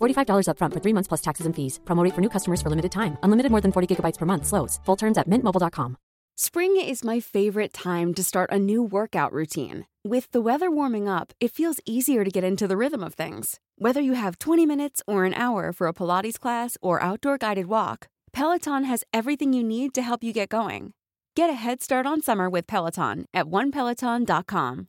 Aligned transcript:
$45 0.00 0.46
upfront 0.46 0.74
for 0.74 0.80
three 0.80 0.94
months 0.94 1.08
plus 1.08 1.20
taxes 1.20 1.46
and 1.46 1.56
fees. 1.56 1.80
Promo 1.84 2.08
for 2.14 2.20
new 2.20 2.30
customers 2.36 2.62
for 2.62 2.70
limited 2.70 2.92
time. 2.92 3.18
Unlimited 3.24 3.50
more 3.50 3.60
than 3.60 3.72
40 3.72 3.90
gigabytes 3.90 4.18
per 4.18 4.26
month. 4.26 4.46
Slows. 4.46 4.78
Full 4.84 4.96
terms 4.96 5.18
at 5.18 5.28
mintmobile.com. 5.28 5.96
Spring 6.42 6.74
is 6.80 7.04
my 7.04 7.20
favorite 7.20 7.72
time 7.74 8.14
to 8.14 8.22
start 8.22 8.50
a 8.50 8.58
new 8.58 8.82
workout 8.82 9.30
routine. 9.30 9.84
With 10.02 10.30
the 10.32 10.40
weather 10.40 10.70
warming 10.70 11.06
up, 11.06 11.34
it 11.38 11.52
feels 11.52 11.80
easier 11.84 12.24
to 12.24 12.30
get 12.30 12.44
into 12.44 12.66
the 12.66 12.78
rhythm 12.78 13.04
of 13.04 13.12
things. 13.12 13.60
Whether 13.76 14.00
you 14.00 14.14
have 14.14 14.38
20 14.38 14.64
minutes 14.64 15.02
or 15.06 15.26
an 15.26 15.34
hour 15.34 15.70
for 15.70 15.86
a 15.86 15.92
Pilates 15.92 16.40
class 16.40 16.78
or 16.80 17.02
outdoor 17.02 17.36
guided 17.36 17.66
walk, 17.66 18.08
Peloton 18.32 18.84
has 18.84 19.04
everything 19.12 19.52
you 19.52 19.62
need 19.62 19.92
to 19.92 20.02
help 20.02 20.24
you 20.24 20.32
get 20.32 20.48
going. 20.48 20.94
Get 21.36 21.50
a 21.50 21.60
head 21.64 21.82
start 21.82 22.06
on 22.06 22.22
summer 22.22 22.48
with 22.48 22.66
Peloton 22.66 23.26
at 23.34 23.46
onepeloton.com. 23.46 24.88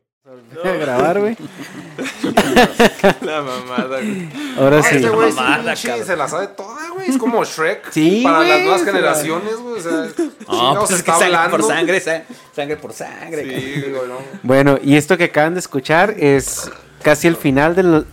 De 0.63 0.77
grabar, 0.79 1.19
güey. 1.19 1.37
La 3.21 3.41
mamada, 3.41 3.97
güey. 3.99 4.29
Ahora 4.57 4.83
sí. 4.83 4.95
Este 4.95 5.09
güey 5.09 5.31
sí, 5.75 5.87
se 6.05 6.15
la 6.15 6.27
sabe 6.27 6.47
toda, 6.47 6.89
güey. 6.93 7.09
Es 7.09 7.17
como 7.17 7.43
Shrek. 7.43 7.91
Sí, 7.91 8.21
Para 8.23 8.39
las 8.43 8.59
nuevas 8.61 8.79
se 8.81 8.85
generaciones, 8.87 9.55
güey. 9.57 9.79
O 9.79 9.81
sea, 9.81 9.91
No, 9.91 10.09
chingados 10.49 10.77
pues 10.89 10.91
es 10.91 11.03
que 11.03 11.11
está 11.11 11.13
sangre 11.13 11.25
hablando. 11.35 11.57
por 11.57 11.67
sangre, 11.67 11.99
sa- 11.99 12.23
sangre 12.55 12.77
por 12.77 12.93
sangre. 12.93 13.43
Sí, 13.59 13.81
güey, 13.81 14.07
no. 14.07 14.17
Bueno, 14.43 14.77
y 14.83 14.95
esto 14.95 15.17
que 15.17 15.25
acaban 15.25 15.53
de 15.53 15.59
escuchar 15.59 16.15
es 16.17 16.69
casi 17.01 17.27
el 17.27 17.35
final 17.35 17.75
de 17.75 18.03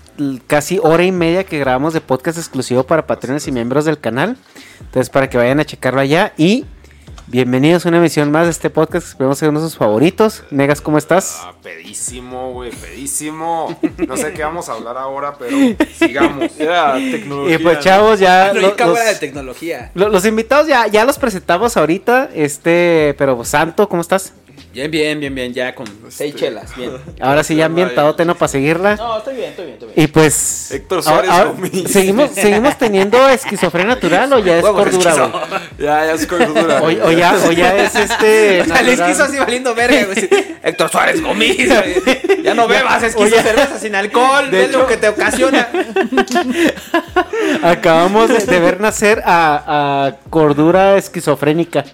casi 0.47 0.78
hora 0.82 1.04
y 1.04 1.12
media 1.12 1.44
que 1.44 1.59
grabamos 1.59 1.93
de 1.94 2.00
podcast 2.00 2.38
exclusivo 2.38 2.84
para 2.84 3.06
patrones 3.06 3.47
y 3.48 3.53
miembros 3.53 3.84
del 3.84 3.98
canal. 3.98 4.37
Entonces, 4.81 5.10
para 5.10 5.28
que 5.28 5.38
vayan 5.38 5.60
a 5.60 5.65
checarlo 5.65 6.00
allá. 6.00 6.32
Y 6.37 6.65
bienvenidos 7.31 7.84
a 7.84 7.89
una 7.91 7.99
emisión 7.99 8.31
más 8.31 8.44
de 8.44 8.50
este 8.50 8.71
podcast. 8.71 9.06
que 9.06 9.11
Esperemos 9.11 9.39
ser 9.39 9.49
uno 9.50 9.61
de 9.61 9.66
sus 9.66 9.77
favoritos. 9.77 10.44
Negas, 10.50 10.81
¿cómo 10.81 10.99
estás? 10.99 11.41
Ah, 11.43 11.53
pedísimo, 11.62 12.53
güey, 12.53 12.71
pedísimo. 12.71 13.78
No 14.06 14.16
sé 14.16 14.33
qué 14.33 14.43
vamos 14.43 14.69
a 14.69 14.72
hablar 14.72 14.97
ahora, 14.97 15.34
pero 15.39 15.56
sigamos. 15.99 16.50
Era 16.59 16.94
tecnología. 16.94 17.55
Y 17.56 17.62
pues, 17.62 17.77
¿no? 17.77 17.83
chavos, 17.83 18.21
ya. 18.21 18.49
Pero 18.53 18.61
lo- 18.62 18.66
bien 18.69 18.77
cabrón 18.77 18.97
los- 18.99 19.06
de 19.06 19.15
tecnología. 19.16 19.91
lo- 19.94 20.09
los 20.09 20.25
invitados 20.25 20.66
ya, 20.66 20.87
ya 20.87 21.05
los 21.05 21.19
presentamos 21.19 21.77
ahorita. 21.77 22.31
Este, 22.34 23.15
pero 23.19 23.45
Santo, 23.45 23.89
¿cómo 23.89 24.03
estás? 24.03 24.33
Bien, 24.78 24.93
bien, 24.93 25.19
bien, 25.19 25.34
bien, 25.34 25.53
ya 25.53 25.75
con 25.75 25.89
seis 26.09 26.37
chelas, 26.37 26.77
bien. 26.77 26.93
Ahora 27.21 27.43
sí, 27.43 27.56
ya 27.56 27.65
ambientado, 27.66 28.15
no 28.25 28.37
para 28.37 28.47
seguirla. 28.49 28.94
No, 28.94 29.19
estoy 29.19 29.34
bien, 29.34 29.50
estoy 29.50 29.65
bien, 29.65 29.75
estoy 29.75 29.89
bien. 29.93 30.05
Y 30.05 30.06
pues. 30.06 30.71
Héctor 30.71 31.03
Suárez 31.03 31.28
ahora- 31.31 31.50
Gómez. 31.50 31.72
¿seguimos, 31.91 32.31
¿Seguimos 32.31 32.78
teniendo 32.78 33.28
esquizofrenia 33.28 33.94
natural 33.97 34.33
o 34.34 34.39
ya 34.39 34.59
es 34.59 34.65
cordura, 34.65 35.15
güey? 35.15 35.33
Ya, 35.81 36.06
ya 36.06 36.12
es 36.12 36.27
cordura. 36.28 36.81
O, 36.81 36.87
o 36.87 37.11
ya, 37.11 37.34
o 37.34 37.50
ya 37.50 37.77
es 37.77 37.97
este. 37.97 38.62
Al 38.72 38.89
esquizo 38.89 39.25
así 39.25 39.37
valiendo 39.37 39.75
verga, 39.75 40.05
güey. 40.15 40.28
Héctor 40.62 40.91
Suárez 40.91 41.21
Gómez, 41.21 41.56
güey. 41.56 42.43
Ya 42.45 42.55
no 42.55 42.69
bebas 42.69 43.03
esquizo, 43.03 43.34
cerveza 43.43 43.81
sin 43.81 43.97
alcohol. 43.97 44.49
De 44.49 44.59
De 44.59 44.69
lo 44.69 44.78
hecho- 44.78 44.87
que 44.87 44.97
te 44.97 45.09
ocasiona. 45.09 45.69
Acabamos 47.65 48.28
de, 48.28 48.39
de 48.47 48.60
ver 48.60 48.81
nacer 48.81 49.22
a, 49.25 50.06
a 50.06 50.16
cordura 50.31 50.97
esquizofrénica. 50.97 51.84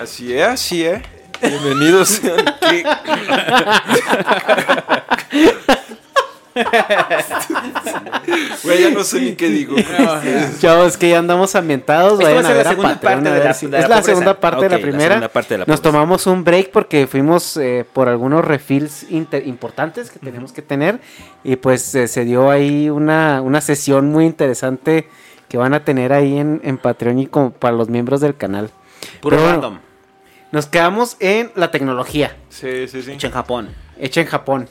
Así 0.00 0.32
es, 0.32 0.42
así 0.46 0.84
es. 0.84 1.00
Bienvenidos 1.42 2.08
sean. 2.08 2.44
Güey, 8.64 8.82
ya 8.82 8.90
no 8.90 9.04
sé 9.04 9.20
ni 9.20 9.32
qué 9.34 9.48
digo. 9.48 9.76
Chavos, 10.60 10.96
que 10.96 11.10
ya 11.10 11.18
andamos 11.18 11.54
ambientados. 11.54 12.18
Vayan 12.18 12.44
a 12.44 12.48
la 12.48 12.54
ver 12.54 12.66
a 12.66 12.70
segunda 12.70 12.94
Patreon, 12.94 13.14
parte 13.14 13.28
a 13.28 13.32
de 13.32 13.38
ver 13.38 13.48
la- 13.48 13.54
si- 13.54 13.66
de 13.66 13.72
la 13.72 13.78
Es 13.78 13.88
la 13.88 14.02
segunda 14.02 14.40
parte 14.40 14.64
de 14.68 14.70
la 14.70 14.78
primera. 14.82 15.08
segunda 15.08 15.28
parte 15.28 15.54
de 15.54 15.58
la 15.58 15.64
Nos 15.66 15.82
tomamos 15.82 16.26
un 16.26 16.44
break 16.44 16.70
porque 16.70 17.06
fuimos 17.06 17.56
eh, 17.56 17.84
por 17.92 18.08
algunos 18.08 18.44
refills 18.44 19.06
inter- 19.10 19.46
importantes 19.46 20.10
que 20.10 20.18
tenemos 20.18 20.52
que 20.52 20.62
tener. 20.62 21.00
Y 21.44 21.56
pues 21.56 21.94
eh, 21.94 22.08
se 22.08 22.24
dio 22.24 22.50
ahí 22.50 22.90
una, 22.90 23.40
una 23.42 23.60
sesión 23.60 24.10
muy 24.10 24.24
interesante 24.26 25.08
que 25.48 25.56
van 25.58 25.74
a 25.74 25.84
tener 25.84 26.12
ahí 26.12 26.38
en, 26.38 26.60
en 26.64 26.76
Patreon 26.78 27.18
y 27.20 27.26
como 27.26 27.50
para 27.52 27.74
los 27.76 27.88
miembros 27.88 28.20
del 28.20 28.36
canal. 28.36 28.70
Puro 29.20 29.36
Pero 29.36 29.42
bueno, 29.48 29.62
random. 29.62 29.78
Nos 30.50 30.66
quedamos 30.66 31.16
en 31.20 31.50
la 31.56 31.70
tecnología. 31.70 32.36
Sí, 32.48 32.88
sí, 32.88 33.02
sí. 33.02 33.12
Hecho 33.12 33.26
en 33.26 33.32
Japón. 33.32 33.68
hecha 33.98 34.20
en 34.22 34.26
Japón. 34.26 34.68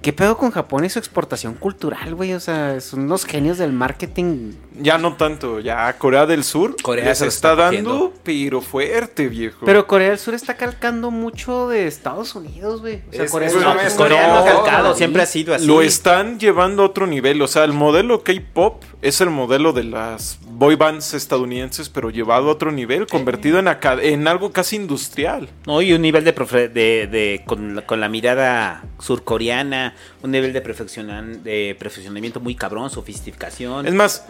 ¿Qué 0.00 0.12
pedo 0.12 0.38
con 0.38 0.52
Japón 0.52 0.84
y 0.84 0.88
su 0.90 0.98
exportación 1.00 1.54
cultural, 1.54 2.14
güey? 2.14 2.32
O 2.32 2.38
sea, 2.40 2.80
son 2.80 3.00
unos 3.00 3.24
genios 3.24 3.58
del 3.58 3.72
marketing. 3.72 4.52
Ya 4.80 4.96
no 4.96 5.14
tanto, 5.16 5.58
ya 5.58 5.92
Corea 5.98 6.24
del 6.24 6.44
Sur 6.44 6.76
Corea 6.80 7.06
ya 7.06 7.14
se 7.16 7.26
está, 7.26 7.50
está 7.54 7.62
dando, 7.72 8.14
pero 8.22 8.60
fuerte, 8.60 9.26
viejo. 9.28 9.66
Pero 9.66 9.88
Corea 9.88 10.10
del 10.10 10.18
Sur 10.20 10.34
está 10.34 10.56
calcando 10.56 11.10
mucho 11.10 11.68
de 11.68 11.88
Estados 11.88 12.36
Unidos, 12.36 12.80
güey. 12.80 13.02
O 13.08 13.12
sea, 13.12 13.24
Es- 13.24 13.30
Corea 13.32 13.48
es 13.48 13.54
mezcla. 13.56 13.96
Corea 13.96 14.28
no 14.28 14.34
ha 14.38 14.38
No, 14.38 14.44
calcado, 14.62 14.88
no, 14.90 14.94
siempre 14.94 15.22
ha 15.22 15.26
sido 15.26 15.52
así. 15.52 15.66
Lo 15.66 15.82
están 15.82 16.38
llevando 16.38 16.84
a 16.84 16.86
otro 16.86 17.08
nivel. 17.08 17.42
O 17.42 17.48
sea, 17.48 17.64
el 17.64 17.72
modelo 17.72 18.22
K-pop 18.22 18.84
es 19.02 19.20
el 19.20 19.30
modelo 19.30 19.72
de 19.72 19.82
las 19.82 20.38
boy 20.48 20.76
bands 20.76 21.12
estadounidenses, 21.14 21.88
pero 21.88 22.10
llevado 22.10 22.48
a 22.48 22.52
otro 22.52 22.70
nivel, 22.70 23.06
convertido 23.08 23.58
en, 23.58 23.66
aca- 23.66 24.00
en 24.00 24.28
algo 24.28 24.52
casi 24.52 24.76
industrial. 24.76 25.48
No, 25.66 25.82
y 25.82 25.92
un 25.92 26.02
nivel 26.02 26.22
de, 26.24 26.34
profe- 26.34 26.70
de, 26.70 27.08
de- 27.08 27.42
con, 27.46 27.74
la, 27.76 27.82
con 27.82 28.00
la 28.00 28.08
mirada 28.08 28.84
surcoreana, 29.00 29.87
un 30.22 30.30
nivel 30.30 30.52
de, 30.52 30.60
perfeccionan, 30.60 31.42
de 31.44 31.76
perfeccionamiento 31.78 32.40
muy 32.40 32.54
cabrón, 32.54 32.90
sofisticación. 32.90 33.86
Es 33.86 33.94
más, 33.94 34.24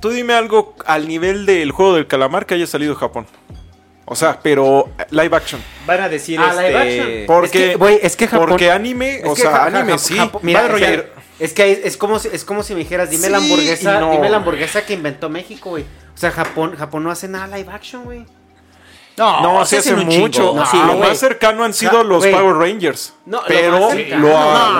tú 0.00 0.10
dime 0.10 0.34
algo 0.34 0.74
al 0.86 1.08
nivel 1.08 1.46
del 1.46 1.72
juego 1.72 1.94
del 1.94 2.06
calamar 2.06 2.46
que 2.46 2.54
haya 2.54 2.66
salido 2.66 2.94
de 2.94 3.00
Japón. 3.00 3.26
O 4.06 4.16
sea, 4.16 4.40
pero 4.42 4.88
eh, 4.98 5.06
live 5.10 5.36
action. 5.36 5.60
Van 5.86 6.00
a 6.00 6.08
decir 6.08 6.40
Ah, 6.40 6.50
este... 6.50 6.62
live 6.68 6.78
action. 6.78 7.26
Porque, 7.26 7.72
Es 7.72 7.78
que, 7.78 8.06
es 8.06 8.16
que 8.16 8.26
Japón- 8.28 8.48
porque 8.48 8.70
anime, 8.70 9.18
Es 9.18 9.24
o 9.26 9.34
que 9.34 9.42
sea, 9.42 9.64
anime 9.66 9.92
Ja- 9.92 9.98
sí. 9.98 10.16
Japón- 10.16 10.40
mira, 10.42 10.62
pero- 10.62 10.76
es 10.78 10.82
que- 10.82 11.20
es 11.44 11.52
que 11.54 11.72
es, 11.72 11.78
es 11.84 11.96
como 11.96 12.18
si, 12.18 12.28
es 12.32 12.44
como 12.44 12.62
si 12.62 12.74
me 12.74 12.80
dijeras, 12.80 13.08
dime 13.08 13.30
la 13.30 13.38
hamburguesa, 13.38 14.00
no, 14.00 14.10
dime 14.12 14.28
la 14.28 14.38
hamburguesa 14.38 14.84
que 14.84 14.94
inventó 14.94 15.28
México, 15.30 15.70
güey. 15.70 15.84
O 16.12 16.18
sea, 16.20 16.32
Japón, 16.32 16.74
Japón 16.76 17.02
no 17.04 17.10
hace 17.10 17.28
nada 17.28 17.56
live 17.56 17.70
action, 17.72 18.04
güey. 18.04 18.26
No, 19.16 19.42
No, 19.42 19.64
se 19.66 19.78
hace 19.78 19.90
hacen 19.92 20.08
chingo. 20.08 20.22
mucho. 20.22 20.54
No, 20.54 20.62
Ah, 20.62 20.68
sí, 20.70 20.78
lo 20.86 20.94
más 20.96 21.18
cercano 21.18 21.64
han 21.64 21.74
sido 21.74 22.02
los. 22.04 22.26
Power 22.26 22.56
Rangers. 22.56 23.12
No, 23.26 23.40
pero 23.46 23.72
lo, 23.72 23.92
lo 24.18 24.28
No, 24.28 24.38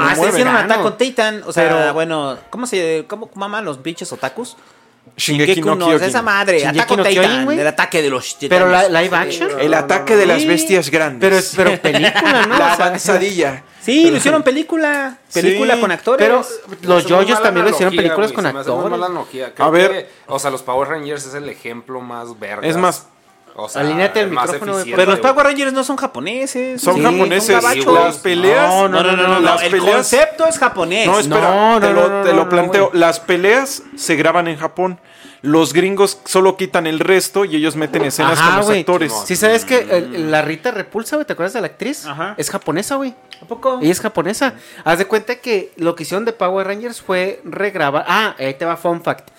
hasta 0.09 0.29
hicieron. 0.29 0.57
Attack 0.57 0.85
on 0.85 0.97
Titan. 0.97 1.43
O 1.47 1.53
sea, 1.53 1.69
Pero- 1.69 1.95
bueno, 1.95 2.39
¿cómo 2.49 2.67
se 2.67 3.05
cómo 3.09 3.31
maman 3.35 3.65
los 3.65 3.79
pinches 3.79 4.11
otakus? 4.13 4.57
Shingeki 5.17 5.61
no 5.63 5.75
no, 5.75 5.93
esa 5.93 6.23
madre. 6.23 6.65
Attack 6.67 6.91
on 6.93 7.03
Titan, 7.05 7.51
el 7.51 7.67
ataque 7.67 8.01
de 8.03 8.11
los 8.11 8.37
Pero 8.49 8.69
la, 8.69 8.89
live 8.89 9.17
action. 9.17 9.51
El 9.61 9.75
ataque 9.75 10.17
de 10.17 10.27
las 10.27 10.47
bestias 10.47 10.91
grandes. 10.91 11.53
Pero 11.57 11.71
pero 11.71 11.83
película, 11.83 12.47
¿no? 12.47 12.59
La 12.59 12.73
avanzadilla. 12.75 13.65
Sí, 13.83 14.11
lo 14.11 14.17
hicieron 14.19 14.43
película. 14.43 15.19
Película 15.33 15.75
Sí, 15.75 15.81
con 15.81 15.91
actores. 15.91 16.27
Pero 16.27 16.45
los 16.83 17.07
mala 17.07 17.43
también 17.43 17.65
lo 17.65 17.71
hicieron 17.73 17.97
películas 17.97 18.31
con 18.33 18.47
hace 18.47 18.59
actores. 18.59 18.91
mala 18.91 19.07
analogía. 19.07 19.55
Creo 19.55 19.67
A 19.67 19.71
ver. 19.71 19.91
que, 19.91 20.09
o 20.27 20.39
sea, 20.39 20.51
los 20.51 20.63
Power 20.63 20.89
Rangers 20.89 21.27
es 21.27 21.35
el 21.35 21.49
ejemplo 21.49 22.01
más 22.01 22.39
verga. 22.39 22.67
Es 22.67 22.77
más, 22.77 23.07
o 23.63 23.69
sea, 23.69 23.83
Alíneate 23.83 24.21
el 24.21 24.31
micrófono, 24.31 24.73
eficiente, 24.79 24.97
Pero 24.97 25.13
los. 25.13 25.21
Power 25.21 25.47
Rangers 25.47 25.73
no 25.73 25.85
son 25.85 25.97
japoneses. 25.97 26.81
son 26.81 26.97
Sí, 26.97 27.03
japoneses. 27.03 27.63
son 27.85 27.95
las 27.95 28.19
peleas. 28.19 28.69
No, 28.69 28.89
no, 28.89 29.03
no, 29.03 29.17
no, 29.17 29.27
no, 29.29 29.41
las 29.41 29.63
el 29.63 29.71
peleas. 29.73 29.95
concepto 29.97 30.47
es 30.47 30.59
japonés. 30.59 31.07
No, 31.07 31.19
espera, 31.21 31.41
No, 31.51 31.81
no, 31.81 31.87
te 31.87 31.93
lo, 31.93 32.09
no, 32.09 32.19
no, 32.19 32.25
te 32.25 32.31
lo 32.33 32.45
no, 32.45 32.49
planteo. 32.49 32.91
Las 32.93 33.21
peleas 33.21 33.83
se 33.97 34.17
graban 34.17 34.49
en 34.49 34.57
Japón. 34.59 35.01
Los 35.43 35.73
gringos 35.73 36.19
solo 36.27 36.59
quitan 36.59 36.87
el 36.87 36.99
resto 36.99 37.47
y 37.47 37.57
ellos 37.57 37.75
meten 37.75 38.05
escenas 38.05 38.39
con 38.39 38.47
Ajá, 38.49 38.57
los 38.59 38.67
güey. 38.67 38.81
actores. 38.81 39.11
Sí, 39.25 39.37
sabes 39.37 39.65
que 39.65 39.79
el- 39.79 40.31
la 40.31 40.43
Rita 40.43 40.71
Repulsa, 40.71 41.17
güey, 41.17 41.27
¿te 41.27 41.33
acuerdas 41.33 41.55
de 41.55 41.63
la 41.63 41.69
actriz? 41.69 42.05
Ajá. 42.05 42.35
Es 42.37 42.51
japonesa, 42.51 42.97
güey. 42.97 43.15
¿A 43.43 43.47
poco? 43.47 43.79
Ella 43.81 43.91
es 43.91 44.01
japonesa. 44.01 44.53
Haz 44.85 44.99
de 44.99 45.07
cuenta 45.07 45.37
que 45.37 45.73
lo 45.77 45.95
que 45.95 46.03
hicieron 46.03 46.27
de 46.27 46.35
Power 46.35 46.67
Rangers 46.67 47.01
fue 47.01 47.41
regrabar. 47.45 48.05
Ah, 48.07 48.35
ahí 48.39 48.53
te 48.53 48.67
va 48.67 48.77
fun 48.77 49.03
fact. 49.03 49.31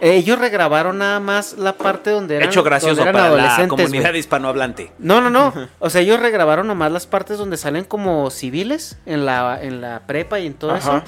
Ellos 0.00 0.38
regrabaron 0.38 0.98
nada 0.98 1.20
más 1.20 1.54
la 1.58 1.74
parte 1.74 2.10
donde 2.10 2.36
eran, 2.36 2.48
Hecho 2.48 2.62
gracioso 2.62 3.02
eran 3.02 3.12
para 3.12 3.24
la 3.24 3.30
adolescentes, 3.30 3.68
comunidad 3.68 4.10
güey. 4.10 4.20
hispanohablante. 4.20 4.92
No, 4.98 5.20
no, 5.20 5.30
no. 5.30 5.52
O 5.78 5.90
sea, 5.90 6.00
ellos 6.00 6.20
regrabaron 6.20 6.66
nomás 6.66 6.90
las 6.92 7.06
partes 7.06 7.38
donde 7.38 7.56
salen 7.56 7.84
como 7.84 8.30
civiles 8.30 8.98
en 9.06 9.26
la, 9.26 9.58
en 9.62 9.80
la 9.80 10.00
prepa 10.06 10.40
y 10.40 10.46
en 10.46 10.54
todo 10.54 10.72
Ajá. 10.74 10.78
eso. 10.98 11.02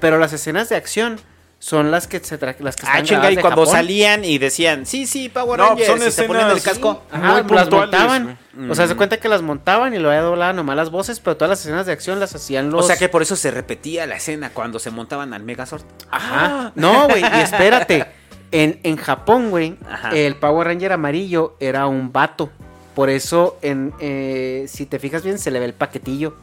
Pero 0.00 0.18
las 0.18 0.32
escenas 0.32 0.68
de 0.68 0.76
acción 0.76 1.18
son 1.58 1.90
las 1.90 2.06
que 2.06 2.20
se 2.20 2.40
tra- 2.40 2.56
las 2.60 2.74
que 2.74 2.86
Ah, 2.86 2.90
están 2.92 3.04
chinga, 3.04 3.18
grabadas 3.18 3.32
y 3.32 3.36
de 3.36 3.42
cuando 3.42 3.60
Japón. 3.66 3.74
salían 3.76 4.24
y 4.24 4.38
decían, 4.38 4.86
sí, 4.86 5.06
sí, 5.06 5.28
Power 5.28 5.58
No, 5.58 5.66
Rangers, 5.68 5.86
son 5.88 6.08
y 6.08 6.10
se 6.10 6.22
ponían 6.22 6.48
el 6.50 6.62
casco. 6.62 7.02
Ajá, 7.10 7.42
muy 7.42 7.54
las 7.54 7.70
montaban. 7.70 8.38
O 8.70 8.74
sea, 8.74 8.86
se 8.86 8.96
cuenta 8.96 9.18
que 9.18 9.28
las 9.28 9.42
montaban 9.42 9.92
y 9.92 9.98
luego 9.98 10.14
ya 10.14 10.22
doblaban 10.22 10.56
nomás 10.56 10.76
las 10.76 10.90
voces, 10.90 11.20
pero 11.20 11.36
todas 11.36 11.50
las 11.50 11.60
escenas 11.60 11.84
de 11.84 11.92
acción 11.92 12.18
las 12.18 12.34
hacían 12.34 12.70
los. 12.70 12.84
O 12.84 12.86
sea 12.86 12.96
que 12.96 13.10
por 13.10 13.20
eso 13.20 13.36
se 13.36 13.50
repetía 13.50 14.06
la 14.06 14.16
escena 14.16 14.50
cuando 14.54 14.78
se 14.78 14.90
montaban 14.90 15.34
al 15.34 15.42
Megazord. 15.42 15.82
Ajá. 16.10 16.72
No, 16.76 17.06
güey, 17.08 17.22
y 17.22 17.40
espérate. 17.42 18.06
En, 18.52 18.80
en 18.82 18.96
Japón, 18.96 19.50
güey, 19.50 19.76
el 20.12 20.36
Power 20.36 20.66
Ranger 20.66 20.92
amarillo 20.92 21.56
era 21.60 21.86
un 21.86 22.12
vato. 22.12 22.50
Por 22.94 23.08
eso, 23.08 23.56
en, 23.62 23.92
eh, 24.00 24.66
si 24.68 24.86
te 24.86 24.98
fijas 24.98 25.22
bien, 25.22 25.38
se 25.38 25.50
le 25.50 25.60
ve 25.60 25.66
el 25.66 25.74
paquetillo. 25.74 26.34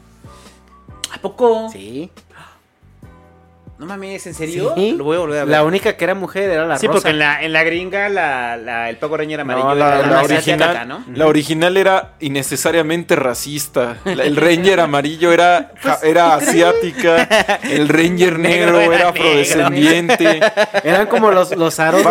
¿A 1.14 1.20
poco? 1.20 1.70
Sí. 1.70 2.10
No 3.80 3.86
mames, 3.86 4.26
¿en 4.26 4.34
serio? 4.34 4.74
Sí. 4.76 4.94
Lo 4.98 5.04
voy 5.04 5.18
a 5.18 5.20
volver 5.20 5.38
a 5.40 5.44
ver. 5.46 5.52
La 5.52 5.64
única 5.64 5.96
que 5.96 6.04
era 6.04 6.16
mujer 6.16 6.50
era 6.50 6.66
la 6.66 6.80
sí, 6.80 6.88
rosa. 6.88 6.96
porque 6.98 7.10
en 7.12 7.20
la, 7.20 7.44
en 7.44 7.54
la 7.54 7.64
gringa 7.64 8.10
la, 8.10 8.58
la- 8.58 8.90
el 8.90 8.98
Power 8.98 9.22
Ranger 9.22 9.42
amarillo 9.42 9.68
No, 9.68 9.76
la, 9.76 9.88
era 10.00 10.08
la 10.08 10.14
la 10.14 10.24
original, 10.24 10.62
asiática, 10.64 10.86
¿no? 10.86 11.04
la 11.14 11.28
original 11.28 11.78
era 11.78 12.14
innecesariamente 12.20 13.16
racista. 13.16 13.98
La- 14.06 14.24
El 14.24 14.36
Ranger 14.36 14.80
amarillo 14.80 15.32
era, 15.32 15.72
Pues, 15.82 15.94
ja- 16.00 16.08
era 16.08 16.34
asiática. 16.34 17.24
El 17.64 17.88
Ranger 17.88 18.40
negro 18.40 18.80
era 18.80 18.96
era 18.96 18.96
negro. 18.96 19.10
afrodescendiente. 19.10 20.40
Eran 20.84 21.06
como 21.08 21.30
los, 21.32 21.56
los 21.56 21.80
aros 21.80 22.02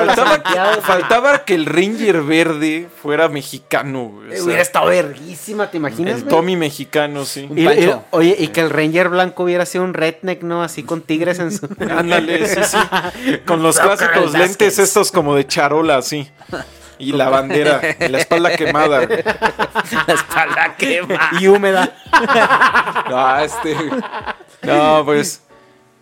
Faltaba, 0.83 1.45
que 1.45 1.55
el 1.55 1.67
Ranger 1.67 2.23
verde 2.23 2.89
fuera 3.03 3.29
mexicano. 3.29 4.13
O 4.19 4.25
Eh, 4.33 4.37
sea, 4.37 4.45
Hubiera 4.45 4.63
estado 4.63 4.87
verguísima, 4.87 5.71
¿te 5.71 5.79
imaginas? 5.79 6.15
el 6.17 6.21
güey? 6.23 6.31
Tommy 6.35 6.57
mexicano, 6.57 7.25
sí. 7.25 7.49
Y- 7.55 7.63
y- 7.63 7.65
Pancho. 7.65 8.05
oye, 8.11 8.37
y 8.39 8.49
que 8.49 8.61
el 8.61 8.71
Ranger 8.71 9.09
blanco 9.09 9.43
hubiera 9.45 9.67
sido 9.67 9.85
un 9.85 9.95
redneck, 9.95 10.43
¿no? 10.43 10.63
Así 10.63 10.83
con 10.85 11.03
tigres 11.03 11.39
en 11.41 11.51
Ándale, 11.91 12.47
sí, 12.49 12.61
sí. 12.65 13.39
Con 13.47 13.63
los 13.63 13.79
clásicos 13.79 14.33
lentes 14.33 14.79
estos 14.79 15.11
como 15.13 15.35
de 15.35 15.47
charola, 15.47 15.99
así. 15.99 16.31
Y 16.99 17.13
la 17.13 17.29
bandera, 17.29 17.81
y 18.01 18.09
la 18.09 18.19
espalda 18.19 18.57
quemada. 18.57 19.05
güey. 19.05 19.23
La 20.07 20.15
espalda 20.15 20.75
quema. 20.77 21.31
y 21.41 21.47
húmeda. 21.49 21.93
Ah, 23.09 23.43
este. 23.45 23.77
No, 24.63 25.03
pues. 25.05 25.43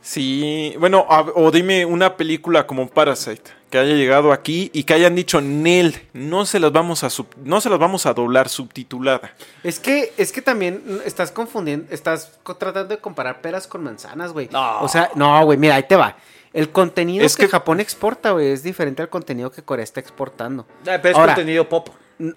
Sí. 0.05 0.75
Bueno, 0.79 1.07
a- 1.09 1.23
o 1.35 1.51
dime 1.51 1.87
una 1.87 2.17
película 2.19 2.67
como 2.67 2.89
Parasite 2.91 3.51
que 3.71 3.79
haya 3.79 3.95
llegado 3.95 4.33
aquí 4.33 4.71
y 4.75 4.85
que 4.85 4.93
hayan 4.93 5.15
dicho 5.15 5.41
Nel, 5.41 5.99
no 6.13 6.45
se 6.45 6.61
las 6.61 6.71
vamos 6.73 7.03
a 7.05 7.09
sub- 7.11 7.35
no 7.43 7.59
se 7.63 7.71
las 7.71 7.79
vamos 7.79 8.05
a 8.05 8.13
doblar 8.13 8.51
subtitulada. 8.51 9.33
Es 9.63 9.81
que, 9.81 10.13
es 10.19 10.31
que 10.31 10.43
también 10.43 11.01
estás 11.07 11.33
confundiendo, 11.33 11.87
estás 11.93 12.39
tratando 12.59 12.95
de 12.95 12.99
comparar 12.99 13.41
peras 13.41 13.67
con 13.67 13.83
manzanas, 13.83 14.33
güey. 14.35 14.51
No. 14.53 14.81
O 14.83 14.89
sea, 14.89 15.11
no, 15.15 15.43
güey, 15.47 15.57
mira, 15.57 15.77
ahí 15.77 15.85
te 15.85 15.97
va. 15.97 16.17
El 16.53 16.69
contenido 16.71 17.25
Es 17.25 17.35
que, 17.35 17.47
que- 17.47 17.53
Japón 17.53 17.81
exporta, 17.81 18.33
güey, 18.33 18.49
es 18.51 18.63
diferente 18.63 19.01
al 19.01 19.09
contenido 19.09 19.51
que 19.51 19.63
Corea 19.63 19.83
está 19.85 20.01
exportando. 20.01 20.67
Ah, 20.87 20.99
Pero 21.01 21.09
es 21.09 21.15
Ahora, 21.17 21.35
contenido 21.35 21.67
pop. 21.67 21.89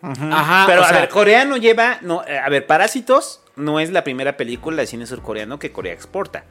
Ajá, 0.02 0.64
Pero 0.68 0.82
o 0.82 0.86
a 0.86 0.88
sea, 0.90 1.00
ver, 1.02 1.10
coreano 1.10 1.58
lleva. 1.58 2.00
No, 2.02 2.24
eh, 2.26 2.40
a 2.40 2.48
ver, 2.50 2.66
Parásitos 2.66 3.42
no 3.58 3.80
es 3.82 3.92
la 3.92 4.04
primera 4.06 4.38
película 4.38 4.78
de 4.78 4.88
cine 4.88 5.06
surcoreano 5.06 5.60
que 5.60 5.72
Corea 5.74 5.94
exporta. 5.94 6.46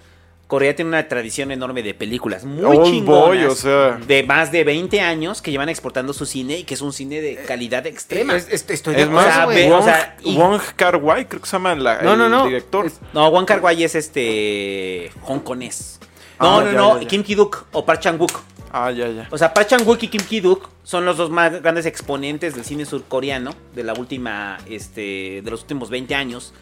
Corea 0.46 0.76
tiene 0.76 0.90
una 0.90 1.08
tradición 1.08 1.50
enorme 1.50 1.82
de 1.82 1.92
películas 1.92 2.44
muy 2.44 2.62
Old 2.62 2.84
chingonas. 2.84 3.26
Boy, 3.26 3.44
o 3.46 3.54
sea. 3.56 3.98
De 4.06 4.22
más 4.22 4.52
de 4.52 4.62
20 4.62 5.00
años 5.00 5.42
que 5.42 5.50
llevan 5.50 5.68
exportando 5.68 6.12
su 6.12 6.24
cine 6.24 6.58
y 6.58 6.64
que 6.64 6.74
es 6.74 6.80
un 6.82 6.92
cine 6.92 7.20
de 7.20 7.34
calidad 7.34 7.84
extrema. 7.86 8.36
es- 8.36 8.46
es- 8.50 8.64
estoy 8.70 8.94
de 8.94 9.02
Es 9.02 9.08
más, 9.10 9.24
sea, 9.26 9.46
Wong, 9.46 9.72
o 9.72 9.82
sea, 9.82 10.16
y- 10.22 10.36
Wong 10.36 10.60
Kar 10.76 10.96
Wai, 10.96 11.24
creo 11.26 11.40
que 11.42 11.48
se 11.48 11.52
llama 11.56 11.74
la, 11.74 12.00
No, 12.02 12.12
el 12.12 12.18
no, 12.18 12.28
no. 12.28 12.46
director. 12.46 12.86
Es- 12.86 13.00
No, 13.12 13.28
Wong 13.30 13.44
Kar 13.44 13.60
Wai 13.60 13.82
es 13.82 13.96
este. 13.96 15.10
hongkonés. 15.22 15.98
No, 16.38 16.58
Ah, 16.58 16.60
no, 16.64 16.70
ya, 16.70 16.76
no. 16.78 16.94
ya, 16.96 17.02
ya. 17.02 17.08
Kim 17.08 17.22
Ki-duk 17.24 17.66
o 17.72 17.84
Park 17.84 18.00
Chan-wook. 18.02 18.40
Ah, 18.70 18.90
ya, 18.90 19.08
ya. 19.08 19.26
O 19.30 19.38
sea, 19.38 19.52
Park 19.54 19.68
Chan-wook 19.68 20.02
y 20.02 20.08
Kim 20.08 20.20
Ki-duk 20.22 20.68
son 20.84 21.04
los 21.06 21.16
dos 21.16 21.30
más 21.30 21.60
grandes 21.62 21.86
exponentes 21.86 22.54
del 22.54 22.64
cine 22.64 22.84
surcoreano 22.84 23.52
de 23.74 23.82
la 23.82 23.94
última, 23.94 24.58
este, 24.68 25.40
de 25.42 25.50
los 25.50 25.62
últimos 25.62 25.88
20 25.90 26.14
años. 26.14 26.52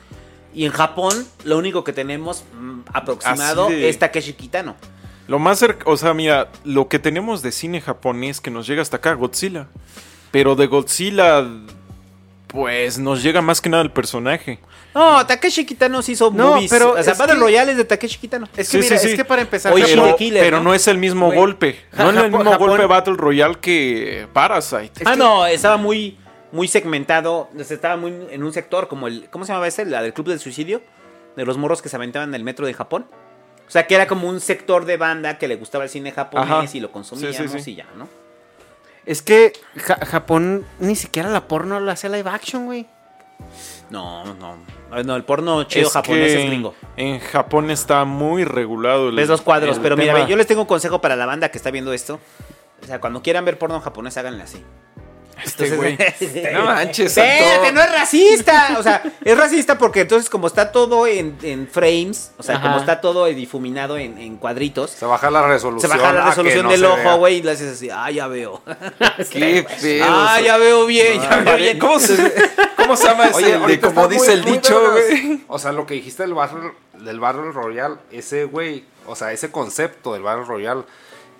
Y 0.55 0.65
en 0.67 0.73
Japón, 0.73 1.27
lo 1.45 1.59
único 1.59 1.83
que 1.85 1.93
tenemos 1.93 2.45
mm, 2.59 2.81
aproximado 2.93 3.69
de- 3.69 3.89
es 3.89 3.99
Takeshi 3.99 4.35
Kitano. 4.35 4.77
Lo 5.27 5.39
más 5.39 5.59
cerca, 5.59 5.85
o 5.91 5.97
sea, 5.97 6.15
mira, 6.15 6.49
lo 6.65 6.89
que 6.89 6.99
tenemos 6.99 7.43
de 7.43 7.51
cine 7.51 7.81
japonés 7.81 8.41
que 8.41 8.51
nos 8.51 8.67
llega 8.67 8.83
hasta 8.83 8.99
acá, 8.99 9.15
Godzilla. 9.15 9.67
Pero 10.31 10.55
de 10.55 10.67
Godzilla, 10.67 11.45
pues 12.49 12.99
nos 12.99 13.23
llega 13.23 13.41
más 13.41 13.61
que 13.61 13.69
nada 13.69 13.83
el 13.83 13.91
personaje. 13.91 14.61
No, 14.95 15.27
Takeshi 15.27 15.67
Kitano 15.67 16.03
sí 16.03 16.13
hizo 16.13 16.31
No, 16.31 16.53
movies. 16.55 16.71
pero 16.71 16.93
o 16.93 17.03
sea, 17.03 17.15
Battle 17.15 17.35
que- 17.35 17.41
Royale 17.41 17.73
es 17.73 17.77
de 17.79 17.85
Takeshi 17.85 18.19
Kitano. 18.19 18.47
Es 18.57 18.69
que 18.71 18.81
Sí, 18.83 18.85
mira, 18.89 18.99
sí, 18.99 19.07
sí. 19.07 19.11
es 19.13 19.17
que 19.17 19.25
para 19.25 19.43
empezar, 19.43 19.73
Oye, 19.73 19.85
Japón- 19.89 20.05
Pero, 20.05 20.17
Killer, 20.17 20.43
pero 20.45 20.59
¿no? 20.59 20.65
no 20.65 20.75
es 20.75 20.87
el 20.87 20.99
mismo 20.99 21.33
golpe. 21.33 21.81
No 21.99 22.11
es 22.11 22.17
el 22.17 22.31
mismo 22.31 22.45
Japón- 22.45 22.69
golpe 22.69 22.87
Battle 22.87 23.15
Royale 23.17 23.57
que 23.61 24.29
Parasite. 24.33 24.93
Es 25.03 25.07
ah, 25.07 25.13
que- 25.13 25.17
no, 25.17 25.47
estaba 25.47 25.77
muy, 25.79 26.17
muy 26.55 26.69
segmentado. 26.69 27.49
Estaba 27.59 27.97
muy 27.97 28.15
en 28.31 28.43
un 28.43 28.53
sector 28.53 28.89
como 28.89 29.07
el. 29.09 29.29
¿Cómo 29.31 29.45
se 29.45 29.53
llamaba 29.53 29.67
ese? 29.69 29.85
La 29.85 30.01
del 30.01 30.15
Club 30.15 30.29
del 30.29 30.41
Suicidio. 30.41 30.81
De 31.37 31.45
los 31.45 31.59
morros 31.59 31.83
que 31.83 31.89
se 31.89 31.97
aventaban 31.97 32.31
en 32.31 32.35
el 32.37 32.45
metro 32.45 32.65
de 32.67 32.73
Japón. 32.73 33.07
O 33.67 33.71
sea, 33.71 33.87
que 33.87 33.95
era 33.95 34.07
como 34.07 34.29
un 34.29 34.41
sector 34.41 34.85
de 34.85 34.97
banda 34.97 35.37
que 35.39 35.49
le 35.49 35.57
gustaba 35.57 35.85
el 35.85 35.91
cine 35.91 36.13
japonés 36.13 36.51
Ajá. 36.51 36.65
y 36.73 36.81
lo 36.81 36.93
consumíamos 36.93 37.37
Sí, 37.37 37.49
sí, 37.49 37.59
sí. 37.61 37.71
y 37.73 37.75
ya, 37.77 37.87
¿no? 37.97 38.09
Es 39.07 39.21
que 39.21 39.53
Ja- 39.77 39.99
Japón 40.07 40.65
ni 40.79 40.95
siquiera 40.97 41.29
la 41.31 41.49
porno 41.49 41.81
lo 41.81 41.91
hace 41.91 42.09
live 42.09 42.29
action, 42.31 42.67
güey. 42.67 42.87
No, 43.91 44.25
no. 44.35 44.57
No, 45.05 45.17
el 45.17 45.25
porno 45.25 45.65
chido 45.65 45.89
Es 45.89 45.93
japonés 45.93 46.33
es 46.33 46.47
gringo. 46.47 46.75
En 46.97 47.19
Japón 47.19 47.71
está 47.71 48.05
muy 48.05 48.45
regulado. 48.45 49.09
el- 49.09 49.17
Ves 49.17 49.29
los 49.29 49.43
cuadros, 49.43 49.79
pero 49.81 49.97
mira, 49.97 50.15
tema. 50.15 50.29
yo 50.29 50.37
les 50.37 50.47
tengo 50.47 50.61
un 50.63 50.67
consejo 50.69 51.01
para 51.01 51.17
la 51.17 51.27
banda 51.27 51.49
que 51.51 51.59
está 51.59 51.71
viendo 51.71 51.93
esto. 51.93 52.21
O 52.83 52.87
sea, 52.87 53.01
cuando 53.01 53.23
quieran 53.23 53.45
ver 53.45 53.59
porno 53.59 53.81
japonés, 53.81 54.17
háganle 54.19 54.43
así. 54.45 54.63
Este 55.45 55.77
güey. 55.77 55.99
No 56.53 56.65
manches, 56.65 57.17
Espérate, 57.17 57.73
no 57.73 57.81
es 57.83 57.93
racista. 57.93 58.77
O 58.79 58.83
sea, 58.83 59.03
es 59.25 59.37
racista 59.39 59.77
porque 59.79 60.01
entonces 60.03 60.29
como 60.31 60.47
está 60.47 60.73
todo 60.73 61.07
en, 61.07 61.37
en 61.43 61.69
frames, 61.69 62.33
o 62.39 62.43
sea, 62.43 62.57
Ajá. 62.57 62.65
como 62.69 62.79
está 62.81 63.01
todo 63.01 63.27
difuminado 63.27 63.97
en, 63.99 64.19
en 64.19 64.37
cuadritos, 64.37 64.91
Se 64.91 65.05
baja 65.07 65.31
la 65.31 65.43
se 65.43 65.49
resolución. 65.49 65.91
baja 65.91 66.13
la 66.13 66.25
resolución 66.27 66.65
no 66.65 66.71
del 66.71 66.81
se 66.81 66.87
ojo, 66.87 67.17
güey, 67.19 67.37
y 67.37 67.43
le 67.43 67.51
haces 67.53 67.73
así, 67.77 67.91
ah, 67.91 68.11
ya 68.11 68.27
veo. 68.27 68.63
Qué 69.31 69.67
pedo. 69.81 70.05
ah, 70.09 70.41
ya 70.41 70.57
veo 70.57 70.87
bien, 70.87 71.21
ya 71.21 71.37
veo 71.39 71.57
bien. 71.57 71.79
¿Cómo 71.79 71.99
se, 71.99 72.17
¿Cómo 72.77 72.97
se 72.97 73.05
llama 73.07 73.27
ese? 73.29 73.57
Oye, 73.57 73.81
como 73.81 74.09
dice 74.09 74.27
muy- 74.27 74.35
el 74.35 74.43
muy 74.43 74.53
dicho, 74.53 74.91
güey. 74.93 75.45
O 75.49 75.59
sea, 75.59 75.73
lo 75.73 75.87
que 75.87 75.95
dijiste 75.95 76.23
del 76.23 76.35
Battle, 76.35 76.73
del 77.01 77.21
Battle 77.21 77.53
Royale, 77.53 77.97
ese 78.11 78.45
güey, 78.45 78.85
o 79.07 79.15
sea, 79.17 79.33
ese 79.33 79.51
concepto 79.51 80.13
del 80.13 80.23
Battle 80.23 80.45
Royale, 80.45 80.83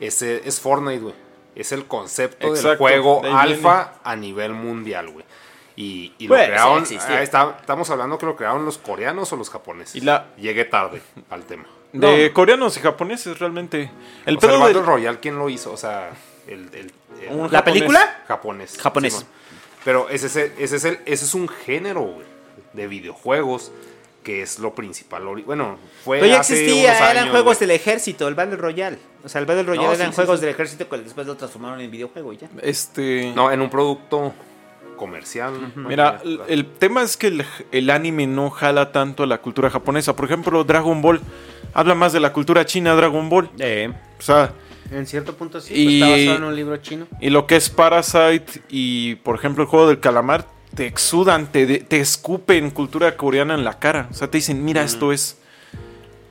ese 0.01 0.43
es 0.47 0.61
Fortnite, 0.61 1.01
güey. 1.01 1.15
Es 1.55 1.73
el 1.73 1.87
concepto 1.87 2.53
del 2.53 2.77
juego 2.77 3.21
de 3.23 3.31
alfa 3.31 3.95
a 4.03 4.17
nivel 4.17 4.53
mundial, 4.53 5.11
güey. 5.11 5.25
Y, 5.77 6.13
y 6.19 6.29
lo 6.29 6.35
Bueno, 6.35 6.47
crearon, 6.53 6.85
ahí 6.85 7.23
está- 7.23 7.57
estamos 7.61 7.91
hablando 7.91 8.17
que 8.19 8.27
lo 8.27 8.37
crearon 8.37 8.65
los 8.65 8.79
coreanos 8.79 9.33
o 9.33 9.37
los 9.37 9.51
japoneses. 9.51 9.97
Y 9.97 10.01
la- 10.03 10.27
Llegué 10.37 10.65
tarde 10.65 11.03
al 11.31 11.43
tema. 11.45 11.65
De 11.93 12.33
coreanos 12.33 12.77
y 12.77 12.81
japoneses, 12.81 13.39
realmente. 13.39 13.91
El 14.27 14.37
o 14.37 14.41
sea, 14.41 14.49
pedo 14.51 14.59
el 14.61 14.65
del- 14.73 14.75
Battle 14.83 14.93
Royale, 14.95 15.19
¿quién 15.21 15.37
lo 15.39 15.49
hizo? 15.49 15.73
O 15.73 15.77
sea, 15.77 16.11
el, 16.47 16.69
el- 16.73 16.93
el- 17.23 17.37
¿La 17.39 17.49
japonés. 17.49 17.63
película? 17.65 18.23
japonés. 18.29 18.79
Japonés. 18.81 19.27
Pero 19.85 20.09
ese 20.09 20.27
es, 20.27 20.37
el- 20.37 20.53
ese, 20.59 20.77
es 20.77 20.85
el, 20.85 20.99
ese 21.07 21.25
es 21.25 21.35
un 21.35 21.49
género, 21.49 22.03
güey, 22.03 22.27
de 22.73 22.87
videojuegos 22.89 23.71
que 24.25 24.43
es 24.43 24.59
lo 24.59 24.75
principal. 24.75 25.23
Bueno, 25.47 25.79
fue 26.03 26.19
Pero 26.19 26.33
ya 26.33 26.41
hace 26.41 26.55
existía, 26.55 26.91
unos 26.91 27.01
eran 27.03 27.17
años, 27.19 27.31
juegos 27.31 27.59
güey. 27.59 27.69
del 27.69 27.71
ejército, 27.77 28.27
el 28.27 28.35
Battle 28.35 28.57
Royale. 28.57 28.99
O 29.23 29.29
sea, 29.29 29.41
el 29.41 29.47
Battle 29.47 29.63
Royale 29.65 29.87
No, 29.87 29.93
eran 29.93 30.11
sí, 30.11 30.17
juegos 30.17 30.41
sí. 30.41 30.47
del 30.47 30.55
ejército 30.55 30.89
que 30.89 30.97
después 30.99 31.27
lo 31.27 31.37
transformaron 31.37 31.81
en 31.81 31.91
videojuego 31.91 32.33
y 32.33 32.39
ya. 32.39 32.49
Este. 32.63 33.33
No, 33.37 33.53
en 33.53 33.61
un 33.61 33.71
producto 33.71 34.33
comercial. 34.97 35.73
Mira, 35.77 36.21
el, 36.49 36.67
tema 36.67 37.03
es 37.03 37.17
que 37.17 37.27
el, 37.29 37.45
el 37.73 37.91
anime 37.91 38.27
no 38.27 38.51
jala 38.51 38.93
tanto 38.93 39.23
a 39.25 39.27
la 39.27 39.39
cultura 39.39 39.69
japonesa. 39.71 40.15
Por 40.17 40.25
ejemplo, 40.27 40.65
Dragon 40.65 41.01
Ball 41.03 41.21
habla 41.73 41.95
más 41.95 42.13
de 42.13 42.21
la 42.21 42.33
cultura 42.33 42.65
china, 42.65 42.95
Dragon 42.95 43.29
Ball. 43.29 43.51
O 44.19 44.23
sea, 44.23 44.53
En 44.91 45.07
cierto 45.07 45.35
punto 45.35 45.61
sí, 45.61 45.75
Y- 45.75 45.85
pues, 46.01 46.11
está 46.11 46.11
basado 46.11 46.37
en 46.37 46.45
un 46.45 46.57
libro 46.57 46.77
chino. 46.79 47.07
y 47.21 47.31
lo 47.31 47.47
que 47.47 47.57
es 47.57 47.69
Parasite 47.71 48.63
y, 48.69 49.17
por 49.17 49.35
ejemplo, 49.37 49.65
el 49.65 49.69
juego 49.69 49.89
del 49.89 49.99
calamar, 50.01 50.47
te 50.75 50.87
exudan, 50.87 51.47
te, 51.47 51.79
te 51.81 52.01
escupen 52.01 52.71
cultura 52.71 53.17
coreana 53.17 53.55
en 53.55 53.65
la 53.65 53.79
cara. 53.79 54.09
O 54.11 54.15
sea, 54.15 54.29
te 54.31 54.39
dicen, 54.39 54.65
mira, 54.65 54.83
esto 54.83 55.13
es. 55.13 55.39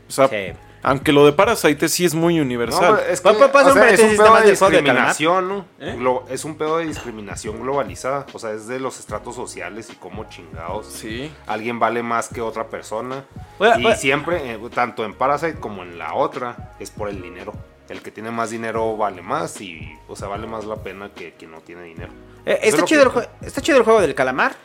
O 0.07 0.11
sea, 0.11 0.27
Sí. 0.27 0.53
aunque 0.83 1.11
lo 1.13 1.25
de 1.25 1.31
Parasite 1.33 1.87
sí 1.89 2.05
es 2.05 2.13
muy 2.13 2.39
universal. 2.39 2.99
es 3.09 3.21
que, 3.21 3.29
o 3.29 3.31
un 3.31 3.37
sea, 3.37 3.47
es 3.47 3.51
paréntesis 3.51 4.11
un 4.11 4.17
nada 4.17 4.29
pedo 4.31 4.43
de 4.43 4.51
discriminación, 4.51 5.47
¿no? 5.47 5.65
¿Eh? 5.79 5.97
Es 6.29 6.45
un 6.45 6.55
pedo 6.55 6.77
de 6.77 6.85
discriminación 6.87 7.61
globalizada. 7.61 8.25
O 8.33 8.39
sea, 8.39 8.51
es 8.51 8.67
de 8.67 8.79
los 8.79 8.99
estratos 8.99 9.35
sociales 9.35 9.89
y 9.91 9.95
cómo 9.95 10.25
chingados. 10.29 10.87
Sí. 10.87 11.31
Alguien 11.47 11.79
vale 11.79 12.03
más 12.03 12.27
que 12.27 12.41
otra 12.41 12.67
persona. 12.67 13.25
Bueno, 13.57 13.79
y 13.79 13.83
bueno. 13.83 13.97
siempre, 13.97 14.53
eh, 14.53 14.59
tanto 14.73 15.05
en 15.05 15.13
Parasite 15.13 15.59
como 15.59 15.83
en 15.83 15.97
la 15.97 16.13
otra, 16.13 16.73
es 16.79 16.91
por 16.91 17.09
el 17.09 17.21
dinero. 17.21 17.53
El 17.89 18.01
que 18.01 18.11
tiene 18.11 18.31
más 18.31 18.49
dinero 18.49 18.95
vale 18.97 19.21
más 19.21 19.59
y, 19.61 19.91
o 20.07 20.15
sea, 20.15 20.27
vale 20.27 20.47
más 20.47 20.65
la 20.65 20.77
pena 20.77 21.09
que 21.13 21.33
quien 21.33 21.51
no 21.51 21.59
tiene 21.61 21.83
dinero. 21.83 22.11
Eh, 22.45 22.59
está, 22.63 22.83
chido 22.85 23.11
que- 23.13 23.19
el 23.19 23.47
está 23.47 23.61
chido 23.61 23.77
el 23.77 23.83
juego 23.83 24.01
del 24.01 24.15
calamar, 24.15 24.55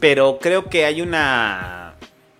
pero 0.00 0.38
creo 0.40 0.68
que 0.68 0.84
hay 0.84 1.00
una... 1.02 1.94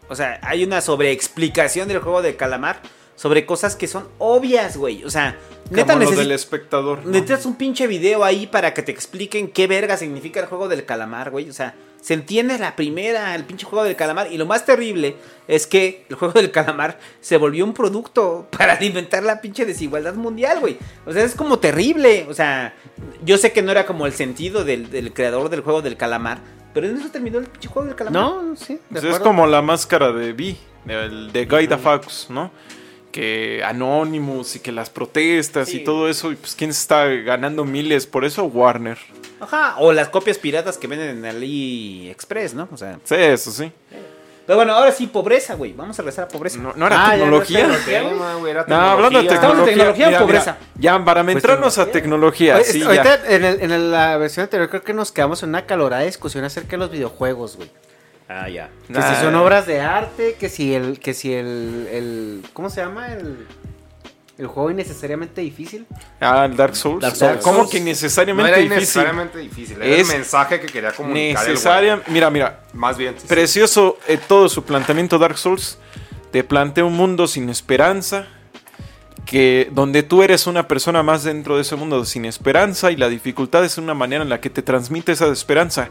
O 0.09 0.15
sea, 0.15 0.39
hay 0.43 0.65
una 0.65 0.81
sobreexplicación 0.83 1.89
del 1.89 1.99
juego 2.01 2.21
del 2.21 2.37
calamar 2.37 2.81
sobre 3.17 3.47
cosas 3.47 3.75
que 3.75 3.87
son 3.87 4.07
obvias, 4.19 4.77
güey. 4.77 5.03
O 5.05 5.11
sea, 5.11 5.39
neta 5.71 5.95
Como 5.95 6.05
lo 6.05 6.11
necesi- 6.11 6.17
del 6.17 6.33
espectador. 6.33 6.99
¿no? 7.05 7.11
necesitas 7.11 7.47
un 7.47 7.57
pinche 7.57 7.87
video 7.87 8.23
ahí 8.23 8.47
para 8.47 8.75
que 8.75 8.83
te 8.83 8.93
expliquen 8.93 9.49
qué 9.49 9.67
verga 9.67 9.97
significa 9.97 10.41
el 10.41 10.47
juego 10.47 10.69
del 10.69 10.85
calamar, 10.85 11.31
güey. 11.31 11.49
O 11.49 11.53
sea, 11.55 11.75
se 12.05 12.13
entiende 12.13 12.59
la 12.59 12.77
primera, 12.77 13.35
el 13.35 13.45
pinche 13.45 13.65
juego 13.65 13.83
del 13.83 13.97
calamar. 13.97 14.31
Y 14.31 14.37
lo 14.37 14.45
más 14.45 14.67
terrible 14.67 15.17
es 15.49 15.67
que 15.67 16.05
el 16.11 16.17
juego 16.17 16.35
del 16.35 16.51
calamar 16.51 16.99
se 17.23 17.39
volvió 17.39 17.65
un 17.65 17.73
producto 17.73 18.47
para 18.51 18.75
alimentar 18.75 19.23
la 19.23 19.41
pinche 19.41 19.65
desigualdad 19.65 20.13
mundial, 20.13 20.61
güey. 20.61 20.77
O 21.07 21.15
sea, 21.15 21.25
es 21.25 21.35
como 21.35 21.61
terrible. 21.61 22.27
O 22.29 22.35
sea, 22.35 22.75
yo 23.25 23.39
sé 23.39 23.53
que 23.53 23.63
no 23.63 23.73
era 23.73 23.87
como 23.87 24.05
el 24.05 24.13
sentido 24.13 24.65
del, 24.65 24.91
del 24.91 25.15
creador 25.15 25.49
del 25.49 25.63
juego 25.63 25.81
del 25.81 25.97
calamar. 25.97 26.41
Pero 26.75 26.89
en 26.89 26.99
eso 26.99 27.09
terminó 27.09 27.39
el 27.39 27.47
pinche 27.47 27.69
juego 27.69 27.89
del 27.89 27.97
calamar. 27.97 28.23
No, 28.23 28.55
sí. 28.55 28.75
de 28.75 29.01
Pues 29.01 29.05
es 29.05 29.19
como 29.21 29.47
la 29.47 29.63
máscara 29.63 30.13
de 30.13 30.35
Vi, 30.35 30.59
el 30.87 31.33
de 31.33 31.47
Guy 31.47 31.69
Fawkes, 31.69 32.27
¿no? 32.29 32.51
Que 33.15 33.63
Anonymous 33.65 34.57
y 34.57 34.59
que 34.59 34.73
las 34.73 34.91
protestas 34.91 35.69
Sí. 35.69 35.77
y 35.79 35.85
todo 35.85 36.09
eso, 36.09 36.33
y 36.33 36.35
pues 36.35 36.57
quién 36.57 36.73
se 36.75 36.81
está 36.81 37.07
ganando 37.07 37.65
miles 37.65 38.09
por 38.09 38.25
eso, 38.25 38.43
Warner. 38.47 38.99
Ajá. 39.41 39.77
O 39.79 39.93
las 39.93 40.09
copias 40.09 40.37
piratas 40.37 40.79
que 40.79 40.89
venden 40.89 41.19
en 41.19 41.25
AliExpress, 41.25 42.55
¿no? 42.55 42.69
O 42.73 42.77
sea. 42.77 42.99
Sí, 43.05 43.15
eso 43.15 43.53
sí. 43.53 43.71
Pero 44.47 44.57
bueno, 44.57 44.73
ahora 44.75 44.91
sí, 44.91 45.07
pobreza, 45.07 45.55
güey. 45.55 45.73
Vamos 45.73 45.97
a 45.99 46.03
regresar 46.03 46.25
a 46.25 46.29
pobreza. 46.29 46.59
No, 46.59 46.73
no 46.75 46.87
era 46.89 46.97
Ah, 47.11 47.17
ya 47.17 47.25
no 47.25 47.41
es 47.41 47.47
tecnología. 47.47 47.81
tecnología, 47.87 48.51
era 48.51 48.65
No, 48.67 48.75
hablando 48.81 49.23
de 49.23 49.29
tecnología. 49.29 49.35
Estamos 49.35 49.59
en 49.59 49.65
tecnología, 49.65 50.05
tecnología 50.07 50.19
o 50.19 50.27
pobreza. 50.27 50.59
mira, 50.75 50.99
ya, 50.99 51.05
para 51.05 51.21
entrarnos 51.33 51.79
a 51.79 51.87
tecnología, 51.87 52.57
Oye, 52.57 52.65
sí, 52.65 52.81
ya. 52.81 52.87
ahorita 52.87 53.21
en, 53.29 53.45
el- 53.45 53.73
en 53.73 53.91
la 53.93 54.17
versión 54.19 54.43
anterior 54.45 54.69
creo 54.71 54.83
que 54.83 54.93
nos 54.93 55.13
quedamos 55.13 55.43
en 55.45 55.51
una 55.51 55.65
calorada 55.67 56.03
discusión 56.03 56.45
acerca 56.45 56.73
de 56.73 56.77
los 56.79 56.91
videojuegos, 56.91 57.57
güey. 57.57 57.71
Ah, 58.29 58.49
ya. 58.49 58.71
Que 58.89 59.03
si 59.03 59.15
son 59.21 59.35
obras 59.35 59.67
de 59.67 59.81
arte, 59.81 60.37
que 60.39 60.49
si 60.49 60.75
el, 60.75 60.99
que 60.99 61.13
si 61.15 61.35
el, 61.35 61.89
el 61.91 62.43
¿cómo 62.55 62.71
se 62.71 62.81
llama? 62.81 63.13
El, 63.13 63.47
el 64.39 64.47
juego 64.47 64.71
innecesariamente 64.71 65.43
difícil. 65.43 65.87
Ah, 66.21 66.47
el 66.47 66.57
Dark 66.57 66.75
Souls. 66.75 67.03
Dark 67.03 67.17
Souls. 67.17 67.43
¿Cómo 67.43 67.69
que 67.69 67.79
No 67.79 67.87
necesariamente 67.87 68.49
era 68.51 68.59
difícil? 68.59 68.77
innecesariamente 68.79 69.39
difícil. 69.39 69.77
Era 69.83 69.95
Es 69.97 70.11
el 70.11 70.17
mensaje 70.17 70.59
que 70.61 70.67
quería 70.67 70.93
comunicar. 70.93 71.47
Necesaria. 71.47 72.03
Mira, 72.09 72.31
mira. 72.31 72.61
Más 72.73 72.97
bien. 72.97 73.15
sí, 73.15 73.21
sí. 73.23 73.27
Precioso 73.29 73.99
eh, 74.09 74.19
todo 74.27 74.49
su 74.49 74.65
planteamiento 74.65 75.19
Dark 75.19 75.37
Souls. 75.39 75.79
Te 76.33 76.43
plantea 76.43 76.85
un 76.85 76.97
mundo 76.97 77.29
sin 77.29 77.49
esperanza. 77.51 78.27
Que 79.27 79.69
donde 79.73 80.03
tú 80.03 80.23
eres 80.23 80.47
una 80.47 80.67
persona 80.69 81.03
más 81.03 81.25
dentro 81.25 81.57
de 81.57 81.63
ese 81.63 81.77
mundo 81.77 82.05
sin 82.05 82.25
esperanza. 82.25 82.91
Y 82.91 82.97
la 82.97 83.09
dificultad 83.09 83.65
es 83.65 83.79
una 83.79 83.95
manera 83.95 84.23
en 84.23 84.29
la 84.31 84.41
que 84.41 84.51
te 84.51 84.63
transmite 84.63 85.13
esa 85.13 85.29
esperanza. 85.29 85.91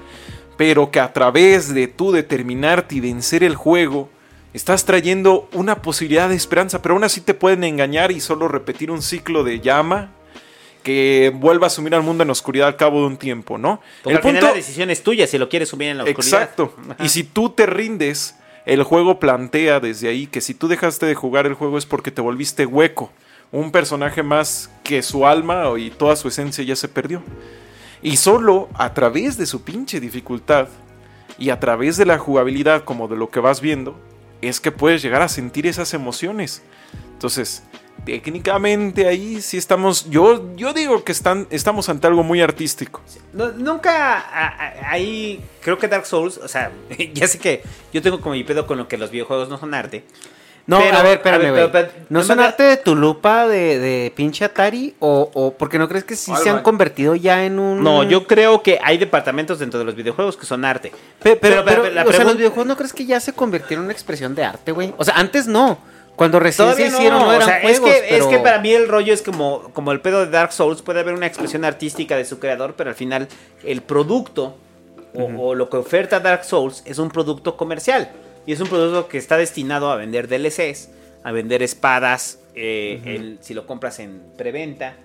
Pero 0.58 0.92
que 0.92 1.00
a 1.00 1.14
través 1.14 1.74
de 1.74 1.88
tú 1.88 2.12
determinarte 2.12 2.96
y 2.96 3.00
vencer 3.00 3.44
el 3.44 3.56
juego. 3.56 4.10
Estás 4.54 4.86
trayendo 4.86 5.50
una 5.54 5.82
posibilidad 5.82 6.30
de 6.30 6.36
esperanza. 6.36 6.82
Pero 6.82 6.96
aún 6.96 7.04
así 7.04 7.22
te 7.22 7.34
pueden 7.34 7.64
engañar 7.64 8.12
y 8.12 8.20
solo 8.20 8.48
repetir 8.48 8.92
un 8.92 9.02
ciclo 9.02 9.44
de 9.44 9.60
llama. 9.60 10.12
Que 10.84 11.32
vuelva 11.34 11.68
a 11.68 11.70
sumir 11.70 11.96
al 11.96 12.04
mundo 12.04 12.24
en 12.24 12.30
oscuridad 12.30 12.68
al 12.68 12.76
cabo 12.76 13.00
de 13.02 13.08
un 13.08 13.18
tiempo, 13.18 13.58
¿no? 13.58 13.82
Porque 14.04 14.18
al 14.18 14.24
final 14.24 14.44
la 14.44 14.54
decisión 14.54 14.90
es 14.90 15.02
tuya 15.02 15.26
si 15.28 15.38
lo 15.38 15.48
quieres 15.48 15.70
sumir 15.70 15.88
en 15.90 15.98
la 15.98 16.04
oscuridad. 16.04 16.42
Exacto. 16.42 16.76
Ajá. 16.90 17.04
Y 17.04 17.08
si 17.08 17.24
tú 17.24 17.50
te 17.50 17.66
rindes, 17.66 18.36
el 18.66 18.84
juego 18.84 19.20
plantea 19.20 19.80
desde 19.80 20.08
ahí 20.10 20.28
que 20.28 20.42
si 20.42 20.54
tú 20.54 20.68
dejaste 20.68 21.06
de 21.06 21.16
jugar 21.16 21.46
el 21.46 21.54
juego 21.54 21.78
es 21.78 21.86
porque 21.86 22.12
te 22.12 22.22
volviste 22.22 22.66
hueco. 22.66 23.12
Un 23.52 23.72
personaje 23.72 24.24
más 24.24 24.70
que 24.84 25.02
su 25.04 25.28
alma 25.28 25.66
y 25.78 25.90
toda 25.90 26.16
su 26.16 26.28
esencia 26.28 26.64
ya 26.64 26.76
se 26.76 26.88
perdió. 26.88 27.22
Y 28.04 28.18
solo 28.18 28.70
a 28.74 28.94
través 28.94 29.38
de 29.38 29.46
su 29.46 29.64
pinche 29.64 30.02
dificultad 30.02 30.68
y 31.38 31.50
a 31.50 31.60
través 31.60 31.96
de 31.98 32.06
la 32.06 32.18
jugabilidad 32.18 32.84
como 32.84 33.08
de 33.08 33.16
lo 33.16 33.30
que 33.30 33.40
vas 33.40 33.62
viendo, 33.62 33.98
es 34.42 34.60
que 34.60 34.72
puedes 34.72 35.02
llegar 35.02 35.22
a 35.22 35.30
sentir 35.30 35.66
esas 35.66 35.94
emociones. 35.94 36.62
Entonces, 37.14 37.64
técnicamente 38.06 39.08
ahí 39.08 39.42
sí 39.42 39.58
estamos, 39.58 40.10
yo, 40.10 40.54
yo 40.56 40.74
digo 40.74 41.04
que 41.06 41.14
están, 41.14 41.48
estamos 41.50 41.88
ante 41.88 42.08
algo 42.08 42.24
muy 42.24 42.42
artístico. 42.42 43.02
Nunca 43.32 44.90
ahí 44.90 45.42
creo 45.62 45.78
que 45.78 45.88
Dark 45.88 46.06
Souls, 46.06 46.38
o 46.38 46.48
sea, 46.50 46.72
ya 47.14 47.28
sé 47.28 47.40
que 47.40 47.64
yo 47.94 48.02
tengo 48.02 48.20
como 48.20 48.36
mi 48.36 48.44
pedo 48.44 48.68
con 48.68 48.78
lo 48.78 48.88
que 48.90 48.98
los 48.98 49.12
videojuegos 49.12 49.48
no 49.48 49.58
son 49.58 49.74
arte. 49.74 50.04
No, 50.66 50.80
Pero, 50.80 50.98
a 50.98 51.04
ver, 51.04 51.12
a 51.12 51.14
espérame, 51.16 51.52
ver, 51.54 51.70
güey. 51.70 51.86
¿No 52.10 52.24
son 52.24 52.38
me- 52.38 52.46
arte 52.46 52.64
de 52.64 52.78
tu 52.78 52.96
lupa 52.96 53.48
de, 53.48 53.80
de 53.80 54.14
pinche 54.16 54.46
Atari? 54.46 54.96
O, 55.00 55.30
o 55.34 55.54
porque 55.56 55.78
no 55.78 55.90
crees 55.90 56.06
que 56.06 56.16
sí 56.16 56.32
se 56.42 56.50
han 56.50 56.62
convertido 56.64 57.16
ya 57.16 57.44
en 57.46 57.60
un. 57.60 57.84
No, 57.84 58.04
yo 58.04 58.26
creo 58.26 58.64
que 58.64 58.80
hay 58.82 58.98
departamentos 58.98 59.60
dentro 59.60 59.78
de 59.80 59.86
los 59.86 59.94
videojuegos 59.96 60.38
que 60.38 60.46
son 60.46 60.64
arte. 60.64 60.92
Pe- 61.22 61.36
Pero, 61.36 61.66
pero- 61.66 61.82
pero, 61.84 61.94
la 61.94 62.02
o 62.04 62.04
sea, 62.04 62.04
los 62.06 62.16
pregunta- 62.16 62.38
videojuegos 62.38 62.68
no 62.68 62.78
crees 62.78 62.94
que 62.94 63.06
ya 63.06 63.20
se 63.20 63.34
convirtieron 63.34 63.84
en 63.84 63.88
una 63.88 63.94
expresión 63.94 64.36
de 64.36 64.46
arte, 64.46 64.72
güey. 64.72 64.94
O 64.98 65.04
sea, 65.04 65.16
antes 65.16 65.48
no. 65.48 65.78
Cuando 66.16 66.40
recién 66.40 66.68
Todavía 66.68 66.92
se 66.92 66.96
hicieron, 66.96 67.20
no, 67.20 67.28
o 67.28 67.34
eran 67.34 67.48
sea, 67.48 67.60
juegos. 67.62 67.90
es, 67.90 67.96
que, 68.02 68.06
pero... 68.10 68.24
es 68.24 68.30
que 68.30 68.38
para 68.44 68.60
mí 68.60 68.72
el 68.72 68.88
rollo 68.88 69.14
es 69.14 69.22
como, 69.24 69.64
como 69.74 69.92
el 69.92 70.00
pedo 70.00 70.24
de 70.26 70.32
Dark 70.32 70.54
Souls. 70.54 70.82
Puede 70.84 71.00
haber 71.00 71.16
una 71.16 71.26
expresión 71.26 71.66
artística 71.66 72.16
de 72.16 72.24
su 72.24 72.38
creador, 72.40 72.76
pero 72.78 72.92
al 72.92 72.96
final 72.96 73.28
el 73.66 73.82
producto 73.82 74.56
o, 75.16 75.24
o 75.24 75.56
lo 75.56 75.70
que 75.70 75.78
oferta 75.78 76.20
Dark 76.20 76.46
Souls 76.46 76.84
es 76.86 77.00
un 77.00 77.10
producto 77.10 77.58
comercial. 77.58 78.12
Y 78.46 78.52
es 78.54 78.60
un 78.60 78.68
producto 78.68 79.08
que 79.08 79.18
está 79.18 79.38
destinado 79.38 79.90
a 79.92 79.96
vender 79.96 80.28
DLCs, 80.28 80.90
a 81.24 81.32
vender 81.32 81.64
espadas, 81.64 82.40
eh, 82.56 83.02
el- 83.06 83.38
si 83.42 83.54
lo 83.54 83.66
compras 83.66 84.00
en 84.00 84.22
preventa. 84.38 84.96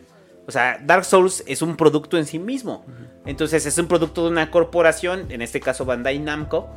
O 0.47 0.51
sea, 0.51 0.81
Dark 0.85 1.05
Souls 1.05 1.45
es 1.47 1.63
un 1.63 1.77
producto 1.77 2.17
en 2.19 2.25
sí 2.27 2.39
mismo. 2.39 2.85
Entonces 3.27 3.67
es 3.67 3.77
un 3.79 3.87
producto 3.87 4.25
de 4.25 4.31
una 4.31 4.51
corporación, 4.51 5.31
en 5.31 5.43
este 5.43 5.61
caso 5.61 5.85
Bandai 5.85 6.19
Namco, 6.19 6.69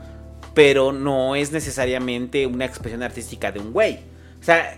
pero 0.54 0.92
no 0.92 1.36
es 1.36 1.52
necesariamente 1.52 2.46
una 2.46 2.66
expresión 2.66 3.02
artística 3.04 3.52
de 3.52 3.60
un 3.60 3.72
güey. 3.72 4.00
O 4.40 4.44
sea, 4.44 4.76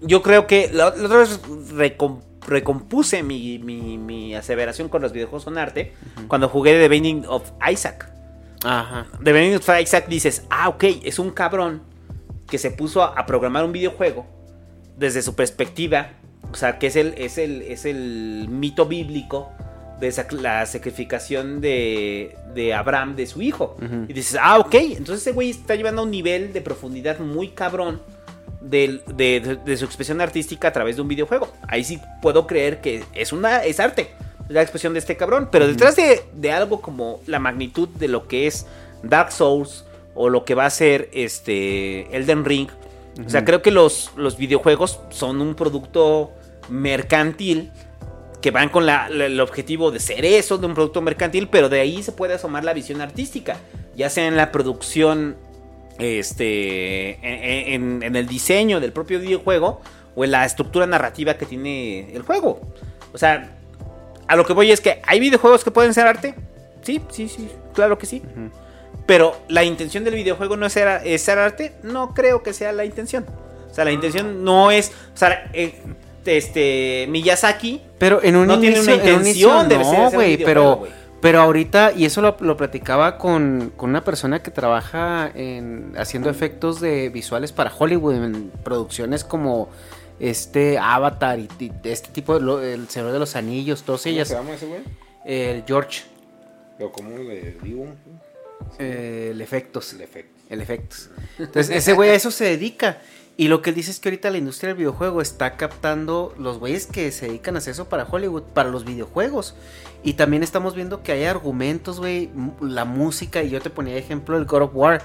yo 0.00 0.22
creo 0.22 0.46
que 0.46 0.70
la, 0.72 0.94
la 0.96 1.04
otra 1.06 1.18
vez 1.18 1.38
recom- 1.74 2.22
recompuse 2.48 3.22
mi, 3.22 3.58
mi- 3.58 3.98
mi 3.98 4.34
aseveración 4.34 4.88
con 4.88 5.02
los 5.02 5.12
videojuegos 5.12 5.44
con 5.44 5.58
arte 5.58 5.92
cuando 6.26 6.48
jugué 6.48 6.72
The 6.80 6.88
Binding 6.88 7.26
of 7.28 7.50
Isaac. 7.70 8.10
Ajá. 8.64 9.06
The 9.22 9.32
Binding 9.32 9.56
of 9.56 9.68
Isaac 9.80 10.06
dices, 10.08 10.44
ah, 10.50 10.68
ok, 10.68 10.84
es 11.04 11.18
un 11.18 11.30
cabrón 11.30 11.82
que 12.46 12.58
se 12.58 12.70
puso 12.70 13.02
a, 13.02 13.08
a 13.18 13.26
programar 13.26 13.64
un 13.64 13.72
videojuego 13.72 14.26
desde 14.96 15.22
su 15.22 15.34
perspectiva. 15.34 16.12
O 16.52 16.56
sea, 16.56 16.78
que 16.78 16.88
es 16.88 16.96
el, 16.96 17.14
es 17.16 17.38
el, 17.38 17.62
es 17.62 17.84
el 17.84 18.46
mito 18.50 18.86
bíblico 18.86 19.50
de 20.00 20.12
la 20.32 20.64
sacrificación 20.66 21.60
de, 21.60 22.34
de 22.54 22.74
Abraham 22.74 23.14
de 23.16 23.26
su 23.26 23.40
hijo. 23.42 23.76
Y 24.08 24.12
dices, 24.12 24.38
ah, 24.42 24.58
ok, 24.58 24.74
entonces 24.74 25.20
ese 25.20 25.32
güey 25.32 25.50
está 25.50 25.74
llevando 25.76 26.00
a 26.00 26.04
un 26.04 26.10
nivel 26.10 26.52
de 26.52 26.60
profundidad 26.60 27.18
muy 27.20 27.48
cabrón 27.48 28.00
de, 28.62 29.00
de- 29.14 29.58
de 29.64 29.76
su 29.76 29.84
expresión 29.84 30.20
artística 30.20 30.68
a 30.68 30.72
través 30.72 30.96
de 30.96 31.02
un 31.02 31.08
videojuego. 31.08 31.48
Ahí 31.68 31.84
sí 31.84 32.00
puedo 32.22 32.46
creer 32.46 32.80
que 32.80 33.04
es, 33.14 33.32
una, 33.32 33.62
es 33.64 33.78
arte, 33.78 34.10
la 34.50 34.62
expresión 34.62 34.92
de 34.92 34.98
este 34.98 35.16
cabrón. 35.16 35.48
Pero 35.50 35.66
detrás 35.66 35.96
de, 35.96 36.22
de 36.34 36.52
algo 36.52 36.80
como 36.80 37.20
la 37.26 37.38
magnitud 37.38 37.88
de 37.88 38.08
lo 38.08 38.28
que 38.28 38.46
es 38.46 38.66
Dark 39.02 39.32
Souls 39.32 39.84
o 40.14 40.28
lo 40.28 40.44
que 40.44 40.54
va 40.54 40.66
a 40.66 40.70
ser 40.70 41.08
este 41.12 42.14
Elden 42.16 42.44
Ring, 42.44 42.68
o 43.26 43.28
sea, 43.30 43.44
creo 43.44 43.62
que 43.62 43.70
los, 43.70 44.12
los 44.16 44.36
videojuegos 44.36 45.00
son 45.10 45.40
un 45.40 45.54
producto 45.54 46.30
mercantil 46.68 47.70
que 48.40 48.50
van 48.50 48.70
con 48.70 48.86
la- 48.86 49.08
la- 49.10 49.26
el 49.26 49.38
objetivo 49.40 49.90
de 49.90 50.00
ser 50.00 50.24
eso, 50.24 50.56
de 50.58 50.66
un 50.66 50.74
producto 50.74 51.02
mercantil, 51.02 51.48
pero 51.48 51.68
de 51.68 51.80
ahí 51.80 52.02
se 52.02 52.12
puede 52.12 52.34
asomar 52.34 52.64
la 52.64 52.72
visión 52.72 53.00
artística, 53.02 53.56
ya 53.96 54.08
sea 54.10 54.26
en 54.26 54.36
la 54.36 54.50
producción 54.52 55.36
este, 55.98 57.10
en, 57.22 57.74
en- 57.74 58.02
en 58.02 58.16
el 58.16 58.26
diseño 58.26 58.80
del 58.80 58.92
propio 58.92 59.20
videojuego 59.20 59.80
o 60.16 60.24
en 60.24 60.30
la 60.30 60.44
estructura 60.44 60.86
narrativa 60.86 61.34
que 61.34 61.46
tiene 61.46 62.12
el 62.14 62.22
juego. 62.22 62.60
O 63.12 63.18
sea, 63.18 63.58
a 64.30 64.36
lo 64.36 64.46
que 64.46 64.52
voy 64.52 64.70
es 64.70 64.80
que 64.80 65.02
hay 65.08 65.18
videojuegos 65.18 65.64
que 65.64 65.72
pueden 65.72 65.92
ser 65.92 66.06
arte. 66.06 66.36
Sí, 66.82 67.00
sí, 67.10 67.28
sí, 67.28 67.50
claro 67.74 67.98
que 67.98 68.06
sí. 68.06 68.22
Pero 69.04 69.36
la 69.48 69.64
intención 69.64 70.04
del 70.04 70.14
videojuego 70.14 70.56
no 70.56 70.66
es 70.66 70.72
ser, 70.72 71.02
es 71.04 71.20
ser 71.20 71.40
arte. 71.40 71.72
No 71.82 72.14
creo 72.14 72.40
que 72.40 72.52
sea 72.52 72.70
la 72.70 72.84
intención. 72.84 73.26
O 73.68 73.74
sea, 73.74 73.84
la 73.84 73.90
intención 73.90 74.44
no 74.44 74.70
es. 74.70 74.92
O 75.12 75.16
sea, 75.16 75.50
eh, 75.52 75.74
este. 76.24 77.06
Miyazaki. 77.08 77.82
Pero 77.98 78.22
en 78.22 78.36
un 78.36 78.46
No 78.46 78.60
tiene 78.60 78.80
una 78.80 78.92
en 78.92 79.00
un 79.00 79.08
intención 79.08 79.68
de 79.68 79.78
no, 79.78 80.12
güey, 80.12 80.36
pero, 80.36 80.86
pero 81.20 81.40
ahorita, 81.40 81.90
y 81.96 82.04
eso 82.04 82.20
lo, 82.20 82.36
lo 82.38 82.56
platicaba 82.56 83.18
con, 83.18 83.72
con 83.76 83.90
una 83.90 84.04
persona 84.04 84.44
que 84.44 84.52
trabaja 84.52 85.28
en 85.34 85.92
haciendo 85.98 86.30
efectos 86.30 86.80
de 86.80 87.08
visuales 87.08 87.50
para 87.50 87.72
Hollywood, 87.76 88.14
en 88.14 88.52
producciones 88.62 89.24
como 89.24 89.70
este 90.20 90.78
Avatar 90.78 91.38
y, 91.38 91.48
y 91.58 91.72
este 91.84 92.10
tipo 92.10 92.34
de 92.38 92.40
lo- 92.44 92.62
El 92.62 92.88
Señor 92.88 93.10
de 93.12 93.18
los 93.18 93.34
Anillos, 93.36 93.82
todos 93.82 94.02
¿Cómo 94.02 94.14
ellas. 94.14 94.28
se 94.28 94.34
llama 94.34 94.52
ese 94.52 94.66
güey? 94.66 94.80
El 95.24 95.64
George, 95.66 96.02
Pero 96.78 96.92
¿cómo 96.92 97.16
le 97.18 97.56
digo? 97.62 97.86
eh, 98.78 99.28
el 99.32 99.40
efectos. 99.40 99.92
El 99.94 100.02
efecto. 100.02 100.40
El 100.48 100.60
efectos. 100.60 101.10
Entonces, 101.38 101.70
ese 101.76 101.92
güey 101.92 102.10
a 102.10 102.14
eso 102.14 102.30
se 102.30 102.44
dedica. 102.44 102.98
Y 103.36 103.48
lo 103.48 103.62
que 103.62 103.70
él 103.70 103.76
dice 103.76 103.90
es 103.90 104.00
que 104.00 104.08
ahorita 104.10 104.28
la 104.30 104.36
industria 104.38 104.68
del 104.68 104.76
videojuego 104.78 105.22
está 105.22 105.56
captando 105.56 106.34
los 106.38 106.58
güeyes 106.58 106.86
que 106.86 107.10
se 107.12 107.26
dedican 107.26 107.54
a 107.54 107.58
hacer 107.58 107.72
eso 107.72 107.88
para 107.88 108.04
Hollywood, 108.04 108.42
para 108.52 108.68
los 108.68 108.84
videojuegos. 108.84 109.54
Y 110.02 110.14
también 110.14 110.42
estamos 110.42 110.74
viendo 110.74 111.02
que 111.02 111.12
hay 111.12 111.24
argumentos, 111.24 112.00
güey, 112.00 112.28
la 112.60 112.84
música, 112.84 113.42
y 113.42 113.48
yo 113.50 113.60
te 113.62 113.70
ponía 113.70 113.96
ejemplo 113.96 114.36
el 114.36 114.44
God 114.44 114.62
of 114.62 114.70
War. 114.74 115.00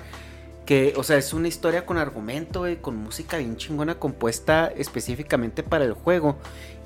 Que, 0.65 0.93
o 0.95 1.03
sea, 1.03 1.17
es 1.17 1.33
una 1.33 1.47
historia 1.47 1.85
con 1.85 1.97
argumento, 1.97 2.61
güey, 2.61 2.77
con 2.77 2.95
música 2.97 3.37
bien 3.37 3.55
chingona 3.55 3.95
compuesta 3.95 4.71
específicamente 4.75 5.61
para 5.61 5.85
el 5.85 5.93
juego. 5.93 6.37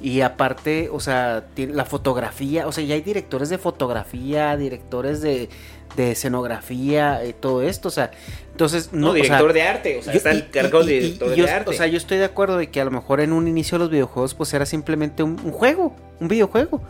Y 0.02 0.22
aparte, 0.22 0.90
o 0.92 1.00
sea, 1.00 1.46
tiene 1.54 1.74
la 1.74 1.86
fotografía, 1.86 2.68
o 2.68 2.72
sea, 2.72 2.84
ya 2.84 2.96
hay 2.96 3.02
directores 3.02 3.50
de 3.50 3.58
fotografía, 3.58 4.56
directores 4.56 5.22
de, 5.22 5.50
de 5.96 6.12
escenografía, 6.12 7.24
eh, 7.24 7.34
todo 7.34 7.62
esto, 7.62 7.90
o 7.90 7.92
sea, 7.92 8.12
entonces, 8.52 8.92
No, 8.92 9.00
no, 9.00 9.08
o 9.12 9.14
sea, 9.14 9.24
director 9.24 9.54
de 9.54 9.62
arte. 9.62 9.98
O 9.98 10.02
sea, 10.02 10.14
está 10.14 10.32
el 10.32 10.50
cargo 10.50 10.84
de 10.84 11.00
director 11.00 11.34
y 11.34 11.36
yo, 11.38 11.46
de 11.46 11.52
arte. 11.52 11.70
O 11.70 11.74
sea, 11.74 11.88
yo 11.88 11.98
estoy 11.98 12.18
de 12.18 12.26
acuerdo 12.26 12.58
de 12.58 12.70
que 12.70 12.82
a 12.82 12.86
lo 12.86 12.92
mejor 12.92 13.22
en 13.22 13.32
un 13.34 13.48
inicio 13.48 13.78
los 13.78 13.90
videojuegos 13.90 14.34
pues 14.34 14.54
era 14.54 14.66
simplemente 14.66 15.24
un, 15.24 15.40
un 15.44 15.52
juego, 15.52 15.96
un 16.20 16.28
videojuego. 16.28 16.82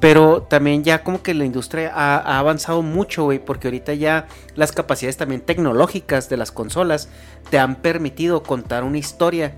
Pero 0.00 0.42
también 0.42 0.82
ya 0.82 1.02
como 1.02 1.22
que 1.22 1.34
la 1.34 1.44
industria 1.44 1.92
ha, 1.94 2.16
ha 2.16 2.38
avanzado 2.38 2.80
mucho, 2.80 3.24
güey, 3.24 3.38
porque 3.38 3.68
ahorita 3.68 3.92
ya 3.94 4.26
las 4.56 4.72
capacidades 4.72 5.18
también 5.18 5.42
tecnológicas 5.42 6.30
de 6.30 6.38
las 6.38 6.50
consolas 6.52 7.08
te 7.50 7.58
han 7.58 7.76
permitido 7.76 8.42
contar 8.42 8.82
una 8.82 8.96
historia 8.96 9.52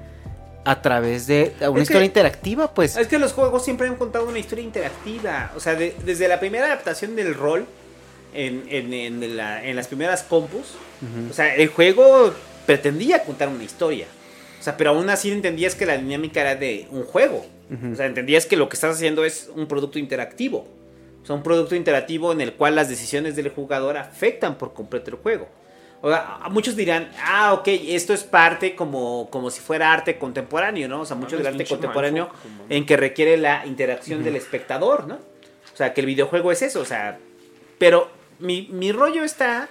a 0.64 0.82
través 0.82 1.26
de 1.28 1.54
una 1.60 1.68
Es 1.68 1.74
que- 1.74 1.80
historia 1.82 2.04
interactiva, 2.06 2.74
pues. 2.74 2.96
Es 2.96 3.06
que 3.06 3.18
los 3.20 3.32
juegos 3.32 3.64
siempre 3.64 3.86
han 3.86 3.94
contado 3.96 4.28
una 4.28 4.38
historia 4.40 4.64
interactiva. 4.64 5.52
O 5.56 5.60
sea, 5.60 5.74
de- 5.76 5.94
desde 6.04 6.26
la 6.26 6.40
primera 6.40 6.66
adaptación 6.66 7.14
del 7.14 7.34
rol 7.34 7.66
en, 8.34 8.64
en- 8.68 8.92
en 8.92 9.36
la- 9.36 9.64
en 9.64 9.76
las 9.76 9.86
primeras 9.86 10.22
compus, 10.24 10.74
o 11.30 11.32
sea, 11.32 11.54
el 11.54 11.68
juego 11.68 12.32
pretendía 12.66 13.22
contar 13.24 13.48
una 13.48 13.62
historia. 13.64 14.06
O 14.60 14.62
sea, 14.62 14.76
pero 14.76 14.90
aún 14.90 15.08
así 15.10 15.30
entendías 15.32 15.74
que 15.74 15.86
la 15.86 15.96
dinámica 15.98 16.40
era 16.40 16.54
de 16.56 16.86
un 16.90 17.02
juego. 17.04 17.44
O 17.92 17.94
sea, 17.94 18.06
entendías 18.06 18.46
que 18.46 18.56
lo 18.56 18.68
que 18.68 18.74
estás 18.74 18.96
haciendo 18.96 19.24
es 19.24 19.50
un 19.54 19.66
producto 19.66 19.98
interactivo. 19.98 20.66
O 21.22 21.26
sea, 21.26 21.36
un 21.36 21.42
producto 21.42 21.74
interactivo 21.74 22.32
en 22.32 22.40
el 22.40 22.54
cual 22.54 22.74
las 22.74 22.88
decisiones 22.88 23.36
del 23.36 23.48
jugador 23.50 23.96
afectan 23.96 24.58
por 24.58 24.74
completo 24.74 25.10
el 25.10 25.16
juego. 25.16 25.48
O 26.02 26.10
sea, 26.10 26.40
muchos 26.50 26.74
dirán, 26.74 27.10
ah, 27.24 27.52
ok, 27.54 27.68
esto 27.68 28.12
es 28.12 28.24
parte 28.24 28.74
como, 28.74 29.30
como 29.30 29.50
si 29.50 29.60
fuera 29.60 29.92
arte 29.92 30.18
contemporáneo, 30.18 30.88
¿no? 30.88 31.02
O 31.02 31.06
sea, 31.06 31.16
mucho 31.16 31.36
del 31.36 31.46
arte 31.46 31.64
contemporáneo 31.64 32.28
en 32.68 32.84
que 32.84 32.96
requiere 32.96 33.36
la 33.36 33.64
interacción 33.66 34.24
del 34.24 34.34
espectador, 34.34 35.06
¿no? 35.06 35.14
O 35.14 35.76
sea, 35.76 35.94
que 35.94 36.00
el 36.00 36.08
videojuego 36.08 36.50
es 36.50 36.60
eso, 36.62 36.80
o 36.80 36.84
sea, 36.84 37.18
pero 37.78 38.10
mi, 38.40 38.68
mi 38.72 38.90
rollo 38.90 39.22
está 39.22 39.68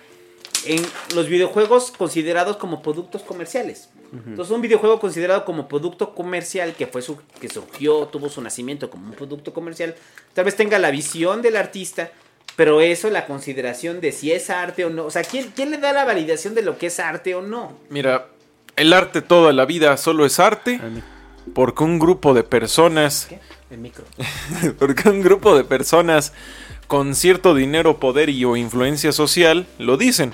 en 0.66 0.82
los 1.14 1.28
videojuegos 1.28 1.92
considerados 1.92 2.58
como 2.58 2.82
productos 2.82 3.24
comerciales. 3.24 3.90
Entonces, 4.14 4.54
un 4.54 4.62
videojuego 4.62 5.00
considerado 5.00 5.46
como 5.46 5.68
producto 5.68 6.14
comercial 6.14 6.76
que 6.76 6.86
fue 6.86 7.02
su, 7.02 7.18
que 7.40 7.48
surgió, 7.48 8.08
tuvo 8.08 8.28
su 8.28 8.42
nacimiento 8.42 8.90
como 8.90 9.08
un 9.08 9.14
producto 9.14 9.54
comercial, 9.54 9.96
tal 10.34 10.46
vez 10.46 10.56
tenga 10.56 10.80
la 10.80 10.92
visión 10.92 11.42
del 11.42 11.56
artista, 11.56 12.12
pero 12.58 12.82
eso, 12.82 13.10
la 13.10 13.26
consideración 13.26 14.02
de 14.02 14.12
si 14.12 14.32
es 14.32 14.50
arte 14.50 14.84
o 14.84 14.90
no. 14.90 15.06
O 15.06 15.12
sea, 15.12 15.24
¿quién, 15.24 15.52
quién 15.56 15.72
le 15.72 15.78
da 15.78 15.94
la 15.94 16.04
validación 16.04 16.56
de 16.56 16.62
lo 16.62 16.78
que 16.78 16.88
es 16.88 17.00
arte 17.00 17.36
o 17.36 17.42
no? 17.42 17.72
Mira, 17.90 18.28
el 18.76 18.92
arte 18.92 19.22
toda 19.22 19.54
la 19.54 19.66
vida 19.66 19.96
solo 19.96 20.26
es 20.26 20.40
arte 20.40 20.82
porque 21.54 21.84
un 21.84 22.00
grupo 22.00 22.34
de 22.34 22.44
personas, 22.44 23.30
El 23.70 23.78
micro. 23.80 24.04
porque 24.80 25.10
un 25.10 25.22
grupo 25.22 25.56
de 25.56 25.64
personas 25.64 26.34
con 26.88 27.16
cierto 27.16 27.56
dinero, 27.56 28.00
poder 28.00 28.30
y 28.30 28.44
o 28.46 28.56
influencia 28.56 29.12
social 29.12 29.66
lo 29.78 29.98
dicen. 29.98 30.34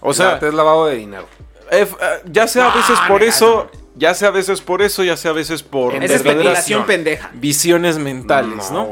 O 0.00 0.14
sea, 0.14 0.38
es 0.38 0.54
lavado 0.54 0.86
de 0.86 0.96
dinero. 0.96 1.28
Eh, 1.70 1.86
ya 2.26 2.46
sea 2.48 2.70
a 2.72 2.74
veces 2.76 2.98
por 3.08 3.22
eso, 3.22 3.70
ya 3.94 4.14
sea 4.14 4.28
a 4.28 4.32
veces 4.32 4.60
por 4.60 4.82
eso, 4.82 5.02
ya 5.04 5.16
sea 5.16 5.30
a 5.32 5.34
veces 5.34 5.62
por 5.62 5.94
Es 5.94 6.10
especulación 6.10 6.84
pendeja. 6.86 7.30
visiones 7.34 7.98
mentales, 7.98 8.70
¿no? 8.70 8.88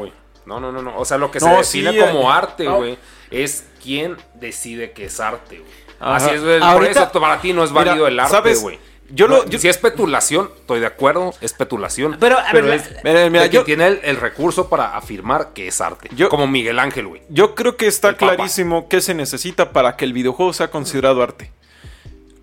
No, 0.46 0.60
no, 0.60 0.70
no, 0.70 0.80
no. 0.82 0.96
O 0.96 1.04
sea, 1.04 1.18
lo 1.18 1.30
que 1.30 1.40
No, 1.40 1.46
se 1.64 1.80
define 1.80 1.92
sí, 1.92 1.98
como 2.12 2.30
eh, 2.30 2.32
arte, 2.34 2.64
no. 2.64 2.76
güey, 2.76 2.98
es 3.30 3.64
quién 3.82 4.16
decide 4.34 4.92
que 4.92 5.06
es 5.06 5.18
arte, 5.18 5.58
güey. 5.58 5.70
Así 5.98 6.30
es, 6.30 6.42
güey. 6.42 6.60
Por 6.60 6.84
eso 6.84 7.10
para 7.20 7.40
ti 7.40 7.52
no 7.52 7.64
es 7.64 7.70
Mira, 7.72 7.84
válido 7.86 8.06
el 8.06 8.20
arte, 8.20 8.54
güey. 8.56 8.78
Yo 9.08 9.28
lo- 9.28 9.44
No, 9.44 9.44
yo- 9.48 9.58
Si 9.60 9.68
es 9.68 9.76
especulación, 9.76 10.50
estoy 10.60 10.80
de 10.80 10.86
acuerdo, 10.86 11.30
es 11.30 11.52
especulación. 11.52 12.16
Pero, 12.18 12.38
a 12.38 12.52
ver, 12.52 12.64
la- 12.64 12.74
es 12.74 13.30
Mira, 13.30 13.46
yo- 13.46 13.62
tiene 13.62 13.86
el, 13.86 14.00
el 14.02 14.16
recurso 14.16 14.68
para 14.68 14.96
afirmar 14.96 15.52
que 15.54 15.68
es 15.68 15.80
arte. 15.80 16.08
Yo- 16.16 16.28
como 16.28 16.48
Miguel 16.48 16.78
Ángel, 16.80 17.06
güey. 17.06 17.22
Yo 17.28 17.54
creo 17.54 17.76
que 17.76 17.86
está 17.86 18.16
clarísimo 18.16 18.88
qué 18.88 19.00
se 19.00 19.14
necesita 19.14 19.70
para 19.72 19.96
que 19.96 20.04
el 20.04 20.12
videojuego 20.12 20.52
sea 20.52 20.70
considerado 20.72 21.22
arte. 21.22 21.52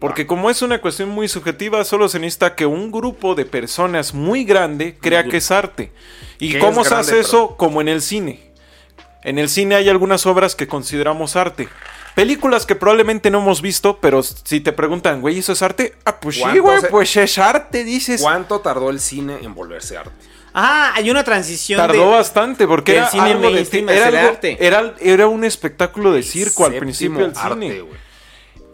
Porque 0.07 0.27
como 0.27 0.49
es 0.49 0.61
una 0.61 0.81
cuestión 0.81 1.09
muy 1.09 1.27
subjetiva, 1.27 1.83
solo 1.85 2.09
se 2.09 2.19
necesita 2.19 2.55
que 2.55 2.65
un 2.65 2.91
grupo 2.91 3.35
de 3.35 3.45
personas 3.45 4.13
muy 4.13 4.43
grande 4.43 4.97
crea 4.99 5.23
que 5.23 5.37
es 5.37 5.49
arte. 5.49 5.91
¿Y 6.39 6.51
¿Qué 6.53 6.59
cómo 6.59 6.81
es 6.81 6.87
se 6.87 6.93
grande, 6.93 7.11
hace 7.13 7.19
eso? 7.21 7.55
Como 7.55 7.79
en 7.79 7.87
el 7.87 8.01
cine. 8.01 8.51
En 9.23 9.39
el 9.39 9.47
cine 9.47 9.75
hay 9.75 9.87
algunas 9.87 10.25
obras 10.25 10.55
que 10.55 10.67
consideramos 10.67 11.35
arte. 11.37 11.69
Películas 12.15 12.65
que 12.65 12.75
probablemente 12.75 13.31
no 13.31 13.39
hemos 13.39 13.61
visto, 13.61 13.97
pero 13.99 14.21
si 14.21 14.59
te 14.59 14.73
preguntan, 14.73 15.21
güey, 15.21 15.39
¿eso 15.39 15.53
es 15.53 15.61
arte? 15.61 15.95
Ah, 16.05 16.19
pues 16.19 16.35
sí, 16.35 16.41
¿Cuánto 16.41 16.61
güey, 16.63 16.81
se- 16.81 16.87
pues 16.87 17.15
es 17.17 17.37
arte, 17.37 17.83
dices. 17.83 18.21
¿Cuánto 18.21 18.59
tardó 18.59 18.89
el 18.89 18.99
cine 18.99 19.37
en 19.41 19.55
volverse 19.55 19.97
arte? 19.97 20.11
Ah, 20.53 20.91
hay 20.95 21.09
una 21.09 21.23
transición 21.23 21.77
Tardó 21.77 22.05
de... 22.11 22.11
bastante 22.11 22.67
porque 22.67 22.97
era 22.97 23.09
cine 23.09 23.31
algo 23.31 23.49
de 23.49 23.67
era, 23.89 24.07
algo- 24.07 24.19
arte. 24.29 24.57
era, 24.59 24.93
era 24.99 25.27
un 25.27 25.43
espectáculo 25.45 26.11
de 26.11 26.21
circo 26.21 26.65
al 26.65 26.73
Séptimo 26.73 26.79
principio 26.81 27.19
del 27.27 27.33
arte, 27.35 27.53
cine. 27.67 27.81
güey. 27.81 28.02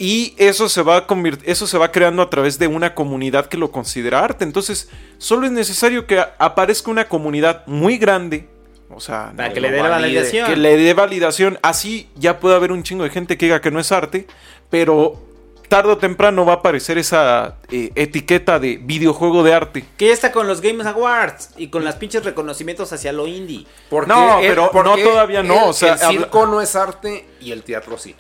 Y 0.02 0.34
eso 0.38 0.70
se 0.70 0.82
va 0.82 1.06
eso 1.44 1.68
se 1.68 1.78
va 1.78 1.92
creando 1.92 2.22
a 2.22 2.30
través 2.30 2.58
de 2.58 2.68
una 2.68 2.96
comunidad 2.96 3.48
que 3.48 3.58
lo 3.58 3.70
considera 3.72 4.24
arte. 4.24 4.46
Entonces, 4.46 4.90
solo 5.18 5.46
es 5.46 5.52
necesario 5.52 6.08
que 6.08 6.24
aparezca 6.40 6.90
una 6.90 7.10
comunidad 7.10 7.68
muy 7.68 7.98
grande, 7.98 8.48
o 8.90 9.02
sea, 9.02 9.34
Para 9.36 9.52
que 9.54 9.60
le 9.60 9.72
dé 9.72 9.82
validación. 9.82 10.50
que 10.50 10.56
le 10.56 10.78
dé 10.78 10.94
validación. 10.94 11.60
Así 11.62 12.08
ya 12.16 12.40
puede 12.40 12.56
haber 12.56 12.72
un 12.72 12.82
chingo 12.84 13.04
de 13.04 13.10
gente 13.10 13.38
que 13.38 13.48
diga 13.48 13.60
que 13.60 13.72
no 13.72 13.80
es 13.82 13.92
arte, 13.92 14.26
pero 14.70 15.20
tarde 15.68 15.92
o 15.92 15.98
temprano 15.98 16.46
va 16.46 16.54
a 16.54 16.56
aparecer 16.56 16.98
esa 16.98 17.58
eh, 17.70 17.92
etiqueta 17.96 18.58
de 18.58 18.78
videojuego 18.82 19.44
de 19.44 19.54
arte. 19.54 19.86
Que 19.98 20.08
ya 20.08 20.14
está 20.14 20.32
con 20.32 20.48
los 20.48 20.62
Games 20.62 20.88
Awards 20.88 21.50
y 21.58 21.68
con 21.68 21.84
las 21.84 21.96
pinches 21.96 22.24
reconocimientos 22.24 22.92
hacia 22.94 23.12
lo 23.12 23.28
indie. 23.28 23.68
Porque 23.90 24.08
No, 24.10 24.40
el- 24.40 24.48
pero 24.48 24.72
porque 24.72 25.04
no, 25.04 25.10
todavía 25.12 25.44
no, 25.44 25.56
el- 25.66 25.70
o 25.70 25.74
sea, 25.74 25.94
el 25.94 26.00
circo 26.00 26.46
no 26.48 26.62
es 26.62 26.76
arte 26.78 27.26
y 27.42 27.52
el 27.52 27.64
teatro 27.64 27.98
sí. 27.98 28.16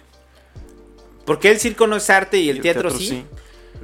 ¿Por 1.29 1.39
qué 1.39 1.51
el 1.51 1.59
circo 1.59 1.85
no 1.85 1.95
es 1.97 2.09
arte 2.09 2.39
y 2.39 2.49
el, 2.49 2.55
el 2.57 2.61
teatro, 2.63 2.89
teatro 2.89 2.97
sí? 2.97 3.07
sí. 3.07 3.25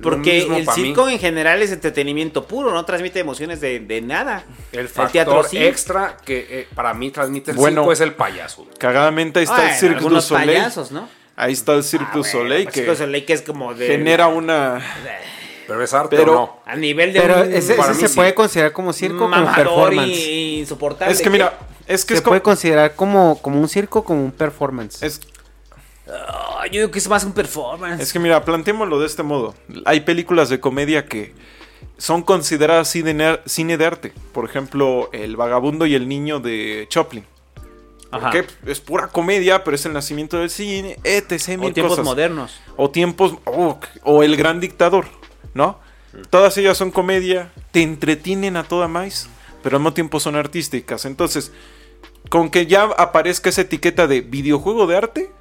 Porque 0.02 0.40
el 0.42 0.68
circo 0.72 1.06
mí. 1.06 1.14
en 1.14 1.20
general 1.20 1.62
es 1.62 1.72
entretenimiento 1.72 2.46
puro, 2.48 2.72
no 2.72 2.84
transmite 2.86 3.20
emociones 3.20 3.62
de, 3.62 3.80
de 3.82 4.02
nada. 4.02 4.44
El 4.72 4.90
factor 4.90 5.12
teatro 5.12 5.44
sí. 5.44 5.58
extra 5.60 6.18
que 6.26 6.48
eh, 6.50 6.68
para 6.74 6.96
mí 6.96 7.12
transmite 7.12 7.52
el 7.52 7.58
Bueno. 7.58 7.82
circo 7.84 7.92
es 7.94 8.02
el 8.02 8.14
payaso. 8.14 8.66
Cagadamente 8.80 9.38
ahí 9.40 9.44
está 9.44 9.58
Bueno, 9.58 9.70
el 9.74 9.80
Cirque 9.80 10.04
du 10.10 10.22
Soleil. 10.22 10.48
payasos, 10.58 10.92
¿no? 10.92 11.08
Ahí 11.36 11.54
está 11.54 11.74
el 11.76 11.84
Cirque 11.84 12.08
Ah, 12.10 12.14
du 12.16 12.20
bueno, 12.22 12.32
Soleil 12.32 12.64
pues 12.64 12.74
que 12.74 12.80
Cirque 12.82 12.92
du 12.92 12.98
Soleil 12.98 13.26
que 13.26 13.34
es 13.34 13.42
como 13.44 13.74
de... 13.76 13.86
genera 13.88 14.26
una 14.28 14.82
Pero 15.68 15.84
es 15.84 15.94
arte 15.94 16.16
Pero- 16.18 16.32
o 16.32 16.36
no. 16.36 16.60
A 16.66 16.76
nivel 16.76 17.14
de... 17.14 17.22
Pero 17.22 17.44
un 17.44 17.54
ese, 17.54 17.74
ese 17.80 17.94
se 17.94 18.08
sí. 18.10 18.16
puede 18.16 18.34
considerar 18.34 18.72
como 18.74 18.92
circo 18.92 19.18
como 19.20 19.30
mamador 19.30 19.56
performance. 19.56 20.10
y 20.10 20.60
insoportable. 20.62 21.14
Es 21.14 21.22
que 21.22 21.30
mira, 21.30 21.58
es 21.88 22.04
que 22.06 22.16
Se 22.16 22.18
es 22.18 22.22
como 22.22 22.32
puede 22.32 22.42
considerar 22.42 22.96
como, 22.96 23.40
como 23.42 23.62
un 23.62 23.70
circo 23.70 24.04
como 24.04 24.26
un 24.26 24.32
performance. 24.32 25.02
es, 25.04 25.22
Ah, 26.08 26.66
yo 26.68 26.82
digo 26.82 26.92
que 26.92 27.00
es 27.00 27.08
más 27.08 27.24
un 27.24 27.34
performance. 27.34 28.02
es 28.02 28.14
que 28.14 28.20
mira, 28.20 28.44
planteémoslo 28.44 29.00
de 29.00 29.08
este 29.08 29.24
modo. 29.24 29.56
Hay 29.86 30.02
películas 30.02 30.50
de 30.50 30.60
comedia 30.60 31.06
que 31.06 31.34
son 31.98 32.22
consideradas 32.22 32.90
cine, 32.90 33.78
de 33.78 33.86
arte. 33.86 34.14
Por 34.32 34.46
ejemplo, 34.46 35.10
El 35.12 35.36
vagabundo 35.36 35.86
y 35.86 35.96
el 35.96 36.08
niño 36.08 36.40
de 36.40 36.86
Choplin. 36.90 37.26
Ajá. 38.12 38.32
Porque 38.32 38.46
es 38.66 38.80
pura 38.80 39.08
comedia, 39.08 39.64
pero 39.64 39.76
es 39.76 39.86
el 39.86 39.94
nacimiento 39.94 40.38
del 40.38 40.50
cine, 40.50 40.98
etc. 41.04 41.60
O 41.62 41.72
tiempos 41.72 41.84
cosas. 41.84 42.06
modernos. 42.06 42.60
O 42.78 42.90
tiempos. 42.90 43.36
oh, 43.46 43.80
o 44.04 44.24
El 44.24 44.38
Gran 44.38 44.60
Dictador, 44.60 45.06
¿no? 45.54 45.80
Todas 46.30 46.58
ellas 46.58 46.78
son 46.78 46.92
comedia, 46.92 47.52
te 47.72 47.82
entretienen 47.82 48.56
a 48.56 48.64
toda 48.64 48.88
más, 48.88 49.28
pero 49.62 49.76
al 49.76 49.82
mismo 49.82 49.94
tiempo 49.94 50.22
son 50.22 50.38
artísticas. 50.38 51.04
Entonces, 51.04 51.52
con 52.30 52.50
que 52.50 52.68
ya 52.68 52.84
aparezca 52.84 53.50
esa 53.50 53.62
etiqueta 53.62 54.08
de 54.08 54.22
videojuego 54.22 54.88
de 54.88 54.96
arte, 54.96 55.32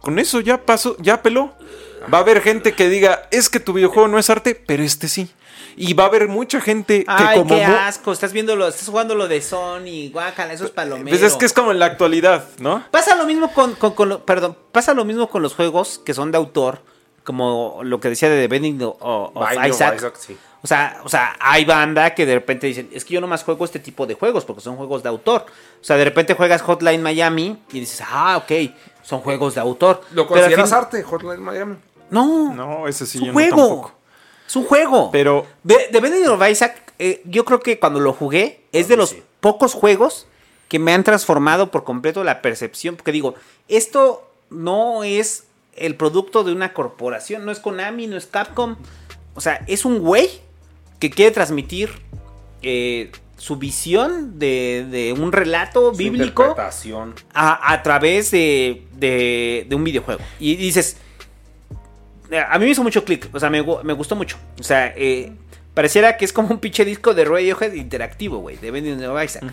con 0.00 0.18
eso 0.18 0.40
ya 0.40 0.64
pasó, 0.64 0.96
ya 0.98 1.22
peló. 1.22 1.52
Va 2.12 2.18
a 2.18 2.20
haber 2.22 2.40
gente 2.40 2.72
que 2.72 2.88
diga, 2.88 3.28
es 3.30 3.48
que 3.50 3.60
tu 3.60 3.72
videojuego 3.74 4.08
no 4.08 4.18
es 4.18 4.30
arte, 4.30 4.54
pero 4.54 4.82
este 4.82 5.06
sí. 5.08 5.30
Y 5.76 5.94
va 5.94 6.04
a 6.04 6.06
haber 6.06 6.28
mucha 6.28 6.60
gente 6.60 7.00
que 7.04 7.06
Ay, 7.08 7.38
como... 7.38 7.54
qué 7.54 7.62
asco. 7.64 8.12
Estás 8.12 8.32
viendo 8.32 8.56
lo, 8.56 8.66
estás 8.68 8.88
jugando 8.88 9.14
lo 9.14 9.28
de 9.28 9.40
Sony, 9.40 10.10
guácala, 10.12 10.52
eso 10.54 10.64
es 10.64 10.70
palomero. 10.70 11.08
Pues 11.10 11.22
es 11.22 11.34
que 11.36 11.44
es 11.46 11.52
como 11.52 11.70
en 11.72 11.78
la 11.78 11.86
actualidad, 11.86 12.44
¿no? 12.58 12.84
Pasa 12.90 13.14
lo 13.16 13.24
mismo 13.26 13.52
con, 13.52 13.74
con- 13.74 13.92
con 13.94 14.08
lo- 14.08 14.24
perdón, 14.26 14.56
pasa 14.72 14.94
lo 14.94 15.04
mismo 15.04 15.28
con 15.28 15.42
los 15.42 15.54
juegos 15.54 16.00
que 16.04 16.12
son 16.14 16.32
de 16.32 16.38
autor, 16.38 16.80
como 17.24 17.80
lo 17.84 18.00
que 18.00 18.08
decía 18.08 18.28
de 18.28 18.48
The 18.48 18.52
Binding 18.58 18.82
of, 18.82 18.96
of 19.34 19.48
Isaac. 19.52 19.96
Isaac, 19.96 20.14
sí. 20.18 20.36
O 20.62 20.66
sea, 20.66 21.00
o 21.04 21.08
sea, 21.08 21.36
hay 21.40 21.64
banda 21.64 22.14
que 22.14 22.26
de 22.26 22.34
repente 22.34 22.66
dicen, 22.66 22.90
es 22.92 23.04
que 23.04 23.14
yo 23.14 23.20
nomás 23.20 23.44
juego 23.44 23.64
este 23.64 23.78
tipo 23.78 24.06
de 24.06 24.14
juegos 24.14 24.44
porque 24.44 24.60
son 24.60 24.76
juegos 24.76 25.02
de 25.02 25.08
autor. 25.08 25.46
O 25.80 25.84
sea, 25.84 25.96
de 25.96 26.04
repente 26.04 26.34
juegas 26.34 26.60
Hotline 26.62 27.02
Miami 27.02 27.58
y 27.72 27.80
dices, 27.80 28.02
ah, 28.06 28.36
ok, 28.36 28.72
son 29.02 29.20
juegos 29.20 29.54
de 29.54 29.60
autor. 29.60 30.02
¿Lo 30.12 30.26
Pero 30.26 30.36
al 30.36 30.40
consideras 30.42 30.68
fin- 30.70 30.78
arte, 30.78 31.02
Hotline 31.02 31.40
Miami? 31.40 31.76
No, 32.10 32.52
No, 32.54 32.88
ese 32.88 33.06
sí 33.06 33.18
es 33.18 33.22
un 33.22 33.28
no 33.28 33.34
juego. 33.34 33.56
tampoco. 33.56 33.92
es 34.46 34.56
un 34.56 34.64
juego. 34.64 35.10
Pero 35.12 35.46
De, 35.62 35.88
de 35.92 36.00
Binding 36.00 36.26
of 36.28 36.42
Isaac, 36.48 36.92
eh, 36.98 37.22
yo 37.24 37.44
creo 37.44 37.60
que 37.60 37.78
cuando 37.78 38.00
lo 38.00 38.12
jugué, 38.12 38.62
es 38.72 38.88
de 38.88 38.96
los 38.96 39.14
pocos 39.40 39.74
juegos 39.74 40.26
que 40.68 40.78
me 40.78 40.92
han 40.92 41.04
transformado 41.04 41.70
por 41.70 41.84
completo 41.84 42.24
la 42.24 42.42
percepción. 42.42 42.96
Porque 42.96 43.12
digo, 43.12 43.34
esto 43.68 44.28
no 44.50 45.04
es 45.04 45.44
el 45.74 45.94
producto 45.96 46.42
de 46.44 46.52
una 46.52 46.72
corporación, 46.72 47.44
no 47.44 47.52
es 47.52 47.60
Konami, 47.60 48.06
no 48.08 48.16
es 48.16 48.26
Capcom. 48.26 48.76
O 49.34 49.40
sea, 49.40 49.64
es 49.68 49.84
un 49.84 50.00
güey 50.00 50.28
que 50.98 51.10
quiere 51.10 51.30
transmitir 51.30 51.90
eh, 52.62 53.10
su 53.40 53.56
visión 53.56 54.38
de, 54.38 54.86
de 54.90 55.14
un 55.14 55.32
relato 55.32 55.92
Su 55.92 55.96
bíblico 55.96 56.42
interpretación. 56.42 57.14
a, 57.32 57.72
a 57.72 57.82
través 57.82 58.30
de, 58.30 58.84
de- 58.92 59.64
de 59.66 59.74
un 59.74 59.82
videojuego. 59.82 60.20
Y 60.38 60.56
dices, 60.56 60.98
a 62.48 62.58
mí 62.58 62.64
me 62.66 62.70
hizo 62.70 62.82
mucho 62.82 63.02
clic, 63.04 63.28
o 63.32 63.40
sea, 63.40 63.48
me, 63.50 63.62
me 63.82 63.92
gustó 63.94 64.14
mucho. 64.14 64.36
O 64.58 64.62
sea, 64.62 64.92
eh, 64.96 65.32
pareciera 65.74 66.16
que 66.16 66.24
es 66.24 66.32
como 66.32 66.48
un 66.50 66.58
pinche 66.58 66.84
disco 66.84 67.14
de 67.14 67.24
Radiohead 67.24 67.72
interactivo, 67.72 68.38
güey, 68.38 68.56
de 68.58 68.70
Bending 68.70 69.04
of 69.06 69.24
Isaac. 69.24 69.44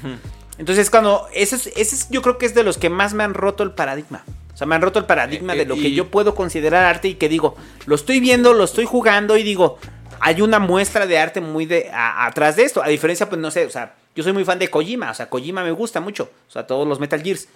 Entonces, 0.57 0.89
cuando, 0.89 1.27
ese 1.33 1.55
es, 1.55 1.67
ese 1.67 1.95
es- 1.95 2.09
yo 2.09 2.21
creo 2.21 2.37
que 2.37 2.45
es 2.45 2.53
de 2.53 2.63
los 2.63 2.77
que 2.77 2.89
más 2.89 3.13
me 3.13 3.23
han 3.23 3.33
roto 3.33 3.63
el 3.63 3.71
paradigma. 3.71 4.23
O 4.53 4.57
sea, 4.57 4.67
me 4.67 4.75
han 4.75 4.81
roto 4.81 4.99
el 4.99 5.05
paradigma 5.05 5.53
Eh, 5.53 5.57
de 5.57 5.63
eh, 5.63 5.65
lo 5.65 5.75
que 5.75 5.91
yo 5.93 6.09
puedo 6.09 6.35
considerar 6.35 6.83
arte 6.83 7.07
y 7.07 7.13
que 7.15 7.29
digo, 7.29 7.55
lo 7.85 7.95
estoy 7.95 8.19
viendo, 8.19 8.53
lo 8.53 8.63
estoy 8.63 8.85
jugando 8.85 9.37
y 9.37 9.43
digo, 9.43 9.77
hay 10.19 10.41
una 10.41 10.59
muestra 10.59 11.05
de 11.05 11.17
arte 11.17 11.41
muy 11.41 11.65
de 11.65 11.89
a- 11.93 12.25
atrás 12.25 12.55
de 12.55 12.63
esto. 12.63 12.83
A 12.83 12.87
diferencia, 12.87 13.27
pues 13.29 13.39
no 13.41 13.51
sé, 13.51 13.65
o 13.65 13.69
sea, 13.69 13.93
yo 14.15 14.23
soy 14.23 14.33
muy 14.33 14.43
fan 14.45 14.59
de 14.59 14.69
Kojima, 14.69 15.11
o 15.11 15.13
sea, 15.13 15.29
Kojima 15.29 15.63
me 15.63 15.71
gusta 15.71 15.99
mucho, 15.99 16.29
o 16.47 16.51
sea, 16.51 16.65
todos 16.67 16.87
los 16.87 16.99
Metal 16.99 17.21
Gears. 17.21 17.47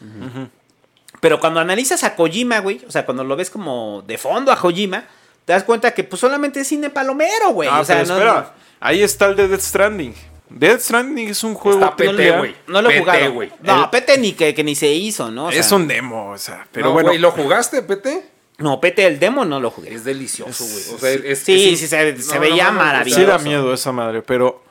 Pero 1.20 1.40
cuando 1.40 1.60
analizas 1.60 2.04
a 2.04 2.16
Kojima, 2.16 2.60
güey, 2.60 2.82
o 2.88 2.92
sea, 2.92 3.06
cuando 3.06 3.24
lo 3.24 3.36
ves 3.36 3.50
como 3.50 4.04
de 4.08 4.18
fondo 4.18 4.52
a 4.52 4.58
Kojima, 4.60 5.04
te 5.46 5.54
das 5.54 5.64
cuenta 5.64 5.92
que 5.94 6.04
pues 6.04 6.20
solamente 6.20 6.62
es 6.62 6.68
cine 6.68 6.90
palomero, 6.90 7.50
güey. 7.52 7.70
Ah, 7.72 7.82
o 7.82 7.86
sea, 7.86 7.98
pero 7.98 8.08
no, 8.08 8.16
espera, 8.16 8.54
ahí 8.80 9.02
está 9.04 9.28
el 9.28 9.36
de 9.36 9.48
Death 9.48 9.62
Stranding. 9.62 10.16
Death 10.50 10.82
Stranding 10.82 11.30
es 11.30 11.44
un 11.44 11.54
juego 11.54 11.80
Está 11.80 11.96
PT, 11.96 12.32
güey. 12.38 12.56
no 12.68 12.82
lo 12.82 12.90
he 12.90 13.00
PT, 13.00 13.28
jugado. 13.30 13.58
No, 13.62 13.84
El- 13.86 13.90
PT 13.90 14.18
ni 14.18 14.34
que, 14.34 14.54
que 14.54 14.64
ni 14.64 14.76
se 14.76 14.88
hizo, 14.92 15.32
¿no? 15.32 15.46
O 15.46 15.50
es 15.50 15.72
un 15.72 15.88
demo, 15.88 16.30
o 16.32 16.38
sea, 16.38 16.68
pero 16.72 16.88
No, 16.88 16.92
bueno. 16.94 17.10
güey, 17.10 17.20
¿lo 17.20 17.32
jugaste, 17.32 17.82
PT? 17.82 18.24
No, 18.62 18.80
PT 18.80 19.06
el 19.06 19.20
demo 19.20 19.44
no 19.46 19.60
lo 19.60 19.70
jugué. 19.72 19.94
Es 19.94 20.04
delicioso, 20.04 20.64
güey. 20.66 20.84
O 20.96 20.98
sea, 21.00 21.10
es- 21.12 21.40
Sí, 21.40 21.70
es- 21.74 21.80
sí, 21.80 21.88
se- 21.88 22.22
se 22.22 22.36
no, 22.36 22.42
veía 22.42 22.66
no, 22.68 22.74
no, 22.74 22.80
maravilloso. 22.80 23.20
sí 23.22 23.26
da 23.26 23.38
miedo 23.40 23.74
esa 23.74 23.92
madre, 23.92 24.22
pero 24.22 24.64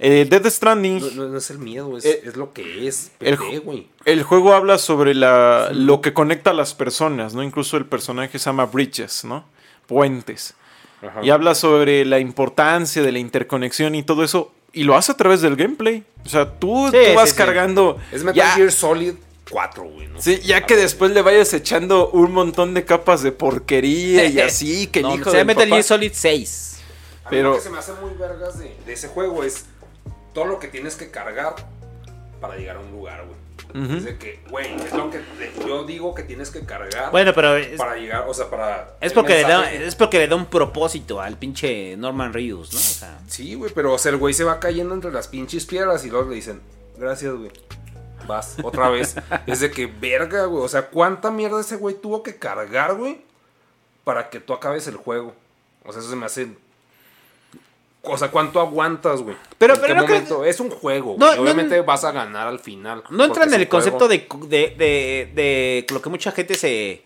eh, 0.00 0.26
Death 0.30 0.46
Stranding, 0.46 1.16
No, 1.16 1.36
es 1.36 1.50
el 1.50 1.58
miedo, 1.58 1.98
es, 1.98 2.04
Eh, 2.04 2.22
es 2.24 2.36
lo 2.36 2.52
que 2.52 2.86
es. 2.86 3.10
el, 3.20 3.36
PT, 3.36 3.58
güey. 3.58 3.88
el 4.04 4.22
juego 4.22 4.54
habla 4.54 4.78
sobre 4.78 5.12
la, 5.14 5.70
lo 5.72 6.00
que 6.00 6.12
conecta 6.12 6.50
a 6.50 6.54
las 6.54 6.74
personas, 6.74 7.34
¿no? 7.34 7.42
Incluso 7.42 7.76
el 7.76 7.84
personaje 7.86 8.38
se 8.38 8.44
llama 8.46 8.66
Bridges, 8.66 9.24
¿no? 9.24 9.44
Puentes. 9.86 10.54
Ajá. 11.02 11.20
Y 11.22 11.30
habla 11.30 11.54
sobre 11.54 12.04
la 12.04 12.18
importancia 12.18 13.02
de 13.02 13.12
la 13.12 13.18
interconexión 13.18 13.94
y 13.94 14.02
todo 14.02 14.24
eso. 14.24 14.52
Y 14.72 14.84
lo 14.84 14.96
hace 14.96 15.12
a 15.12 15.16
través 15.16 15.40
del 15.40 15.56
gameplay. 15.56 16.04
O 16.24 16.28
sea, 16.28 16.58
tú, 16.58 16.88
Sí, 16.92 16.96
tú 17.08 17.14
vas 17.14 17.30
sí, 17.30 17.34
sí. 17.34 17.38
cargando. 17.38 17.98
Es 18.12 18.22
Metal 18.22 18.34
ya- 18.34 18.54
Gear 18.54 18.70
Solid 18.72 19.14
4, 19.50 19.82
güey, 19.84 20.06
¿no? 20.08 20.20
Sí, 20.20 20.40
ya 20.40 20.66
que 20.66 20.76
después 20.76 21.10
le 21.12 21.22
vayas 21.22 21.52
echando 21.54 22.10
un 22.10 22.32
montón 22.32 22.74
de 22.74 22.84
capas 22.84 23.22
de 23.22 23.32
porquería 23.32 24.26
y 24.26 24.40
así, 24.40 24.86
que 24.88 25.00
el 25.00 25.06
no, 25.06 25.14
hijo 25.16 25.30
se 25.30 25.38
del 25.38 25.46
Metal 25.46 25.68
Gear 25.68 25.82
Solid 25.82 26.12
6. 26.14 26.78
A 27.24 27.30
mí 27.30 27.36
Pero- 27.36 27.50
lo 27.50 27.56
que 27.56 27.62
se 27.62 27.70
me 27.70 27.78
hace 27.78 27.92
muy 27.94 28.12
vergas 28.18 28.58
de, 28.58 28.74
de 28.86 28.92
ese 28.92 29.08
juego 29.08 29.44
es 29.44 29.66
todo 30.34 30.44
lo 30.46 30.58
que 30.58 30.68
tienes 30.68 30.96
que 30.96 31.10
cargar 31.10 31.54
para 32.40 32.56
llegar 32.56 32.76
a 32.76 32.80
un 32.80 32.90
lugar, 32.92 33.24
güey. 33.24 33.38
Es 33.96 34.04
de 34.04 34.16
que, 34.16 34.40
güey, 34.48 34.66
es 34.76 34.92
lo 34.94 35.10
que 35.10 35.20
yo 35.66 35.84
digo 35.84 36.14
que 36.14 36.22
tienes 36.22 36.48
que 36.50 36.60
cargar 36.64 37.10
Bueno, 37.10 37.34
pero 37.34 37.54
es, 37.56 37.76
para 37.76 37.96
llegar, 37.96 38.24
o 38.26 38.32
sea, 38.32 38.48
para... 38.48 38.96
es 39.00 39.12
porque 39.12 39.34
le 39.34 39.42
da, 39.42 39.70
es 39.70 39.94
porque 39.94 40.18
le 40.18 40.26
da 40.26 40.36
un 40.36 40.46
propósito 40.46 41.20
al 41.20 41.36
pinche 41.36 41.94
Norman 41.98 42.32
Reedus, 42.32 42.72
¿no? 42.72 42.78
O 42.78 42.82
sea, 42.82 43.18
Sí, 43.26 43.54
güey, 43.54 43.70
pero 43.74 43.92
o 43.92 43.98
sea, 43.98 44.10
el 44.12 44.16
güey 44.16 44.32
se 44.32 44.44
va 44.44 44.58
cayendo 44.58 44.94
entre 44.94 45.12
las 45.12 45.28
pinches 45.28 45.66
piedras 45.66 46.02
y 46.06 46.08
luego 46.10 46.30
le 46.30 46.36
dicen, 46.36 46.62
gracias, 46.96 47.34
güey. 47.34 47.50
Vas, 48.28 48.56
otra 48.62 48.88
vez. 48.90 49.16
es 49.48 49.58
de 49.60 49.70
que, 49.72 49.86
verga, 49.86 50.44
güey. 50.44 50.62
O 50.62 50.68
sea, 50.68 50.86
¿cuánta 50.88 51.30
mierda 51.32 51.60
ese 51.60 51.74
güey 51.76 51.96
tuvo 51.96 52.22
que 52.22 52.36
cargar, 52.36 52.94
güey? 52.94 53.20
Para 54.04 54.30
que 54.30 54.38
tú 54.38 54.52
acabes 54.52 54.86
el 54.86 54.96
juego. 54.96 55.34
O 55.84 55.92
sea, 55.92 56.00
eso 56.00 56.10
se 56.10 56.16
me 56.16 56.26
hace... 56.26 56.48
O 58.02 58.16
sea, 58.16 58.30
¿cuánto 58.30 58.60
aguantas, 58.60 59.20
güey? 59.22 59.36
Pero- 59.58 59.74
¿En 59.74 59.80
pero 59.80 60.06
qué 60.06 60.20
no? 60.28 60.44
Es 60.44 60.60
un 60.60 60.70
juego, 60.70 61.16
No, 61.18 61.26
güey. 61.26 61.36
no, 61.36 61.42
Obviamente 61.42 61.80
vas 61.80 62.04
a 62.04 62.12
ganar 62.12 62.46
al 62.46 62.60
final. 62.60 63.02
No 63.10 63.24
entra 63.24 63.44
en 63.44 63.54
el 63.54 63.68
concepto 63.68 64.06
de, 64.06 64.26
de, 64.46 64.74
de, 64.78 65.32
de 65.34 65.86
lo 65.90 66.00
que 66.00 66.08
mucha 66.08 66.30
gente 66.32 66.54
se 66.54 67.02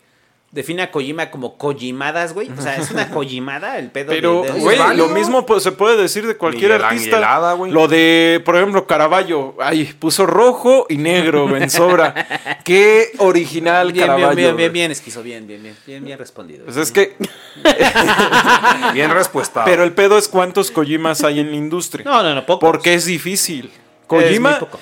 define 0.53 0.83
a 0.83 0.91
Kojima 0.91 1.31
como 1.31 1.57
Kojimadas, 1.57 2.35
güey. 2.35 2.51
O 2.57 2.61
sea, 2.63 2.77
es 2.77 2.91
una 2.91 3.09
Kojimada 3.11 3.79
el 3.79 3.91
pedo 3.91 4.11
Pero, 4.11 4.43
de, 4.43 4.53
de- 4.53 4.61
güey, 4.61 4.79
lo 4.97 5.09
mismo 5.09 5.45
pues, 5.47 5.63
se 5.63 5.73
puede 5.73 5.97
decir 5.97 6.27
de 6.27 6.37
cualquier 6.37 6.73
Miguel 6.73 6.85
artista. 6.85 7.55
Güey. 7.55 7.73
Lo 7.73 7.89
de, 7.89 8.41
por 8.45 8.57
ejemplo, 8.57 8.87
Caravaggio. 8.87 9.57
Ay, 9.59 9.93
puso 9.99 10.27
rojo 10.27 10.87
y 10.89 10.99
negro 10.99 11.57
en 11.57 11.69
sobra. 11.71 12.15
Qué 12.65 13.13
original 13.19 13.93
Bien, 13.93 14.07
Caravaggio. 14.07 14.37
bien, 14.37 14.47
bien, 14.47 14.57
bien, 14.57 14.73
bien, 14.73 14.91
esquizo, 14.93 15.23
bien, 15.23 15.47
bien, 15.47 15.63
bien, 15.63 15.77
bien, 15.87 16.05
bien 16.05 16.19
respondido. 16.19 16.65
Pues 16.67 16.77
es 16.77 16.93
que. 16.93 17.17
Bien 18.95 19.11
respuesta. 19.11 19.65
Pero 19.65 19.85
el 19.85 19.93
pedo 19.93 20.19
es 20.19 20.29
cuántos 20.29 20.71
Kojimas 20.71 21.23
hay 21.25 21.41
en 21.41 21.51
la 21.51 21.57
industria. 21.57 22.05
No, 22.05 22.23
no, 22.23 22.35
no, 22.35 22.45
pocos. 22.47 22.61
Porque 22.61 22.95
es 22.95 23.05
difícil. 23.07 23.67
Es 23.67 24.07
Kojima. 24.07 24.51
muy 24.51 24.59
poco. 24.61 24.79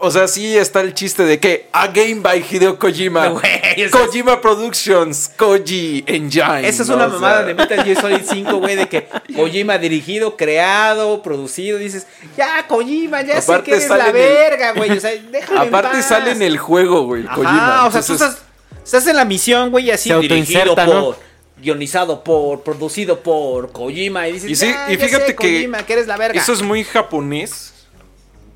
O 0.00 0.10
sea, 0.10 0.28
sí 0.28 0.56
está 0.56 0.80
el 0.82 0.92
chiste 0.94 1.24
de 1.24 1.38
que 1.40 1.68
a 1.72 1.86
game 1.88 2.16
by 2.16 2.44
Hideo 2.50 2.78
Kojima. 2.78 3.34
Es- 3.76 3.90
Kojima 3.90 4.40
Productions, 4.40 5.30
Koji 5.36 6.04
Engine. 6.06 6.68
Esa 6.68 6.82
es 6.82 6.88
una 6.88 7.04
sea, 7.06 7.08
mamada 7.08 7.42
de 7.44 7.54
Metal 7.54 7.82
Gear 7.84 8.00
Solid 8.00 8.20
5, 8.28 8.56
güey, 8.58 8.76
de 8.76 8.88
que 8.88 9.08
Kojima 9.34 9.78
dirigido, 9.78 10.36
creado, 10.36 11.22
producido, 11.22 11.78
dices, 11.78 12.06
ya, 12.36 12.66
Kojima, 12.68 13.22
ya 13.22 13.40
sé 13.40 13.52
Aparte 13.52 13.70
que 13.70 13.76
eres 13.76 13.88
la 13.88 14.06
en 14.08 14.12
verga, 14.12 14.72
güey, 14.72 14.90
o 14.92 15.00
sea, 15.00 15.12
déjame 15.30 15.62
en 15.62 15.68
Aparte 15.68 15.96
paz. 15.96 16.06
sale 16.08 16.30
en 16.32 16.42
el 16.42 16.58
juego, 16.58 17.04
güey, 17.04 17.24
Kojima. 17.24 17.86
o 17.86 17.90
sea, 17.90 18.02
tú 18.02 18.12
Entonces, 18.12 18.28
estás, 18.28 18.42
estás 18.84 19.06
en 19.06 19.16
la 19.16 19.24
misión, 19.24 19.70
güey, 19.70 19.90
así, 19.90 20.08
Se 20.10 20.18
dirigido 20.18 20.74
por, 20.74 20.86
¿no? 20.86 21.16
guionizado 21.60 22.22
por, 22.22 22.62
producido 22.62 23.20
por 23.20 23.72
Kojima, 23.72 24.28
y 24.28 24.32
dices, 24.32 24.50
Y 24.50 24.56
sí, 24.56 24.66
"Ya, 24.66 24.86
y 24.92 24.96
ya 24.98 25.04
fíjate 25.06 25.26
sé, 25.26 25.36
que 25.36 25.54
Kojima, 25.58 25.82
que 25.86 25.92
eres 25.94 26.06
la 26.06 26.16
verga. 26.16 26.40
Eso 26.40 26.52
es 26.52 26.60
muy 26.62 26.84
japonés. 26.84 27.72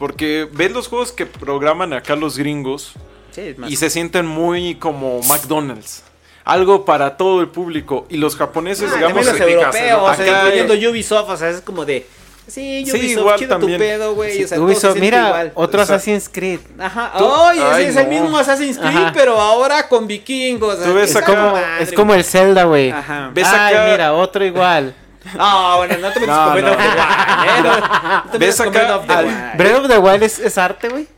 Porque 0.01 0.49
ves 0.51 0.73
los 0.73 0.89
juegos 0.89 1.13
que 1.13 1.27
programan 1.27 1.93
acá 1.93 2.17
los 2.17 2.37
gringos 2.37 2.95
Sí, 3.33 3.55
y 3.69 3.77
se 3.77 3.91
sienten 3.91 4.27
muy 4.27 4.75
como 4.77 5.21
McDonald's. 5.23 6.03
Algo 6.43 6.85
para 6.87 7.17
todo 7.19 7.43
el 7.43 7.49
público. 7.49 8.07
Y 8.09 8.17
los 8.17 8.35
japoneses, 8.35 8.91
Ah, 8.91 8.97
digamos, 8.97 9.25
los 9.27 9.39
europeos, 9.39 9.99
¿no? 10.01 10.05
o 10.07 10.15
sea, 10.15 10.25
Acá, 10.25 10.39
incluyendo 10.47 10.75
eh, 10.75 10.89
Ubisoft, 10.89 11.29
o 11.31 11.37
sea, 11.37 11.51
es 11.51 11.61
como 11.61 11.85
de, 11.85 12.07
sí, 12.49 12.83
Sí, 12.87 12.91
Ubisoft, 12.93 13.19
igual 13.21 13.39
chido 13.39 13.51
también. 13.59 13.79
tu 13.79 13.85
pedo, 13.85 14.15
güey, 14.15 14.43
o 14.45 14.49
sea, 14.49 14.59
Ubisoft, 14.61 14.95
se 14.95 15.01
mira, 15.01 15.27
igual. 15.29 15.53
otro 15.55 15.83
O 15.83 15.87
sea, 15.87 15.97
Assassin's 15.97 16.29
Creed. 16.33 16.61
Ajá, 16.79 17.13
oye, 17.23 17.61
ese 17.83 17.89
es 17.91 17.97
el 17.97 18.09
mismo 18.09 18.37
Assassin's 18.39 18.79
Creed, 18.79 18.97
Ajá. 18.97 19.13
pero 19.15 19.39
ahora 19.39 19.87
con 19.89 20.07
vikingos. 20.09 20.83
Tú 20.83 20.95
ves 20.95 21.11
Es 21.11 21.17
acá- 21.17 21.27
como, 21.27 21.59
Es 21.79 21.93
como 21.93 22.15
el 22.15 22.25
Zelda, 22.25 22.65
güey. 22.65 22.91
Ajá. 22.91 23.31
¿Ves 23.35 23.47
Ay, 23.47 23.75
acá- 23.75 23.87
mira, 23.93 24.15
otro 24.15 24.45
igual. 24.45 24.95
No, 25.37 25.77
bueno, 25.79 25.97
no 25.99 26.13
te 26.13 26.21
metas 26.21 26.37
No, 26.37 26.45
con 26.45 26.55
Breath 26.55 26.65
no. 26.67 26.73
of 26.73 26.79
the 26.79 26.89
Wild, 26.89 27.47
¿eh? 27.47 27.63
No, 27.63 28.25
no 28.25 28.31
te 28.31 28.39
¿Ves 28.39 28.59
metas 28.61 28.67
con 28.67 28.69
acá 28.69 28.81
Breath 28.81 28.91
of 29.01 29.07
the 29.07 29.15
Wild. 29.25 29.57
Breath 29.57 29.77
of 29.81 29.89
the 29.89 29.99
Wild 29.99 30.23
es, 30.23 30.39
es 30.39 30.59
arte, 30.59 30.89
güey. 30.89 31.09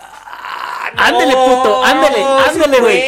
Ah, 0.00 1.08
Ándele, 1.08 1.32
puto, 1.34 1.80
un 1.80 1.86
ándele, 1.86 2.18
güey. 2.22 2.42
Ándele, 2.48 2.80
güey. 2.80 3.00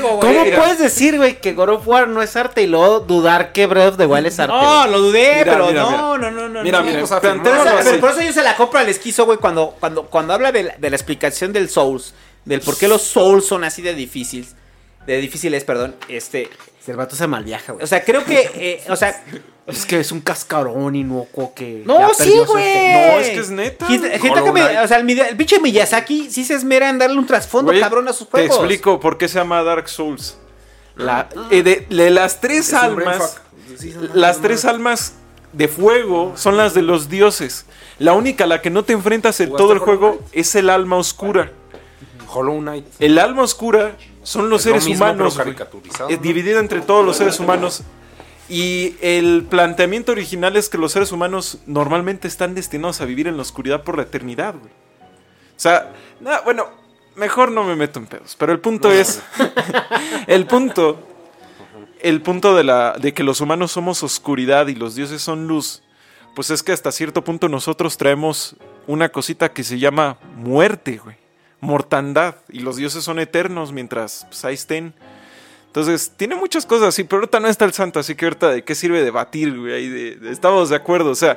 juego, 0.00 0.16
güey. 0.16 0.20
¿Cómo 0.32 0.44
Mira. 0.44 0.58
puedes 0.58 0.78
decir, 0.78 1.16
güey, 1.16 1.40
que 1.40 1.52
God 1.52 1.68
of 1.70 1.86
War 1.88 2.06
no 2.08 2.22
es 2.22 2.36
arte 2.36 2.62
y 2.62 2.66
luego 2.66 3.00
dudar 3.00 3.52
que 3.52 3.66
Breath 3.66 3.88
of 3.92 3.96
the 3.98 4.06
Wild 4.06 4.26
es 4.26 4.38
arte? 4.38 4.54
No, 4.54 4.86
lo 4.86 5.00
dudé, 5.00 5.38
Mira, 5.40 5.52
pero 5.52 5.66
mira, 5.66 5.82
no, 5.82 5.90
mira. 5.90 5.98
no, 5.98 6.30
no, 6.30 6.48
no. 6.48 6.62
Mira, 6.62 6.78
no. 6.78 6.84
mira, 6.84 7.02
o 7.02 7.06
sea, 7.06 7.20
Pero, 7.20 8.00
por 8.00 8.10
eso 8.10 8.22
yo 8.22 8.32
se 8.32 8.42
la 8.42 8.56
compro 8.56 8.78
al 8.78 8.88
esquizo, 8.88 9.24
güey, 9.26 9.38
cuando, 9.38 9.74
cuando, 9.80 10.04
cuando 10.06 10.32
habla 10.32 10.52
de 10.52 10.62
la, 10.62 10.74
de 10.78 10.90
la 10.90 10.96
explicación 10.96 11.52
del 11.52 11.68
Souls, 11.68 12.14
del 12.44 12.60
por 12.60 12.78
qué 12.78 12.88
los 12.88 13.02
Souls 13.02 13.46
son 13.46 13.64
así 13.64 13.82
de 13.82 13.94
difíciles, 13.94 14.54
de 15.06 15.20
difíciles, 15.20 15.64
perdón, 15.64 15.94
este, 16.08 16.48
El 16.86 16.96
vato 16.96 17.16
se 17.16 17.26
malviaja, 17.26 17.72
güey. 17.72 17.84
o 17.84 17.86
sea, 17.86 18.02
creo 18.04 18.24
que, 18.24 18.50
eh, 18.54 18.82
o 18.88 18.96
sea, 18.96 19.22
es 19.66 19.86
que 19.86 20.00
es 20.00 20.12
un 20.12 20.20
cascarón 20.20 20.94
inocuo 20.94 21.52
que. 21.54 21.82
no, 21.86 21.98
ya 22.08 22.14
sí, 22.14 22.34
güey. 22.46 22.64
efecto. 22.64 23.12
No, 23.12 23.20
es 23.20 23.28
que 23.30 23.38
es 23.40 23.50
neta, 23.50 23.86
Hollow 23.86 24.52
Mi- 24.52 24.60
Knight. 24.60 24.78
o 24.84 24.88
sea, 24.88 24.98
el, 24.98 25.10
el 25.10 25.36
pinche 25.36 25.58
Miyazaki 25.60 26.30
sí 26.30 26.44
se 26.44 26.54
esmera 26.54 26.88
en 26.90 26.98
darle 26.98 27.18
un 27.18 27.26
trasfondo 27.26 27.72
cabrón 27.80 28.08
a 28.08 28.12
sus 28.12 28.26
Te 28.28 28.32
juegos. 28.32 28.56
explico 28.58 29.00
por 29.00 29.16
qué 29.18 29.28
se 29.28 29.38
llama 29.38 29.62
Dark 29.62 29.88
Souls. 29.88 30.36
La, 30.96 31.28
eh, 31.50 31.62
de, 31.62 31.86
de 31.90 32.10
las 32.10 32.40
tres 32.40 32.68
Es 32.68 32.74
almas, 32.74 33.40
las 34.14 34.40
tres 34.40 34.64
almas 34.64 35.14
de 35.52 35.66
fuego 35.68 36.32
son 36.36 36.56
las 36.56 36.72
de 36.74 36.82
los 36.82 37.08
dioses. 37.08 37.66
La 37.98 38.12
única 38.12 38.44
a 38.44 38.46
la 38.46 38.60
que 38.62 38.70
no 38.70 38.84
te 38.84 38.92
enfrentas 38.92 39.40
en 39.40 39.46
¿Jugaste 39.48 39.62
todo 39.62 39.72
el 39.72 39.78
juego 39.80 40.20
es 40.32 40.54
el 40.54 40.68
alma 40.70 40.96
oscura. 40.96 41.50
Hollow 42.28 42.58
Knight. 42.60 42.84
El 42.98 43.18
alma 43.18 43.42
oscura 43.42 43.96
son 44.24 44.50
los 44.50 44.60
Es 44.62 44.66
lo 44.66 44.72
seres 44.72 44.86
mismo, 44.88 45.04
humanos, 45.04 45.38
Es 45.38 46.00
¿no? 46.00 46.06
dividido 46.18 46.58
entre 46.60 46.80
todos 46.80 47.04
los 47.06 47.16
seres 47.16 47.38
humanos. 47.40 47.82
Y 48.48 48.96
el 49.00 49.46
planteamiento 49.48 50.12
original 50.12 50.56
es 50.56 50.68
que 50.68 50.76
los 50.76 50.92
seres 50.92 51.12
humanos 51.12 51.58
normalmente 51.66 52.28
están 52.28 52.54
destinados 52.54 53.00
a 53.00 53.06
vivir 53.06 53.26
en 53.26 53.36
la 53.36 53.42
oscuridad 53.42 53.84
por 53.84 53.96
la 53.96 54.02
eternidad, 54.02 54.54
güey. 54.54 54.70
O 55.56 55.60
sea, 55.60 55.92
na- 56.20 56.40
bueno, 56.40 56.66
mejor 57.16 57.50
no 57.52 57.64
me 57.64 57.74
meto 57.76 57.98
en 58.00 58.06
pedos. 58.06 58.36
Pero 58.38 58.52
el 58.52 58.58
punto 58.60 58.90
es. 58.90 59.22
el 60.26 60.46
punto. 60.46 60.98
El 62.00 62.20
punto 62.20 62.54
de, 62.54 62.64
la, 62.64 62.92
de 63.00 63.14
que 63.14 63.22
los 63.22 63.40
humanos 63.40 63.72
somos 63.72 64.02
oscuridad 64.02 64.66
y 64.66 64.74
los 64.74 64.94
dioses 64.94 65.22
son 65.22 65.46
luz. 65.46 65.82
Pues 66.34 66.50
es 66.50 66.62
que 66.62 66.72
hasta 66.72 66.92
cierto 66.92 67.24
punto 67.24 67.48
nosotros 67.48 67.96
traemos 67.96 68.56
una 68.86 69.08
cosita 69.08 69.52
que 69.54 69.64
se 69.64 69.78
llama 69.78 70.18
muerte, 70.36 71.00
güey. 71.02 71.16
Mortandad. 71.60 72.36
Y 72.48 72.60
los 72.60 72.76
dioses 72.76 73.04
son 73.04 73.18
eternos 73.18 73.72
mientras 73.72 74.26
pues, 74.28 74.44
ahí 74.44 74.54
estén. 74.54 74.94
Entonces, 75.66 76.12
tiene 76.16 76.36
muchas 76.36 76.66
cosas 76.66 76.88
así, 76.88 77.02
pero 77.04 77.20
ahorita 77.20 77.40
no 77.40 77.48
está 77.48 77.64
el 77.64 77.72
santo, 77.72 77.98
así 77.98 78.14
que 78.14 78.26
ahorita 78.26 78.50
de 78.50 78.62
qué 78.62 78.74
sirve 78.76 79.02
debatir, 79.02 79.58
güey. 79.58 79.72
Ahí 79.72 79.88
de- 79.88 80.16
de- 80.16 80.30
estamos 80.30 80.68
de 80.70 80.76
acuerdo, 80.76 81.10
o 81.10 81.14
sea, 81.16 81.36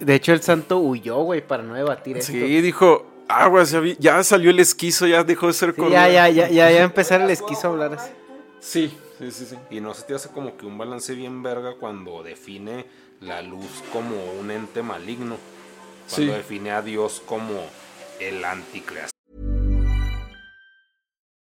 De 0.00 0.14
hecho, 0.14 0.32
el 0.32 0.42
santo 0.42 0.78
huyó, 0.78 1.16
güey, 1.22 1.40
para 1.46 1.62
no 1.62 1.74
debatir 1.74 2.16
esto. 2.18 2.30
sí, 2.32 2.60
dijo, 2.60 3.06
ya, 3.28 3.80
vi- 3.80 3.96
ya 3.98 4.22
salió 4.22 4.50
el 4.50 4.60
esquizo, 4.60 5.06
ya 5.06 5.24
dejó 5.24 5.46
de 5.48 5.52
ser 5.54 5.70
Sí, 5.70 5.76
cordero". 5.80 5.94
ya, 6.02 6.08
ya, 6.08 6.28
ya, 6.28 6.48
ya, 6.50 6.70
ya 6.70 6.82
empezar 6.82 7.20
el 7.20 7.30
esquizo 7.30 7.68
a 7.68 7.70
hablar 7.70 7.94
así. 7.94 8.10
Sí, 8.60 8.96
sí, 9.18 9.30
sí, 9.30 9.46
sí. 9.50 9.56
Y 9.70 9.80
no 9.80 9.92
se 9.94 10.02
te 10.02 10.14
hace 10.14 10.28
como 10.28 10.56
que 10.56 10.66
un 10.66 10.76
balance 10.78 11.14
bien 11.14 11.42
verga 11.42 11.74
cuando 11.80 12.22
define 12.22 12.86
la 13.20 13.40
luz 13.42 13.82
como 13.92 14.14
un 14.40 14.50
ente 14.50 14.82
maligno. 14.82 15.36
Cuando 16.10 16.32
Sí. 16.32 16.36
define 16.38 16.70
a 16.72 16.82
Dios 16.82 17.22
como 17.24 17.50
el 18.20 18.44
anticreación. 18.44 19.13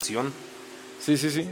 Sí, 0.00 1.16
sí, 1.16 1.30
sí. 1.30 1.48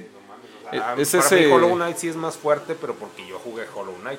Ah, 0.72 0.94
Es 0.98 1.10
para 1.12 1.24
ese- 1.24 1.36
mí 1.46 1.52
Hollow 1.52 1.74
Knight 1.76 1.96
sí 1.96 2.08
es 2.08 2.16
más 2.16 2.36
fuerte, 2.36 2.74
pero 2.78 2.94
porque 2.94 3.26
yo 3.26 3.38
jugué 3.38 3.64
Hollow 3.74 3.94
Knight. 4.00 4.18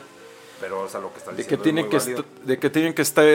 Pero, 0.60 0.82
o 0.82 0.90
sea, 0.90 1.00
lo 1.00 1.12
que 1.14 1.20
estás 1.20 1.38
De 1.38 1.44
que 1.46 1.56
diciendo 1.58 1.64
tiene 1.64 1.82
es 1.82 1.88
que, 1.88 1.98
válido. 1.98 2.26
de 2.44 2.60
que 2.60 2.70
tiene 2.70 2.94
que 2.94 3.02
estar, 3.02 3.26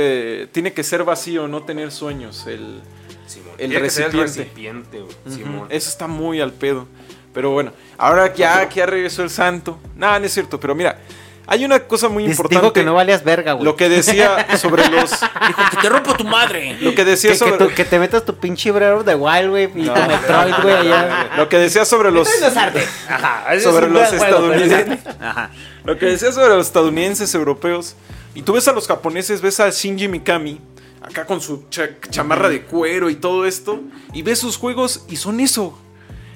tiene 0.53 0.73
que 0.75 0.83
ser 0.85 1.05
vacío, 1.05 1.49
no 1.49 1.63
tener 1.65 1.91
sueños. 1.91 2.47
El, 2.47 2.83
Simón. 3.27 3.55
el 3.59 3.71
que 3.71 3.79
recipiente. 3.79 4.21
recipiente, 4.23 5.01
güey, 5.01 5.17
Simón. 5.35 5.67
Eso 5.71 5.89
está 5.89 6.07
muy 6.07 6.41
al 6.41 6.53
pedo. 6.53 6.87
Pero 7.33 7.51
bueno, 7.51 7.73
ahora 7.99 8.33
ya, 8.35 8.69
que 8.69 8.77
ya 8.77 8.87
regresó 8.87 9.23
el 9.23 9.31
santo. 9.31 9.79
Nada, 9.97 10.19
no 10.21 10.27
es 10.27 10.33
cierto, 10.35 10.61
pero 10.61 10.75
mira, 10.75 10.99
hay 11.47 11.65
una 11.65 11.81
cosa 11.81 12.09
muy 12.09 12.25
importante. 12.25 12.57
Digo 12.61 12.73
que 12.73 12.85
no 12.85 12.95
valías 12.95 13.23
verga, 13.25 13.53
güey. 13.53 13.65
Lo 13.65 13.77
que 13.77 13.89
decía 13.89 14.47
sobre 14.57 14.89
los. 14.89 15.11
Dijo 15.47 15.63
que 15.71 15.77
te 15.83 15.89
rompo 15.89 16.15
tu 16.15 16.25
madre. 16.25 16.77
Lo 16.81 16.95
que 16.95 17.05
decía 17.05 17.33
Que, 17.33 17.39
que, 17.39 17.51
sobre. 17.51 17.75
que 17.75 17.85
te 17.85 17.99
metas 17.99 18.25
tu 18.25 18.35
pinche 18.37 18.71
Breath 18.71 19.01
of 19.01 19.05
the 19.05 19.15
Wild, 19.15 19.51
güey, 19.51 19.65
y 19.75 19.83
No, 19.83 19.95
tu 19.95 20.01
Metroid, 20.01 20.55
güey, 20.63 20.75
allá. 20.75 21.31
Lo 21.37 21.49
que 21.49 21.59
decía 21.59 21.85
sobre 21.85 22.11
los. 22.11 22.29
Eso 22.29 22.41
no 22.41 22.47
es 22.49 22.57
arte. 22.57 22.89
Ajá. 23.09 23.45
sobre 23.63 23.89
los 23.91 24.13
estadounidenses. 24.13 24.99
Ajá. 25.21 25.51
Lo 25.85 25.99
que 25.99 26.07
decía 26.07 26.33
sobre 26.33 26.49
los 26.57 26.67
estadounidenses, 26.67 27.35
europeos. 27.35 27.95
Y 28.35 28.43
tú 28.43 28.55
ves 28.55 28.67
a 28.69 28.73
los 28.73 28.89
japoneses, 28.89 29.41
ves 29.43 29.61
a 29.61 29.71
Shinji 29.71 30.09
Mikami, 30.09 30.61
acá 31.03 31.25
con 31.27 31.41
su 31.41 31.65
cha- 31.71 31.91
chamarra 32.11 32.49
de 32.49 32.63
cuero 32.63 33.11
y 33.11 33.15
todo 33.17 33.45
esto. 33.47 33.81
Y 34.13 34.23
ves 34.23 34.39
sus 34.39 34.57
juegos 34.57 35.05
y 35.09 35.17
son 35.17 35.41
eso. 35.41 35.79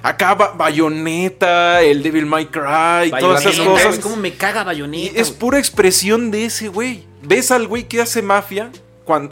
Acá 0.03 0.35
ba- 0.35 0.53
Bayonetta, 0.57 1.83
el 1.83 2.03
Devil 2.03 2.27
May 2.27 2.47
Cry, 2.47 3.11
todas 3.19 3.45
esas 3.45 3.61
cosas. 3.67 3.99
¿Cómo 3.99 4.17
me 4.17 4.35
caga 4.35 4.63
Y 4.63 4.65
Bayonetta? 4.65 5.21
es 5.21 5.31
pura 5.31 5.59
expresión 5.59 6.31
de 6.31 6.45
ese 6.47 6.69
güey. 6.69 7.05
Ves 7.23 7.51
al 7.51 7.67
güey 7.67 7.89
que 7.89 8.01
hace 8.01 8.23
mafia, 8.23 8.71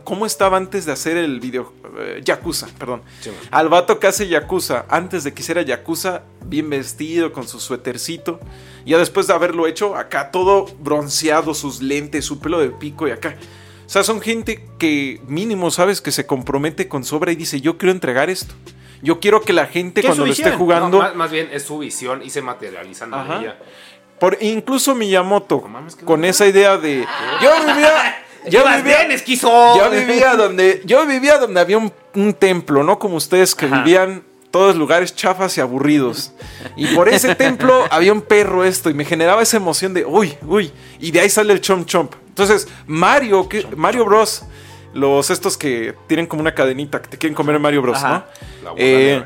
cómo 0.05 0.27
estaba 0.27 0.57
antes 0.57 0.85
de 0.87 0.93
hacer 0.93 1.17
el 1.17 1.39
video. 1.41 1.73
eh, 1.99 2.21
Yakuza, 2.25 2.67
perdón. 2.79 3.01
Sí, 3.23 3.31
al 3.51 3.69
vato 3.71 3.99
que 3.99 4.07
hace 4.07 4.29
Yakuza, 4.29 4.85
antes 4.91 5.25
de 5.25 5.33
que 5.33 5.41
hiciera 5.43 5.63
Yakuza, 5.63 6.23
bien 6.45 6.69
vestido, 6.69 7.33
con 7.33 7.49
su 7.49 7.59
suétercito. 7.59 8.39
Ya 8.85 8.99
después 8.99 9.27
de 9.29 9.33
haberlo 9.35 9.67
hecho, 9.67 9.97
acá 9.97 10.31
todo 10.31 10.67
bronceado, 10.81 11.55
sus 11.55 11.81
lentes, 11.81 12.25
su 12.27 12.39
pelo 12.39 12.59
de 12.61 12.69
pico 12.71 13.09
y 13.09 13.13
acá. 13.13 13.37
O 13.87 13.89
sea, 13.89 14.03
son 14.05 14.21
gente 14.21 14.69
que 14.79 15.21
mínimo, 15.27 15.71
¿sabes? 15.71 16.01
Que 16.03 16.13
se 16.13 16.27
compromete 16.27 16.87
con 16.89 17.03
su 17.05 17.17
obra 17.17 17.33
y 17.33 17.37
dice, 17.37 17.61
yo 17.63 17.79
quiero 17.79 17.93
entregar 17.93 18.29
esto. 18.29 18.55
Yo 19.03 19.21
quiero 19.21 19.41
que 19.43 19.53
la 19.53 19.67
gente 19.67 20.01
¿Qué 20.01 20.07
es 20.07 20.11
cuando 20.11 20.27
lo 20.27 20.33
esté 20.33 20.53
jugando... 20.53 20.99
No, 20.99 21.03
más, 21.05 21.15
más 21.15 21.31
bien 21.31 21.49
es 21.53 21.65
su 21.65 21.79
visión 21.79 22.23
y 22.23 22.31
se 22.31 22.43
materializan 22.43 23.09
en 23.09 23.15
Ajá. 23.21 23.41
ella. 23.41 23.57
Por 24.19 24.39
incluso 24.41 24.95
Miyamoto, 24.95 25.61
No 25.63 25.69
mames, 25.69 25.95
qué 25.97 26.05
con 26.05 26.25
esa 26.25 26.47
idea 26.47 26.79
de 26.79 27.07
yo 27.43 27.51
vivía, 27.67 28.25
yo 28.51 28.65
vivía, 28.65 28.83
bien, 28.83 29.13
esquizo. 29.13 29.77
yo 29.77 29.91
vivía 29.91 30.35
donde, 30.37 30.81
yo 30.85 31.05
vivía 31.07 31.39
donde 31.39 31.61
había 31.61 31.77
un, 31.79 31.93
un 32.15 32.33
templo, 32.33 32.83
no 32.83 32.99
como 32.99 33.17
ustedes 33.17 33.55
que 33.55 33.67
Ajá. 33.67 33.83
vivían 33.83 34.25
todos 34.51 34.75
lugares 34.75 35.15
chafas 35.15 35.59
y 35.59 35.61
aburridos. 35.61 36.33
Y 36.77 36.87
por 36.95 37.11
ese 37.11 37.35
templo 37.35 37.85
había 37.91 38.11
un 38.13 38.23
perro 38.23 38.65
esto 38.65 38.89
y 38.89 38.95
me 38.95 39.05
generaba 39.05 39.43
esa 39.43 39.59
emoción 39.59 39.93
de 39.93 40.07
uy, 40.07 40.35
uy, 40.47 40.73
y 40.99 41.11
de 41.11 41.21
ahí 41.21 41.29
sale 41.29 41.53
el 41.53 41.61
chomp 41.61 41.87
chomp. 41.87 42.15
Entonces 42.29 42.67
Mario, 42.87 43.51
que, 43.51 43.67
Mario 43.77 44.07
Bros, 44.07 44.45
los 44.97 45.31
estos 45.31 45.57
que 45.59 45.95
tienen 46.07 46.27
como 46.27 46.41
una 46.41 46.55
cadenita 46.55 47.03
que 47.03 47.09
te 47.09 47.19
quieren 47.19 47.35
comer 47.35 47.57
en 47.57 47.63
Mario 47.63 47.83
Bros, 47.83 47.99
Ajá. 47.99 48.27
¿no? 48.63 48.71
La 48.71 48.75
Eh, 48.79 49.25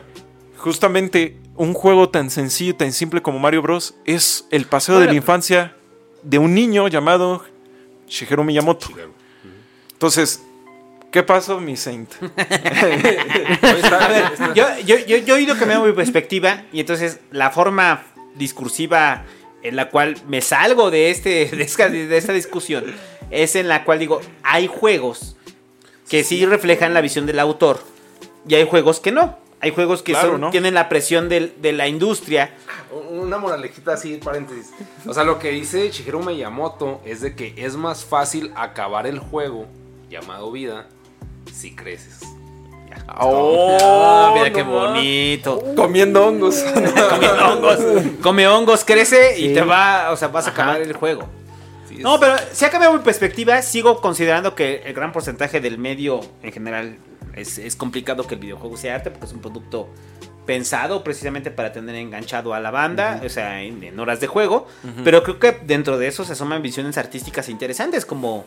justamente 0.59 1.37
un 1.57 1.75
juego 1.75 2.09
tan 2.09 2.31
sencillo, 2.31 2.75
tan 2.75 2.93
simple 2.93 3.23
como 3.23 3.39
Mario 3.39 3.63
Bros. 3.63 3.95
es 4.05 4.47
el 4.51 4.67
paseo 4.67 4.99
de 4.99 5.07
la 5.07 5.15
infancia 5.15 5.77
de 6.23 6.39
un 6.39 6.55
niño 6.55 6.89
llamado 6.89 7.45
Shigeru 8.09 8.43
Miyamoto. 8.43 8.89
Entonces, 9.93 10.43
¿qué 11.13 11.23
pasó, 11.23 11.61
mi 11.61 11.77
Saint? 11.77 12.11
A 12.23 14.09
ver, 14.09 14.33
yo, 14.55 14.67
yo, 14.85 14.99
yo, 15.07 15.19
yo 15.19 15.37
he 15.37 15.43
ido 15.43 15.57
cambiando 15.57 15.87
mi 15.87 15.93
perspectiva 15.93 16.65
y 16.73 16.81
entonces 16.81 17.21
la 17.31 17.51
forma 17.51 18.03
discursiva 18.35 19.25
en 19.63 19.77
la 19.77 19.89
cual 19.91 20.17
me 20.27 20.41
salgo 20.41 20.91
de, 20.91 21.11
este, 21.11 21.47
de, 21.47 21.63
esta, 21.63 21.89
de 21.89 22.17
esta 22.17 22.33
discusión 22.33 22.85
es 23.31 23.55
en 23.55 23.69
la 23.69 23.85
cual 23.85 23.99
digo, 23.99 24.21
hay 24.43 24.67
juegos 24.67 25.37
que 26.09 26.25
sí 26.25 26.45
reflejan 26.47 26.95
la 26.95 27.01
visión 27.01 27.27
del 27.27 27.39
autor. 27.39 27.81
Y 28.49 28.55
hay 28.55 28.67
juegos 28.67 29.01
que 29.01 29.13
no. 29.13 29.39
Hay 29.63 29.73
juegos 29.73 30.03
que 30.03 30.13
Claro, 30.13 30.33
son- 30.33 30.41
¿no? 30.41 30.51
tienen 30.51 30.73
la 30.75 30.89
presión 30.89 31.29
del- 31.29 31.53
de 31.61 31.73
la 31.73 31.87
industria. 31.87 32.55
Una 33.11 33.37
moralejita 33.37 33.93
así, 33.93 34.17
paréntesis. 34.17 34.71
O 35.07 35.13
sea, 35.13 35.23
lo 35.25 35.39
que 35.39 35.51
dice 35.51 35.91
Shigeru 35.91 36.23
Miyamoto 36.23 37.01
es 37.05 37.21
de 37.21 37.35
que 37.37 37.53
es 37.59 37.77
más 37.77 38.05
fácil 38.05 38.51
acabar 38.57 39.07
el 39.07 39.19
juego 39.19 39.67
llamado 40.09 40.51
vida 40.51 40.87
si 41.53 41.75
creces. 41.77 42.21
Oh, 43.19 44.33
mira 44.35 44.53
qué 44.53 44.65
no 44.65 44.71
ma. 44.71 44.87
bonito. 44.89 45.63
Comiendo 45.77 46.27
hongos. 46.27 46.57
Come 47.11 47.29
hongos, 47.29 47.79
come 48.23 48.49
hongos, 48.49 48.85
crece 48.85 49.39
y 49.39 49.53
te 49.55 49.63
va, 49.63 50.11
o 50.11 50.17
sea, 50.17 50.29
vas 50.29 50.47
a 50.47 50.51
acabar 50.51 50.81
el 50.81 50.93
juego. 50.93 51.29
No, 52.03 52.19
pero 52.21 52.37
si 52.53 52.65
ha 52.65 52.71
cambiado 52.71 52.95
mi 52.97 53.03
perspectiva, 53.05 53.61
sigo 53.63 54.01
considerando 54.01 54.55
que 54.55 54.83
el 54.87 54.95
gran 54.95 55.13
porcentaje 55.13 55.61
del 55.61 55.79
medio 55.79 56.21
en 56.43 56.53
general 56.53 56.97
es, 57.35 57.59
es 57.59 57.77
complicado 57.77 58.27
que 58.27 58.35
el 58.35 58.41
videojuego 58.41 58.77
sea 58.77 58.97
arte 58.97 59.11
porque 59.11 59.27
es 59.27 59.33
un 59.33 59.41
producto 59.41 59.89
pensado 60.47 61.05
precisamente 61.05 61.51
para 61.51 61.73
tener 61.73 61.95
enganchado 61.95 62.55
a 62.55 62.61
la 62.61 62.71
banda, 62.71 63.21
o 63.25 63.29
sea, 63.29 63.63
en, 63.63 63.83
en 63.85 63.99
horas 64.01 64.21
de 64.21 64.27
juego, 64.27 64.67
pero 65.05 65.23
creo 65.23 65.39
que 65.39 65.53
dentro 65.65 65.97
de 65.99 66.09
eso 66.09 66.25
se 66.25 66.33
asoman 66.33 66.63
visiones 66.63 66.99
artísticas 66.99 67.49
interesantes 67.49 68.05
como... 68.05 68.45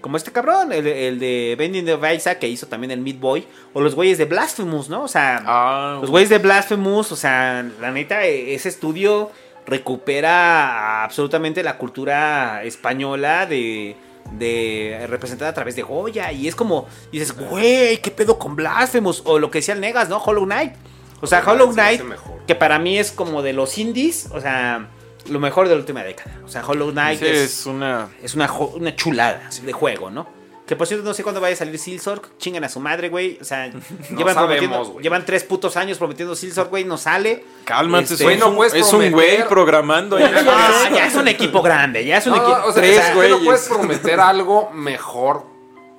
Como 0.00 0.18
este 0.18 0.32
cabrón, 0.32 0.70
el, 0.70 0.86
el 0.86 1.18
de 1.18 1.54
Bending 1.58 1.86
the 1.86 2.14
Isaac 2.14 2.38
que 2.38 2.46
hizo 2.46 2.66
también 2.66 2.90
el 2.90 3.00
Meat 3.00 3.18
Boy, 3.18 3.46
o 3.72 3.80
los 3.80 3.94
güeyes 3.94 4.18
de 4.18 4.26
Blasphemous, 4.26 4.90
¿no? 4.90 5.04
O 5.04 5.08
sea, 5.08 5.42
Ah, 5.46 5.96
los 5.98 6.10
güeyes 6.10 6.28
de 6.28 6.36
Blasphemous, 6.36 7.10
o 7.10 7.16
sea, 7.16 7.64
la 7.80 7.90
neta, 7.90 8.22
e- 8.26 8.52
ese 8.54 8.68
estudio 8.68 9.30
recupera 9.66 11.04
absolutamente 11.04 11.62
la 11.62 11.78
cultura 11.78 12.62
española 12.64 13.46
de, 13.46 13.96
de 14.32 15.06
representada 15.08 15.50
a 15.50 15.54
través 15.54 15.76
de 15.76 15.82
Goya. 15.82 16.32
Y 16.32 16.48
es 16.48 16.54
como, 16.54 16.86
dices, 17.10 17.32
güey, 17.32 17.98
¿qué 17.98 18.10
pedo 18.10 18.38
con 18.38 18.56
Blasphemous? 18.56 19.22
O 19.24 19.38
lo 19.38 19.50
que 19.50 19.58
decía 19.58 19.74
el 19.74 19.80
Negas, 19.80 20.08
¿no? 20.08 20.18
Hollow 20.18 20.44
Knight. 20.44 20.72
O 21.20 21.26
sea, 21.26 21.42
Hollow 21.46 21.72
Knight 21.72 22.02
que 22.46 22.54
para 22.54 22.78
mí 22.78 22.98
es 22.98 23.12
como 23.12 23.42
de 23.42 23.52
los 23.52 23.78
indies, 23.78 24.28
o 24.32 24.40
sea, 24.40 24.88
lo 25.28 25.40
mejor 25.40 25.68
de 25.68 25.74
la 25.74 25.80
última 25.80 26.02
década. 26.02 26.38
O 26.44 26.48
sea, 26.48 26.66
Hollow 26.66 26.90
Knight 26.90 27.20
sí, 27.20 27.26
es, 27.26 27.38
es 27.38 27.66
una. 27.66 28.10
es 28.22 28.34
una, 28.34 28.52
una 28.52 28.94
chulada 28.94 29.48
de 29.62 29.72
juego, 29.72 30.10
¿no? 30.10 30.43
Que 30.66 30.76
por 30.76 30.86
cierto, 30.86 31.04
no 31.04 31.12
sé 31.12 31.22
cuándo 31.22 31.42
vaya 31.42 31.54
a 31.54 31.58
salir 31.58 31.78
Silsorg. 31.78 32.22
Chingan 32.38 32.64
a 32.64 32.68
su 32.70 32.80
madre, 32.80 33.10
güey. 33.10 33.36
O 33.40 33.44
sea, 33.44 33.66
llevan, 34.16 34.34
sabemos, 34.34 34.34
prometiendo- 34.34 34.92
güey. 34.92 35.02
llevan 35.02 35.24
tres 35.26 35.44
putos 35.44 35.76
años 35.76 35.98
prometiendo 35.98 36.34
Silsorg, 36.34 36.70
güey. 36.70 36.84
No 36.84 36.96
sale. 36.96 37.44
Cálmate, 37.64 38.14
Este, 38.14 38.32
es, 38.32 38.40
no 38.40 38.48
un, 38.48 38.56
puedes 38.56 38.72
es 38.74 38.90
un 38.92 39.10
güey 39.10 39.46
programando. 39.48 40.16
ahí. 40.16 40.24
Ah, 40.46 40.88
ya 40.90 41.06
es 41.06 41.14
un 41.16 41.28
equipo 41.28 41.60
grande. 41.60 42.04
Ya 42.06 42.16
es 42.18 42.26
un 42.26 42.32
No, 42.36 42.42
equipo. 42.42 42.58
o 42.68 42.72
sea, 42.72 42.82
Tres 42.82 42.98
es 42.98 43.04
que 43.10 43.28
no 43.28 43.38
puedes 43.44 43.68
prometer 43.68 44.20
algo 44.20 44.70
mejor. 44.70 45.52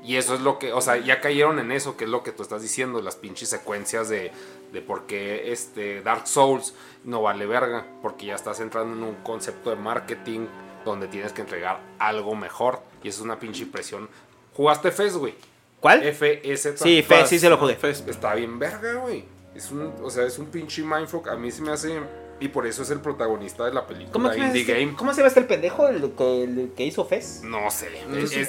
Y 0.04 0.17
eso 0.17 0.36
es 0.36 0.41
lo 0.41 0.60
que, 0.60 0.71
o 0.71 0.82
sea, 0.82 0.97
ya 0.97 1.19
cayeron 1.19 1.58
en 1.58 1.71
eso, 1.71 1.97
que 1.97 2.04
es 2.04 2.10
lo 2.12 2.21
que 2.21 2.32
tú 2.32 2.43
estás 2.43 2.62
diciendo, 2.62 3.01
las 3.01 3.15
pinches 3.15 3.49
secuencias 3.49 4.08
de, 4.08 4.32
de 4.71 4.82
por 4.82 5.08
qué 5.08 5.51
este 5.51 6.01
Dark 6.04 6.28
Souls 6.28 6.75
no 7.06 7.23
vale 7.23 7.47
verga, 7.47 7.88
porque 8.04 8.28
ya 8.28 8.36
estás 8.36 8.60
entrando 8.60 8.93
en 8.95 9.01
un 9.01 9.15
concepto 9.23 9.71
de 9.71 9.78
marketing 9.78 10.45
donde 10.86 11.08
tienes 11.08 11.34
que 11.34 11.41
entregar 11.41 11.80
algo 11.97 12.36
mejor. 12.36 12.82
Y 13.04 13.08
eso 13.08 13.21
es 13.21 13.25
una 13.25 13.39
pinche 13.39 13.63
impresión. 13.63 14.08
¿Jugaste 14.56 14.91
FES, 14.91 15.18
güey? 15.18 15.36
¿Cuál? 15.80 16.04
F-S. 16.04 16.78
Sí, 16.78 17.04
Fe, 17.04 17.26
sí 17.28 17.38
se 17.38 17.50
lo 17.50 17.58
jugué. 17.58 17.78
Está 17.84 18.34
bien 18.34 18.58
verga, 18.58 18.94
güey. 18.96 19.26
Es 19.54 19.72
un, 19.72 19.94
o 20.02 20.10
sea, 20.10 20.26
es 20.26 20.39
un 20.39 20.48
pinche 20.48 20.82
mindfuck. 20.82 21.28
A 21.28 21.36
mí 21.36 21.52
se 21.52 21.62
me 21.62 21.72
hace... 21.72 22.00
Y 22.38 22.50
por 22.50 22.67
eso 22.67 22.84
es 22.84 22.89
el 22.89 23.00
protagonista 23.00 23.63
de 23.63 23.74
la 23.74 23.88
película 23.88 24.12
¿Cómo, 24.12 24.28
se 24.30 24.36
llama 24.36 24.48
Indie 24.48 24.62
este- 24.63 24.74
Game. 24.74 24.93
¿Cómo 24.98 25.12
se 25.13 25.17
llama 25.21 25.30
este 25.30 25.39
el 25.39 25.45
pendejo 25.45 25.88
el 25.88 26.12
que, 26.17 26.43
el 26.43 26.71
que 26.76 26.84
hizo 26.86 27.06
Fez? 27.06 27.41
No 27.45 27.71
sé. 27.71 27.88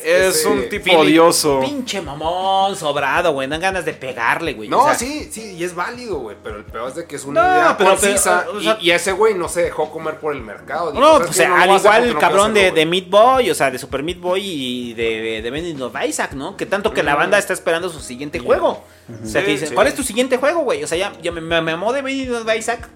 Es, 0.04 0.44
un 0.44 0.68
tipo 0.68 0.86
Philip- 0.86 0.98
odioso. 0.98 1.60
Pinche 1.60 2.00
mamón, 2.00 2.74
sobrado, 2.74 3.32
güey. 3.32 3.46
Dan 3.48 3.60
ganas 3.60 3.84
de 3.84 3.92
pegarle, 3.94 4.54
güey. 4.54 4.68
No, 4.68 4.80
O 4.82 4.84
sea, 4.86 4.96
sí, 4.96 5.28
sí, 5.30 5.52
y 5.56 5.62
es 5.62 5.72
válido, 5.76 6.16
güey. 6.18 6.36
Pero 6.42 6.56
el 6.56 6.64
peor 6.64 6.88
es 6.88 6.96
de 6.96 7.06
que 7.06 7.14
es 7.14 7.24
una 7.24 7.42
No, 7.42 7.48
idea 7.54 7.76
pero- 7.78 7.90
concisa. 7.90 8.42
pero, 8.46 8.58
o 8.58 8.60
y- 8.60 8.64
sea- 8.64 8.78
y, 8.80 8.90
ese 8.90 9.12
güey 9.12 9.34
no 9.34 9.48
se 9.48 9.62
dejó 9.62 9.88
comer 9.92 10.18
por 10.18 10.34
el 10.34 10.42
mercado. 10.42 10.92
No, 10.92 11.18
"¿Sabes 11.18 11.26
pues? 11.36 11.48
No 11.48 11.54
al 11.56 11.76
igual 11.78 12.04
el 12.04 12.14
no 12.14 12.18
cabrón 12.18 12.54
de, 12.54 12.60
hacerlo, 12.62 12.74
de 12.80 12.84
güey". 12.86 13.00
Meat 13.02 13.10
Boy, 13.10 13.50
o 13.50 13.54
sea, 13.54 13.70
de 13.70 13.78
Super 13.78 14.02
Meat 14.02 14.18
Boy 14.18 14.40
y 14.44 14.94
de, 14.94 15.40
de, 15.42 15.50
Bending 15.50 15.80
of 15.82 15.94
Isaac, 16.04 16.32
¿no? 16.32 16.56
Que 16.56 16.66
tanto 16.66 16.92
que 16.92 17.04
la 17.04 17.14
banda 17.14 17.38
está 17.38 17.52
esperando 17.52 17.88
su 17.88 18.00
siguiente 18.00 18.40
juego. 18.40 18.82
O 19.22 19.26
sea, 19.26 19.44
que 19.44 19.52
dicen, 19.52 19.68
sí. 19.68 19.74
¿cuál 19.76 19.86
es 19.86 19.94
tu 19.94 20.02
siguiente 20.02 20.38
juego, 20.38 20.62
güey? 20.62 20.82
O 20.82 20.88
sea, 20.88 20.98
ya, 20.98 21.12
ya 21.22 21.30
me, 21.30 21.40
me 21.40 21.60
mamó 21.60 21.92
de 21.92 22.02
Bending 22.02 22.34
of 22.34 22.54
Isaac. 22.56 22.88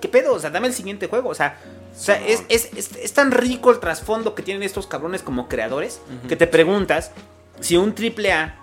¿Qué 0.00 0.08
pedo? 0.08 0.34
O 0.34 0.38
sea, 0.38 0.50
dame 0.50 0.68
el 0.68 0.74
siguiente 0.74 1.06
juego. 1.06 1.30
O 1.30 1.34
sea, 1.34 1.58
o 1.92 1.98
sea 1.98 2.24
es, 2.26 2.44
es, 2.48 2.70
es, 2.76 2.96
es 2.96 3.12
tan 3.12 3.30
rico 3.30 3.70
el 3.70 3.80
trasfondo 3.80 4.34
que 4.34 4.42
tienen 4.42 4.62
estos 4.62 4.86
cabrones 4.86 5.22
como 5.22 5.48
creadores 5.48 6.00
que 6.28 6.36
te 6.36 6.46
preguntas 6.46 7.12
si 7.60 7.76
un 7.76 7.94
triple 7.94 8.32
A 8.32 8.60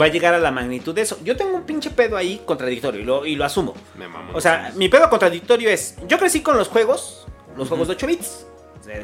va 0.00 0.06
a 0.06 0.08
llegar 0.08 0.34
a 0.34 0.38
la 0.38 0.50
magnitud 0.50 0.94
de 0.94 1.02
eso. 1.02 1.18
Yo 1.24 1.36
tengo 1.36 1.56
un 1.56 1.64
pinche 1.64 1.90
pedo 1.90 2.16
ahí 2.16 2.42
contradictorio 2.44 3.00
y 3.00 3.04
lo, 3.04 3.26
y 3.26 3.36
lo 3.36 3.44
asumo. 3.44 3.74
Me 3.96 4.08
mamó. 4.08 4.32
O 4.34 4.40
sea, 4.40 4.72
mi 4.76 4.88
pedo 4.88 5.08
contradictorio 5.10 5.70
es, 5.70 5.96
yo 6.06 6.18
crecí 6.18 6.40
con 6.40 6.56
los 6.56 6.68
juegos, 6.68 7.26
los 7.56 7.68
juegos 7.68 7.88
de 7.88 7.94
8 7.94 8.06
bits, 8.06 8.46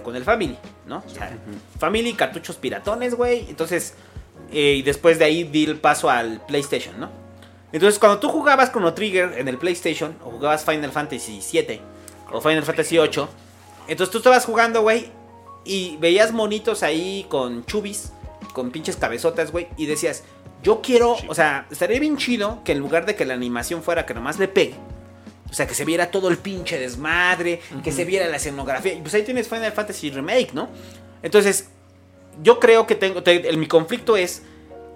con 0.03 0.17
el 0.17 0.25
Family, 0.25 0.57
¿no? 0.87 1.03
O 1.07 1.11
sea, 1.11 1.37
Family, 1.79 2.15
cartuchos 2.15 2.57
piratones, 2.57 3.15
güey. 3.15 3.47
Entonces, 3.49 3.95
eh, 4.51 4.77
y 4.79 4.83
después 4.83 5.19
de 5.19 5.27
ahí 5.27 5.45
di 5.45 5.65
el 5.65 5.79
paso 5.79 6.11
al 6.11 6.45
PlayStation, 6.47 6.99
¿no? 6.99 7.11
Entonces, 7.73 7.99
cuando 7.99 8.19
tú 8.19 8.29
jugabas 8.31 8.71
Chrono 8.73 8.95
Trigger 8.95 9.35
en 9.39 9.49
el 9.49 9.59
PlayStation, 9.59 10.17
o 10.25 10.31
jugabas 10.31 10.65
Final 10.65 10.91
Fantasy 10.91 11.41
VII, 11.53 11.81
o 12.33 12.41
Final 12.41 12.63
Fantasy 12.63 12.97
VIII, 12.99 13.27
entonces 13.89 14.11
tú 14.11 14.19
estabas 14.19 14.45
jugando, 14.45 14.83
güey, 14.83 15.11
y 15.65 15.97
veías 15.99 16.33
monitos 16.33 16.83
ahí 16.83 17.27
con 17.29 17.65
chubis, 17.67 18.13
con 18.55 18.71
pinches 18.71 18.97
cabezotas, 18.97 19.53
güey, 19.53 19.69
y 19.77 19.85
decías, 19.87 20.25
yo 20.63 20.81
quiero, 20.81 21.17
o 21.29 21.35
sea, 21.35 21.67
estaría 21.71 22.01
bien 22.01 22.17
chido 22.17 22.63
que 22.65 22.73
en 22.73 22.79
lugar 22.79 23.05
de 23.07 23.15
que 23.15 23.25
la 23.27 23.35
animación 23.35 23.83
fuera 23.83 24.07
que 24.07 24.15
nomás 24.15 24.39
le 24.39 24.49
pegue, 24.49 24.75
o 25.51 25.53
sea, 25.53 25.67
que 25.67 25.75
se 25.75 25.85
viera 25.85 26.11
todo 26.11 26.29
el 26.29 26.39
pinche 26.39 26.79
desmadre, 26.79 27.61
que 27.85 27.93
se 27.93 28.05
viera 28.05 28.27
la 28.29 28.37
escenografía. 28.37 28.93
Y 28.95 29.01
pues 29.03 29.15
ahí 29.15 29.23
tienes 29.23 29.49
Final 29.49 29.73
Fantasy 29.73 30.11
Remake, 30.11 30.53
¿no? 30.53 30.69
Entonces, 31.23 31.69
yo 32.43 32.61
creo 32.61 32.87
que 32.87 32.95
tengo. 32.95 33.23
te- 33.23 33.49
el- 33.49 33.57
mi 33.59 33.67
conflicto 33.67 34.17
es 34.17 34.43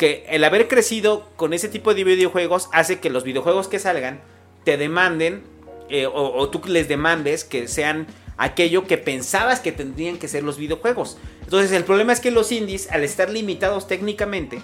que 0.03 0.27
el 0.29 0.43
haber 0.43 0.67
crecido 0.67 1.29
con 1.37 1.53
ese 1.53 1.69
tipo 1.69 1.95
de 1.95 2.03
videojuegos 2.03 2.69
hace 2.73 2.99
que 2.99 3.09
los 3.09 3.23
videojuegos 3.23 3.69
que 3.69 3.79
salgan 3.79 4.21
te 4.65 4.77
demanden 4.77 5.45
eh, 5.91 6.07
o, 6.07 6.37
o 6.37 6.49
tú 6.49 6.61
les 6.67 6.88
demandes 6.88 7.45
que 7.45 7.69
sean 7.69 8.09
aquello 8.37 8.88
que 8.88 8.99
pensabas 8.99 9.61
que 9.61 9.71
tendrían 9.71 10.19
que 10.19 10.27
ser 10.27 10.43
los 10.43 10.57
videojuegos. 10.57 11.19
Entonces, 11.45 11.71
el 11.71 11.85
problema 11.85 12.12
es 12.12 12.19
que 12.19 12.33
los 12.33 12.51
indies, 12.51 12.91
al 12.91 13.05
estar 13.05 13.31
limitados 13.31 13.87
técnicamente, 13.87 14.61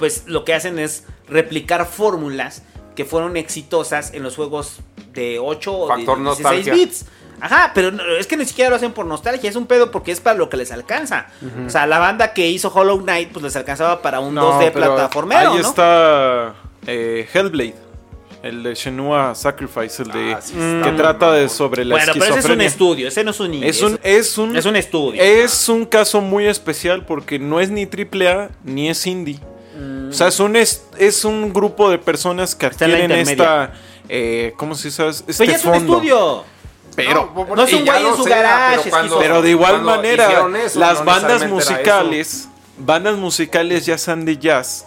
pues 0.00 0.24
lo 0.26 0.44
que 0.44 0.52
hacen 0.52 0.80
es 0.80 1.04
replicar 1.28 1.86
fórmulas 1.86 2.64
que 2.96 3.04
fueron 3.04 3.36
exitosas 3.36 4.12
en 4.14 4.24
los 4.24 4.34
juegos 4.34 4.78
de 5.12 5.38
8 5.38 5.72
o 5.72 5.82
de 5.82 5.94
Factor 5.94 6.18
16 6.24 6.24
nostalgia. 6.24 6.74
bits. 6.74 7.06
Ajá, 7.40 7.72
pero 7.74 7.90
no- 7.90 8.02
es 8.16 8.26
que 8.26 8.36
ni 8.36 8.44
siquiera 8.44 8.70
lo 8.70 8.76
hacen 8.76 8.92
por 8.92 9.06
nostalgia, 9.06 9.48
es 9.48 9.56
un 9.56 9.66
pedo 9.66 9.90
porque 9.90 10.12
es 10.12 10.20
para 10.20 10.36
lo 10.38 10.48
que 10.48 10.56
les 10.56 10.70
alcanza. 10.72 11.26
O 11.66 11.70
sea, 11.70 11.86
la 11.86 11.98
banda 11.98 12.32
que 12.32 12.48
hizo 12.48 12.68
Hollow 12.72 13.00
Knight, 13.02 13.30
pues 13.32 13.42
les 13.42 13.56
alcanzaba 13.56 14.02
para 14.02 14.20
un 14.20 14.34
2D 14.34 14.70
pero 14.72 14.94
plataformero, 14.94 15.52
Ahí 15.52 15.62
¿no? 15.62 15.68
está 15.68 16.54
eh, 16.86 17.28
Hellblade. 17.32 17.74
El 18.42 18.62
de 18.62 18.74
Shenmue 18.74 19.34
Sacrifice, 19.34 20.02
el 20.02 20.10
de 20.12 20.32
Ah, 20.32 20.40
sí 20.40 20.54
que 20.54 20.92
trata 20.96 21.30
de 21.32 21.50
sobre 21.50 21.84
la 21.84 21.96
Bueno, 21.96 22.12
pero 22.14 22.24
ese 22.24 22.38
es 22.38 22.44
un 22.46 22.60
estudio, 22.62 23.08
ese 23.08 23.22
no 23.22 23.32
es 23.32 23.40
un 23.40 23.52
Es 23.62 23.82
un, 23.82 23.98
es 24.02 24.38
un, 24.38 24.56
es 24.56 24.64
un 24.64 24.76
estudio. 24.76 25.22
es 25.22 25.68
un 25.68 25.84
caso 25.84 26.22
muy 26.22 26.46
especial 26.46 27.04
porque 27.04 27.38
no 27.38 27.60
es 27.60 27.68
ni 27.68 27.84
triple 27.84 28.28
A 28.30 28.48
ni 28.64 28.88
es 28.88 29.06
indie. 29.06 29.38
O 30.08 30.12
sea, 30.12 30.28
es 30.28 30.40
un, 30.40 30.56
es, 30.56 30.86
es 30.98 31.24
un 31.26 31.52
grupo 31.52 31.90
de 31.90 31.98
personas 31.98 32.54
que 32.54 32.64
adquieren 32.66 33.12
esta. 33.12 33.72
Eh, 34.08 34.54
¿Cómo 34.56 34.74
se 34.74 34.88
dice? 34.88 35.06
Este 35.08 35.32
Pero 35.38 35.50
ya 35.52 35.56
es 35.56 35.64
un 35.66 35.74
fondo. 35.74 35.92
estudio. 35.96 36.44
Pero, 36.96 37.32
por- 37.32 37.56
no 37.56 37.62
es 37.64 37.72
un 37.72 37.84
güey 37.84 38.06
en 38.06 38.16
su 38.16 38.24
garage, 38.24 38.76
pero 38.80 38.90
cuando- 38.90 39.18
pero 39.18 39.42
de 39.42 39.50
igual 39.50 39.82
manera, 39.82 40.46
eso, 40.64 40.78
las 40.80 40.98
no 41.00 41.04
bandas 41.04 41.46
musicales, 41.48 42.48
bandas 42.78 43.16
musicales 43.16 43.86
ya 43.86 43.96
sean 43.98 44.24
de 44.24 44.36
jazz, 44.38 44.86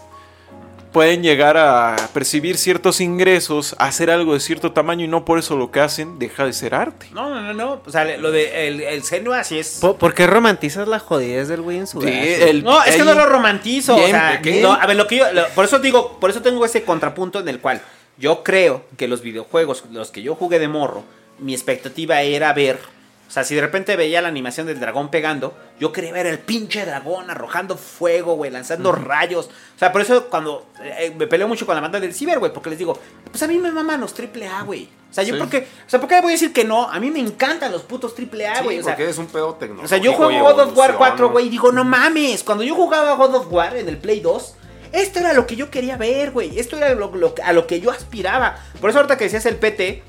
pueden 0.91 1.23
llegar 1.23 1.57
a 1.57 1.95
percibir 2.13 2.55
ciertos 2.57 3.01
ingresos, 3.01 3.75
hacer 3.79 4.11
algo 4.11 4.33
de 4.35 4.39
cierto 4.39 4.73
tamaño 4.73 5.05
y 5.05 5.07
no 5.07 5.25
por 5.25 5.39
eso 5.39 5.57
lo 5.57 5.71
que 5.71 5.79
hacen 5.79 6.19
deja 6.19 6.45
de 6.45 6.53
ser 6.53 6.75
arte. 6.75 7.07
No, 7.13 7.29
no, 7.29 7.41
no, 7.41 7.53
no. 7.53 7.81
O 7.83 7.89
sea, 7.91 8.03
lo 8.17 8.31
de 8.31 8.67
el, 8.67 8.81
el 8.81 9.03
Senua 9.03 9.39
así 9.39 9.57
es. 9.57 9.79
¿Por, 9.81 9.95
por 9.95 10.13
qué 10.13 10.27
romantizas 10.27 10.87
la 10.87 10.99
jodidez 10.99 11.47
del 11.47 11.61
güey 11.61 11.79
en 11.79 11.87
su 11.87 11.99
el- 12.01 12.63
No, 12.63 12.83
es 12.83 12.95
que 12.95 13.03
no 13.03 13.15
lo 13.15 13.25
romantizo. 13.25 13.95
O 13.95 14.07
sea, 14.07 14.33
¿de 14.33 14.41
qué? 14.41 14.61
no, 14.61 14.73
a 14.73 14.85
ver, 14.85 14.95
lo 14.95 15.07
que 15.07 15.15
yo. 15.17 15.31
lo- 15.33 15.47
por 15.49 15.65
eso 15.65 15.79
digo, 15.79 16.19
por 16.19 16.29
eso 16.29 16.43
tengo 16.43 16.63
ese 16.63 16.83
contrapunto 16.83 17.39
en 17.39 17.47
el 17.47 17.59
cual 17.59 17.81
yo 18.19 18.43
creo 18.43 18.83
que 18.95 19.07
los 19.07 19.21
videojuegos, 19.23 19.85
los 19.91 20.11
que 20.11 20.21
yo 20.21 20.35
jugué 20.35 20.59
de 20.59 20.67
morro, 20.67 21.03
mi 21.39 21.53
expectativa 21.53 22.21
era 22.21 22.53
ver. 22.53 22.79
O 23.27 23.31
sea, 23.33 23.43
si 23.43 23.55
de 23.55 23.61
repente 23.61 23.95
veía 23.95 24.21
la 24.21 24.27
animación 24.27 24.67
del 24.67 24.79
dragón 24.79 25.09
pegando, 25.09 25.57
yo 25.79 25.91
quería 25.91 26.11
ver 26.13 26.27
el 26.27 26.37
pinche 26.37 26.85
dragón 26.85 27.31
arrojando 27.31 27.77
fuego, 27.77 28.35
güey, 28.35 28.51
lanzando 28.51 28.91
rayos. 28.91 29.47
O 29.75 29.79
sea, 29.79 29.91
por 29.91 30.01
eso 30.01 30.27
cuando 30.29 30.67
eh, 30.83 31.11
me 31.17 31.25
peleo 31.25 31.47
mucho 31.47 31.65
con 31.65 31.73
la 31.73 31.81
banda 31.81 31.99
del 31.99 32.13
ciber, 32.13 32.37
güey, 32.37 32.53
porque 32.53 32.69
les 32.69 32.77
digo, 32.77 32.99
pues 33.31 33.41
a 33.41 33.47
mí 33.47 33.57
me 33.57 33.71
maman 33.71 34.01
los 34.01 34.13
triple 34.13 34.47
A, 34.47 34.61
güey. 34.61 34.87
O 35.09 35.13
sea, 35.13 35.23
yo 35.23 35.33
Sí. 35.33 35.39
porque, 35.39 35.67
o 35.85 35.89
sea, 35.89 35.99
¿por 35.99 36.09
qué 36.09 36.21
voy 36.21 36.31
a 36.31 36.33
decir 36.33 36.53
que 36.53 36.63
no? 36.63 36.87
A 36.89 36.99
mí 36.99 37.09
me 37.09 37.19
encantan 37.19 37.71
los 37.71 37.81
putos 37.83 38.13
triple 38.13 38.47
A, 38.47 38.57
Sí, 38.57 38.63
güey. 38.65 38.79
o 38.79 38.83
sea, 38.83 38.93
porque 38.95 39.09
es 39.09 39.17
un 39.17 39.27
pedo 39.27 39.55
tecnológico. 39.55 39.85
o 39.85 39.87
sea, 39.87 39.97
yo 39.97 40.13
juego 40.13 40.31
God 40.39 40.59
of 40.59 40.77
War 40.77 40.91
evolución, 40.91 40.97
4, 40.97 41.25
¿no? 41.27 41.31
güey, 41.31 41.47
y 41.47 41.49
digo, 41.49 41.71
no 41.71 41.83
mames. 41.83 42.43
Cuando 42.43 42.63
yo 42.63 42.75
jugaba 42.75 43.15
God 43.15 43.33
of 43.35 43.47
War 43.51 43.75
en 43.77 43.89
el 43.89 43.97
Play 43.97 44.19
2, 44.19 44.55
esto 44.91 45.19
era 45.19 45.33
lo 45.33 45.47
que 45.47 45.55
yo 45.55 45.71
quería 45.71 45.97
ver, 45.97 46.29
güey. 46.31 46.59
Esto 46.59 46.77
era 46.77 46.93
lo- 46.93 47.15
lo- 47.15 47.33
a 47.43 47.53
lo 47.53 47.65
que 47.65 47.79
yo 47.79 47.89
aspiraba. 47.89 48.57
Por 48.79 48.91
eso 48.91 48.99
ahorita 48.99 49.17
que 49.17 49.23
decías 49.23 49.45
el 49.47 49.55
PT, 49.55 50.03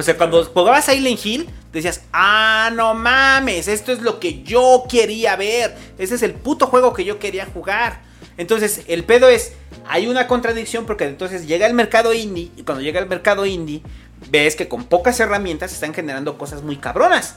o 0.00 0.02
sea, 0.02 0.16
cuando 0.16 0.42
jugabas 0.44 0.86
Silent 0.86 1.24
Hill, 1.24 1.48
decías, 1.72 2.02
ah, 2.12 2.70
no 2.74 2.94
mames, 2.94 3.68
esto 3.68 3.92
es 3.92 4.00
lo 4.00 4.18
que 4.18 4.42
yo 4.42 4.84
quería 4.88 5.36
ver. 5.36 5.76
Ese 5.98 6.14
es 6.14 6.22
el 6.22 6.32
puto 6.32 6.66
juego 6.66 6.94
que 6.94 7.04
yo 7.04 7.18
quería 7.18 7.46
jugar. 7.46 8.00
Entonces, 8.38 8.82
el 8.88 9.04
pedo 9.04 9.28
es, 9.28 9.52
hay 9.86 10.06
una 10.06 10.26
contradicción 10.26 10.86
porque 10.86 11.04
entonces 11.04 11.46
llega 11.46 11.66
el 11.66 11.74
mercado 11.74 12.14
indie 12.14 12.50
y 12.56 12.62
cuando 12.62 12.82
llega 12.82 12.98
el 12.98 13.08
mercado 13.08 13.44
indie, 13.44 13.82
ves 14.30 14.56
que 14.56 14.68
con 14.68 14.84
pocas 14.84 15.20
herramientas 15.20 15.72
están 15.72 15.92
generando 15.92 16.38
cosas 16.38 16.62
muy 16.62 16.76
cabronas. 16.76 17.36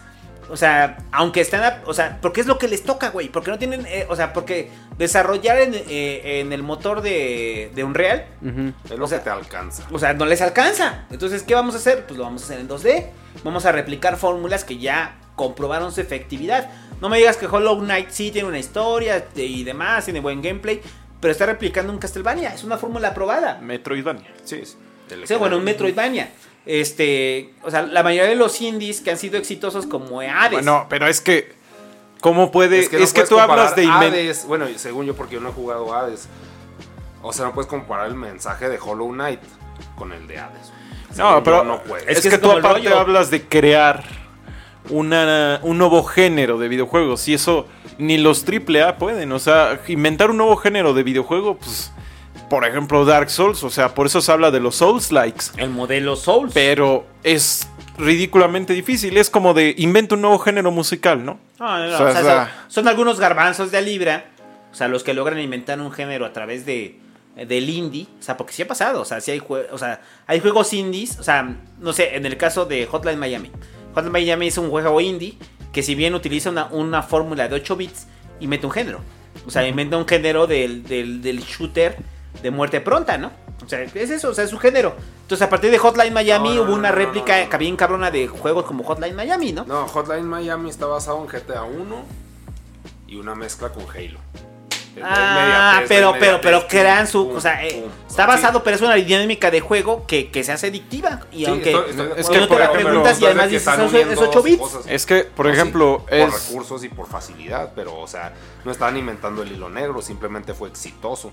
O 0.50 0.58
sea, 0.58 0.98
aunque 1.12 1.42
están, 1.42 1.64
a- 1.64 1.82
o 1.86 1.94
sea, 1.94 2.20
porque 2.22 2.42
es 2.42 2.48
lo 2.48 2.58
que 2.58 2.68
les 2.68 2.84
toca, 2.84 3.10
güey. 3.10 3.30
Porque 3.30 3.52
no 3.52 3.58
tienen, 3.58 3.86
eh, 3.88 4.06
o 4.10 4.16
sea, 4.16 4.34
porque 4.34 4.70
desarrollar 4.98 5.58
en, 5.60 5.74
eh, 5.76 6.40
en 6.42 6.54
el 6.54 6.64
motor 6.64 7.02
de, 7.02 7.72
de 7.74 7.84
Unreal, 7.84 8.26
Es 8.90 8.98
lo 8.98 9.06
O 9.06 9.08
sea, 9.08 9.20
que 9.20 9.24
te 9.26 9.30
alcanza. 9.30 9.84
o 9.92 10.00
sea, 10.00 10.14
no 10.14 10.26
les 10.26 10.42
alcanza. 10.42 11.06
Entonces, 11.12 11.44
¿qué 11.44 11.56
vamos 11.56 11.76
a 11.76 11.78
hacer? 11.78 12.06
Pues 12.06 12.18
lo 12.18 12.24
vamos 12.24 12.42
a 12.44 12.46
hacer 12.46 12.60
en 12.60 12.68
2D. 12.68 13.08
Vamos 13.44 13.66
a 13.66 13.72
replicar 13.72 14.18
fórmulas 14.18 14.64
que 14.64 14.78
ya 14.78 15.16
comprobaron 15.36 15.92
su 15.92 16.02
efectividad. 16.02 16.70
No 17.02 17.10
me 17.10 17.18
digas 17.18 17.38
que 17.38 17.48
Hollow 17.48 17.80
Knight 17.80 18.10
sí 18.12 18.32
tiene 18.32 18.48
una 18.48 18.60
historia 18.60 19.26
y 19.36 19.64
demás, 19.64 20.06
tiene 20.06 20.20
buen 20.20 20.42
gameplay, 20.42 20.80
pero 21.20 21.32
está 21.32 21.46
replicando 21.48 21.92
un 21.92 22.00
Castlevania. 22.00 22.54
Es 22.54 22.64
una 22.64 22.78
fórmula 22.78 23.14
probada. 23.14 23.60
Metroidvania. 23.62 24.32
Sí, 24.44 24.64
sí. 24.66 24.78
Sí, 25.26 25.36
bueno, 25.36 25.58
un 25.58 25.64
Metroidvania. 25.64 26.30
Este, 26.66 27.54
o 27.64 27.72
sea, 27.72 27.82
la 27.82 28.04
mayoría 28.04 28.30
de 28.30 28.36
los 28.36 28.62
indies 28.62 29.02
que 29.02 29.12
han 29.12 29.18
sido 29.18 29.38
exitosos 29.38 29.86
como 29.86 30.22
Hades. 30.22 30.52
Bueno, 30.52 30.86
pero 30.90 31.08
es 31.08 31.20
que. 31.20 31.54
¿Cómo 32.22 32.52
puede.? 32.52 32.80
Es 32.80 32.90
que, 32.90 33.00
no 33.00 33.06
puedes 33.06 33.30
tú 33.30 33.40
hablas 33.40 33.76
de 33.76 33.86
Hades, 33.86 34.46
bueno, 34.48 34.66
según 34.78 35.06
yo, 35.06 35.16
porque 35.16 35.36
yo 35.36 35.42
no 35.42 35.50
he 35.50 35.54
jugado 35.54 35.94
Hades. 35.94 36.30
O 37.22 37.34
sea, 37.34 37.46
no 37.46 37.54
puedes 37.54 37.70
comparar 37.70 38.08
el 38.08 38.16
mensaje 38.16 38.70
de 38.70 38.80
Hollow 38.80 39.12
Knight 39.12 39.42
con 39.98 40.14
el 40.14 40.26
de 40.28 40.40
Hades. 40.40 40.72
No, 41.18 41.30
Según 41.30 41.44
pero. 41.44 41.64
no 41.64 41.84
puedes. 41.84 42.08
Es, 42.08 42.22
que 42.22 42.30
que, 42.30 42.36
es 42.36 42.42
tú 42.42 42.52
aparte 42.52 42.88
hablas 42.94 43.30
de 43.30 43.44
crear 43.44 44.04
una, 44.90 45.60
un 45.64 45.78
nuevo 45.78 46.04
género 46.04 46.58
de 46.58 46.70
videojuegos. 46.70 47.28
Y 47.28 47.34
eso 47.34 47.68
ni 47.98 48.18
los 48.18 48.46
AAA 48.48 48.98
pueden. 48.98 49.32
O 49.34 49.40
sea, 49.40 49.82
inventar 49.88 50.32
un 50.32 50.38
nuevo 50.38 50.56
género 50.56 50.94
de 50.94 51.04
videojuego, 51.04 51.58
pues. 51.58 51.92
Por 52.50 52.66
ejemplo, 52.66 53.06
Dark 53.06 53.30
Souls. 53.30 53.64
O 53.64 53.70
sea, 53.70 53.94
por 53.94 54.06
eso 54.06 54.22
se 54.22 54.32
habla 54.32 54.52
de 54.52 54.60
los 54.60 54.76
Souls 54.76 55.12
likes. 55.12 55.46
el 55.58 55.70
modelo 55.70 56.16
Souls. 56.16 56.52
Pero 56.54 57.06
es 57.24 57.68
ridículamente 57.98 58.74
difícil. 58.74 59.18
Es 59.18 59.30
como 59.30 59.54
de 59.54 59.74
inventa 59.78 60.16
un 60.16 60.22
nuevo 60.22 60.40
género 60.40 60.72
musical, 60.72 61.24
¿no? 61.24 61.40
No, 61.60 61.78
no, 61.78 61.88
no, 61.88 61.94
O 61.96 61.98
sea, 61.98 62.22
o 62.22 62.24
son, 62.24 62.48
son 62.68 62.88
algunos 62.88 63.20
garbanzos 63.20 63.72
de 63.72 63.82
libra. 63.82 64.26
O 64.72 64.76
sea, 64.76 64.88
los 64.88 65.04
que 65.04 65.14
logran 65.14 65.40
inventar 65.40 65.80
un 65.80 65.92
género 65.92 66.26
a 66.26 66.34
través 66.34 66.66
de 66.66 67.00
del 67.36 67.70
indie. 67.70 68.08
O 68.20 68.24
sea, 68.24 68.38
porque 68.38 68.54
sí 68.54 68.62
ha 68.62 68.68
pasado. 68.68 69.02
O 69.02 69.06
sea, 69.06 69.22
sí 69.22 69.32
hay, 69.32 69.42
o 69.48 69.78
sea, 69.78 70.02
hay 70.28 70.40
juegos 70.40 70.74
indies. 70.74 71.20
O 71.20 71.24
sea, 71.24 71.56
no 71.80 71.94
sé, 71.94 72.16
en 72.16 72.26
el 72.26 72.38
caso 72.38 72.66
de 72.66 72.86
Hotline 72.86 73.20
Miami. 73.20 73.52
Hotline 73.96 74.12
Miami 74.12 74.48
es 74.48 74.58
un 74.58 74.70
juego 74.70 75.00
indie 75.02 75.38
que 75.72 75.84
si 75.84 75.96
bien 75.96 76.14
utiliza 76.14 76.50
una, 76.52 76.66
una 76.68 77.02
fórmula 77.02 77.48
de 77.48 77.56
8 77.56 77.76
bits, 77.76 78.08
inventa 78.40 78.68
un 78.68 78.74
género. 78.74 79.00
O 79.46 79.52
sea, 79.52 79.68
inventa 79.68 79.98
un 79.98 80.08
género 80.08 80.46
del, 80.46 80.84
del, 80.84 81.22
del 81.22 81.40
shooter 81.42 81.98
de 82.42 82.52
muerte 82.52 82.82
pronta, 82.82 83.18
¿no? 83.18 83.32
O 83.64 83.70
sea, 83.70 83.82
es 83.82 84.10
eso, 84.10 84.30
o 84.30 84.34
sea, 84.34 84.44
es 84.44 84.50
su 84.50 84.60
género. 84.60 84.96
Entonces, 85.22 85.46
a 85.46 85.50
partir 85.50 85.72
de 85.72 85.78
Hotline 85.78 86.14
Miami 86.14 86.56
No, 86.56 86.64
hubo 86.64 86.72
no, 86.72 86.76
una 86.76 86.90
no, 86.90 86.96
réplica 86.96 87.46
bien 87.58 87.76
cabrona 87.76 88.12
de 88.12 88.28
juegos 88.28 88.66
como 88.66 88.84
Hotline 88.84 89.16
Miami, 89.16 89.54
¿no? 89.54 89.64
No, 89.66 89.88
Hotline 89.88 90.28
Miami 90.28 90.70
está 90.70 90.86
basado 90.86 91.20
en 91.20 91.28
GTA 91.28 91.64
1 91.64 92.04
y 93.08 93.16
una 93.16 93.36
mezcla 93.36 93.70
con 93.70 93.84
Halo. 93.84 94.20
Es 94.96 95.02
de 95.02 95.02
Ah, 95.06 95.82
pero, 95.88 96.14
pero, 96.20 96.40
pero 96.40 96.68
crean 96.68 97.08
su. 97.08 97.28
pum, 97.28 97.38
O 97.38 97.42
sea, 97.42 97.66
eh, 97.66 97.82
pum. 97.82 97.92
está 98.08 98.24
Sí. 98.26 98.28
basado, 98.28 98.64
pero 98.64 98.76
es 98.76 98.82
una 98.82 98.94
dinámica 98.96 99.50
de 99.50 99.60
juego 99.60 100.06
que, 100.06 100.30
que 100.30 100.44
se 100.44 100.52
hace 100.52 100.68
adictiva. 100.68 101.22
Y 101.32 101.40
Sí, 101.40 101.46
aunque. 101.50 101.72
estoy- 101.72 101.90
estoy 101.90 102.08
de 102.10 102.22
Es 102.22 102.30
que, 102.30 102.38
no 102.40 102.48
por 102.48 102.58
te 102.58 102.64
la 102.64 102.70
ejemplo, 102.70 102.90
preguntas 102.90 103.20
y 103.22 103.26
además 103.26 103.44
que 103.46 103.50
dices, 103.50 103.68
están 103.68 103.74
"Eso 103.76 103.84
es- 103.86 103.94
es 103.94 104.06
uniendo 104.06 104.22
8 104.22 104.32
dos 104.40 104.44
bits. 104.44 104.60
cosas. 104.60 104.84
Es 104.88 105.06
que, 105.06 105.24
por 105.24 105.46
sí, 105.48 105.52
ejemplo, 105.54 106.06
por 106.08 106.14
es. 106.14 106.48
recursos 106.48 106.84
y 106.84 106.90
por 106.90 107.08
facilidad, 107.08 107.72
pero, 107.76 107.98
o 108.00 108.08
sea, 108.08 108.34
no 108.64 108.72
estaban 108.72 108.96
inventando 108.98 109.42
el 109.42 109.52
hilo 109.52 109.70
negro, 109.70 110.02
simplemente 110.02 110.54
fue 110.54 110.70
exitoso. 110.70 111.32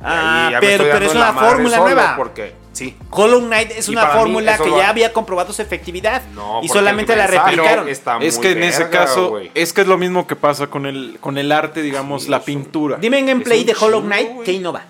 Ah, 0.00 0.50
pero- 0.60 0.84
pero 0.84 1.06
es 1.06 1.14
una 1.14 1.32
fórmula 1.34 1.78
nueva. 1.78 2.14
Porque, 2.16 2.54
sí. 2.76 2.94
Hollow 3.10 3.40
Knight 3.40 3.70
es 3.72 3.88
Y 3.88 3.92
una 3.92 4.08
fórmula 4.08 4.58
que 4.58 4.70
ya 4.70 4.88
había 4.88 5.12
comprobado 5.12 5.52
su 5.52 5.62
efectividad. 5.62 6.22
No, 6.34 6.60
y 6.62 6.68
solamente 6.68 7.16
la 7.16 7.26
replicaron. 7.26 7.88
está 7.88 8.18
Es 8.18 8.38
que 8.38 8.52
en 8.52 8.62
ese 8.62 8.90
caso, 8.90 9.38
es 9.54 9.72
que 9.72 9.80
es 9.80 9.86
lo 9.86 9.98
mismo 9.98 10.26
que 10.26 10.36
pasa 10.36 10.66
con 10.68 10.86
el, 10.86 11.18
con 11.20 11.38
el 11.38 11.52
arte, 11.52 11.82
digamos, 11.82 12.24
Sí, 12.24 12.30
la 12.30 12.40
pintura. 12.40 12.98
Dime 12.98 13.18
en 13.18 13.26
gameplay 13.26 13.64
de 13.64 13.74
Hollow 13.78 14.02
Knight 14.02 14.42
que 14.44 14.52
innova. 14.52 14.84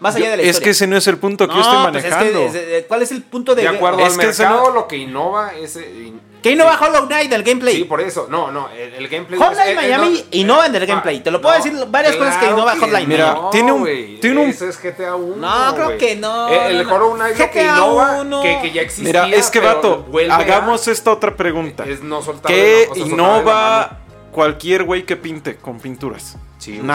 Más 0.00 0.16
allá 0.16 0.30
de 0.30 0.36
la 0.38 0.42
es 0.42 0.48
historia. 0.48 0.64
que 0.64 0.70
ese 0.70 0.86
no 0.86 0.96
es 0.96 1.06
el 1.06 1.18
punto 1.18 1.46
que 1.46 1.54
yo 1.54 1.60
estoy 1.60 1.76
No, 1.78 1.90
pues 1.92 1.96
es 2.04 2.04
que, 2.04 2.10
manejando. 2.16 2.40
es- 2.46 2.54
eh, 2.54 2.84
¿Cuál 2.88 3.02
es 3.02 3.12
el 3.12 3.22
punto 3.22 3.54
de. 3.54 3.62
De 3.62 3.68
acuerdo 3.68 4.00
Es 4.00 4.14
al 4.14 4.20
que 4.20 4.26
ese 4.30 4.42
mercado, 4.44 4.68
no- 4.68 4.74
lo 4.74 4.88
que 4.88 4.96
innova 4.96 5.52
es... 5.54 5.76
eh, 5.76 6.12
¿Qué 6.42 6.52
innova 6.52 6.78
Hollow 6.80 7.06
Knight 7.06 7.28
del 7.30 7.42
gameplay? 7.42 7.76
Sí, 7.76 7.84
por 7.84 8.00
eso. 8.00 8.26
No, 8.30 8.50
no, 8.50 8.70
el, 8.70 8.94
el 8.94 9.08
gameplay... 9.08 9.38
Hotline 9.38 9.60
es- 9.60 9.72
eh, 9.72 9.74
Miami 9.76 10.08
no- 10.14 10.26
innova 10.30 10.66
en 10.66 10.74
el 10.74 10.86
gameplay. 10.86 11.20
Te 11.22 11.30
lo 11.30 11.42
puedo 11.42 11.54
decir 11.54 11.74
varias 11.88 12.16
cosas 12.16 12.38
que 12.38 12.46
innova 12.46 12.76
Hotline 12.76 13.06
Mira, 13.06 13.34
no, 13.34 13.50
tiene 13.50 13.72
un- 13.72 13.80
güey, 13.80 14.20
tiene 14.20 14.40
un- 14.40 14.48
Eso 14.48 14.66
es 14.66 14.78
GTA 14.82 15.16
1. 15.16 15.36
No, 15.36 15.74
creo 15.74 15.98
que 15.98 16.16
no, 16.16 16.48
El, 16.48 16.76
el 16.76 16.78
no, 16.78 16.84
no. 16.84 16.94
Hollow 16.96 17.14
Knight 17.16 17.36
lo 17.38 17.50
que 17.50 17.60
GTA 17.60 17.76
innova, 17.76 18.20
1. 18.22 18.42
que, 18.42 18.58
que 18.62 18.72
ya 18.72 18.80
existía. 18.80 19.24
Mira, 19.26 19.36
es 19.36 19.50
que 19.50 19.60
vato, 19.60 20.06
a- 20.30 20.34
hagamos 20.36 20.88
esta 20.88 21.12
otra 21.12 21.36
pregunta. 21.36 21.84
Es 21.86 22.02
no 22.02 22.22
soltar 22.22 22.50
¿Qué 22.50 22.88
innova 22.96 23.98
cualquier 24.32 24.84
güey 24.84 25.04
que 25.04 25.16
pinte 25.18 25.56
con 25.56 25.78
pinturas? 25.78 26.38
Sí, 26.58 26.72
güey. 26.76 26.86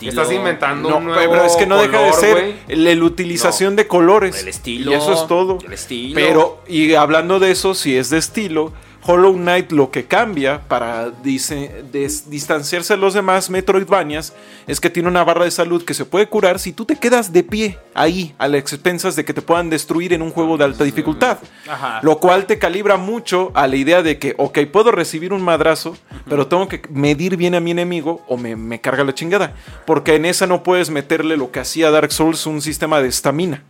Estás 0.00 0.32
inventando 0.32 0.88
No, 0.90 0.96
un 0.98 1.04
nuevo 1.06 1.32
pero 1.32 1.44
es 1.44 1.56
que 1.56 1.66
no 1.66 1.80
deja 1.80 2.00
de 2.00 2.12
ser 2.12 2.54
la 2.68 3.04
utilización 3.04 3.76
de 3.76 3.86
colores. 3.86 4.40
El 4.40 4.48
estilo, 4.48 4.92
Y 4.92 4.94
eso 4.94 5.12
es 5.12 5.26
todo. 5.26 5.58
el 5.64 5.72
estilo. 5.72 6.14
Pero, 6.14 6.62
y 6.66 6.94
hablando 6.94 7.38
de 7.40 7.50
eso, 7.50 7.74
si 7.74 7.96
es 7.96 8.10
de 8.10 8.18
estilo, 8.18 8.72
Hollow 9.02 9.32
Knight 9.34 9.72
lo 9.72 9.90
que 9.90 10.04
cambia 10.04 10.60
para 10.68 11.10
dice- 11.10 11.84
distanciarse 11.92 12.94
de 12.94 13.00
los 13.00 13.14
demás 13.14 13.48
Metroidvanias 13.48 14.34
es 14.66 14.78
que 14.80 14.90
tiene 14.90 15.08
una 15.08 15.24
barra 15.24 15.44
de 15.44 15.50
salud 15.50 15.84
que 15.84 15.94
se 15.94 16.04
puede 16.04 16.26
curar 16.28 16.58
si 16.58 16.72
tú 16.72 16.84
te 16.84 16.96
quedas 16.96 17.32
de 17.32 17.42
pie 17.42 17.78
ahí, 17.94 18.34
a 18.38 18.46
las 18.46 18.60
expensas 18.60 19.16
de 19.16 19.24
que 19.24 19.32
te 19.32 19.42
puedan 19.42 19.70
destruir 19.70 20.12
en 20.12 20.22
un 20.22 20.30
juego 20.30 20.56
de 20.58 20.64
alta 20.64 20.84
dificultad. 20.84 21.38
Ajá. 21.68 22.00
Lo 22.02 22.18
cual 22.18 22.46
te 22.46 22.58
calibra 22.58 22.96
mucho 22.98 23.50
a 23.54 23.66
la 23.66 23.76
idea 23.76 24.02
de 24.02 24.18
que, 24.18 24.34
ok, 24.36 24.58
puedo 24.70 24.92
recibir 24.92 25.32
un 25.32 25.42
madrazo, 25.42 25.96
pero 26.28 26.46
tengo 26.46 26.68
que 26.68 26.82
medir 26.90 27.36
bien 27.36 27.54
a 27.54 27.60
mi 27.60 27.70
enemigo 27.70 28.22
o 28.28 28.36
me, 28.36 28.54
me 28.56 28.80
carga 28.80 29.02
la 29.04 29.14
chingada. 29.14 29.54
Porque 29.86 30.14
en 30.16 30.24
esa 30.26 30.46
no 30.46 30.62
puedes 30.62 30.90
meterle 30.90 31.36
lo 31.36 31.50
que 31.50 31.60
hacía 31.60 31.90
Dark 31.90 32.12
Souls, 32.12 32.44
un 32.46 32.60
sistema 32.60 33.00
de 33.00 33.08
estamina. 33.08 33.62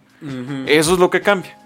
Eso 0.66 0.92
es 0.92 0.98
lo 0.98 1.08
que 1.08 1.20
cambia. 1.22 1.56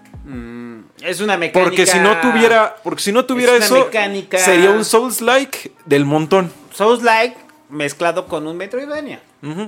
Es 1.01 1.19
una 1.21 1.37
mecánica. 1.37 1.69
Porque 1.69 1.85
si 1.85 1.99
no 1.99 2.19
tuviera, 2.21 2.75
porque 2.83 3.01
si 3.03 3.11
no 3.11 3.25
tuviera 3.25 3.55
Es 3.57 3.65
eso, 3.65 3.85
mecánica- 3.85 4.37
sería 4.39 4.71
un 4.71 4.85
Souls-like 4.85 5.71
del 5.85 6.05
montón. 6.05 6.51
Souls-like 6.73 7.35
mezclado 7.69 8.27
con 8.27 8.47
un 8.47 8.55
Metroidvania. 8.57 9.21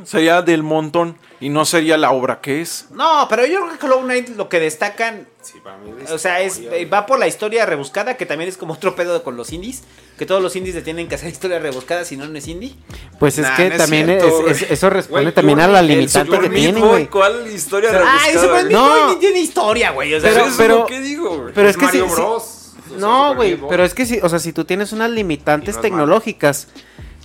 Sería 0.06 0.42
del 0.42 0.64
montón 0.64 1.18
y 1.40 1.50
no 1.50 1.64
sería 1.66 1.98
la 1.98 2.12
obra 2.12 2.42
que 2.42 2.62
es. 2.62 2.88
No, 2.92 3.28
pero 3.30 3.46
yo 3.46 3.60
creo 3.66 3.78
que 3.80 3.86
Hollow 3.86 4.02
Knight 4.04 4.30
lo 4.36 4.50
que 4.50 4.60
destacan. 4.60 5.28
Sí, 5.42 5.60
para 5.64 5.78
mí 5.78 5.92
O 6.12 6.18
sea, 6.18 6.42
es, 6.42 6.60
va 6.92 7.06
por 7.06 7.20
la 7.20 7.28
historia 7.28 7.66
rebuscada, 7.66 8.18
que 8.18 8.26
también 8.26 8.50
es 8.50 8.58
como 8.58 8.74
otro 8.74 8.96
pedo 8.96 9.24
con 9.24 9.38
los 9.38 9.54
indies. 9.54 9.84
Que 10.18 10.26
todos 10.26 10.42
los 10.42 10.56
indies 10.56 10.74
le 10.76 10.82
tienen 10.82 11.08
que 11.08 11.16
hacer 11.16 11.30
historia 11.30 11.60
rebuscada, 11.60 12.04
si 12.04 12.18
no, 12.18 12.26
no 12.28 12.38
es 12.38 12.48
indie. 12.48 12.76
Pues 13.20 13.38
es 13.38 13.48
que 13.52 13.70
no 13.70 13.76
es 13.76 13.78
también 13.78 14.06
cierto, 14.08 14.28
es- 14.28 14.34
güey. 14.42 14.52
es- 14.52 14.72
eso 14.72 14.90
responde 14.90 15.32
también 15.32 15.60
a 15.60 15.68
la 15.68 15.82
limitante 15.82 16.40
que 16.40 16.50
tienen, 16.50 16.82
Boy, 16.82 16.90
güey. 16.90 17.08
¿Cuál 17.08 17.48
historia 17.52 17.92
Ay, 18.20 18.34
Super 18.34 18.64
Meat 18.64 18.72
No. 18.72 19.10
Ni 19.14 19.20
tiene 19.20 19.40
historia, 19.40 19.92
güey. 19.92 20.14
O 20.16 20.20
sea, 20.20 20.30
Pero- 20.32 20.42
eso 20.42 20.52
es 20.52 20.58
pero- 20.58 20.78
lo 20.80 20.86
que 20.88 21.00
digo, 21.02 21.38
güey. 21.38 21.54
Pero 21.54 21.70
es 21.70 21.78
que 21.78 21.86
Mario 21.86 22.04
sí- 22.06 22.10
sí- 22.10 22.16
Bros. 22.16 22.44
O 22.44 22.90
sea, 22.90 22.98
No, 23.00 23.36
güey, 23.36 23.58
pero 23.70 23.84
es 23.84 23.94
que 23.94 24.06
si, 24.06 24.20
o 24.24 24.30
sea, 24.30 24.40
si 24.40 24.54
tú 24.54 24.66
tienes 24.66 24.92
unas 24.92 25.12
limitantes 25.12 25.76
no 25.76 25.80
es 25.80 25.82
tecnológicas, 25.84 26.68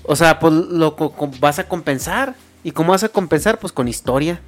o 0.05 0.17
sea, 0.17 0.39
pues 0.39 0.53
lo 0.53 0.97
co- 0.97 1.13
co- 1.13 1.31
vas 1.41 1.59
a 1.59 1.69
compensar. 1.69 2.35
¿Y 2.65 2.71
cómo 2.73 2.93
vas 2.93 3.03
a 3.05 3.09
compensar? 3.09 3.59
Pues 3.59 3.73
con 3.73 3.89
historia. 3.89 4.41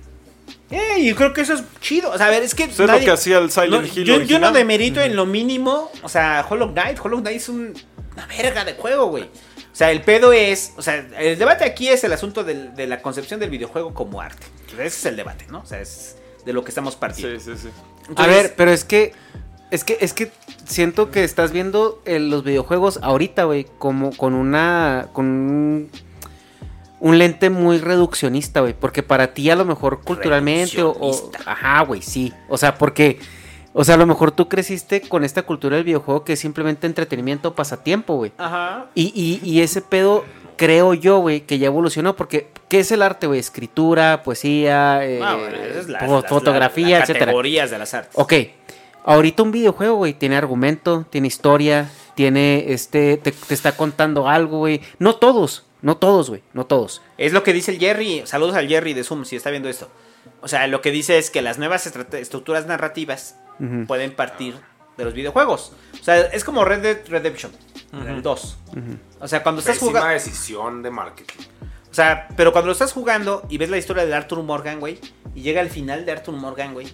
Eh, 0.71 1.05
yo 1.05 1.15
creo 1.17 1.33
que 1.33 1.41
eso 1.43 1.55
es 1.55 1.63
chido. 1.81 2.11
O 2.11 2.17
sea, 2.19 2.27
a 2.27 2.31
ver, 2.31 2.43
es 2.43 2.55
que. 2.55 2.65
Eso 2.65 2.85
es 2.85 2.91
lo 2.91 2.99
que 3.01 3.11
hacía 3.11 3.39
el 3.39 3.51
Silent 3.51 3.83
no, 3.87 3.93
Hill 4.01 4.05
Yo, 4.05 4.21
yo 4.23 4.39
no 4.39 4.53
demerito 4.53 5.01
en 5.01 5.17
lo 5.17 5.27
mínimo. 5.27 5.91
O 6.03 6.09
sea, 6.09 6.45
Hollow 6.49 6.73
Knight. 6.73 6.99
Hollow 7.03 7.21
Knight 7.21 7.37
es 7.37 7.49
un- 7.49 7.75
una 8.13 8.27
verga 8.27 8.65
de 8.65 8.75
juego, 8.75 9.07
güey. 9.07 9.25
O 9.25 9.77
sea, 9.77 9.91
el 9.91 10.03
pedo 10.03 10.33
es. 10.33 10.73
O 10.77 10.83
sea, 10.83 11.05
el 11.19 11.39
debate 11.39 11.65
aquí 11.65 11.89
es 11.89 12.05
el 12.05 12.13
asunto 12.13 12.45
del- 12.45 12.75
de 12.77 12.87
la 12.87 13.03
concepción 13.03 13.41
del 13.41 13.51
videojuego 13.51 13.93
como 13.95 14.21
arte. 14.21 14.47
Ese 14.75 14.87
es 14.87 15.07
el 15.07 15.17
debate, 15.17 15.47
¿no? 15.51 15.61
O 15.61 15.67
sea, 15.67 15.81
es 15.81 16.17
de 16.45 16.53
lo 16.53 16.63
que 16.63 16.71
estamos 16.71 16.95
partiendo. 16.97 17.39
Sí, 17.41 17.53
sí, 17.57 17.63
sí. 17.65 17.69
a 18.17 18.27
ver, 18.27 18.55
pero 18.57 18.71
es 18.71 18.85
que 18.85 19.13
es 19.75 19.85
que 19.85 19.99
es 20.01 20.13
que 20.13 20.31
siento 20.65 21.11
que 21.11 21.25
estás 21.25 21.53
viendo 21.53 22.01
eh, 22.07 22.19
los 22.19 22.45
videojuegos 22.45 22.99
ahorita, 23.03 23.45
güey, 23.45 23.67
como 23.79 24.11
con 24.17 24.35
una 24.35 25.09
con 25.13 25.27
un, 25.27 25.91
un 27.01 27.19
lente 27.19 27.51
muy 27.51 27.79
reduccionista, 27.79 28.61
güey, 28.61 28.75
porque 28.75 29.03
para 29.03 29.35
ti 29.35 29.51
a 29.51 29.57
lo 29.57 29.65
mejor 29.65 30.01
culturalmente 30.03 30.83
o, 30.83 31.31
ajá, 31.45 31.83
güey, 31.85 32.01
sí. 32.03 32.33
O 32.49 32.57
sea, 32.57 32.77
porque 32.77 33.19
o 33.73 33.83
sea, 33.85 33.97
a 33.97 33.99
lo 33.99 34.07
mejor 34.07 34.31
tú 34.31 34.49
creciste 34.49 35.01
con 35.03 35.25
esta 35.25 35.43
cultura 35.43 35.77
del 35.77 35.85
videojuego 35.85 36.23
que 36.25 36.35
es 36.35 36.39
simplemente 36.41 36.87
entretenimiento 36.87 37.49
o 37.49 37.55
pasatiempo, 37.55 38.15
güey. 38.17 38.33
Ajá. 38.39 38.87
Y, 38.95 39.13
y, 39.15 39.41
y 39.49 39.63
ese 39.63 39.83
pedo 39.83 40.25
creo 40.57 40.95
yo, 40.95 41.19
güey, 41.19 41.41
que 41.41 41.59
ya 41.59 41.67
evolucionó. 41.67 42.15
Porque, 42.15 42.51
¿qué 42.69 42.79
es 42.79 42.93
el 42.93 43.03
arte, 43.03 43.27
güey? 43.27 43.41
Escritura, 43.41 44.23
poesía, 44.23 45.05
eh, 45.05 45.19
No, 45.21 45.39
bueno, 45.39 45.57
esa 45.57 45.81
es 45.81 45.89
la- 45.89 45.99
fo- 46.07 46.23
las- 46.23 46.31
fotografía, 46.31 46.87
la- 46.91 46.99
las 47.01 47.11
etcétera. 47.11 47.27
categorías 47.27 47.71
de 47.73 47.79
las 47.81 47.93
artes. 47.95 48.13
Ok, 48.15 48.33
ahorita 49.05 49.43
un 49.43 49.53
videojuego, 49.53 49.97
güey, 49.97 50.15
tiene 50.15 50.37
argumento, 50.37 51.07
tiene 51.11 51.29
historia, 51.29 51.91
tiene 52.15 52.73
este, 52.73 53.17
te, 53.17 53.33
te 53.33 53.55
está 53.55 53.77
contando 53.77 54.29
algo, 54.29 54.59
güey. 54.59 54.81
No 54.99 55.17
todos, 55.17 55.65
no 55.83 55.97
todos, 55.97 56.31
güey, 56.31 56.43
no 56.53 56.67
todos. 56.67 57.03
Es 57.19 57.33
lo 57.33 57.43
que 57.43 57.53
dice 57.53 57.73
el 57.73 57.79
Jerry. 57.79 58.23
Saludos 58.25 58.57
al 58.57 58.69
Jerry 58.69 58.95
de 58.95 59.05
Zoom 59.05 59.25
si 59.25 59.37
está 59.37 59.51
viendo 59.51 59.69
esto. 59.69 59.91
O 60.41 60.49
sea, 60.49 60.67
lo 60.67 60.81
que 60.81 60.91
dice 60.91 61.19
es 61.19 61.31
que 61.31 61.43
las 61.43 61.59
nuevas 61.59 61.87
estructuras 61.87 62.67
narrativas 62.67 63.37
pueden 63.87 64.15
partir 64.15 64.55
de 64.97 65.05
los 65.05 65.15
videojuegos. 65.15 65.73
O 66.01 66.05
sea, 66.05 66.21
es 66.21 66.45
como 66.45 66.65
Red 66.65 66.83
Dead 66.83 66.99
Redemption, 67.09 67.53
el 68.07 68.23
2. 68.23 68.59
O 69.21 69.29
sea, 69.29 69.43
cuando 69.43 69.61
estás 69.61 69.79
jugando. 69.79 70.09
decisión 70.09 70.83
de 70.83 70.91
marketing. 70.91 71.45
O 71.91 71.95
sea, 71.95 72.29
pero 72.37 72.53
cuando 72.53 72.67
lo 72.67 72.73
estás 72.73 72.93
jugando 72.93 73.47
y 73.49 73.59
ves 73.59 73.71
la 73.71 73.79
historia 73.79 74.05
de 74.05 74.15
Arthur 74.15 74.43
Morgan, 74.43 74.81
güey, 74.81 74.99
y 75.35 75.43
llega 75.43 75.61
al 75.61 75.71
final 75.71 76.05
de 76.05 76.13
Arthur 76.13 76.35
Morgan, 76.35 76.75
güey. 76.75 76.89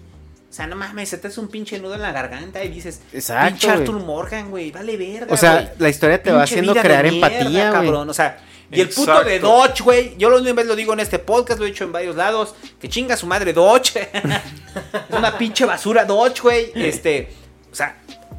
O 0.51 0.53
sea, 0.53 0.67
no 0.67 0.75
mames, 0.75 1.09
se 1.09 1.17
te 1.17 1.29
hace 1.29 1.39
un 1.39 1.47
pinche 1.47 1.79
nudo 1.79 1.95
en 1.95 2.03
la 2.03 2.11
garganta 2.11 2.65
y 2.65 2.71
dices, 2.71 3.03
Exacto, 3.13 3.51
pinche. 3.51 3.71
Arthur 3.71 4.01
Morgan, 4.01 4.51
güey, 4.51 4.73
vale 4.73 4.97
verga. 4.97 5.33
O 5.33 5.37
sea, 5.37 5.73
la 5.79 5.89
historia 5.89 6.21
te 6.21 6.33
va 6.33 6.43
haciendo 6.43 6.75
crear 6.75 7.09
mierda, 7.09 7.29
empatía, 7.29 7.71
cabrón. 7.71 8.11
O 8.11 8.15
sea, 8.15 8.39
y 8.73 8.81
el 8.81 8.89
puto 8.89 9.25
de 9.25 9.39
Dodge, 9.39 9.83
güey. 9.83 10.17
Yo 10.17 10.31
lo 10.31 10.43
vez 10.43 10.67
lo 10.67 10.77
digo 10.77 10.93
en 10.93 11.01
este 11.01 11.19
podcast, 11.19 11.59
lo 11.59 11.67
he 11.67 11.71
dicho 11.71 11.85
en 11.85 11.93
varios 11.93 12.17
lados. 12.17 12.55
Que 12.81 12.89
chinga 12.89 13.17
su 13.17 13.27
madre 13.27 13.53
Dodge. 13.53 13.97
es 15.09 15.17
una 15.17 15.37
pinche 15.37 15.65
basura 15.65 16.05
Dodge, 16.05 16.41
güey. 16.41 16.73
Este, 16.75 17.31
o 17.71 17.75
sea, 17.75 17.97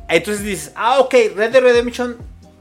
entonces 0.07 0.43
dices, 0.43 0.71
ah, 0.75 0.99
ok, 0.99 1.13
Red 1.35 1.51
Dead 1.51 1.61
Redemption 1.61 2.17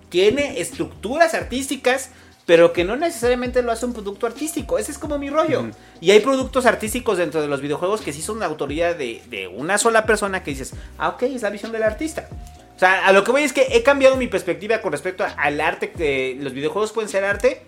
tiene 0.09 0.61
estructuras 0.61 1.35
artísticas, 1.35 2.11
pero 2.51 2.73
que 2.73 2.83
no 2.83 2.97
necesariamente 2.97 3.63
lo 3.63 3.71
hace 3.71 3.87
un 3.87 3.93
producto 3.93 4.27
artístico. 4.27 4.77
Ese 4.77 4.91
es 4.91 4.99
como 4.99 5.17
mi 5.19 5.31
rollo. 5.31 5.71
Y 6.01 6.11
hay 6.11 6.19
productos 6.19 6.67
artísticos 6.67 7.17
dentro 7.17 7.41
de 7.41 7.47
los 7.47 7.61
videojuegos 7.61 8.01
que 8.01 8.13
sí 8.13 8.23
son 8.23 8.41
la 8.41 8.47
autoría 8.47 8.93
de, 8.93 9.23
de 9.31 9.47
una 9.47 9.79
sola 9.79 10.05
persona 10.05 10.43
que 10.43 10.51
dices, 10.51 10.75
ah, 10.99 11.11
ok, 11.11 11.23
es 11.23 11.43
la 11.43 11.51
visión 11.51 11.71
del 11.71 11.85
artista. 11.85 12.29
O 12.75 12.79
sea, 12.81 13.07
a 13.07 13.13
lo 13.13 13.23
que 13.23 13.31
voy 13.31 13.45
es 13.45 13.53
que 13.53 13.69
he 13.71 13.85
cambiado 13.85 14.17
mi 14.17 14.27
perspectiva 14.27 14.81
con 14.81 14.91
respecto 14.91 15.25
al 15.37 15.61
arte 15.61 15.93
que 15.93 16.37
los 16.41 16.53
videojuegos 16.53 16.91
pueden 16.91 17.09
ser 17.09 17.23
arte. 17.23 17.63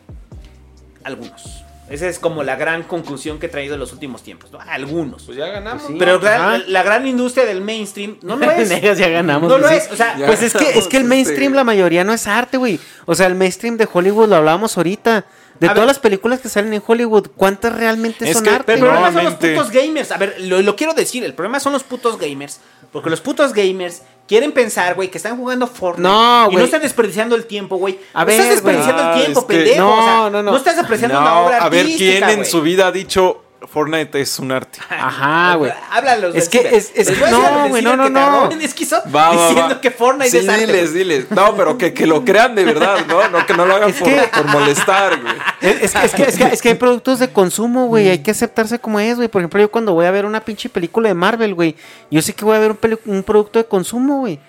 Algunos. 1.05 1.63
Esa 1.93 2.09
es 2.09 2.19
como 2.19 2.43
la 2.43 2.57
gran 2.57 2.85
conclusión 2.85 3.39
que 3.39 3.47
he 3.47 3.49
traído 3.51 3.75
en 3.75 3.81
los 3.81 3.93
últimos 3.93 4.23
tiempos, 4.23 4.51
¿no? 4.51 4.59
Algunos. 4.61 5.25
Pues 5.25 5.37
ya 5.37 5.47
ganamos. 5.49 5.83
Pues 5.83 5.93
sí. 5.93 5.99
Pero 5.99 6.19
la, 6.67 6.83
gran 6.83 7.07
industria 7.07 7.45
del 7.45 7.61
mainstream 7.61 8.17
no 8.23 8.37
lo 8.37 8.51
es. 8.51 8.71
Negas, 8.71 8.97
ya 8.97 9.09
ganamos. 9.11 9.51
No 9.51 9.59
lo 9.59 9.69
sí. 9.69 9.75
es. 9.75 9.91
O 9.93 9.97
sea, 9.97 10.17
Ya. 10.17 10.27
Pues 10.27 10.43
es 10.43 10.55
que, 10.55 10.71
es 10.79 10.89
que 10.89 10.97
el 10.97 11.03
Este- 11.03 11.09
mainstream, 11.15 11.53
la 11.53 11.65
mayoría 11.65 12.03
no 12.03 12.15
es 12.15 12.27
arte, 12.27 12.57
güey. 12.57 12.81
O 13.05 13.15
sea, 13.15 13.27
el 13.27 13.35
mainstream 13.35 13.77
de 13.77 13.87
Hollywood 13.93 14.29
lo 14.29 14.37
hablábamos 14.37 14.77
ahorita. 14.79 15.27
De 15.63 15.69
A 15.69 15.75
todas 15.75 15.87
ver. 15.87 15.95
las 15.95 15.99
películas 16.01 16.41
que 16.41 16.49
salen 16.49 16.75
en 16.75 16.83
Hollywood, 16.85 17.29
¿cuántas 17.37 17.73
realmente 17.75 18.29
Es 18.29 18.35
son 18.37 18.45
que- 18.45 18.51
arte? 18.51 18.75
El 18.75 18.81
No, 18.81 18.87
problema 18.87 19.13
son 19.13 19.25
los 19.25 19.35
putos 19.35 19.71
gamers. 19.71 20.11
A 20.13 20.17
ver, 20.19 20.37
lo, 20.41 20.61
lo 20.61 20.77
quiero 20.77 20.93
decir. 20.93 21.23
El 21.25 21.35
problema 21.35 21.61
son 21.61 21.73
los 21.73 21.85
putos 21.85 22.19
gamers. 22.19 22.59
Porque 22.91 23.09
los 23.09 23.21
putos 23.21 23.53
gamers 23.55 24.03
quieren 24.27 24.53
pensar, 24.53 24.95
güey, 24.97 25.09
que 25.11 25.19
están 25.19 25.37
jugando 25.37 25.67
Fortnite. 25.67 26.03
No, 26.09 26.49
Y 26.51 26.57
no 26.57 26.65
están 26.65 26.83
desperdiciando 26.83 27.37
el 27.37 27.47
tiempo, 27.47 27.77
güey. 27.77 27.99
A 28.13 28.21
no 28.21 28.27
ver, 28.27 28.35
estás 28.41 28.55
desperdiciando 28.55 29.03
el 29.13 29.15
tiempo, 29.23 29.41
Ah, 29.41 29.47
que- 29.49 29.55
pendejo. 29.55 29.79
no, 29.81 29.93
o 29.99 30.03
sea, 30.03 30.17
no, 30.31 30.43
no. 30.43 30.51
no 30.51 30.57
estás 30.57 30.77
apreciando 30.79 31.19
una 31.19 31.41
obra 31.41 31.59
a 31.65 31.69
ver 31.69 31.81
artística, 31.87 32.27
quién 32.27 32.39
en 32.41 32.45
su 32.45 32.61
vida 32.61 32.89
ha 32.89 32.93
dicho 32.93 33.43
Fortnite 33.67 34.21
es 34.21 34.39
un 34.39 34.53
arte. 34.53 34.79
Ajá, 34.91 35.55
güey. 35.57 35.73
Háblalos. 35.91 36.35
Es 36.35 36.49
que- 36.49 36.61
es- 36.77 36.93
es 36.95 37.11
que 37.11 37.31
no, 37.31 37.69
güey, 37.69 37.83
no, 37.83 37.97
no, 37.97 38.09
no. 38.09 38.49
diciendo 38.49 39.75
va. 39.75 39.81
que 39.81 39.91
Fortnite 39.91 40.31
sí, 40.31 40.37
es 40.39 40.49
arte. 40.49 40.67
diles, 40.67 40.95
diles. 40.95 41.31
No, 41.31 41.55
pero 41.57 41.79
que, 41.79 41.93
que 41.95 42.07
lo 42.07 42.25
crean 42.25 42.55
de 42.55 42.65
verdad, 42.65 42.99
¿no? 43.09 43.29
No 43.29 43.47
que 43.47 43.55
no 43.55 43.67
lo 43.67 43.75
hagan 43.77 43.91
Es 43.91 43.97
por, 43.97 44.09
que- 44.09 44.29
por 44.35 44.47
molestar, 44.47 45.21
güey. 45.21 45.35
Es, 45.61 45.83
es 45.83 45.93
que, 45.93 46.23
es, 46.23 46.37
que, 46.37 46.45
es, 46.45 46.61
que, 46.63 46.69
hay 46.71 46.75
productos 46.75 47.19
de 47.19 47.29
consumo, 47.33 47.87
güey. 47.87 48.09
Hay 48.09 48.19
que 48.19 48.31
aceptarse 48.33 48.79
como 48.79 48.99
es, 49.01 49.17
güey. 49.17 49.29
Por 49.29 49.41
ejemplo, 49.43 49.61
yo 49.61 49.71
cuando 49.71 49.95
voy 49.95 50.07
a 50.07 50.11
ver 50.11 50.25
una 50.27 50.41
pinche 50.45 50.69
película 50.69 51.09
de 51.09 51.15
Marvel, 51.15 51.55
güey, 51.55 51.77
yo 52.11 52.21
sé 52.23 52.33
que 52.35 52.45
voy 52.45 52.57
a 52.57 52.61
ver 52.61 52.73
un, 52.73 52.77
peli- 52.77 52.99
un 53.07 53.23
producto 53.23 53.59
de 53.59 53.65
consumo, 53.67 54.21
güey. 54.21 54.41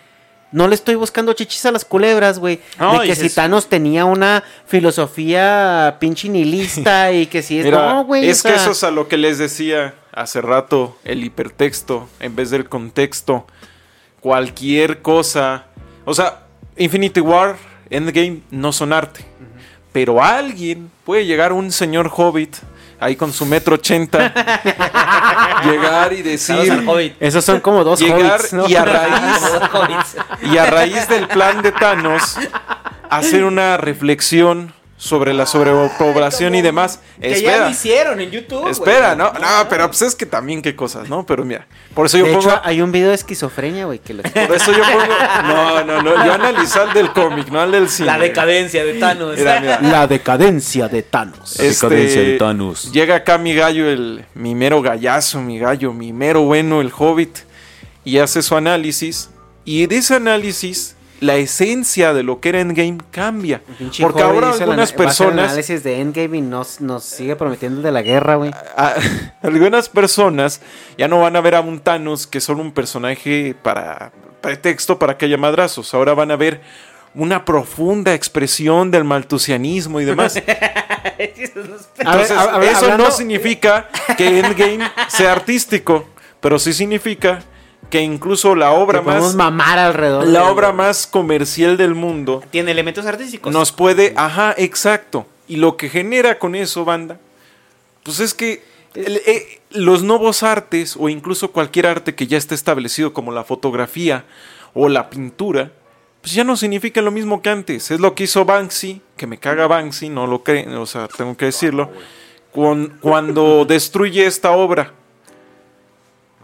No 0.54 0.68
le 0.68 0.76
estoy 0.76 0.94
buscando 0.96 1.34
chichis 1.34 1.66
a 1.66 1.72
las 1.72 1.84
culebras, 1.84 2.38
güey. 2.38 2.62
No, 2.80 3.00
de 3.00 3.08
que 3.08 3.16
si 3.16 3.30
Thanos 3.30 3.68
tenía 3.68 4.06
una 4.06 4.44
filosofía 4.68 5.98
pinche 6.00 6.30
nihilista 6.30 7.12
y 7.12 7.26
que 7.26 7.42
si 7.42 7.60
es. 7.60 7.66
Mira, 7.66 7.90
no, 7.90 8.06
güey. 8.06 8.30
es 8.30 8.46
o 8.46 8.50
que 8.50 8.56
eso 8.56 8.72
es 8.72 8.84
a 8.84 8.92
lo 8.92 9.08
que 9.08 9.18
les 9.18 9.40
decía 9.40 9.96
hace 10.14 10.42
rato, 10.42 10.96
el 11.04 11.24
hipertexto 11.24 12.08
en 12.20 12.36
vez 12.36 12.52
del 12.52 12.70
contexto. 12.70 13.48
Cualquier 14.22 15.02
cosa. 15.02 15.66
O 16.06 16.14
sea, 16.14 16.44
Infinity 16.78 17.20
War, 17.20 17.58
Endgame 17.90 18.42
no 18.52 18.72
son 18.72 18.94
arte. 18.94 19.26
Pero 19.92 20.24
alguien 20.24 20.92
puede 21.04 21.26
llegar 21.26 21.52
un 21.52 21.72
señor 21.72 22.12
hobbit 22.16 22.58
ahí 23.04 23.16
con 23.16 23.34
su 23.34 23.46
metro 23.46 23.76
ochenta, 23.76 24.34
llegar 25.64 26.14
y 26.14 26.22
decir... 26.22 26.86
Esos 27.20 27.44
son 27.44 27.60
como 27.60 27.84
dos 27.84 28.00
llegar 28.00 28.40
hobbits, 28.40 28.54
¿no? 28.54 28.68
y 28.68 28.76
a 28.76 28.86
raíz 28.86 30.16
y 30.54 30.58
a 30.58 30.66
raíz 30.66 31.08
del 31.08 31.28
plan 31.28 31.62
de 31.62 31.72
Thanos 31.72 32.38
hacer 33.10 33.44
una 33.44 33.78
reflexión 33.78 34.74
sobre 35.04 35.34
la 35.34 35.46
sobrepoblación 35.46 36.56
y 36.56 36.62
demás. 36.62 37.02
Que 37.20 37.32
ya 37.32 37.36
Espera. 37.36 37.66
lo 37.66 37.70
hicieron 37.72 38.22
en 38.22 38.32
YouTube. 38.32 38.70
Espera, 38.70 39.16
no, 39.16 39.34
no, 39.34 39.68
pero 39.70 39.88
pues 39.88 40.02
es 40.02 40.16
que 40.16 40.26
también 40.26 40.62
qué 40.62 40.78
cosas, 40.78 41.10
¿no? 41.10 41.26
Pero 41.26 41.44
mira, 41.44 41.68
por 41.94 42.06
eso 42.06 42.18
yo 42.18 42.26
De 42.26 42.32
pongo, 42.32 42.50
hecho, 42.50 42.62
hay 42.64 42.82
un 42.82 42.94
video 42.94 43.10
de 43.10 43.16
esquizofrenia, 43.16 43.84
güey, 43.84 44.00
que 44.00 44.14
lo... 44.14 44.24
por 44.24 44.56
eso 44.56 44.72
yo 44.72 44.82
pongo, 44.82 45.14
no, 45.44 45.84
no, 45.84 46.02
no, 46.02 46.26
yo 46.26 46.34
analizo 46.34 46.84
al 46.84 46.94
del 46.94 47.12
cómic, 47.12 47.50
no 47.50 47.60
al 47.60 47.74
del 47.74 47.90
cine. 47.90 48.06
La 48.06 48.18
decadencia 48.18 48.86
de 48.86 48.94
Thanos. 48.94 49.38
Mira, 49.38 49.60
mira. 49.60 49.82
La 49.82 50.08
decadencia 50.08 50.88
de 50.88 51.04
Thanos. 51.04 51.60
Este, 51.60 52.40
Llega 52.94 53.16
acá 53.16 53.38
mi 53.38 53.54
gallo, 53.54 53.90
el 53.90 54.24
mi 54.36 54.56
mero 54.56 54.82
gallazo, 54.82 55.42
mi 55.42 55.60
gallo, 55.60 55.92
mi 55.92 56.14
mero 56.14 56.44
bueno, 56.44 56.80
el 56.80 56.94
hobbit, 56.98 57.40
y 58.06 58.20
hace 58.20 58.42
su 58.42 58.56
análisis. 58.56 59.30
Y 59.66 59.86
de 59.88 59.98
ese 59.98 60.16
análisis, 60.16 60.96
la 61.20 61.36
esencia 61.36 62.14
de 62.14 62.24
lo 62.24 62.40
que 62.42 62.50
era 62.50 62.60
Endgame 62.60 62.98
cambia. 63.12 63.62
Porque 64.02 64.22
ahora 64.22 64.52
algunas 64.52 64.92
el 64.92 64.96
personas, 64.98 65.46
análisis 65.52 65.84
de 65.84 66.02
Endgame 66.02 66.38
y 66.38 66.42
nos, 66.42 66.82
nos 66.82 67.04
sigue 67.04 67.36
prometiendo 67.36 67.82
de 67.82 67.92
la 67.92 68.02
guerra, 68.02 68.36
güey. 68.36 68.52
a- 68.76 68.96
algunas 69.42 69.88
personas 69.90 70.60
ya 70.98 71.08
no 71.08 71.20
van 71.22 71.36
a 71.36 71.42
ver 71.42 71.56
a 71.56 71.62
un 71.62 71.80
Thanos 71.80 72.28
que 72.28 72.42
solo 72.42 72.62
un 72.62 72.72
personaje 72.74 73.56
para 73.62 74.12
pretexto 74.42 75.00
para 75.00 75.18
que 75.18 75.26
haya 75.26 75.38
madrazos. 75.38 75.94
Ahora 75.94 76.14
van 76.14 76.32
a 76.32 76.36
ver 76.36 76.60
una 77.16 77.46
profunda 77.46 78.14
expresión 78.14 78.92
del 78.92 79.04
maltusianismo 79.06 80.02
y 80.02 80.06
demás. 80.06 80.36
A 82.06 82.18
ver, 82.18 82.32
a 82.32 82.64
eso 82.66 82.86
hablando- 82.86 83.06
no 83.06 83.12
significa 83.12 83.88
que 84.18 84.40
Endgame 84.40 84.80
sea 85.08 85.32
artístico, 85.32 86.08
pero 86.40 86.60
sí 86.60 86.74
significa 86.74 87.42
que 87.94 88.02
incluso 88.02 88.56
la 88.56 88.72
obra 88.72 89.00
Que 89.00 89.06
podemos 89.06 89.36
más 89.36 89.52
mamar 89.52 89.78
alrededor. 89.78 90.26
la 90.26 90.40
de- 90.42 90.48
obra 90.50 90.72
más 90.72 91.06
comercial 91.06 91.78
del 91.78 91.94
mundo 91.94 92.42
Tiene 92.50 92.72
elementos 92.72 93.06
artísticos. 93.06 93.54
nos 93.54 93.72
puede, 93.72 94.14
ajá, 94.18 94.56
exacto. 94.58 95.28
Y 95.48 95.58
lo 95.58 95.78
que 95.78 95.90
genera 95.90 96.40
con 96.40 96.56
eso, 96.56 96.86
banda, 96.86 97.20
pues 98.02 98.20
es 98.20 98.34
que 98.34 98.64
el- 98.96 99.18
eh, 99.28 99.62
los 99.70 100.02
nuevos 100.02 100.42
artes 100.42 100.96
o 101.00 101.08
incluso 101.08 101.52
cualquier 101.52 101.86
arte 101.86 102.16
que 102.16 102.26
ya 102.26 102.38
esté 102.40 102.56
establecido 102.56 103.14
como 103.14 103.32
la 103.32 103.44
fotografía 103.44 104.26
o 104.74 104.90
la 104.90 105.12
pintura, 105.12 105.72
pues 106.22 106.34
ya 106.34 106.44
no 106.44 106.58
significa 106.58 107.00
lo 107.04 107.12
mismo 107.12 107.44
que 107.44 107.50
antes. 107.52 107.92
Es 107.92 108.00
lo 108.00 108.16
que 108.16 108.24
hizo 108.24 108.44
Banksy, 108.44 109.04
que 109.18 109.28
me 109.28 109.38
caga 109.38 109.68
Banksy, 109.68 110.10
no 110.10 110.26
lo 110.26 110.42
creen, 110.44 110.74
o 110.78 110.88
sea, 110.88 111.08
tengo 111.08 111.38
que 111.38 111.46
decirlo. 111.46 111.92
cuan- 112.52 112.98
cuando 113.02 113.66
destruye 113.66 114.26
esta 114.26 114.52
obra, 114.52 114.94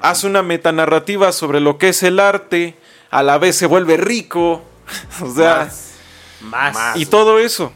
hace 0.02 0.28
una 0.28 0.42
metanarrativa 0.44 1.32
sobre 1.32 1.60
lo 1.60 1.78
que 1.78 1.90
es 1.90 2.04
el 2.04 2.20
arte, 2.20 2.76
a 3.10 3.24
la 3.24 3.38
vez 3.38 3.56
se 3.56 3.66
vuelve 3.66 3.98
rico, 3.98 4.64
o 5.22 5.32
sea, 5.34 5.70
Más. 6.42 6.96
y 6.96 7.06
todo 7.06 7.40
eso. 7.40 7.72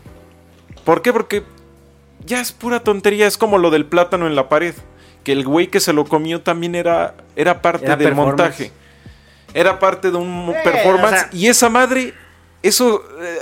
¿Por 0.85 1.01
qué? 1.01 1.13
Porque 1.13 1.43
ya 2.25 2.39
es 2.41 2.51
pura 2.51 2.81
tontería, 2.81 3.27
es 3.27 3.37
como 3.37 3.57
lo 3.57 3.69
del 3.71 3.85
plátano 3.85 4.27
en 4.27 4.35
la 4.35 4.49
pared, 4.49 4.75
que 5.23 5.31
el 5.31 5.45
güey 5.45 5.67
que 5.67 5.79
se 5.79 5.93
lo 5.93 6.05
comió 6.05 6.41
también 6.41 6.75
era, 6.75 7.15
era 7.35 7.61
parte 7.61 7.85
Era 7.85 7.95
del 7.95 8.13
montaje. 8.15 8.71
Era 9.53 9.79
parte 9.79 10.11
de 10.11 10.17
un 10.17 10.49
Eh, 10.49 10.61
performance 10.63 11.13
o 11.13 11.19
sea- 11.19 11.29
y 11.31 11.47
esa 11.47 11.69
madre, 11.69 12.13
eso 12.63 13.03
eh, 13.21 13.37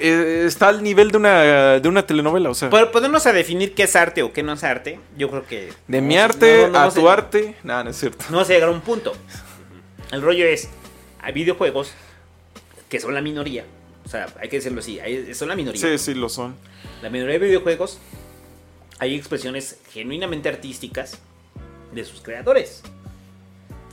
eh, 0.00 0.44
está 0.46 0.68
al 0.68 0.82
nivel 0.82 1.10
de 1.10 1.16
una, 1.18 1.40
de 1.80 1.88
una 1.88 2.06
telenovela, 2.06 2.50
o 2.50 2.54
sea, 2.54 2.70
ponernos 2.70 3.26
a 3.26 3.32
definir 3.32 3.74
qué 3.74 3.84
es 3.84 3.96
arte 3.96 4.22
o 4.22 4.32
qué 4.32 4.42
no 4.42 4.52
es 4.52 4.64
arte, 4.64 4.98
yo 5.16 5.28
creo 5.30 5.46
que. 5.46 5.72
de 5.88 6.00
mi 6.00 6.16
arte 6.16 6.62
no- 6.66 6.72
no 6.72 6.78
a 6.80 6.90
tu 6.90 7.08
arte, 7.08 7.54
nada, 7.62 7.84
no 7.84 7.90
es 7.90 7.96
cierto. 7.98 8.24
No 8.30 8.38
vas 8.38 8.50
a 8.50 8.52
llegar 8.52 8.68
a 8.68 8.72
un 8.72 8.80
punto. 8.80 9.12
El 10.12 10.22
rollo 10.22 10.46
es: 10.46 10.68
hay 11.20 11.32
videojuegos 11.32 11.92
que 12.88 13.00
son 13.00 13.14
la 13.14 13.20
minoría. 13.20 13.64
O 14.04 14.08
sea, 14.08 14.26
hay 14.40 14.48
que 14.48 14.56
decirlo 14.56 14.80
así: 14.80 15.00
hay- 15.00 15.34
son 15.34 15.48
la 15.48 15.56
minoría. 15.56 15.80
Sí, 15.80 15.98
sí, 15.98 16.14
lo 16.14 16.28
son. 16.28 16.54
La 17.02 17.10
mayoría 17.10 17.38
de 17.38 17.46
videojuegos 17.46 17.98
hay 18.98 19.14
expresiones 19.16 19.78
genuinamente 19.92 20.48
artísticas 20.48 21.18
de 21.92 22.04
sus 22.04 22.20
creadores. 22.20 22.82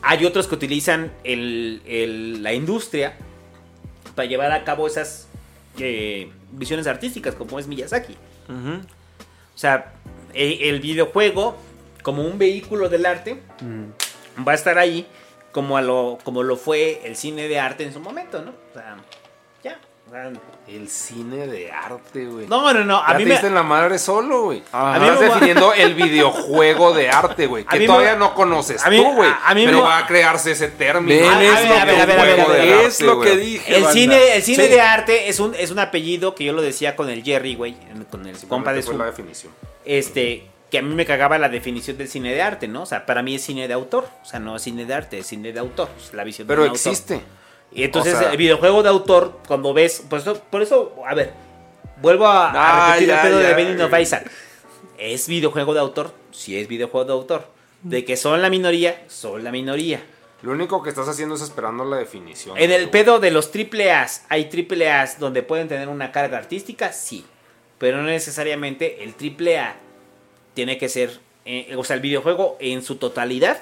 Hay 0.01 0.25
otros 0.25 0.47
que 0.47 0.55
utilizan 0.55 1.11
el- 1.23 1.81
el- 1.85 2.43
la 2.43 2.53
industria 2.53 3.15
para 4.15 4.27
llevar 4.27 4.51
a 4.51 4.63
cabo 4.63 4.85
esas 4.85 5.27
eh, 5.79 6.31
visiones 6.51 6.87
artísticas, 6.87 7.35
como 7.35 7.59
es 7.59 7.67
Miyazaki. 7.67 8.15
O 9.55 9.57
sea, 9.57 9.93
e- 10.33 10.69
el 10.69 10.79
videojuego, 10.79 11.55
como 12.01 12.23
un 12.23 12.37
vehículo 12.37 12.89
del 12.89 13.05
arte, 13.05 13.41
va 14.45 14.51
a 14.51 14.55
estar 14.55 14.77
ahí 14.77 15.07
como, 15.51 15.77
a 15.77 15.81
lo, 15.81 16.17
como 16.23 16.43
lo 16.43 16.55
fue 16.57 17.01
el 17.05 17.15
cine 17.15 17.47
de 17.47 17.59
arte 17.59 17.83
en 17.83 17.93
su 17.93 17.99
momento, 17.99 18.41
¿no? 18.41 18.51
O 18.51 18.73
sea, 18.73 18.97
El 20.67 20.87
cine 20.89 21.47
de 21.47 21.71
arte, 21.71 22.25
güey. 22.25 22.47
no, 22.47 22.71
no, 22.71 22.83
no. 22.85 23.03
A 23.03 23.13
ya 23.13 23.17
mí 23.17 23.23
te 23.23 23.25
me, 23.25 23.31
diste 23.31 23.47
en 23.47 23.55
la 23.55 23.63
madre 23.63 23.97
solo, 23.99 24.43
güey. 24.43 24.61
Ajá. 24.71 24.95
A 24.95 24.99
mí 24.99 25.09
me- 25.09 25.25
definiendo 25.25 25.73
el 25.73 25.93
videojuego 25.95 26.93
de 26.93 27.09
arte, 27.09 27.47
güey. 27.47 27.65
Que 27.65 27.79
me- 27.79 27.85
todavía 27.87 28.15
no 28.15 28.33
conoces 28.33 28.85
a 28.85 28.89
mí- 28.89 28.97
tú, 28.97 29.11
güey. 29.13 29.29
a- 29.43 29.53
mí 29.55 29.65
Pero 29.65 29.79
me- 29.79 29.83
va 29.83 29.97
a 29.99 30.07
crearse 30.07 30.51
ese 30.51 30.67
término. 30.69 31.19
Ven, 31.19 31.41
es 31.41 31.53
ver, 31.55 31.67
lo 31.69 31.75
a 31.75 31.85
ver, 31.85 31.95
que- 31.95 32.01
a 32.01 32.05
ver, 32.05 32.19
a 32.19 32.23
ver, 32.25 32.39
a 32.41 32.45
ver, 32.47 32.61
del 32.61 32.69
Es 32.85 33.01
lo 33.01 33.13
arte, 33.13 33.23
que 33.25 33.33
güey. 33.35 33.45
dije. 33.45 33.75
el 33.75 33.83
banda. 33.83 33.93
cine, 33.93 34.35
el 34.35 34.43
cine 34.43 34.63
Sí. 34.65 34.69
de 34.71 34.81
arte 34.81 35.29
es 35.29 35.39
un, 35.39 35.55
es 35.55 35.71
un 35.71 35.79
apellido 35.79 36.35
que 36.35 36.43
yo 36.45 36.53
lo 36.53 36.61
decía 36.61 36.95
con 36.95 37.09
el 37.09 37.23
Jerry, 37.23 37.55
güey, 37.55 37.75
con 38.09 38.25
el 38.27 38.37
compa 38.47 38.71
de 38.73 38.81
su... 38.83 38.97
la 38.97 39.05
definición. 39.05 39.51
este 39.85 40.45
que 40.69 40.79
a 40.79 40.81
mí 40.81 40.95
me 40.95 41.05
cagaba 41.05 41.37
la 41.37 41.49
definición 41.49 41.97
del 41.99 42.07
cine 42.07 42.33
de 42.33 42.41
arte, 42.41 42.67
¿no? 42.67 42.81
O 42.81 42.85
sea, 42.87 43.05
para 43.05 43.21
mí 43.21 43.35
es 43.35 43.43
cine 43.43 43.67
de 43.67 43.75
autor, 43.75 44.07
o 44.23 44.25
sea, 44.25 44.39
no 44.39 44.55
es 44.55 44.63
cine 44.63 44.85
de 44.85 44.93
arte, 44.95 45.19
es 45.19 45.27
cine 45.27 45.51
de 45.53 45.59
autor, 45.59 45.87
es 45.99 46.13
la 46.15 46.23
visión 46.23 46.47
Pero 46.47 46.63
de 46.63 46.69
un 46.69 46.75
autor. 46.75 46.93
Y 47.75 47.83
entonces 47.83 48.15
O 48.15 48.19
sea- 48.19 48.31
el 48.31 48.37
videojuego 48.37 48.83
de 48.83 48.89
autor, 48.89 49.39
cuando 49.47 49.73
ves, 49.73 50.03
por 50.09 50.19
eso, 50.19 50.39
por 50.49 50.61
eso 50.61 50.95
a 51.07 51.13
ver, 51.15 51.33
vuelvo 52.01 52.27
a, 52.27 52.49
a 52.51 52.53
Ah, 52.53 52.87
repetir 52.93 53.07
ya, 53.09 53.21
el 53.21 53.27
pedo 53.27 53.41
ya. 53.41 53.47
de 53.49 53.55
Binding 53.55 53.81
of 53.81 53.99
Isaac. 53.99 54.29
¿Es 54.97 55.27
videojuego 55.27 55.73
de 55.73 55.79
autor? 55.79 56.13
Sí 56.31 56.57
es 56.57 56.67
videojuego 56.67 57.05
de 57.05 57.13
autor. 57.13 57.47
De 57.81 58.05
que 58.05 58.15
son 58.15 58.41
la 58.41 58.49
minoría, 58.49 59.03
son 59.07 59.43
la 59.43 59.51
minoría. 59.51 60.01
Lo 60.41 60.51
único 60.51 60.83
que 60.83 60.89
estás 60.89 61.07
haciendo 61.07 61.35
es 61.35 61.41
esperando 61.41 61.83
la 61.85 61.97
definición. 61.97 62.57
En 62.57 62.71
el 62.71 62.89
pedo 62.89 63.19
de 63.19 63.31
los 63.31 63.51
triple 63.51 63.91
A's, 63.91 64.25
¿hay 64.29 64.45
triple 64.45 64.89
A's 64.91 65.19
donde 65.19 65.41
pueden 65.43 65.67
tener 65.67 65.87
una 65.89 66.11
carga 66.11 66.37
artística? 66.37 66.91
Sí. 66.93 67.25
Pero 67.77 67.97
no 67.97 68.03
necesariamente 68.03 69.03
el 69.03 69.13
triple 69.15 69.59
A 69.59 69.75
tiene 70.53 70.77
que 70.77 70.87
ser, 70.89 71.19
eh, 71.45 71.73
o 71.77 71.83
sea, 71.83 71.95
el 71.95 72.01
videojuego 72.01 72.57
en 72.59 72.83
su 72.83 72.95
totalidad 72.97 73.57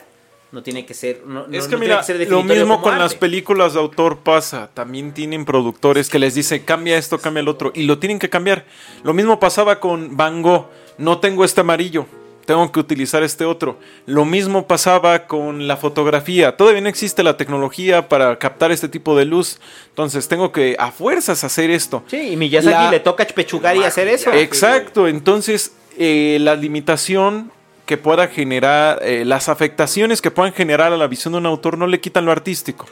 no 0.52 0.64
tiene 0.64 0.86
que 0.86 0.94
ser, 0.94 1.24
no, 1.26 1.46
Es 1.52 1.64
que 1.64 1.70
tiene 1.70 1.86
mira, 1.86 2.04
ser 2.04 2.28
lo 2.30 2.44
mismo 2.44 2.82
con 2.82 2.94
arte. 2.94 3.04
las 3.04 3.16
películas 3.16 3.74
de 3.74 3.80
autor 3.80 4.20
pasa. 4.20 4.70
También 4.74 5.14
tienen 5.14 5.46
productores 5.46 6.10
que 6.10 6.20
les 6.20 6.36
dice 6.36 6.64
cambia 6.66 6.98
esto, 6.98 7.20
cambia 7.20 7.40
el 7.42 7.48
otro. 7.48 7.72
Y 7.74 7.84
lo 7.84 8.00
tienen 8.00 8.20
que 8.20 8.30
cambiar. 8.30 8.66
Lo 9.04 9.14
mismo 9.14 9.40
pasaba 9.40 9.80
con 9.80 10.18
Van 10.18 10.42
Gogh. 10.42 10.66
No 10.98 11.20
tengo 11.20 11.46
este 11.46 11.62
amarillo. 11.62 12.06
Tengo 12.46 12.70
que 12.72 12.80
utilizar 12.80 13.24
este 13.24 13.46
otro. 13.46 13.78
Lo 14.08 14.26
mismo 14.26 14.68
pasaba 14.68 15.28
con 15.28 15.68
la 15.68 15.78
fotografía. 15.78 16.58
Todavía 16.58 16.82
no 16.82 16.90
existe 16.90 17.24
la 17.24 17.38
tecnología 17.38 18.10
para 18.10 18.38
captar 18.40 18.72
este 18.72 18.90
tipo 18.90 19.16
de 19.16 19.26
luz. 19.26 19.60
Entonces 19.90 20.28
tengo 20.28 20.52
que 20.52 20.76
a 20.80 20.92
fuerzas 20.92 21.44
hacer 21.44 21.70
esto. 21.70 22.04
Sí, 22.08 22.18
y 22.32 22.36
Miyazaki 22.36 22.74
La- 22.74 22.92
le 22.92 23.00
toca 23.00 23.26
pechugar 23.28 23.78
y 23.78 23.84
hacer 23.84 24.08
eso. 24.08 24.34
Exacto, 24.34 25.08
entonces 25.08 25.74
eh, 25.98 26.40
la 26.42 26.56
limitación 26.56 27.52
que 27.86 27.98
pueda 27.98 28.28
generar, 28.28 29.00
eh, 29.02 29.24
las 29.26 29.50
afectaciones 29.50 30.22
que 30.22 30.32
puedan 30.32 30.54
generar 30.54 30.94
a 30.94 30.98
la 30.98 31.08
visión 31.08 31.34
de 31.34 31.40
un 31.40 31.46
autor 31.46 31.78
no 31.78 31.88
le 31.88 32.00
quitan 32.00 32.26
lo 32.26 32.32
artístico, 32.32 32.86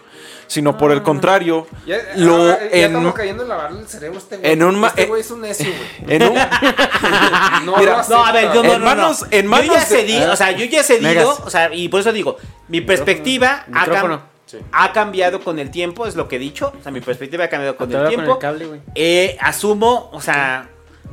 sino 0.48 0.78
por 0.78 0.92
el 0.92 1.04
contrario, 1.04 1.68
Ya, 1.86 1.98
lo 2.18 2.48
ya 2.50 2.58
en, 2.72 2.86
estamos 2.86 3.14
cayendo 3.14 3.44
en 3.44 3.50
lavarle 3.50 3.80
el 3.82 3.88
cerebro 3.88 4.18
a 4.18 4.22
este 4.22 4.38
güey. 4.38 4.52
en 4.52 4.64
un 4.64 4.84
Este 4.84 5.04
eh, 5.04 5.06
güey 5.06 5.22
es 5.22 5.32
un 5.32 5.42
necio, 5.42 5.68
güey. 5.68 6.16
en 6.16 6.24
un- 6.24 6.36
No, 7.66 7.78
Mira, 7.78 8.02
a 8.02 8.32
ver, 8.32 8.52
yo 8.54 8.64
no, 8.64 8.74
En 8.74 8.80
no, 8.82 8.86
manos- 8.86 9.22
no. 9.22 9.28
en 9.32 9.44
yo 9.46 9.50
manos 9.50 9.68
ya 9.74 9.80
de- 9.80 9.86
cedí, 9.86 10.18
o 10.24 10.36
sea, 10.36 10.52
yo 10.52 10.66
ya 10.66 10.80
he 10.82 10.84
cedido, 10.84 11.08
Megas. 11.10 11.40
o 11.46 11.50
sea, 11.50 11.74
y 11.74 11.88
por 11.90 12.00
eso 12.02 12.12
digo, 12.12 12.38
mi 12.68 12.82
perspectiva 12.82 13.66
ha, 13.72 13.86
cam- 13.86 13.90
Micrófono. 13.90 14.22
ha 14.72 14.92
cambiado 14.94 15.40
con 15.42 15.60
el 15.60 15.70
tiempo, 15.72 16.08
es 16.08 16.16
lo 16.16 16.28
que 16.28 16.38
he 16.38 16.40
dicho, 16.40 16.74
o 16.80 16.84
sea, 16.84 16.92
mi 16.92 17.02
perspectiva 17.02 17.46
ha 17.46 17.50
cambiado 17.50 17.76
con 17.78 17.92
el 17.94 18.08
tiempo. 18.08 18.34
el 18.34 18.38
cable, 18.40 18.66
güey. 18.66 18.82
Eh, 18.96 19.38
asumo, 19.40 20.10
o 20.12 20.22
sea, 20.22 20.68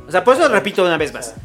o 0.07 0.11
sea, 0.11 0.23
por 0.23 0.35
eso 0.35 0.47
lo 0.47 0.53
repito 0.55 0.83
una 0.83 0.97
vez 0.97 1.13
más. 1.13 1.35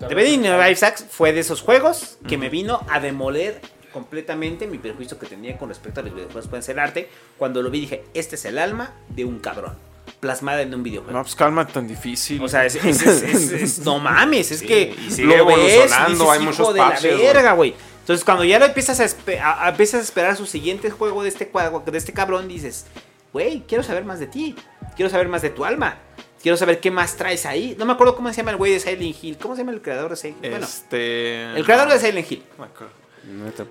The 0.00 0.14
Binding 0.14 0.50
of 0.52 0.66
Isaac 0.70 0.98
fue 1.10 1.32
de 1.32 1.40
esos 1.40 1.60
juegos 1.60 2.18
que 2.28 2.36
me 2.38 2.48
vino 2.48 2.84
a 2.90 3.00
demoler 3.00 3.60
completamente 3.92 4.66
mi 4.66 4.78
prejuicio 4.78 5.18
que 5.18 5.26
tenía 5.26 5.56
con 5.56 5.68
respecto 5.68 6.00
a 6.00 6.02
los 6.02 6.14
videojuegos 6.14 6.48
pueden 6.48 6.62
ser 6.62 6.80
arte. 6.80 7.08
Cuando 7.38 7.62
lo 7.62 7.70
vi 7.70 7.80
dije, 7.82 8.04
este 8.14 8.34
es 8.34 8.44
el 8.44 8.58
alma 8.58 8.92
de 9.08 9.24
un 9.24 9.38
cabrón, 9.38 9.74
plasmada 10.20 10.62
en 10.62 10.74
un 10.74 10.82
videojuego. 10.82 11.16
no, 11.16 11.22
pues 11.22 11.34
calma 11.36 11.66
tan 11.66 11.86
difícil. 11.86 12.42
O 12.42 12.48
sea, 12.48 12.64
es, 12.66 12.74
es- 12.76 13.02
es- 13.02 13.22
es- 13.22 13.52
es- 13.52 13.78
no 13.80 13.98
mames, 14.00 14.50
es 14.50 14.60
Sí, 14.60 14.66
que 14.66 14.94
y 15.06 15.10
sigue 15.10 15.36
lo 15.36 15.46
ves 15.46 15.56
evolucionando, 15.56 16.08
dices, 16.24 16.28
hay 16.30 16.40
"Hijo 16.42 16.50
muchos 16.50 16.74
de 16.74 16.80
la 16.80 16.88
parches, 16.88 17.18
verga, 17.18 17.52
güey. 17.52 17.74
Entonces, 18.00 18.24
cuando 18.24 18.44
ya 18.44 18.58
lo 18.58 18.66
empiezas 18.66 19.00
a, 19.00 19.04
espe- 19.04 19.38
a- 19.40 19.64
a- 19.64 19.68
empiezas 19.70 20.00
a 20.00 20.02
esperar 20.02 20.36
su 20.36 20.44
siguiente 20.46 20.90
juego 20.90 21.22
de 21.22 21.28
este 21.28 21.48
cuadro, 21.48 21.82
de 21.86 21.96
este 21.96 22.12
cabrón, 22.12 22.48
dices, 22.48 22.86
güey, 23.32 23.62
quiero 23.68 23.82
saber 23.84 24.04
más 24.04 24.18
de 24.18 24.26
ti. 24.26 24.56
Quiero 24.96 25.08
saber 25.10 25.28
más 25.28 25.40
de 25.42 25.50
tu 25.50 25.64
alma. 25.64 25.98
Quiero 26.44 26.58
saber 26.58 26.78
qué 26.78 26.90
más 26.90 27.16
traes 27.16 27.46
ahí. 27.46 27.74
No 27.78 27.86
me 27.86 27.94
acuerdo 27.94 28.14
cómo 28.14 28.28
se 28.28 28.36
llama 28.36 28.50
el 28.50 28.58
güey 28.58 28.70
de 28.70 28.78
Silent 28.78 29.16
Hill. 29.24 29.38
¿Cómo 29.38 29.54
se 29.56 29.62
llama 29.62 29.72
el 29.72 29.80
creador 29.80 30.10
de 30.10 30.16
Silent 30.16 30.44
Hill? 30.44 30.50
Bueno, 30.50 30.66
este, 30.66 31.42
el 31.56 31.64
creador 31.64 31.88
de 31.90 31.98
Silent 31.98 32.30
Hill. 32.30 32.42
no 32.58 32.64
me 32.66 32.70
acuerdo. 32.70 32.92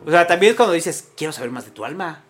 O 0.08 0.10
sea, 0.10 0.26
también 0.26 0.54
es 0.54 0.58
cuando 0.58 0.74
dices, 0.74 1.10
quiero 1.16 1.32
saber 1.32 1.52
más 1.52 1.66
de 1.66 1.70
tu 1.72 1.86
alma. 1.86 2.24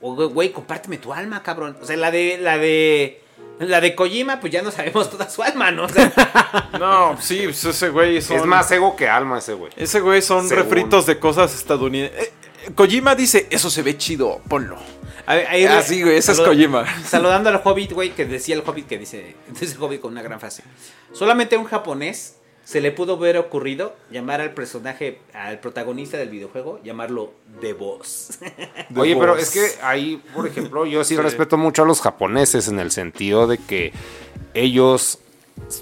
O, 0.00 0.14
güey, 0.30 0.50
compárteme 0.50 0.96
tu 0.96 1.12
alma, 1.12 1.42
cabrón. 1.42 1.76
O 1.82 1.84
sea, 1.84 1.94
la 1.98 2.10
de, 2.10 2.38
la 2.38 2.56
de, 2.56 3.20
la 3.58 3.82
de 3.82 3.94
Kojima, 3.94 4.40
pues 4.40 4.50
ya 4.50 4.62
no 4.62 4.70
sabemos 4.70 5.10
toda 5.10 5.28
su 5.28 5.42
alma, 5.42 5.70
¿no? 5.70 5.84
O 5.84 5.88
sea, 5.90 6.70
No, 6.80 7.20
sí, 7.20 7.42
pues 7.44 7.62
ese 7.62 7.90
güey 7.90 8.22
son, 8.22 8.38
Es 8.38 8.46
más 8.46 8.70
ego 8.72 8.96
que 8.96 9.10
alma 9.10 9.40
ese 9.40 9.52
güey. 9.52 9.72
ese 9.76 10.00
güey 10.00 10.22
son 10.22 10.48
Según. 10.48 10.64
refritos 10.64 11.04
de 11.04 11.18
cosas 11.18 11.54
estadounidenses. 11.54 12.32
Kojima 12.74 13.14
dice, 13.14 13.46
eso 13.50 13.70
se 13.70 13.82
ve 13.82 13.96
chido, 13.96 14.40
ponlo. 14.48 14.76
ahí- 15.26 15.64
Ah, 15.66 15.82
sí, 15.82 16.02
güey, 16.02 16.16
ese 16.16 16.32
es 16.32 16.40
Kojima. 16.40 16.84
Saludando 17.04 17.48
al 17.48 17.60
Hobbit, 17.62 17.92
güey, 17.92 18.10
que 18.10 18.24
decía 18.24 18.54
el 18.54 18.62
Hobbit 18.66 18.86
que 18.86 18.98
dice, 18.98 19.36
dice 19.60 19.74
el 19.74 19.82
Hobbit 19.82 20.00
con 20.00 20.12
una 20.12 20.22
gran 20.22 20.38
frase. 20.40 20.62
Solamente 21.12 21.56
a 21.56 21.58
un 21.58 21.66
japonés 21.66 22.36
se 22.64 22.80
le 22.80 22.92
pudo 22.92 23.14
haber 23.14 23.38
ocurrido 23.38 23.96
llamar 24.10 24.40
al 24.40 24.52
personaje, 24.54 25.18
al 25.34 25.58
protagonista 25.58 26.16
del 26.16 26.28
videojuego, 26.28 26.80
llamarlo 26.84 27.32
The 27.60 27.72
Boss. 27.72 28.38
Oye, 28.96 29.16
pero 29.16 29.36
es 29.36 29.50
que 29.50 29.66
ahí, 29.82 30.22
por 30.34 30.46
ejemplo, 30.46 30.86
yo 30.86 31.02
sí, 31.04 31.16
respeto 31.16 31.56
mucho 31.56 31.82
a 31.82 31.86
los 31.86 32.00
japoneses 32.00 32.68
en 32.68 32.78
el 32.78 32.92
sentido 32.92 33.48
de 33.48 33.58
que 33.58 33.92
ellos, 34.54 35.18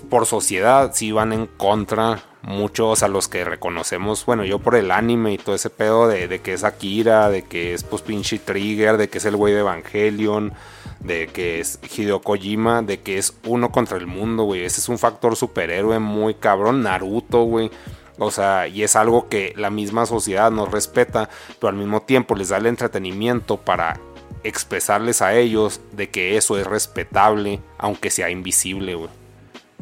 por 0.09 0.25
sociedad, 0.27 0.93
sí 0.95 1.13
van 1.13 1.33
en 1.35 1.47
contra 1.47 2.25
muchos 2.43 3.03
a 3.03 3.09
los 3.09 3.29
que 3.29 3.45
reconocemos, 3.45 4.25
bueno, 4.25 4.45
yo 4.45 4.59
por 4.59 4.75
el 4.75 4.91
anime 4.91 5.35
y 5.35 5.39
todo 5.39 5.55
ese 5.55 5.71
pedo 5.71 6.09
de, 6.09 6.29
de 6.29 6.41
que 6.41 6.55
es 6.55 6.65
Akira, 6.65 7.29
de 7.29 7.43
que 7.43 7.75
es 7.75 7.85
pues 7.85 8.03
pinche 8.03 8.39
Trigger, 8.39 8.97
de 8.97 9.09
que 9.09 9.19
es 9.19 9.25
el 9.25 9.37
güey 9.37 9.53
de 9.53 9.61
Evangelion, 9.61 10.53
de 11.01 11.29
que 11.29 11.61
es 11.61 11.79
Hideo 11.97 12.21
Kojima, 12.21 12.83
de 12.83 13.01
que 13.01 13.19
es 13.19 13.35
uno 13.45 13.71
contra 13.71 13.99
el 13.99 14.07
mundo, 14.07 14.45
güey. 14.45 14.65
Ese 14.65 14.81
es 14.81 14.89
un 14.89 14.99
factor 14.99 15.37
superhéroe 15.37 15.99
muy 15.99 16.35
cabrón, 16.35 16.83
Naruto, 16.83 17.43
güey. 17.45 17.71
O 18.19 18.31
sea, 18.31 18.69
y 18.69 18.83
es 18.83 18.97
algo 18.97 19.29
que 19.29 19.55
la 19.57 19.71
misma 19.71 20.05
sociedad 20.05 20.51
nos 20.51 20.71
respeta, 20.71 21.31
pero 21.59 21.71
al 21.71 21.77
mismo 21.77 22.03
tiempo 22.03 22.35
les 22.35 22.51
da 22.51 22.59
el 22.59 22.67
entretenimiento 22.67 23.57
para 23.57 23.99
expresarles 24.45 25.23
a 25.23 25.35
ellos 25.35 25.81
de 25.93 26.11
que 26.11 26.37
eso 26.37 26.59
es 26.59 26.67
respetable, 26.67 27.61
aunque 27.79 28.11
sea 28.11 28.31
invisible, 28.31 28.95
güey. 28.95 29.20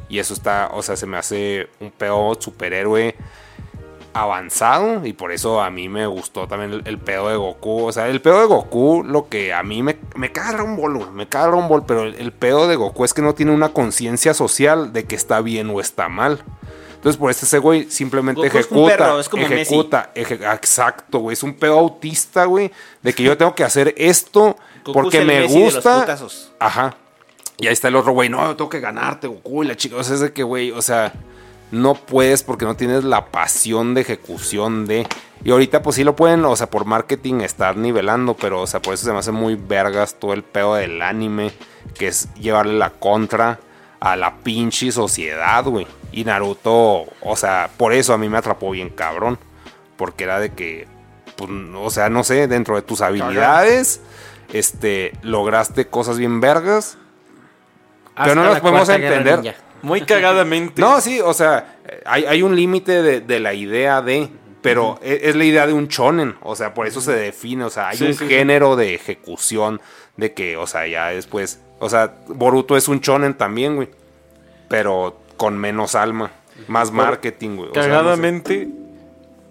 Y 0.09 0.19
eso 0.19 0.33
está, 0.35 0.71
o 0.73 0.83
sea, 0.83 0.97
se 0.97 1.07
me 1.07 1.17
hace 1.19 1.69
un 1.81 1.91
pedo 1.91 2.37
superhéroe 2.41 3.15
avanzado 4.15 5.05
y 5.07 5.13
por 5.13 5.33
eso 5.33 5.61
a 5.61 5.71
mí 5.71 5.89
me 5.89 6.07
gustó 6.07 6.49
también 6.49 6.73
el, 6.73 6.83
el 6.87 6.99
pedo 6.99 7.29
de 7.29 7.37
Goku. 7.37 7.85
O 7.85 7.93
sea, 7.93 8.09
el 8.09 8.21
pedo 8.21 8.41
de 8.41 8.47
Goku, 8.47 9.05
lo 9.05 9.29
que 9.29 9.53
a 9.53 9.63
mí 9.63 9.83
me, 9.83 9.99
me 10.17 10.33
caga 10.33 10.53
Dragon 10.53 10.77
Ball, 10.77 10.95
güey, 10.99 11.11
me 11.11 11.29
caga 11.29 11.49
Dragon 11.49 11.69
Ball, 11.69 11.85
pero 11.87 12.03
el, 12.03 12.15
el 12.15 12.33
pedo 12.33 12.67
de 12.67 12.77
Goku 12.77 13.05
es 13.05 13.15
que 13.15 13.23
no 13.23 13.35
tiene 13.35 13.53
una 13.53 13.69
conciencia 13.71 14.35
social 14.35 14.93
de 14.93 15.05
que 15.05 15.15
está 15.15 15.41
bien 15.41 15.71
o 15.71 15.81
está 15.81 16.09
mal. 16.09 16.43
Entonces, 16.97 17.17
por 17.17 17.31
eso 17.31 17.47
ese 17.47 17.59
güey 17.59 17.89
simplemente 17.91 18.41
Goku 18.41 18.59
es 18.59 18.71
un 18.73 18.79
ejecuta, 18.79 18.97
perro, 18.97 19.21
es 19.21 19.29
como 19.29 19.43
ejecuta, 19.47 20.11
eje- 20.17 20.55
exacto, 20.55 21.19
güey, 21.21 21.35
es 21.35 21.43
un 21.45 21.55
pedo 21.55 21.79
autista, 21.79 22.45
güey, 22.47 22.73
de 23.03 23.13
que 23.13 23.23
yo 23.23 23.37
tengo 23.37 23.55
que 23.55 23.63
hacer 23.63 23.95
esto 23.97 24.57
Goku 24.85 24.93
porque 24.95 25.19
es 25.19 25.21
el 25.21 25.27
me 25.29 25.41
Messi 25.43 25.59
de 25.59 25.65
los 25.67 25.75
gusta. 25.75 26.01
putazos. 26.01 26.51
Ajá. 26.59 26.97
Y 27.59 27.67
ahí 27.67 27.73
está 27.73 27.89
el 27.89 27.97
otro 27.97 28.13
güey, 28.13 28.29
no, 28.29 28.45
yo 28.47 28.57
tengo 28.57 28.71
que 28.71 28.81
ganarte, 28.81 29.27
Goku, 29.27 29.65
y 29.65 29.67
la 29.67 29.77
chica, 29.77 29.97
o 29.97 30.05
sea, 30.05 30.15
es 30.15 30.21
de 30.21 30.33
que, 30.33 30.45
güey, 30.45 30.71
o 30.71 30.81
sea, 30.81 31.13
no 31.73 31.95
puedes 31.95 32.45
porque 32.45 32.65
no 32.65 32.77
tienes 32.77 33.05
la 33.05 33.27
pasión 33.27 33.95
de 33.95 34.03
ejecución 34.03 34.87
de... 34.87 35.07
Y 35.45 35.51
ahorita 35.51 35.83
pues 35.83 35.97
sí 35.97 36.05
lo 36.05 36.17
pueden, 36.17 36.45
o 36.45 36.57
sea, 36.57 36.71
por 36.71 36.85
marketing 36.85 37.41
estar 37.41 37.77
nivelando, 37.77 38.35
pero, 38.35 38.63
o 38.63 38.67
sea, 38.67 38.81
por 38.81 38.95
eso 38.95 39.07
se 39.07 39.13
me 39.13 39.19
hace 39.19 39.33
muy 39.33 39.57
vergas 39.57 40.15
todo 40.15 40.33
el 40.33 40.43
pedo 40.43 40.75
del 40.77 41.03
anime, 41.03 41.53
que 41.97 42.09
es 42.09 42.33
llevarle 42.35 42.79
la 42.79 42.91
contra 42.91 43.61
a 44.01 44.17
la 44.17 44.37
pinche 44.39 44.93
sociedad, 44.93 45.65
güey. 45.65 45.87
Y 46.13 46.25
Naruto, 46.25 47.07
o 47.21 47.37
sea, 47.37 47.71
por 47.77 47.93
eso 47.93 48.13
a 48.13 48.19
mí 48.19 48.29
me 48.29 48.39
atrapó 48.39 48.71
bien 48.71 48.91
cabrón, 48.91 49.39
porque 49.97 50.25
era 50.25 50.41
de 50.41 50.53
que, 50.53 50.87
pues, 51.37 51.51
o 51.75 51.91
sea, 51.91 52.09
no 52.09 52.25
sé, 52.25 52.47
dentro 52.49 52.77
de 52.77 52.83
tus 52.83 53.01
habilidades, 53.01 54.01
este, 54.53 55.13
lograste 55.23 55.87
cosas 55.87 56.19
bien 56.19 56.41
vergas, 56.41 56.99
pero 58.23 58.35
no 58.35 58.45
la 58.53 58.61
podemos 58.61 58.89
entender. 58.89 59.55
Muy 59.83 60.01
cagadamente. 60.03 60.81
No, 60.83 61.01
sí, 61.01 61.21
o 61.21 61.33
sea, 61.35 61.77
hay, 62.05 62.25
hay 62.25 62.43
un 62.43 62.57
límite 62.57 63.03
de, 63.03 63.21
de 63.21 63.41
la 63.41 63.55
idea 63.55 64.03
de, 64.03 64.29
pero 64.61 64.99
e- 65.03 65.21
es, 65.25 65.37
la 65.37 65.45
idea 65.45 65.67
de 65.67 65.73
un 65.73 65.87
shonen, 65.89 66.35
o 66.43 66.57
sea, 66.57 66.75
por 66.75 66.87
eso 66.87 67.01
se 67.01 67.13
define, 67.13 67.65
o 67.65 67.71
sea, 67.71 67.89
hay 67.91 67.97
Sí, 67.99 68.05
un 68.07 68.13
sí, 68.15 68.19
sí. 68.19 68.29
género 68.29 68.75
de 68.77 68.95
ejecución 68.95 69.81
de 70.17 70.33
que, 70.33 70.57
o 70.57 70.67
sea, 70.67 70.87
ya 70.89 71.07
después, 71.09 71.61
o 71.79 71.89
sea, 71.89 72.15
Boruto 72.27 72.77
es 72.77 72.89
un 72.89 72.99
shonen 73.01 73.35
también, 73.35 73.77
güey, 73.77 73.89
pero 74.69 75.21
con 75.37 75.57
menos 75.57 75.95
alma, 75.95 76.33
más 76.67 76.91
marketing, 76.91 77.57
güey. 77.57 77.71
o 77.71 77.75
sea, 77.75 77.83
no 77.83 77.89
sé. 77.89 77.91
Cagadamente, 77.95 78.69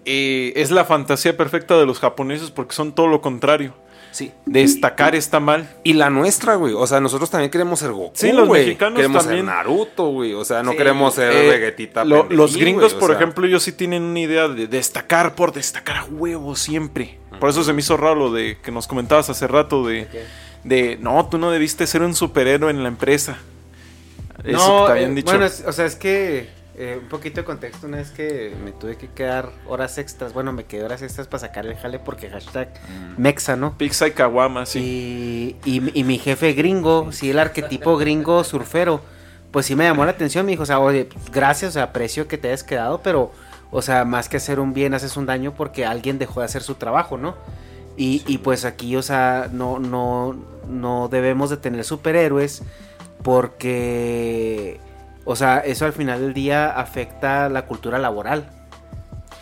eh, 0.04 0.52
es 0.56 0.70
la 0.70 0.84
fantasía 0.84 1.36
perfecta 1.36 1.76
de 1.78 1.86
los 1.86 1.98
japoneses 2.00 2.50
porque 2.50 2.74
son 2.74 2.92
todo 2.92 3.06
lo 3.08 3.20
contrario. 3.22 3.72
Sí. 4.18 4.32
Destacar 4.46 5.14
está 5.14 5.38
mal. 5.38 5.70
Y 5.84 5.92
la 5.92 6.10
nuestra, 6.10 6.56
güey. 6.56 6.74
O 6.74 6.86
sea, 6.88 7.00
nosotros 7.00 7.30
también 7.30 7.50
queremos 7.52 7.78
ser 7.78 7.92
Goku. 7.92 8.10
Sí, 8.14 8.32
los 8.32 8.48
güey. 8.48 8.64
mexicanos 8.66 8.96
queremos 8.96 9.22
también. 9.24 9.46
ser 9.46 9.54
Naruto, 9.54 10.06
güey. 10.08 10.34
O 10.34 10.44
sea, 10.44 10.62
no 10.64 10.72
Sí. 10.72 10.76
queremos 10.76 11.14
ser 11.14 11.32
Eh, 11.32 11.48
Vegetita. 11.50 12.04
lo- 12.04 12.22
pendejín, 12.22 12.36
los 12.36 12.56
gringos, 12.56 12.94
o 12.94 12.98
por 12.98 13.10
sea. 13.10 13.16
ejemplo, 13.18 13.46
ellos 13.46 13.62
sí 13.62 13.70
tienen 13.72 14.02
una 14.02 14.18
idea 14.18 14.48
de 14.48 14.66
destacar 14.66 15.34
por 15.36 15.52
destacar 15.52 15.98
a 15.98 16.04
huevo 16.06 16.56
siempre. 16.56 17.18
Por 17.38 17.50
eso 17.50 17.62
se 17.62 17.72
me 17.72 17.80
hizo 17.80 17.96
raro 17.96 18.16
lo 18.16 18.32
de 18.32 18.58
que 18.60 18.72
nos 18.72 18.88
comentabas 18.88 19.30
hace 19.30 19.46
rato 19.46 19.86
de, 19.86 20.08
de 20.64 20.96
no, 21.00 21.28
tú 21.30 21.38
no 21.38 21.52
debiste 21.52 21.86
ser 21.86 22.02
un 22.02 22.16
superhéroe 22.16 22.70
en 22.72 22.82
la 22.82 22.88
empresa. 22.88 23.38
Eso 24.44 24.56
No, 24.56 24.80
que 24.80 24.86
te 24.86 24.92
habían 24.98 25.12
eh, 25.12 25.14
dicho. 25.14 25.30
bueno, 25.30 25.44
es- 25.46 25.64
o 25.66 25.72
sea, 25.72 25.84
es 25.86 25.94
que 25.96 26.48
eh, 26.80 26.96
un 27.02 27.08
poquito 27.08 27.40
de 27.40 27.44
contexto, 27.44 27.88
una 27.88 27.96
vez 27.96 28.12
que 28.12 28.54
me 28.64 28.70
tuve 28.70 28.96
que 28.96 29.08
quedar 29.08 29.50
horas 29.66 29.98
extras, 29.98 30.32
bueno, 30.32 30.52
me 30.52 30.62
quedé 30.64 30.84
horas 30.84 31.02
extras 31.02 31.26
para 31.26 31.40
sacar 31.40 31.66
el 31.66 31.74
jale 31.74 31.98
porque 31.98 32.30
hashtag 32.30 32.68
Mexa, 33.16 33.56
¿no? 33.56 33.76
Pizza 33.76 34.06
y 34.06 34.12
Kawama, 34.12 34.64
sí. 34.64 35.56
Y, 35.64 35.70
y, 35.70 36.00
y 36.00 36.04
mi 36.04 36.18
jefe 36.18 36.52
gringo, 36.52 37.10
sí, 37.10 37.30
el 37.30 37.40
arquetipo 37.40 37.96
gringo 37.96 38.44
surfero, 38.44 39.00
pues 39.50 39.66
sí 39.66 39.74
me 39.74 39.82
llamó 39.82 40.04
la 40.04 40.12
atención, 40.12 40.46
me 40.46 40.52
dijo, 40.52 40.62
o 40.62 40.66
sea, 40.66 40.78
oye, 40.78 41.08
gracias, 41.32 41.70
o 41.70 41.72
sea, 41.72 41.82
aprecio 41.84 42.28
que 42.28 42.38
te 42.38 42.46
hayas 42.46 42.62
quedado, 42.62 43.00
pero, 43.02 43.32
o 43.72 43.82
sea, 43.82 44.04
más 44.04 44.28
que 44.28 44.36
hacer 44.36 44.60
un 44.60 44.72
bien, 44.72 44.94
haces 44.94 45.16
un 45.16 45.26
daño 45.26 45.54
porque 45.54 45.84
alguien 45.84 46.20
dejó 46.20 46.38
de 46.38 46.46
hacer 46.46 46.62
su 46.62 46.76
trabajo, 46.76 47.18
¿no? 47.18 47.34
Y, 47.96 48.22
y 48.28 48.38
pues 48.38 48.64
aquí, 48.64 48.94
o 48.94 49.02
sea, 49.02 49.48
no, 49.52 49.80
no, 49.80 50.36
no 50.68 51.08
debemos 51.08 51.50
de 51.50 51.56
tener 51.56 51.82
superhéroes 51.84 52.62
porque, 53.24 54.78
o 55.30 55.36
sea, 55.36 55.58
eso 55.58 55.84
al 55.84 55.92
final 55.92 56.22
del 56.22 56.32
día 56.32 56.70
afecta 56.70 57.50
la 57.50 57.66
cultura 57.66 57.98
laboral. 57.98 58.48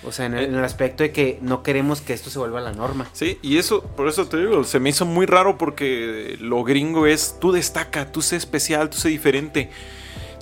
O 0.05 0.11
sea, 0.11 0.27
en 0.27 0.35
el, 0.35 0.47
en 0.47 0.57
el 0.57 0.65
aspecto 0.65 1.05
de 1.05 1.13
que 1.13 1.39
no 1.43 1.63
queremos 1.63 2.01
que 2.01 2.13
esto 2.13 2.29
se 2.29 2.41
vuelva 2.41 2.61
la 2.61 2.73
norma. 2.73 3.07
Sí, 3.13 3.39
y 3.41 3.59
eso, 3.59 3.83
por 3.83 4.09
eso 4.09 4.27
te 4.27 4.37
digo, 4.37 4.65
se 4.65 4.81
me 4.81 4.91
hizo 4.91 5.07
muy 5.07 5.27
raro 5.27 5.57
porque 5.59 6.37
lo 6.41 6.65
gringo 6.65 7.07
es, 7.07 7.37
tú 7.41 7.53
destaca, 7.53 8.11
tú 8.11 8.21
sé 8.21 8.35
especial, 8.35 8.91
tú 8.91 8.97
sé 8.97 9.11
diferente. 9.11 9.71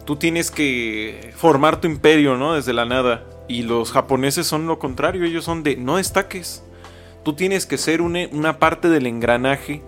Tú 0.06 0.16
tienes 0.16 0.50
que 0.50 1.34
formar 1.36 1.78
tu 1.78 1.88
imperio, 1.88 2.38
¿no? 2.38 2.54
Desde 2.54 2.72
la 2.72 2.86
nada. 2.86 3.24
Y 3.46 3.64
los 3.64 3.92
japoneses 3.92 4.46
son 4.46 4.66
lo 4.66 4.78
contrario, 4.78 5.26
ellos 5.26 5.44
son 5.44 5.62
de, 5.62 5.76
no 5.76 5.98
destaques. 5.98 6.64
Tú 7.22 7.34
tienes 7.34 7.66
que 7.66 7.76
ser 7.76 8.00
una, 8.00 8.20
una 8.32 8.58
parte 8.58 8.88
del 8.88 9.06
engranaje. 9.06 9.82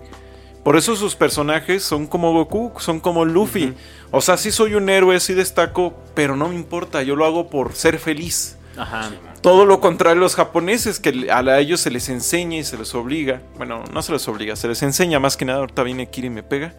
Por 0.67 0.75
eso 0.75 0.97
sus 0.97 1.15
personajes 1.15 1.81
son 1.81 2.07
como 2.07 2.33
Goku, 2.33 2.73
son 2.79 2.99
como 2.99 3.23
Luffy. 3.23 3.73
O 4.11 4.19
sea, 4.19 4.35
sí 4.35 4.51
soy 4.51 4.75
un 4.75 4.89
héroe, 4.89 5.17
sí 5.21 5.33
destaco, 5.33 5.93
pero 6.13 6.35
no 6.35 6.49
me 6.49 6.55
importa, 6.55 7.03
yo 7.03 7.15
lo 7.15 7.23
hago 7.23 7.49
por 7.49 7.73
ser 7.73 7.99
feliz. 7.99 8.57
Ajá. 8.75 9.09
Todo 9.39 9.65
lo 9.65 9.79
contrario 9.79 10.19
a 10.19 10.23
los 10.23 10.35
japoneses, 10.35 10.99
que 10.99 11.31
a 11.31 11.59
ellos 11.59 11.79
se 11.79 11.89
les 11.89 12.09
enseña 12.09 12.57
y 12.57 12.65
se 12.65 12.77
les 12.77 12.93
obliga. 12.95 13.41
Bueno, 13.55 13.81
no 13.93 14.01
se 14.01 14.11
les 14.11 14.27
obliga, 14.27 14.57
se 14.57 14.67
les 14.67 14.83
enseña 14.83 15.21
más 15.21 15.37
que 15.37 15.45
nada. 15.45 15.59
Ahorita 15.59 15.83
viene 15.83 16.09
Kiri 16.09 16.27
y 16.27 16.31
me 16.31 16.43
pega. 16.43 16.73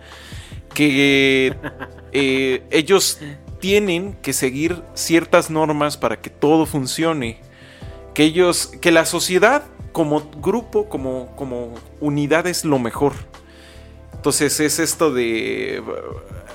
Que 0.74 1.56
eh, 2.12 2.64
ellos 2.70 3.20
tienen 3.58 4.18
que 4.20 4.34
seguir 4.34 4.82
ciertas 4.92 5.48
normas 5.48 5.96
para 5.96 6.20
que 6.20 6.28
todo 6.28 6.66
funcione. 6.66 7.40
Que 8.12 8.24
ellos, 8.24 8.70
que 8.82 8.92
la 8.92 9.06
sociedad 9.06 9.62
como 9.92 10.30
grupo, 10.42 10.90
como, 10.90 11.34
como 11.36 11.72
unidad 12.00 12.46
es 12.46 12.66
lo 12.66 12.78
mejor. 12.78 13.14
Entonces 14.18 14.60
es 14.60 14.78
esto 14.78 15.12
de... 15.12 15.82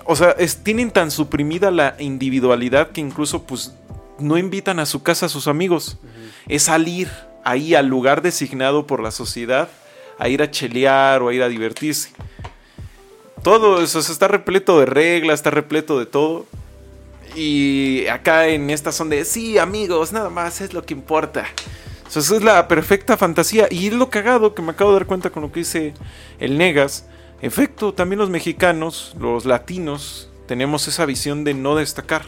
O 0.05 0.15
sea, 0.15 0.31
es- 0.31 0.63
tienen 0.63 0.91
tan 0.91 1.09
suprimida 1.11 1.71
la 1.71 1.95
individualidad 1.97 2.91
que 2.91 3.01
incluso 3.01 3.43
pues 3.43 3.73
no 4.19 4.37
invitan 4.37 4.79
a 4.79 4.85
su 4.85 5.01
casa 5.01 5.25
a 5.25 5.29
sus 5.29 5.47
amigos. 5.47 5.97
Es 6.47 6.63
salir 6.63 7.09
ahí 7.45 7.73
al 7.73 7.87
lugar 7.87 8.21
designado 8.21 8.85
por 8.85 9.01
la 9.01 9.11
sociedad 9.11 9.69
a 10.19 10.29
ir 10.29 10.41
a 10.41 10.51
chelear 10.51 11.21
o 11.21 11.29
a 11.29 11.33
ir 11.33 11.41
a 11.41 11.47
divertirse. 11.49 12.11
Todo 13.43 13.81
eso 13.81 13.99
está 13.99 14.27
repleto 14.27 14.79
de 14.79 14.85
reglas, 14.85 15.39
está 15.39 15.49
repleto 15.49 15.99
de 15.99 16.05
todo. 16.05 16.45
Y 17.35 18.05
acá 18.07 18.47
en 18.47 18.69
esta 18.69 18.91
son 18.91 19.09
de, 19.09 19.25
sí, 19.25 19.57
amigos, 19.57 20.13
nada 20.13 20.29
más 20.29 20.61
es 20.61 20.73
lo 20.73 20.85
que 20.85 20.93
importa. 20.93 21.45
Eso 22.07 22.19
es 22.35 22.43
la 22.43 22.67
perfecta 22.67 23.17
fantasía. 23.17 23.67
Y 23.71 23.87
es 23.87 23.93
lo 23.93 24.09
cagado 24.09 24.53
que 24.53 24.61
me 24.61 24.71
acabo 24.71 24.91
de 24.91 24.99
dar 24.99 25.07
cuenta 25.07 25.29
con 25.31 25.41
lo 25.43 25.51
que 25.51 25.61
dice 25.61 25.93
el 26.39 26.57
Negas. 26.57 27.05
En 27.43 27.47
efecto, 27.47 27.93
también 27.93 28.19
los 28.19 28.29
mexicanos, 28.29 29.17
los 29.19 29.43
latinos, 29.43 30.29
tenemos 30.47 30.87
esa 30.87 31.05
visión 31.05 31.43
de 31.43 31.53
no 31.53 31.75
destacar. 31.75 32.21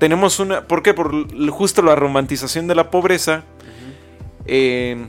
Tenemos 0.00 0.40
una. 0.40 0.66
¿Por 0.66 0.82
qué? 0.82 0.92
Por 0.92 1.28
justo 1.52 1.82
la 1.82 1.94
romantización 1.94 2.66
de 2.66 2.74
la 2.74 2.90
pobreza. 2.90 3.44
Eh, 4.44 5.06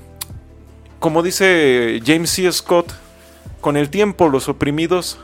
como 1.00 1.24
dice 1.24 2.00
James 2.06 2.30
C. 2.30 2.52
Scott, 2.52 2.94
con 3.62 3.78
el 3.78 3.90
tiempo 3.90 4.30
los 4.30 4.48
oprimidos, 4.48 5.18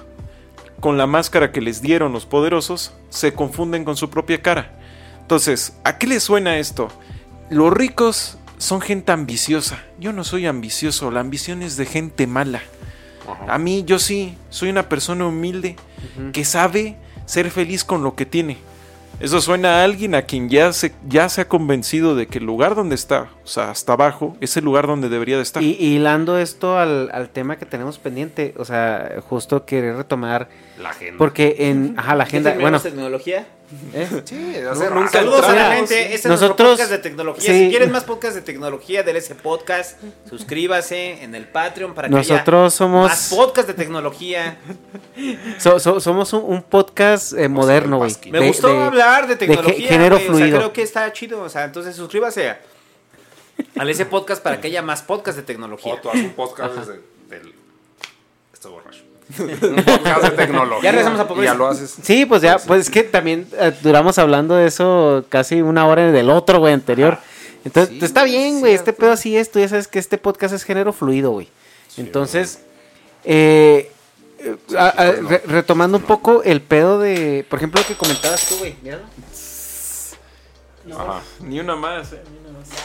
con 0.80 0.98
la 0.98 1.06
máscara 1.06 1.52
que 1.52 1.62
les 1.62 1.84
dieron 1.84 2.12
los 2.12 2.26
poderosos, 2.26 2.92
se 3.10 3.36
confunden 3.36 3.86
con 3.86 3.98
su 3.98 4.10
propia 4.10 4.42
cara. 4.42 4.80
Entonces, 5.22 5.78
¿a 5.84 6.00
qué 6.00 6.08
les 6.08 6.24
suena 6.24 6.58
esto? 6.58 6.88
Los 7.52 7.72
ricos 7.72 8.40
son 8.58 8.82
gente 8.82 9.12
ambiciosa. 9.12 9.84
Yo 10.00 10.12
no 10.12 10.24
soy 10.24 10.48
ambicioso, 10.48 11.12
la 11.12 11.20
ambición 11.20 11.62
es 11.62 11.78
de 11.78 11.86
gente 11.86 12.26
mala. 12.26 12.64
A 13.48 13.58
mí, 13.58 13.84
yo 13.86 14.00
sí, 14.00 14.38
soy 14.50 14.70
una 14.70 14.88
persona 14.90 15.26
humilde 15.26 15.76
que 16.34 16.46
sabe 16.46 16.96
ser 17.26 17.50
feliz 17.52 17.84
con 17.84 18.04
lo 18.04 18.16
que 18.16 18.26
tiene. 18.26 18.58
Eso 19.22 19.40
suena 19.40 19.80
a 19.80 19.84
alguien 19.86 20.14
a 20.14 20.24
quien 20.24 20.50
ya 20.50 20.74
se, 20.74 20.94
ya 21.08 21.30
se 21.30 21.40
ha 21.40 21.48
convencido 21.48 22.16
de 22.16 22.28
que 22.28 22.40
el 22.40 22.44
lugar 22.46 22.76
donde 22.76 22.96
está, 22.96 23.30
o 23.46 23.48
sea, 23.48 23.72
hasta 23.72 23.94
abajo, 23.94 24.36
es 24.42 24.58
el 24.58 24.66
lugar 24.66 24.88
donde 24.88 25.08
debería 25.08 25.38
de 25.38 25.44
estar. 25.44 25.64
Y 25.64 25.78
hilando 25.80 26.38
esto 26.38 26.78
al, 26.78 27.10
al 27.14 27.30
tema 27.30 27.56
que 27.58 27.66
tenemos 27.66 27.98
pendiente, 27.98 28.54
o 28.58 28.66
sea, 28.66 29.14
justo 29.30 29.64
querer 29.66 29.96
retomar, 29.96 30.50
La 30.78 30.90
agenda. 30.90 31.18
porque 31.18 31.56
en, 31.60 31.96
ajá, 31.98 32.14
la 32.16 32.26
agenda, 32.26 32.56
¿Ya 32.56 32.60
bueno, 32.60 32.82
tecnología? 32.82 33.48
¿Eh? 33.94 34.08
Sí, 34.26 34.56
No, 34.64 34.72
hace 34.72 34.90
nunca. 34.90 35.10
Saludos 35.12 35.46
a 35.46 35.54
la 35.54 35.76
gente. 35.76 36.02
Este 36.02 36.16
es 36.16 36.26
Nosotros- 36.26 36.58
nuestro 36.58 36.66
podcast 36.70 36.92
de 36.92 36.98
tecnología. 37.00 37.52
sí. 37.52 37.60
Si 37.66 37.70
quieres 37.70 37.90
más 37.92 38.04
podcast 38.04 38.36
de 38.36 38.42
tecnología, 38.42 39.04
del 39.04 39.16
ese 39.18 39.36
podcast, 39.36 40.00
suscríbase 40.30 41.24
en 41.24 41.36
el 41.36 41.48
Patreon 41.48 41.94
para 41.94 42.08
que 42.10 42.16
Nosotros 42.16 42.64
haya 42.74 42.78
somos- 42.78 43.10
más 43.10 43.34
podcast 43.36 43.68
de 43.68 43.74
tecnología. 43.74 44.58
So- 45.58 45.80
so- 45.80 46.00
somos 46.00 46.32
un, 46.34 46.44
un 46.46 46.64
podcast 46.64 47.34
eh, 47.34 47.48
moderno, 47.48 47.98
güey. 47.98 48.12
Me 48.30 48.40
de- 48.40 48.48
gustó 48.48 48.68
de- 48.70 48.84
hablar 48.84 49.24
de 49.28 49.34
de 49.36 49.36
tecnología. 49.38 49.88
género 49.90 50.16
güey, 50.18 50.28
O 50.28 50.32
fluido. 50.32 50.48
sea, 50.50 50.58
creo 50.58 50.74
que 50.74 50.82
está 50.82 51.12
chido. 51.14 51.42
O 51.42 51.50
sea, 51.50 51.64
entonces 51.66 51.96
suscríbase 51.96 52.50
a, 52.50 52.60
al 53.78 53.90
ese 53.90 54.06
podcast 54.06 54.44
para 54.44 54.60
que 54.60 54.68
haya 54.68 54.82
más 54.82 55.02
podcast 55.02 55.38
de 55.38 55.44
tecnología. 55.44 55.94
O 55.94 55.98
tú 55.98 56.10
haces 56.10 56.24
un 56.24 56.32
podcast 56.34 56.76
desde. 56.76 57.15
Un 59.40 59.76
podcast 59.84 60.22
de 60.24 60.30
tecnología. 60.32 60.84
Ya 60.84 60.92
regresamos 60.92 61.20
a 61.20 61.44
ya 61.44 61.54
lo 61.54 61.68
haces. 61.68 61.96
Sí, 62.04 62.26
pues 62.26 62.42
ya, 62.42 62.58
pues 62.60 62.82
es 62.82 62.90
que 62.90 63.04
también 63.04 63.48
eh, 63.60 63.74
duramos 63.82 64.18
hablando 64.20 64.56
de 64.56 64.68
eso 64.68 65.26
casi 65.30 65.62
una 65.62 65.88
hora 65.88 66.12
del 66.12 66.30
otro, 66.30 66.60
güey, 66.60 66.74
anterior. 66.74 67.18
Entonces, 67.64 67.98
Sí, 68.00 68.06
está 68.06 68.24
bien, 68.24 68.60
güey, 68.60 68.74
este 68.74 68.86
cierto. 68.86 69.00
pedo 69.02 69.12
así 69.14 69.36
es, 69.36 69.50
tú 69.52 69.60
ya 69.60 69.68
sabes 69.68 69.88
que 69.88 69.98
este 70.00 70.18
podcast 70.20 70.54
es 70.54 70.64
género 70.64 70.94
fluido, 70.94 71.32
güey. 71.32 71.50
Entonces, 71.98 72.60
eh, 73.24 73.92
eh, 74.40 74.56
a- 74.78 74.90
a- 74.90 75.12
re- 75.14 75.42
retomando 75.48 75.98
un 75.98 76.04
poco 76.04 76.44
el 76.44 76.62
pedo 76.62 77.00
de, 77.00 77.46
por 77.50 77.58
ejemplo, 77.58 77.82
lo 77.82 77.88
que 77.88 77.96
comentabas 77.96 78.48
tú, 78.48 78.58
güey, 78.60 78.76
míralo. 78.84 79.04
Ajá. 80.94 81.22
Ni 81.40 81.60
una 81.60 81.76
más, 81.76 82.14
eh. 82.14 82.22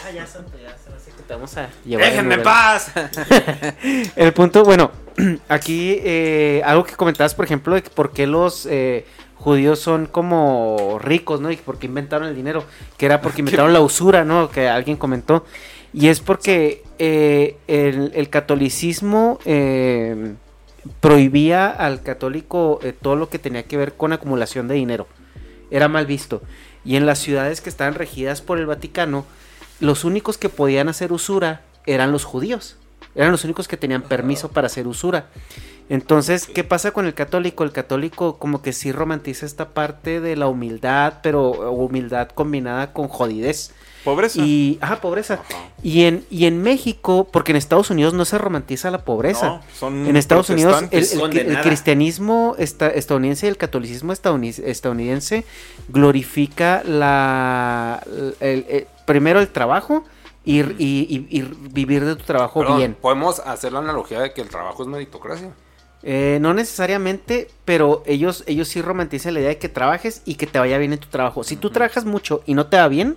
Ya, 0.04 0.10
ya, 0.12 0.26
santo, 0.26 0.52
ya, 0.58 0.76
se 0.82 0.90
me 0.90 0.99
te 1.30 1.34
vamos 1.34 1.56
a 1.56 1.68
llevar 1.84 2.06
el 2.06 2.10
Déjenme 2.10 2.34
en 2.34 2.42
paz. 2.42 2.90
El 4.16 4.32
punto, 4.32 4.64
bueno, 4.64 4.90
aquí 5.48 5.96
eh, 6.02 6.60
algo 6.64 6.82
que 6.82 6.96
comentabas, 6.96 7.36
por 7.36 7.44
ejemplo, 7.44 7.76
de 7.76 7.84
que 7.84 7.90
por 7.90 8.12
qué 8.12 8.26
los 8.26 8.66
eh, 8.66 9.04
judíos 9.36 9.78
son 9.78 10.06
como 10.06 10.98
ricos, 11.00 11.40
¿no? 11.40 11.52
Y 11.52 11.56
por 11.56 11.78
qué 11.78 11.86
inventaron 11.86 12.26
el 12.26 12.34
dinero, 12.34 12.64
que 12.96 13.06
era 13.06 13.20
porque 13.20 13.40
inventaron 13.42 13.72
la 13.72 13.80
usura, 13.80 14.24
¿no? 14.24 14.50
Que 14.50 14.68
alguien 14.68 14.96
comentó. 14.96 15.44
Y 15.92 16.08
es 16.08 16.18
porque 16.18 16.82
eh, 16.98 17.56
el, 17.68 18.10
el 18.16 18.28
catolicismo 18.28 19.38
prohibía 20.98 21.68
al 21.68 22.02
católico 22.02 22.80
todo 23.02 23.14
lo 23.14 23.28
que 23.28 23.38
tenía 23.38 23.62
que 23.62 23.76
ver 23.76 23.92
con 23.92 24.12
acumulación 24.12 24.66
de 24.66 24.74
dinero. 24.74 25.06
Era 25.70 25.86
mal 25.86 26.06
visto. 26.06 26.42
Y 26.84 26.96
en 26.96 27.06
las 27.06 27.20
ciudades 27.20 27.60
que 27.60 27.70
estaban 27.70 27.94
regidas 27.94 28.42
por 28.42 28.58
el 28.58 28.66
Vaticano, 28.66 29.26
los 29.80 30.04
únicos 30.04 30.38
que 30.38 30.48
podían 30.48 30.88
hacer 30.88 31.12
usura 31.12 31.62
eran 31.86 32.12
los 32.12 32.24
judíos. 32.24 32.76
Eran 33.14 33.32
los 33.32 33.44
únicos 33.44 33.66
que 33.66 33.76
tenían 33.76 34.02
permiso 34.02 34.50
para 34.50 34.66
hacer 34.66 34.86
usura. 34.86 35.26
Entonces, 35.88 36.46
¿qué 36.46 36.62
pasa 36.62 36.92
con 36.92 37.06
el 37.06 37.14
católico? 37.14 37.64
El 37.64 37.72
católico 37.72 38.38
como 38.38 38.62
que 38.62 38.72
sí 38.72 38.92
romantiza 38.92 39.44
esta 39.44 39.70
parte 39.70 40.20
de 40.20 40.36
la 40.36 40.46
humildad, 40.46 41.14
pero 41.22 41.50
humildad 41.72 42.28
combinada 42.28 42.92
con 42.92 43.08
jodidez. 43.08 43.72
Pobreza. 44.04 44.40
Y, 44.40 44.78
ajá, 44.80 45.00
pobreza. 45.00 45.40
Y 45.82 46.04
en, 46.04 46.24
y 46.30 46.46
en 46.46 46.62
México, 46.62 47.28
porque 47.30 47.50
en 47.52 47.56
Estados 47.56 47.90
Unidos 47.90 48.14
no 48.14 48.24
se 48.24 48.38
romantiza 48.38 48.90
la 48.92 49.04
pobreza. 49.04 49.46
No, 49.46 49.62
son 49.78 50.06
en 50.06 50.16
Estados 50.16 50.48
Unidos 50.48 50.84
el, 50.92 51.60
cristianismo 51.62 52.54
esta- 52.58 52.88
estadounidense 52.88 53.46
y 53.46 53.48
el 53.50 53.56
catolicismo 53.56 54.12
estadouni- 54.12 54.62
estadounidense 54.64 55.44
glorifica 55.88 56.82
la 56.84 58.02
el- 58.40 58.64
el- 58.68 58.86
primero 59.10 59.40
el 59.40 59.48
trabajo 59.48 60.04
y, 60.44 60.60
y- 60.60 60.66
y- 60.78 61.26
y 61.38 61.42
vivir 61.72 62.04
de 62.04 62.16
tu 62.16 62.24
trabajo 62.24 62.60
Perdón, 62.60 62.78
bien. 62.78 62.96
Podemos 63.00 63.40
hacer 63.40 63.72
la 63.72 63.80
analogía 63.80 64.20
de 64.20 64.32
que 64.32 64.40
el 64.40 64.48
trabajo 64.48 64.82
es 64.82 64.88
meritocracia. 64.88 65.50
Eh, 66.02 66.38
no 66.40 66.54
necesariamente, 66.54 67.48
pero 67.64 68.02
ellos, 68.06 68.42
ellos 68.46 68.68
sí 68.68 68.80
romantizan 68.80 69.34
la 69.34 69.40
idea 69.40 69.48
de 69.50 69.58
que 69.58 69.68
trabajes 69.68 70.22
y 70.24 70.36
que 70.36 70.46
te 70.46 70.58
vaya 70.58 70.78
bien 70.78 70.92
en 70.94 70.98
tu 71.00 71.08
trabajo. 71.08 71.44
Si 71.44 71.56
tú 71.56 71.70
trabajas 71.70 72.04
mucho 72.06 72.42
y 72.46 72.54
no 72.54 72.66
te 72.68 72.78
va 72.78 72.88
bien, 72.88 73.16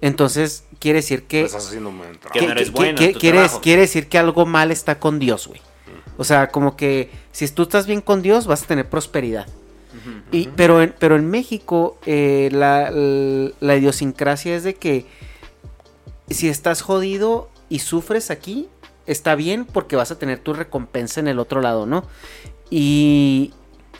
entonces 0.00 0.64
quiere 0.78 0.98
decir 1.00 1.24
que... 1.24 1.40
Pues 1.42 1.52
estás 1.52 1.66
haciendo 1.68 1.90
un 1.90 1.98
buen 1.98 2.12
Que 2.12 2.18
trabajo. 2.18 2.46
no 2.46 2.52
eres 2.52 2.70
que- 2.70 2.76
bueno 2.76 2.98
que- 2.98 3.04
en 3.06 3.12
tu 3.12 3.18
quiere, 3.20 3.38
trabajo. 3.38 3.60
quiere 3.60 3.80
decir 3.82 4.08
que 4.08 4.18
algo 4.18 4.46
mal 4.46 4.70
está 4.70 4.98
con 4.98 5.18
Dios, 5.18 5.46
güey. 5.48 5.60
O 6.16 6.24
sea, 6.24 6.48
como 6.48 6.76
que 6.76 7.10
si 7.32 7.46
tú 7.48 7.62
estás 7.64 7.86
bien 7.86 8.00
con 8.00 8.22
Dios, 8.22 8.46
vas 8.46 8.62
a 8.62 8.66
tener 8.66 8.88
prosperidad. 8.88 9.46
Y, 10.32 10.48
pero, 10.56 10.82
en, 10.82 10.94
pero 10.98 11.16
en 11.16 11.28
México, 11.30 11.98
eh, 12.06 12.48
la, 12.52 12.90
la 12.90 13.76
idiosincrasia 13.76 14.54
es 14.56 14.64
de 14.64 14.74
que 14.74 15.06
si 16.30 16.48
estás 16.48 16.82
jodido 16.82 17.48
y 17.68 17.80
sufres 17.80 18.30
aquí, 18.30 18.68
está 19.06 19.34
bien 19.34 19.64
porque 19.64 19.96
vas 19.96 20.10
a 20.10 20.18
tener 20.18 20.38
tu 20.38 20.54
recompensa 20.54 21.20
en 21.20 21.28
el 21.28 21.38
otro 21.38 21.60
lado, 21.60 21.86
¿no? 21.86 22.04
Y, 22.70 23.52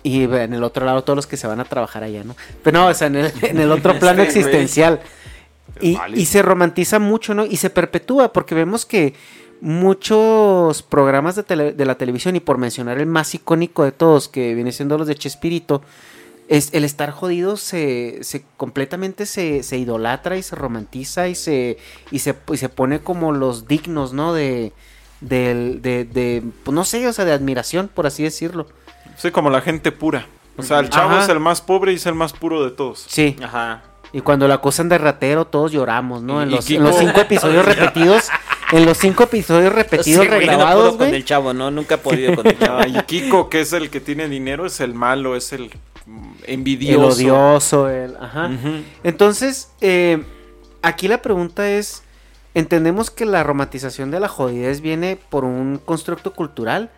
y 0.02 0.22
en 0.24 0.54
el 0.54 0.64
otro 0.64 0.84
lado 0.86 1.04
todos 1.04 1.16
los 1.16 1.26
que 1.26 1.36
se 1.36 1.46
van 1.46 1.60
a 1.60 1.64
trabajar 1.64 2.02
allá, 2.04 2.24
¿no? 2.24 2.34
Pero 2.62 2.78
no, 2.80 2.86
o 2.88 2.94
sea, 2.94 3.06
en 3.08 3.16
el, 3.16 3.32
en 3.42 3.58
el 3.60 3.70
otro 3.70 3.98
plano 3.98 4.22
Este 4.22 4.38
existencial. 4.40 5.00
Y, 5.80 5.98
y 6.14 6.26
se 6.26 6.40
romantiza 6.42 6.98
mucho, 6.98 7.34
¿no? 7.34 7.44
Y 7.46 7.56
se 7.56 7.68
perpetúa 7.70 8.32
porque 8.32 8.54
vemos 8.54 8.86
que 8.86 9.14
muchos 9.60 10.82
programas 10.82 11.36
de, 11.36 11.42
tele- 11.44 11.72
de 11.72 11.84
la 11.84 11.96
televisión, 11.96 12.36
y 12.36 12.40
por 12.40 12.58
mencionar 12.58 12.98
el 12.98 13.06
más 13.06 13.34
icónico 13.34 13.82
de 13.84 13.92
todos, 13.92 14.28
que 14.28 14.54
viene 14.54 14.72
siendo 14.72 14.98
los 14.98 15.06
de 15.06 15.14
Chespirito, 15.14 15.82
es 16.48 16.68
el 16.72 16.84
estar 16.84 17.10
jodido 17.10 17.56
se, 17.56 18.18
se 18.22 18.44
completamente 18.56 19.24
se, 19.26 19.62
se 19.62 19.78
idolatra 19.78 20.36
y 20.36 20.42
se 20.42 20.54
romantiza 20.56 21.28
y 21.28 21.34
se, 21.34 21.78
y 22.10 22.18
se, 22.18 22.34
y 22.52 22.56
se 22.58 22.68
pone 22.68 23.00
como 23.00 23.32
los 23.32 23.66
dignos, 23.66 24.12
¿no? 24.12 24.34
De, 24.34 24.72
del- 25.20 25.80
de, 25.82 26.04
de, 26.04 26.42
pues, 26.64 26.74
no 26.74 26.84
sé, 26.84 27.06
o 27.08 27.12
sea, 27.12 27.24
de 27.24 27.32
admiración, 27.32 27.88
por 27.88 28.06
así 28.06 28.22
decirlo. 28.22 28.66
Sí, 29.16 29.30
como 29.30 29.48
la 29.50 29.60
gente 29.60 29.90
pura. 29.92 30.26
O 30.56 30.62
sea, 30.62 30.80
el 30.80 30.90
chavo 30.90 31.12
Ajá. 31.14 31.22
es 31.24 31.28
el 31.30 31.40
más 31.40 31.60
pobre 31.60 31.92
y 31.92 31.96
es 31.96 32.06
el 32.06 32.14
más 32.14 32.32
puro 32.32 32.62
de 32.64 32.70
todos. 32.70 33.04
Sí. 33.08 33.36
Ajá. 33.42 33.82
Y 34.12 34.20
cuando 34.20 34.46
la 34.46 34.54
acusan 34.54 34.88
de 34.88 34.98
ratero, 34.98 35.46
todos 35.46 35.72
lloramos, 35.72 36.22
¿no? 36.22 36.40
En 36.42 36.50
los, 36.50 36.68
en 36.70 36.76
Kiko- 36.76 36.82
los 36.84 36.98
cinco 36.98 37.20
episodios 37.20 37.64
repetidos, 37.66 38.28
en 38.70 38.86
los 38.86 38.96
cinco 38.98 39.24
episodios 39.24 39.72
repetidos 39.72 40.22
Sí, 40.22 40.28
güey, 40.28 40.28
no 40.46 40.52
regrabados, 40.52 40.94
puedo 40.94 40.98
con 40.98 41.14
el 41.14 41.24
chavo, 41.24 41.52
¿no? 41.54 41.70
Nunca 41.72 41.96
he 41.96 41.98
podido 41.98 42.36
con 42.36 42.46
el 42.46 42.56
chavo. 42.58 42.80
Y 42.86 43.02
Kiko, 43.02 43.48
que 43.48 43.62
es 43.62 43.72
el 43.72 43.90
que 43.90 44.00
tiene 44.00 44.28
dinero, 44.28 44.66
es 44.66 44.78
el 44.80 44.94
malo, 44.94 45.34
es 45.34 45.52
el 45.52 45.72
mm, 46.06 46.32
El 46.46 46.54
envidioso. 46.54 47.06
odioso, 47.08 47.88
el. 47.88 48.16
Ajá. 48.16 48.50
Entonces, 49.02 49.70
eh, 49.80 50.24
aquí 50.82 51.08
la 51.08 51.22
pregunta 51.22 51.70
es: 51.70 52.02
entendemos 52.54 53.10
que 53.10 53.24
la 53.24 53.42
romantización 53.42 54.10
de 54.10 54.20
la 54.20 54.28
jodidez 54.28 54.80
viene 54.80 55.16
por 55.16 55.44
un 55.44 55.80
constructo 55.84 56.32
cultural, 56.32 56.90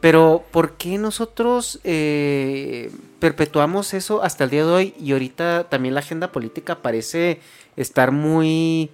pero 0.00 0.44
¿por 0.50 0.72
qué 0.72 0.98
nosotros 0.98 1.80
eh, 1.84 2.90
perpetuamos 3.18 3.94
eso 3.94 4.22
hasta 4.22 4.44
el 4.44 4.50
día 4.50 4.64
de 4.64 4.72
hoy? 4.72 4.94
Y 5.00 5.12
ahorita 5.12 5.64
también 5.68 5.94
la 5.94 6.00
agenda 6.00 6.30
política 6.32 6.76
parece 6.82 7.40
estar 7.76 8.12
muy. 8.12 8.90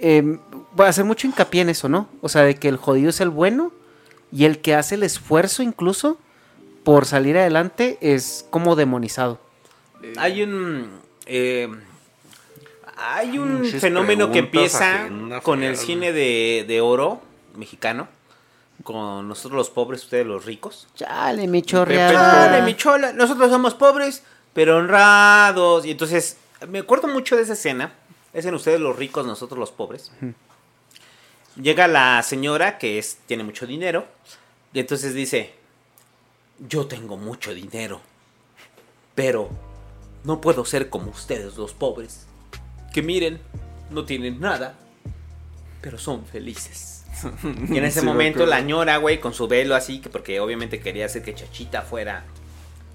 Eh, 0.00 0.38
va 0.78 0.86
a 0.86 0.88
hacer 0.88 1.04
mucho 1.04 1.26
hincapié 1.26 1.62
en 1.62 1.70
eso, 1.70 1.88
¿no? 1.88 2.08
O 2.20 2.28
sea, 2.28 2.42
de 2.42 2.56
que 2.56 2.68
el 2.68 2.76
jodido 2.76 3.10
es 3.10 3.20
el 3.20 3.30
bueno 3.30 3.72
y 4.32 4.44
el 4.44 4.58
que 4.60 4.74
hace 4.74 4.96
el 4.96 5.04
esfuerzo 5.04 5.62
incluso 5.62 6.18
por 6.84 7.06
salir 7.06 7.36
adelante 7.36 7.98
es 8.00 8.46
como 8.50 8.76
demonizado. 8.76 9.40
Hay 10.16 10.42
un. 10.42 11.00
eh, 11.26 11.68
hay 12.96 13.38
un 13.38 13.62
Muchas 13.62 13.80
fenómeno 13.80 14.30
que 14.30 14.38
empieza 14.40 15.08
con 15.42 15.62
el 15.62 15.76
cine 15.76 16.12
de, 16.12 16.64
de 16.68 16.80
oro 16.80 17.20
mexicano. 17.56 18.08
Con 18.82 19.28
nosotros 19.28 19.56
los 19.56 19.70
pobres, 19.70 20.04
ustedes 20.04 20.26
los 20.26 20.44
ricos. 20.44 20.88
Chale, 20.94 21.46
mi 21.46 21.62
chorreada. 21.62 22.60
mi 22.62 22.76
chola. 22.76 23.12
Nosotros 23.12 23.50
somos 23.50 23.74
pobres, 23.74 24.22
pero 24.52 24.76
honrados. 24.76 25.86
Y 25.86 25.92
entonces, 25.92 26.36
me 26.68 26.80
acuerdo 26.80 27.08
mucho 27.08 27.36
de 27.36 27.42
esa 27.42 27.54
escena. 27.54 27.94
Es 28.32 28.44
en 28.46 28.54
ustedes 28.54 28.80
los 28.80 28.96
ricos, 28.96 29.26
nosotros 29.26 29.58
los 29.58 29.70
pobres. 29.70 30.12
Llega 31.56 31.86
la 31.86 32.22
señora 32.22 32.78
que 32.78 32.98
es, 32.98 33.18
tiene 33.26 33.44
mucho 33.44 33.66
dinero. 33.66 34.06
Y 34.72 34.80
entonces 34.80 35.14
dice: 35.14 35.54
Yo 36.68 36.86
tengo 36.86 37.16
mucho 37.16 37.52
dinero. 37.54 38.00
Pero 39.14 39.50
no 40.24 40.40
puedo 40.40 40.64
ser 40.64 40.88
como 40.88 41.10
ustedes 41.10 41.56
los 41.56 41.72
pobres. 41.72 42.26
Que 42.92 43.02
miren, 43.02 43.40
no 43.90 44.04
tienen 44.04 44.40
nada. 44.40 44.74
Pero 45.80 45.98
son 45.98 46.24
felices. 46.26 47.04
Y 47.70 47.78
en 47.78 47.84
ese 47.84 48.00
Sí, 48.00 48.06
momento 48.06 48.44
la 48.46 48.60
ñora, 48.60 48.96
güey, 48.96 49.20
con 49.20 49.34
su 49.34 49.46
velo 49.46 49.74
así, 49.76 50.00
que 50.00 50.08
porque 50.08 50.40
obviamente 50.40 50.80
quería 50.80 51.06
hacer 51.06 51.22
que 51.22 51.34
Chachita 51.34 51.82
fuera 51.82 52.24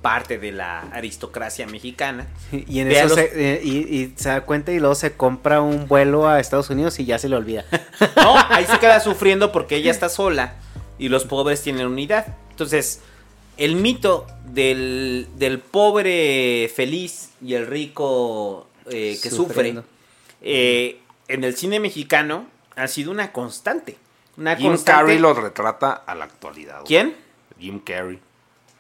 parte 0.02 0.38
de 0.38 0.52
la 0.52 0.80
aristocracia 0.92 1.68
mexicana. 1.68 2.28
Y 2.52 2.80
en 2.80 2.92
eso 2.92 3.04
los- 3.08 3.14
se, 3.16 3.54
eh, 3.56 3.62
y, 3.64 3.78
y 3.96 4.14
se 4.18 4.30
da 4.30 4.42
cuenta 4.42 4.72
y 4.72 4.80
luego 4.80 4.96
se 4.96 5.14
compra 5.14 5.62
un 5.62 5.88
vuelo 5.88 6.28
a 6.28 6.40
Estados 6.40 6.70
Unidos 6.70 7.00
y 7.00 7.06
ya 7.06 7.18
se 7.20 7.30
le 7.30 7.36
olvida. 7.36 7.64
No, 8.16 8.36
ahí 8.50 8.66
se 8.66 8.80
queda 8.80 9.00
sufriendo 9.00 9.52
porque 9.52 9.76
ella 9.78 9.92
está 9.92 10.10
sola 10.10 10.56
y 10.98 11.08
los 11.10 11.24
pobres 11.26 11.62
tienen 11.62 11.88
unidad. 11.88 12.28
Entonces, 12.52 13.02
el 13.60 13.76
mito 13.76 14.26
del, 14.46 15.28
del 15.36 15.60
pobre 15.60 16.72
feliz 16.76 17.32
y 17.42 17.54
el 17.54 17.68
rico 17.68 18.68
eh, 18.90 19.18
que 19.22 19.30
Sufriendo. 19.30 19.82
sufre 19.82 20.00
eh, 20.42 21.00
en 21.28 21.44
el 21.44 21.56
cine 21.56 21.80
mexicano 21.80 22.48
ha 22.76 22.88
sido 22.88 23.12
una 23.12 23.32
constante. 23.32 23.98
Una 24.38 24.56
Jim 24.56 24.68
constante. 24.70 25.02
Carrey 25.02 25.20
lo 25.20 25.34
retrata 25.34 25.92
a 25.92 26.16
la 26.16 26.26
actualidad. 26.26 26.76
güey. 26.78 26.88
¿Quién? 26.88 27.16
Jim 27.60 27.80
Carrey. 27.80 28.20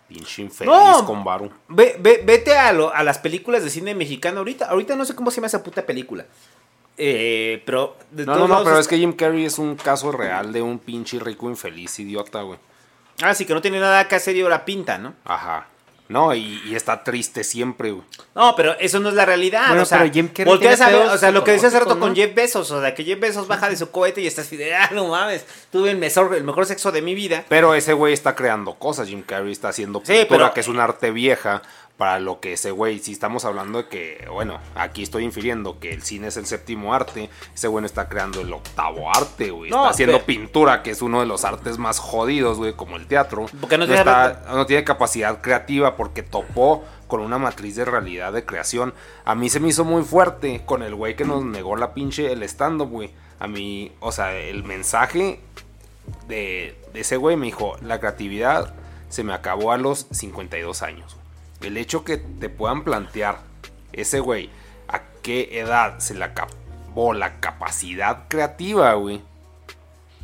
Pinche 0.08 0.42
infeliz 0.42 0.74
No. 0.74 1.06
con 1.06 1.24
Baru. 1.24 1.52
Ve, 1.68 1.98
ve- 2.00 2.24
vete 2.26 2.58
a, 2.58 2.72
lo- 2.74 2.92
a 2.94 3.04
las 3.04 3.20
películas 3.20 3.64
de 3.64 3.70
cine 3.70 3.94
mexicano 3.94 4.40
ahorita. 4.40 4.66
Ahorita 4.66 4.96
no 4.96 5.06
sé 5.06 5.14
cómo 5.14 5.30
se 5.30 5.36
llama 5.36 5.48
esa 5.48 5.62
puta 5.62 5.86
película. 5.86 6.26
Eh, 6.98 7.62
pero 7.66 7.96
de 8.12 8.26
No, 8.26 8.34
todos 8.34 8.48
no, 8.48 8.48
no, 8.48 8.54
lados 8.56 8.66
pero 8.68 8.80
es- 8.80 8.86
es 8.86 8.88
que 8.88 8.98
Jim 8.98 9.14
Carrey 9.14 9.46
es 9.46 9.60
un 9.60 9.76
caso 9.76 10.12
real 10.12 10.52
de 10.52 10.62
un 10.62 10.80
pinche 10.80 11.20
rico 11.20 11.50
infeliz 11.50 12.00
idiota, 12.00 12.42
güey. 12.42 12.58
Ah, 13.22 13.34
sí, 13.34 13.46
que 13.46 13.54
no 13.54 13.62
tiene 13.62 13.80
nada 13.80 14.08
que 14.08 14.16
hacer 14.16 14.36
y 14.36 14.42
ahora 14.42 14.66
pinta, 14.66 14.98
¿no? 14.98 15.14
Ajá. 15.26 15.68
No, 16.08 16.34
y, 16.34 16.60
y 16.66 16.74
está 16.76 17.04
triste 17.04 17.44
siempre, 17.44 17.92
güey. 17.92 18.04
No, 18.34 18.56
pero 18.56 18.74
eso 18.80 19.00
no 19.00 19.10
es 19.10 19.14
la 19.16 19.26
realidad. 19.26 19.68
Bueno, 19.68 19.84
o 19.84 19.86
sea, 19.86 20.00
pero 20.00 20.12
Jim 20.12 20.28
Carrey 20.30 20.46
volteas 20.46 20.82
a 20.82 20.90
ver, 20.90 21.06
o 21.06 21.18
sea, 21.20 21.30
lo 21.30 21.44
que 21.44 21.52
decía 21.52 21.68
hace 21.68 21.80
rato 21.80 22.00
con. 22.00 22.16
Jeff 22.16 22.34
Bezos, 22.34 22.72
o 22.72 22.82
sea, 22.82 22.96
que 22.96 23.04
Jeff 23.04 23.20
Bezos 23.20 23.48
baja 23.48 23.70
de 23.70 23.78
su 23.78 23.92
cohete 23.92 24.20
y 24.22 24.26
estás 24.26 24.48
así 24.48 24.58
de, 24.58 24.74
ah, 24.74 24.90
no 24.92 25.08
mames, 25.10 25.46
tuve 25.72 25.92
el 25.92 25.98
mejor, 25.98 26.34
el 26.34 26.44
mejor 26.44 26.66
sexo 26.66 26.92
de 26.92 27.04
mi 27.04 27.14
vida. 27.14 27.46
Pero 27.48 27.76
ese 27.76 27.94
güey 27.94 28.12
está 28.14 28.34
creando 28.36 28.74
cosas. 28.74 29.08
Jim 29.08 29.22
Carrey 29.22 29.52
está 29.52 29.70
haciendo 29.70 30.00
Sí, 30.04 30.14
pintura, 30.14 30.28
pero- 30.46 30.54
que 30.56 30.62
es 30.62 30.68
un 30.68 30.80
arte 30.80 31.12
vieja. 31.12 31.62
Para 32.00 32.20
lo 32.20 32.40
que 32.40 32.54
ese 32.54 32.72
güey, 32.72 32.98
si 33.00 33.12
estamos 33.12 33.44
hablando 33.44 33.78
de 33.84 33.90
que, 33.90 34.26
bueno, 34.32 34.58
aquí 34.74 35.04
estoy 35.04 35.26
infiriendo 35.26 35.80
que 35.82 35.92
el 35.94 36.02
cine 36.02 36.30
es 36.30 36.38
el 36.38 36.46
séptimo 36.46 36.94
arte, 36.94 37.30
ese 37.54 37.68
güey 37.68 37.82
no 37.82 37.86
está 37.88 38.08
creando 38.08 38.40
el 38.40 38.54
octavo 38.54 39.14
arte, 39.14 39.52
güey. 39.52 39.70
No, 39.70 39.80
está 39.80 39.90
haciendo 39.90 40.14
pero- 40.16 40.26
pintura, 40.26 40.82
que 40.82 40.92
es 40.92 41.02
uno 41.02 41.20
de 41.20 41.26
los 41.26 41.44
artes 41.44 41.78
más 41.78 42.00
jodidos, 42.00 42.58
güey, 42.58 42.72
como 42.74 42.96
el 42.96 43.06
teatro. 43.06 43.48
Porque 43.60 43.78
no 43.78 43.84
tiene 43.86 44.00
está- 44.00 44.46
no 44.50 44.66
tiene 44.66 44.86
capacidad 44.86 45.42
creativa 45.42 45.98
porque 45.98 46.24
topó 46.24 46.86
con 47.08 47.20
una 47.20 47.38
matriz 47.38 47.76
de 47.76 47.84
realidad 47.84 48.32
de 48.32 48.46
creación. 48.46 48.94
A 49.26 49.36
mí 49.36 49.50
se 49.50 49.60
me 49.60 49.68
hizo 49.68 49.84
muy 49.84 50.04
fuerte 50.04 50.62
con 50.66 50.84
el 50.84 50.96
güey 50.96 51.18
que 51.18 51.26
nos 51.26 51.44
negó 51.44 51.76
la 51.76 51.94
pinche 51.94 52.32
el 52.32 52.44
stand-up, 52.44 52.90
güey. 52.90 53.12
A 53.40 53.48
mí, 53.48 53.92
o 54.00 54.14
sea, 54.14 54.34
el 54.38 54.64
mensaje 54.64 55.42
de, 56.30 56.80
de 56.94 57.00
ese 57.02 57.18
güey 57.18 57.36
me 57.36 57.48
dijo, 57.48 57.76
la 57.82 58.00
creatividad 58.00 58.74
se 59.10 59.24
me 59.26 59.34
acabó 59.34 59.74
a 59.74 59.78
los 59.78 60.08
52 60.12 60.82
años. 60.82 61.18
El 61.62 61.78
hecho 61.78 62.04
que 62.04 62.18
te 62.18 62.50
puedan 62.50 62.84
plantear 62.84 63.40
ese 63.92 64.20
güey 64.20 64.50
a 64.88 65.02
qué 65.22 65.60
edad 65.60 66.00
se 66.00 66.14
le 66.14 66.24
acabó 66.26 67.14
la 67.14 67.40
capacidad 67.40 68.28
creativa, 68.28 68.94
güey. 68.94 69.22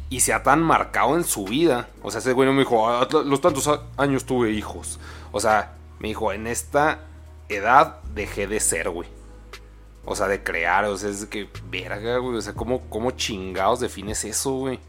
Y 0.10 0.22
sea 0.22 0.44
tan 0.44 0.62
marcado 0.62 1.16
en 1.16 1.24
su 1.24 1.46
vida. 1.46 1.90
O 2.04 2.12
sea, 2.12 2.20
ese 2.20 2.34
güey 2.34 2.48
no 2.48 2.54
me 2.54 2.60
dijo, 2.60 2.88
"A 2.88 3.08
los 3.26 3.42
tantos 3.42 3.70
años 3.98 4.26
tuve 4.26 4.52
hijos. 4.52 5.00
O 5.32 5.40
sea, 5.40 5.74
me 6.00 6.10
dijo, 6.10 6.32
en 6.32 6.48
esta 6.48 7.00
edad 7.50 8.02
dejé 8.14 8.48
de 8.48 8.60
ser, 8.60 8.90
güey. 8.90 9.10
O 10.06 10.16
sea, 10.16 10.28
de 10.28 10.44
crear, 10.44 10.86
o 10.86 10.98
sea, 10.98 11.10
es 11.10 11.26
que, 11.26 11.50
verga, 11.70 12.18
güey. 12.20 12.38
O 12.38 12.42
sea, 12.42 12.54
¿cómo, 12.54 12.82
cómo 12.90 13.12
chingados 13.12 13.80
defines 13.80 14.24
eso, 14.24 14.52
güey? 14.52 14.80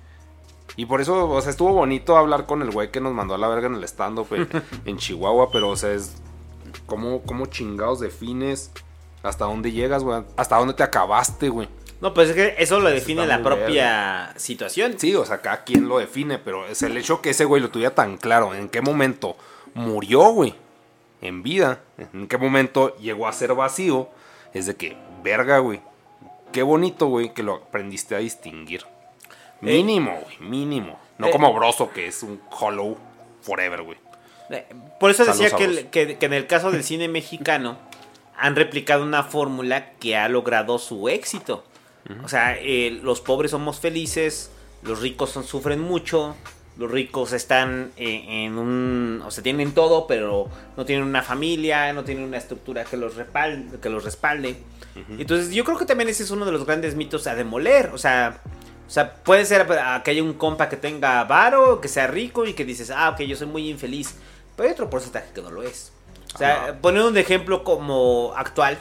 Y 0.76 0.84
por 0.84 1.00
eso, 1.00 1.28
o 1.30 1.40
sea, 1.40 1.50
estuvo 1.50 1.72
bonito 1.72 2.16
hablar 2.16 2.44
con 2.44 2.60
el 2.60 2.70
güey 2.70 2.90
que 2.90 3.00
nos 3.00 3.14
mandó 3.14 3.34
a 3.34 3.38
la 3.38 3.48
verga 3.48 3.68
en 3.68 3.76
el 3.76 3.84
stand-up 3.84 4.26
en, 4.32 4.48
en 4.84 4.96
Chihuahua, 4.98 5.50
pero, 5.50 5.70
o 5.70 5.76
sea, 5.76 5.92
es. 5.92 6.16
¿Cómo, 6.86 7.22
cómo 7.22 7.46
chingados 7.46 8.00
defines 8.00 8.70
¿Hasta 9.26 9.44
dónde 9.44 9.72
llegas, 9.72 10.04
güey? 10.04 10.22
¿Hasta 10.36 10.56
dónde 10.56 10.74
te 10.74 10.84
acabaste, 10.84 11.48
güey? 11.48 11.68
No, 12.00 12.14
pues 12.14 12.28
es 12.28 12.34
que 12.36 12.54
eso 12.58 12.78
lo 12.78 12.90
define 12.90 13.26
la 13.26 13.42
propia 13.42 14.32
situación. 14.36 14.94
Sí, 14.98 15.14
o 15.14 15.24
sea, 15.24 15.40
cada 15.40 15.64
quien 15.64 15.88
lo 15.88 15.98
define, 15.98 16.38
pero 16.38 16.66
es 16.68 16.82
el 16.82 16.96
hecho 16.96 17.20
que 17.22 17.30
ese 17.30 17.44
güey 17.44 17.60
lo 17.60 17.70
tuviera 17.70 17.94
tan 17.94 18.18
claro. 18.18 18.54
¿En 18.54 18.68
qué 18.68 18.82
momento 18.82 19.36
murió, 19.74 20.28
güey? 20.28 20.54
En 21.22 21.42
vida. 21.42 21.80
¿En 22.12 22.28
qué 22.28 22.38
momento 22.38 22.96
llegó 22.98 23.26
a 23.26 23.32
ser 23.32 23.54
vacío? 23.54 24.08
Es 24.52 24.66
de 24.66 24.76
que, 24.76 24.96
verga, 25.24 25.58
güey. 25.58 25.80
Qué 26.52 26.62
bonito, 26.62 27.06
güey, 27.06 27.34
que 27.34 27.42
lo 27.42 27.54
aprendiste 27.54 28.14
a 28.14 28.18
distinguir. 28.18 28.84
Mínimo, 29.60 30.20
güey, 30.22 30.38
mínimo. 30.38 31.00
No 31.18 31.28
Eh. 31.28 31.30
como 31.32 31.52
Broso, 31.52 31.90
que 31.90 32.06
es 32.06 32.22
un 32.22 32.40
hollow 32.50 32.96
forever, 33.40 33.82
güey. 33.82 33.98
Por 35.00 35.10
eso 35.10 35.24
decía 35.32 35.48
que, 35.90 36.06
que- 36.06 36.18
que 36.18 36.26
en 36.26 36.32
el 36.32 36.46
caso 36.46 36.70
del 36.70 36.84
cine 36.84 37.08
mexicano 37.08 37.78
han 38.38 38.54
replicado 38.56 39.02
una 39.02 39.22
fórmula 39.24 39.90
que 39.98 40.16
ha 40.16 40.28
logrado 40.28 40.78
su 40.78 41.08
éxito. 41.08 41.64
O 42.24 42.28
sea, 42.28 42.56
eh, 42.60 43.00
los 43.02 43.20
pobres 43.20 43.50
somos 43.50 43.80
felices, 43.80 44.50
los 44.82 45.00
ricos 45.00 45.30
son- 45.30 45.42
sufren 45.44 45.80
mucho, 45.80 46.36
los 46.78 46.90
ricos 46.90 47.32
están 47.32 47.90
eh, 47.96 48.44
en 48.44 48.58
un... 48.58 49.22
O 49.26 49.30
sea, 49.30 49.42
tienen 49.42 49.72
todo, 49.72 50.06
pero 50.06 50.48
no 50.76 50.84
tienen 50.84 51.04
una 51.04 51.22
familia, 51.22 51.92
no 51.92 52.04
tienen 52.04 52.22
una 52.24 52.36
estructura 52.36 52.84
que 52.84 52.96
los, 52.96 53.16
repal- 53.16 53.80
que 53.80 53.88
los 53.88 54.04
respalde. 54.04 54.56
Entonces 55.18 55.50
yo 55.52 55.64
creo 55.64 55.76
que 55.78 55.84
también 55.84 56.08
ese 56.08 56.22
es 56.22 56.30
uno 56.30 56.44
de 56.46 56.52
los 56.52 56.64
grandes 56.64 56.94
mitos 56.94 57.26
a 57.26 57.34
demoler. 57.34 57.90
O 57.92 57.98
sea, 57.98 58.40
o 58.86 58.90
sea, 58.90 59.14
puede 59.14 59.44
ser 59.44 59.66
ah, 59.72 60.00
que 60.04 60.12
haya 60.12 60.22
un 60.22 60.34
compa 60.34 60.68
que 60.68 60.76
tenga 60.76 61.24
varo, 61.24 61.80
que 61.80 61.88
sea 61.88 62.06
rico 62.06 62.46
y 62.46 62.52
que 62.52 62.64
dices, 62.64 62.90
ah, 62.90 63.08
ok, 63.10 63.22
yo 63.22 63.34
soy 63.36 63.46
muy 63.48 63.68
infeliz. 63.68 64.14
Pero 64.56 64.68
hay 64.68 64.72
otro 64.72 64.88
porcentaje 64.90 65.26
que 65.34 65.42
no 65.42 65.50
lo 65.50 65.62
es. 65.62 65.92
O 66.34 66.38
sea, 66.38 66.76
poniendo 66.80 67.08
un 67.10 67.16
ejemplo 67.18 67.64
como 67.64 68.32
actual, 68.36 68.78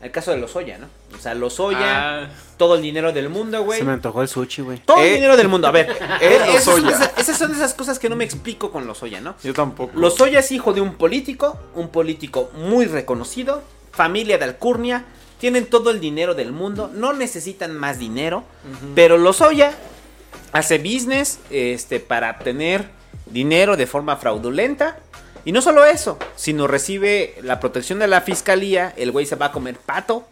el 0.00 0.10
caso 0.10 0.30
de 0.30 0.36
Lozoya, 0.38 0.78
¿no? 0.78 0.86
O 1.16 1.20
sea, 1.20 1.34
Lozoya, 1.34 2.24
Ah. 2.24 2.28
todo 2.56 2.74
el 2.76 2.82
dinero 2.82 3.12
del 3.12 3.28
mundo, 3.28 3.62
güey. 3.62 3.78
Se 3.78 3.84
me 3.84 3.92
antojó 3.92 4.22
el 4.22 4.28
sushi, 4.28 4.62
güey. 4.62 4.78
Todo 4.78 4.98
el 4.98 5.04
Eh, 5.08 5.14
dinero 5.14 5.36
del 5.36 5.48
mundo. 5.48 5.66
A 5.68 5.70
ver, 5.70 5.90
eh, 6.20 6.40
esas, 6.48 6.64
son 6.64 6.88
esas, 6.88 7.10
esas 7.18 7.38
son 7.38 7.52
esas 7.52 7.74
cosas 7.74 7.98
que 7.98 8.08
no 8.08 8.16
me 8.16 8.24
explico 8.24 8.70
con 8.70 8.86
Lozoya, 8.86 9.20
¿no? 9.20 9.34
Yo 9.42 9.52
tampoco. 9.54 9.98
Lozoya 9.98 10.40
es 10.40 10.50
hijo 10.52 10.72
de 10.72 10.80
un 10.80 10.94
político, 10.94 11.58
un 11.74 11.88
político 11.88 12.50
muy 12.54 12.86
reconocido, 12.86 13.62
familia 13.92 14.38
de 14.38 14.44
alcurnia, 14.44 15.04
tienen 15.38 15.66
todo 15.66 15.90
el 15.90 16.00
dinero 16.00 16.34
del 16.34 16.52
mundo, 16.52 16.90
no 16.94 17.12
necesitan 17.12 17.74
más 17.76 17.98
dinero, 17.98 18.44
pero 18.94 19.18
Lozoya 19.18 19.72
hace 20.52 20.78
business 20.78 21.38
este, 21.50 22.00
para 22.00 22.30
obtener 22.30 22.88
dinero 23.26 23.76
de 23.76 23.86
forma 23.86 24.16
fraudulenta. 24.16 24.98
Y 25.44 25.52
no 25.52 25.60
solo 25.62 25.84
eso, 25.84 26.18
sino 26.36 26.66
recibe 26.66 27.34
la 27.42 27.60
protección 27.60 27.98
de 27.98 28.06
la 28.06 28.20
fiscalía, 28.22 28.92
el 28.96 29.10
güey 29.12 29.26
se 29.26 29.36
va 29.36 29.46
a 29.46 29.52
comer 29.52 29.76
pato. 29.76 30.26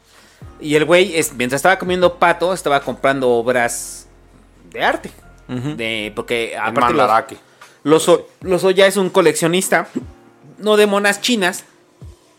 Y 0.61 0.75
el 0.75 0.85
güey, 0.85 1.17
es, 1.17 1.35
mientras 1.35 1.59
estaba 1.59 1.79
comiendo 1.79 2.19
pato, 2.19 2.53
estaba 2.55 2.81
comprando 2.81 3.31
obras 3.31 4.07
de 4.71 4.83
arte. 4.83 5.11
de, 5.49 6.13
porque 6.17 6.57
aparte 6.57 6.81
los- 6.81 6.91
Mandaraque. 7.03 7.37
Lozo- 7.85 8.27
Lozoya 8.41 8.87
es 8.87 8.97
un 8.97 9.11
coleccionista, 9.11 9.89
no 10.59 10.77
de 10.77 10.87
monas 10.87 11.21
chinas, 11.21 11.65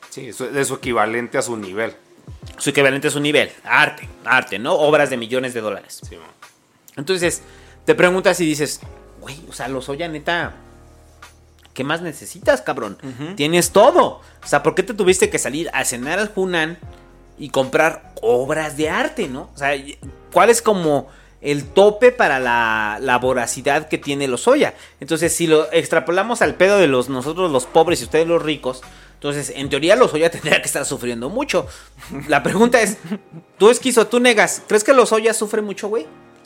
Sí, 0.10 0.30
eso 0.30 0.50
es 0.50 0.68
su 0.68 0.76
equivalente 0.76 1.38
a 1.38 1.42
su 1.42 1.58
nivel. 1.58 1.94
su 2.58 2.70
equivalente 2.72 3.08
es 3.10 3.16
un 3.16 3.24
nivel, 3.24 3.52
arte, 3.64 4.08
arte, 4.26 4.58
¿no? 4.58 4.74
Obras 4.74 5.10
de 5.10 5.18
millones 5.18 5.54
de 5.54 5.62
dólares. 5.62 6.00
Sí, 6.08 6.16
man. 6.16 6.28
Entonces, 6.96 7.42
te 7.86 7.94
preguntas 7.94 8.40
y 8.40 8.46
dices, 8.46 8.80
güey, 9.20 9.40
o 9.50 9.54
sea, 9.54 9.68
Lozoya 9.68 10.08
neta, 10.08 10.54
¿qué 11.74 11.84
más 11.84 12.02
necesitas, 12.02 12.62
cabrón? 12.62 12.98
Tienes 13.36 13.72
todo. 13.72 14.22
O 14.44 14.48
sea, 14.48 14.64
¿por 14.64 14.76
qué 14.76 14.84
te 14.84 14.94
tuviste 14.94 15.30
que 15.30 15.40
salir 15.40 15.70
a 15.74 15.84
cenar 15.86 16.20
al 16.20 16.32
Hunan 16.36 16.78
y 17.38 17.50
comprar 17.50 18.14
obras 18.22 18.78
de 18.78 18.90
arte, 18.90 19.28
no? 19.28 19.50
O 19.54 19.58
sea, 19.58 19.72
¿cuál 20.32 20.50
es 20.50 20.62
como 20.62 21.08
el 21.42 21.66
tope 21.66 22.12
para 22.12 22.40
la, 22.40 23.00
la 23.02 23.18
voracidad 23.18 23.88
que 23.88 23.98
tiene 23.98 24.28
Lozoya? 24.28 24.76
Entonces, 25.00 25.36
si 25.36 25.48
lo 25.48 25.72
extrapolamos 25.72 26.42
al 26.42 26.56
pedo 26.56 26.78
de 26.78 26.88
los 26.88 27.10
nosotros 27.10 27.52
los 27.52 27.66
pobres 27.66 28.02
y 28.02 28.06
ustedes 28.06 28.28
los 28.28 28.42
ricos, 28.42 28.82
entonces, 29.24 29.54
en 29.56 29.70
teoría, 29.70 29.96
Lozoya 29.96 30.30
tendría 30.32 30.62
que 30.62 30.68
estar 30.68 30.86
sufriendo 30.86 31.30
mucho. 31.30 31.66
La 32.28 32.44
pregunta 32.44 32.82
es, 32.82 32.98
tú 33.58 33.70
esquizo, 33.70 34.06
tú 34.08 34.20
negas, 34.20 34.62
¿crees 34.68 34.84
que 34.84 34.94
Lozoya 34.94 35.34
sufre 35.34 35.62
mucho, 35.62 35.88
güey? 35.88 36.06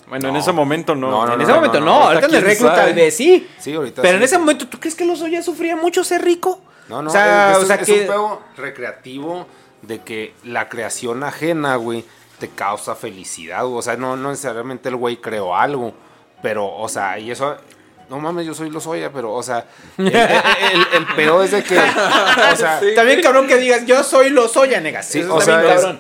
Bueno, 0.10 0.30
en 0.30 0.36
ese 0.38 0.52
momento 0.52 0.96
no. 0.96 1.12
No, 1.12 1.26
no, 1.28 1.34
en 1.34 1.42
ese 1.42 1.54
momento 1.54 1.80
no, 1.82 2.04
ahorita 2.04 2.28
en 2.28 2.36
el 2.36 2.42
reclu 2.42 2.68
tal 2.68 2.94
vez 2.94 3.16
sí. 3.16 3.48
Sí, 3.60 3.74
ahorita 3.74 4.02
Pero 4.02 4.18
en 4.18 4.24
ese 4.24 4.38
momento, 4.38 4.68
¿tú 4.68 4.80
crees 4.80 4.96
que 4.96 5.04
Lozoya 5.06 5.42
sufría 5.44 5.76
mucho 5.76 6.04
ser 6.04 6.24
rico? 6.24 6.62
No, 6.88 7.02
no, 7.02 7.10
o 7.10 7.12
sea, 7.14 7.52
es, 7.52 7.58
o 7.58 7.66
sea 7.66 7.76
es 7.76 7.86
que... 7.86 8.02
un 8.02 8.08
pedo 8.08 8.42
recreativo 8.56 9.48
de 9.82 10.00
que 10.02 10.34
la 10.46 10.70
creación 10.70 11.24
ajena, 11.24 11.76
güey, 11.76 12.06
te 12.40 12.48
causa 12.50 12.96
felicidad. 12.96 13.64
güey. 13.66 13.78
O 13.78 13.82
sea, 13.82 13.98
no, 13.98 14.16
no 14.16 14.30
necesariamente 14.30 14.88
el 14.90 14.96
güey 14.96 15.18
creó 15.18 15.56
algo, 15.56 15.94
pero, 16.42 16.66
o 16.74 16.88
sea, 16.88 17.20
y 17.20 17.32
eso... 17.32 17.58
No 18.10 18.20
mames, 18.22 18.46
yo 18.46 18.54
soy 18.54 18.70
Lozoya, 18.70 19.12
pero, 19.12 19.34
o 19.34 19.44
sea, 19.44 19.66
el, 19.98 20.08
el- 20.08 20.14
el- 20.16 20.88
el 20.94 21.06
pedo 21.18 21.44
es 21.44 21.52
de 21.52 21.62
que, 21.62 21.78
o 21.78 22.56
sea, 22.56 22.80
También 22.96 23.20
cabrón 23.22 23.48
que 23.48 23.58
digas, 23.58 23.86
yo 23.86 24.02
soy 24.02 24.30
Lozoya, 24.30 24.80
negas. 24.80 25.06
Sí, 25.10 25.20
Eso 25.20 25.36
o 25.36 25.42
sea, 25.42 25.62
es, 25.76 25.82
cabrón. 25.82 26.00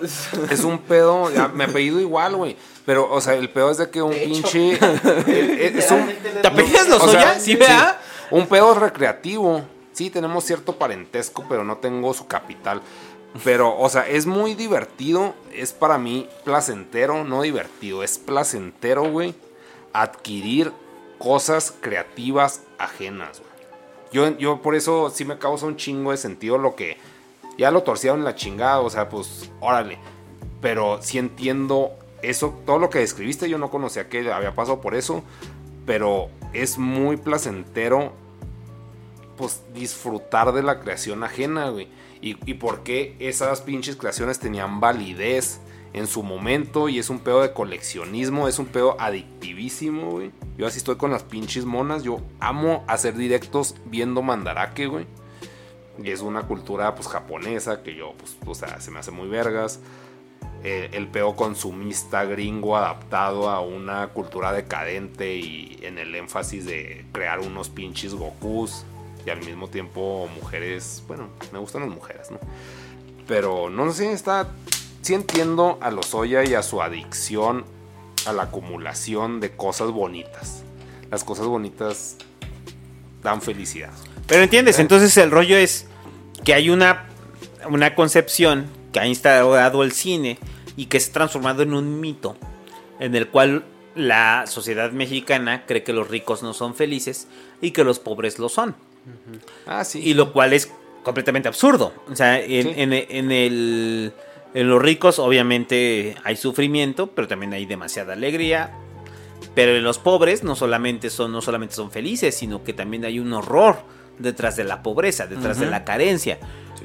es 0.49 0.63
un 0.63 0.77
pedo, 0.79 1.29
me 1.53 1.65
apellido 1.65 1.99
igual, 1.99 2.37
güey. 2.37 2.55
Pero, 2.87 3.11
o 3.11 3.19
sea, 3.19 3.33
el 3.33 3.49
pedo 3.49 3.69
es 3.69 3.79
de 3.79 3.89
que 3.89 4.01
un 4.01 4.13
pinche. 4.13 4.75
eh, 5.27 5.73
es 5.75 5.91
un, 5.91 6.07
¿Te 6.41 6.47
apellidas 6.47 6.87
o 6.87 6.91
Lozoya? 6.91 7.33
sea, 7.33 7.39
Sí, 7.41 7.55
¿verdad? 7.57 7.99
Un 8.31 8.47
pedo 8.47 8.73
recreativo. 8.75 9.61
Sí, 9.91 10.09
tenemos 10.09 10.45
cierto 10.45 10.77
parentesco, 10.77 11.43
pero 11.49 11.65
no 11.65 11.79
tengo 11.79 12.13
su 12.13 12.27
capital. 12.27 12.81
Pero, 13.43 13.77
o 13.77 13.89
sea, 13.89 14.07
es 14.07 14.25
muy 14.25 14.53
divertido. 14.53 15.33
Es 15.51 15.73
para 15.73 15.97
mí 15.97 16.29
placentero, 16.45 17.25
no 17.25 17.41
divertido. 17.41 18.03
Es 18.03 18.17
placentero, 18.17 19.11
güey. 19.11 19.35
Adquirir 19.91 20.71
cosas 21.17 21.73
creativas 21.81 22.61
ajenas, 22.77 23.41
güey. 23.41 23.51
Yo, 24.13 24.37
yo 24.37 24.61
por 24.61 24.75
eso 24.75 25.09
sí 25.09 25.25
me 25.25 25.37
causa 25.37 25.65
un 25.65 25.75
chingo 25.75 26.11
de 26.11 26.17
sentido 26.17 26.57
lo 26.57 26.77
que. 26.77 26.97
Ya 27.57 27.69
lo 27.69 27.83
torcieron 27.83 28.23
la 28.23 28.35
chingada, 28.35 28.79
o 28.79 28.89
sea, 28.89 29.09
pues, 29.09 29.51
órale. 29.59 29.97
Pero 30.61 30.99
sí 31.01 31.17
entiendo 31.17 31.91
eso, 32.21 32.59
todo 32.65 32.79
lo 32.79 32.89
que 32.89 32.99
describiste, 32.99 33.49
yo 33.49 33.57
no 33.57 33.69
conocía 33.69 34.09
que 34.09 34.31
había 34.31 34.55
pasado 34.55 34.81
por 34.81 34.95
eso. 34.95 35.23
Pero 35.85 36.29
es 36.53 36.77
muy 36.77 37.17
placentero, 37.17 38.11
pues, 39.37 39.61
disfrutar 39.73 40.51
de 40.51 40.63
la 40.63 40.79
creación 40.79 41.23
ajena, 41.23 41.69
güey. 41.69 41.87
Y, 42.21 42.37
y 42.49 42.55
por 42.55 42.83
qué 42.83 43.15
esas 43.19 43.61
pinches 43.61 43.95
creaciones 43.95 44.39
tenían 44.39 44.79
validez 44.79 45.61
en 45.93 46.07
su 46.07 46.23
momento. 46.23 46.89
Y 46.89 46.99
es 46.99 47.09
un 47.09 47.19
pedo 47.19 47.41
de 47.41 47.53
coleccionismo, 47.53 48.47
es 48.47 48.59
un 48.59 48.65
pedo 48.65 48.99
adictivísimo, 48.99 50.11
güey. 50.11 50.31
Yo 50.57 50.67
así 50.67 50.79
estoy 50.79 50.97
con 50.97 51.11
las 51.11 51.23
pinches 51.23 51.65
monas. 51.65 52.03
Yo 52.03 52.19
amo 52.39 52.83
hacer 52.87 53.15
directos 53.15 53.75
viendo 53.85 54.21
Mandarake, 54.21 54.87
güey. 54.87 55.05
Y 56.03 56.11
es 56.11 56.21
una 56.21 56.43
cultura, 56.43 56.93
pues, 56.95 57.07
japonesa 57.07 57.81
que 57.81 57.95
yo, 57.95 58.13
pues, 58.17 58.37
o 58.45 58.55
sea, 58.55 58.81
se 58.81 58.91
me 58.91 58.99
hace 58.99 59.11
muy 59.11 59.27
vergas. 59.27 59.79
Eh, 60.69 60.89
el 60.91 61.07
peo 61.07 61.33
consumista 61.33 62.25
gringo 62.25 62.75
adaptado 62.75 63.49
a 63.49 63.61
una 63.61 64.09
cultura 64.09 64.51
decadente 64.51 65.33
y 65.33 65.79
en 65.81 65.97
el 65.97 66.13
énfasis 66.13 66.65
de 66.65 67.05
crear 67.13 67.39
unos 67.39 67.69
pinches 67.69 68.13
Gokus 68.13 68.83
y 69.25 69.29
al 69.29 69.39
mismo 69.45 69.69
tiempo 69.69 70.27
mujeres, 70.35 71.05
bueno, 71.07 71.29
me 71.53 71.59
gustan 71.59 71.83
las 71.83 71.89
mujeres, 71.89 72.31
¿no? 72.31 72.39
Pero 73.29 73.69
no 73.69 73.89
sé, 73.93 74.11
está, 74.11 74.49
sí 75.01 75.13
entiendo 75.13 75.77
a 75.79 75.89
los 75.89 76.13
Oya 76.13 76.43
y 76.43 76.53
a 76.53 76.61
su 76.61 76.81
adicción 76.81 77.63
a 78.25 78.33
la 78.33 78.43
acumulación 78.43 79.39
de 79.39 79.55
cosas 79.55 79.91
bonitas. 79.91 80.63
Las 81.09 81.23
cosas 81.23 81.45
bonitas 81.45 82.17
dan 83.23 83.41
felicidad. 83.41 83.93
Pero 84.27 84.43
entiendes, 84.43 84.79
entonces 84.79 85.15
el 85.15 85.31
rollo 85.31 85.55
es 85.55 85.87
que 86.43 86.53
hay 86.53 86.69
una, 86.69 87.05
una 87.69 87.95
concepción 87.95 88.67
que 88.91 88.99
ha 88.99 89.07
instalado 89.07 89.81
el 89.81 89.93
cine 89.93 90.37
y 90.77 90.85
que 90.85 90.99
se 91.01 91.09
ha 91.09 91.13
transformado 91.13 91.63
en 91.63 91.73
un 91.73 91.99
mito 91.99 92.37
en 93.01 93.13
el 93.15 93.27
cual 93.27 93.65
la 93.95 94.45
sociedad 94.47 94.91
mexicana 94.91 95.65
cree 95.65 95.83
que 95.83 95.91
los 95.91 96.07
ricos 96.07 96.41
no 96.43 96.53
son 96.53 96.73
felices 96.75 97.27
y 97.61 97.71
que 97.71 97.83
los 97.83 97.99
pobres 97.99 98.39
lo 98.39 98.47
son. 98.47 98.75
Ah, 99.65 99.83
sí. 99.83 99.99
Y 100.03 100.13
lo 100.13 100.31
cual 100.33 100.53
es 100.53 100.71
completamente 101.03 101.47
absurdo. 101.47 101.93
O 102.09 102.15
sea, 102.15 102.39
en, 102.39 102.63
Sí. 102.63 102.73
en- 102.77 102.93
en 102.93 103.31
el, 103.31 104.13
en 104.53 104.69
los 104.69 104.81
ricos 104.81 105.17
obviamente 105.19 106.15
hay 106.23 106.35
sufrimiento, 106.35 107.07
pero 107.07 107.27
también 107.27 107.53
hay 107.53 107.65
demasiada 107.65 108.13
alegría. 108.13 108.71
Pero 109.55 109.75
en 109.75 109.83
los 109.83 109.97
pobres 109.97 110.43
no 110.43 110.55
solamente 110.55 111.09
son, 111.09 111.31
no 111.31 111.41
solamente 111.41 111.73
son 111.73 111.89
felices, 111.89 112.35
sino 112.35 112.63
que 112.63 112.73
también 112.73 113.05
hay 113.05 113.19
un 113.19 113.33
horror 113.33 113.77
detrás 114.19 114.55
de 114.55 114.63
la 114.63 114.83
pobreza, 114.83 115.25
detrás 115.27 115.59
de 115.59 115.67
la 115.67 115.83
carencia. 115.85 116.37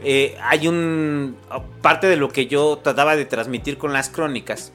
Eh, 0.03 0.36
hay 0.43 0.68
un... 0.68 1.36
Parte 1.80 2.07
de 2.07 2.16
lo 2.16 2.30
que 2.30 2.47
yo 2.47 2.78
trataba 2.82 3.16
de 3.16 3.24
transmitir 3.24 3.78
con 3.78 3.93
las 3.93 4.09
crónicas 4.09 4.72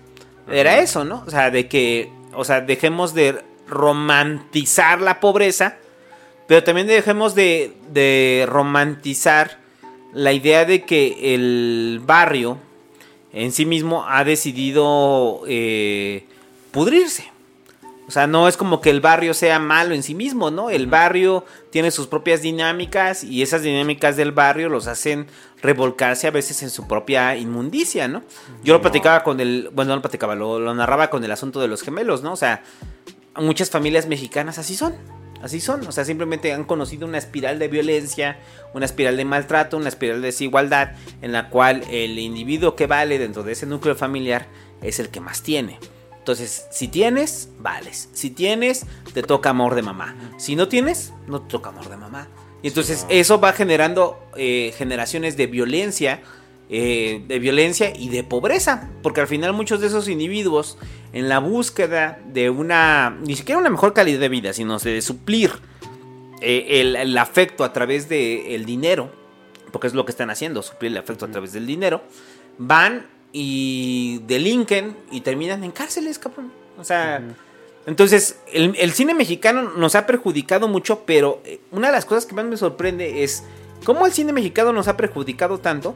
era 0.49 0.79
eso, 0.79 1.03
¿no? 1.03 1.23
O 1.27 1.29
sea, 1.29 1.51
de 1.51 1.67
que, 1.67 2.09
o 2.33 2.43
sea, 2.43 2.61
dejemos 2.61 3.13
de 3.13 3.41
romantizar 3.67 5.01
la 5.01 5.19
pobreza, 5.19 5.77
pero 6.47 6.63
también 6.63 6.87
dejemos 6.87 7.35
de, 7.35 7.73
de 7.91 8.45
romantizar 8.47 9.59
la 10.13 10.31
idea 10.31 10.65
de 10.65 10.83
que 10.85 11.33
el 11.33 12.01
barrio 12.05 12.57
en 13.33 13.51
sí 13.51 13.65
mismo 13.65 14.05
ha 14.07 14.23
decidido 14.23 15.41
eh, 15.47 16.25
pudrirse. 16.71 17.29
O 18.07 18.11
sea, 18.11 18.25
no 18.25 18.47
es 18.47 18.55
como 18.55 18.79
que 18.79 18.89
el 18.89 19.01
barrio 19.01 19.33
sea 19.33 19.59
malo 19.59 19.93
en 19.93 20.01
sí 20.01 20.15
mismo, 20.15 20.49
¿no? 20.49 20.69
El 20.69 20.87
barrio 20.87 21.43
tiene 21.71 21.91
sus 21.91 22.07
propias 22.07 22.41
dinámicas 22.41 23.23
y 23.23 23.41
esas 23.41 23.63
dinámicas 23.63 24.15
del 24.15 24.31
barrio 24.31 24.69
los 24.69 24.87
hacen 24.87 25.27
revolcarse 25.61 26.25
a 26.27 26.31
veces 26.31 26.63
en 26.63 26.69
su 26.69 26.87
propia 26.87 27.35
inmundicia, 27.35 28.07
¿no? 28.07 28.23
Yo 28.63 28.73
lo 28.73 28.81
platicaba 28.81 29.23
con 29.23 29.41
el, 29.41 29.69
bueno, 29.73 29.89
no 29.89 29.95
lo 29.97 30.01
platicaba, 30.01 30.35
lo, 30.35 30.57
lo 30.57 30.73
narraba 30.73 31.09
con 31.09 31.23
el 31.25 31.31
asunto 31.31 31.59
de 31.59 31.67
los 31.67 31.81
gemelos, 31.81 32.23
¿no? 32.23 32.31
O 32.31 32.37
sea, 32.37 32.63
muchas 33.35 33.69
familias 33.69 34.07
mexicanas 34.07 34.57
así 34.57 34.75
son. 34.75 34.95
Así 35.41 35.61
son, 35.61 35.85
o 35.85 35.91
sea, 35.91 36.03
simplemente 36.03 36.51
han 36.51 36.63
conocido 36.63 37.05
una 37.05 37.19
espiral 37.19 37.59
de 37.59 37.67
violencia, 37.67 38.39
una 38.73 38.85
espiral 38.85 39.17
de 39.17 39.25
maltrato, 39.25 39.77
una 39.77 39.89
espiral 39.89 40.21
de 40.21 40.27
desigualdad, 40.27 40.93
en 41.21 41.31
la 41.31 41.49
cual 41.49 41.83
el 41.91 42.17
individuo 42.17 42.75
que 42.75 42.87
vale 42.87 43.19
dentro 43.19 43.43
de 43.43 43.51
ese 43.51 43.67
núcleo 43.67 43.95
familiar 43.95 44.47
es 44.81 44.99
el 44.99 45.09
que 45.09 45.19
más 45.19 45.43
tiene. 45.43 45.79
Entonces, 46.27 46.67
si 46.71 46.89
tienes, 46.89 47.47
vales. 47.59 48.09
Si 48.11 48.31
tienes, 48.31 48.85
te 49.13 49.23
toca 49.23 49.51
amor 49.51 49.75
de 49.75 49.81
mamá. 49.81 50.13
Si 50.35 50.57
no 50.57 50.67
tienes, 50.67 51.13
no 51.25 51.41
te 51.41 51.47
toca 51.47 51.69
amor 51.69 51.87
de 51.87 51.95
mamá. 51.95 52.27
Y 52.61 52.67
entonces 52.67 53.05
eso 53.07 53.39
va 53.39 53.53
generando 53.53 54.19
eh, 54.35 54.73
generaciones 54.77 55.37
de 55.37 55.47
violencia, 55.47 56.21
eh, 56.69 57.23
de 57.25 57.39
violencia 57.39 57.93
y 57.95 58.09
de 58.09 58.25
pobreza. 58.25 58.89
Porque 59.03 59.21
al 59.21 59.27
final 59.27 59.53
muchos 59.53 59.79
de 59.79 59.87
esos 59.87 60.09
individuos, 60.09 60.77
en 61.13 61.29
la 61.29 61.39
búsqueda 61.39 62.19
de 62.25 62.49
una, 62.49 63.17
ni 63.25 63.37
siquiera 63.37 63.57
una 63.57 63.69
mejor 63.69 63.93
calidad 63.93 64.19
de 64.19 64.27
vida, 64.27 64.51
sino 64.51 64.79
de 64.79 65.01
suplir 65.01 65.53
eh, 66.41 66.81
el, 66.81 66.97
el 66.97 67.17
afecto 67.17 67.63
a 67.63 67.71
través 67.71 68.09
del 68.09 68.65
dinero, 68.65 69.13
porque 69.71 69.87
es 69.87 69.93
lo 69.93 70.03
que 70.03 70.11
están 70.11 70.29
haciendo, 70.29 70.61
suplir 70.61 70.91
el 70.91 70.97
afecto 70.97 71.23
a 71.23 71.31
través 71.31 71.53
del 71.53 71.65
dinero, 71.65 72.03
van 72.57 73.15
y 73.39 74.17
delinquen 74.25 74.97
y 75.11 75.21
terminan 75.21 75.63
en 75.63 75.69
cárceles, 75.69 76.17
cabrón. 76.17 76.51
O 76.79 76.83
sea, 76.83 77.21
entonces 77.85 78.39
el, 78.51 78.75
el 78.79 78.91
cine 78.93 79.13
mexicano 79.13 79.61
nos 79.77 79.93
ha 79.93 80.07
perjudicado 80.07 80.67
mucho, 80.67 81.03
pero 81.05 81.39
eh, 81.45 81.59
una 81.71 81.87
de 81.87 81.93
las 81.93 82.05
cosas 82.05 82.25
que 82.25 82.33
más 82.33 82.45
me 82.45 82.57
sorprende 82.57 83.23
es 83.23 83.43
cómo 83.85 84.07
el 84.07 84.11
cine 84.11 84.33
mexicano 84.33 84.73
nos 84.73 84.87
ha 84.87 84.97
perjudicado 84.97 85.59
tanto, 85.59 85.95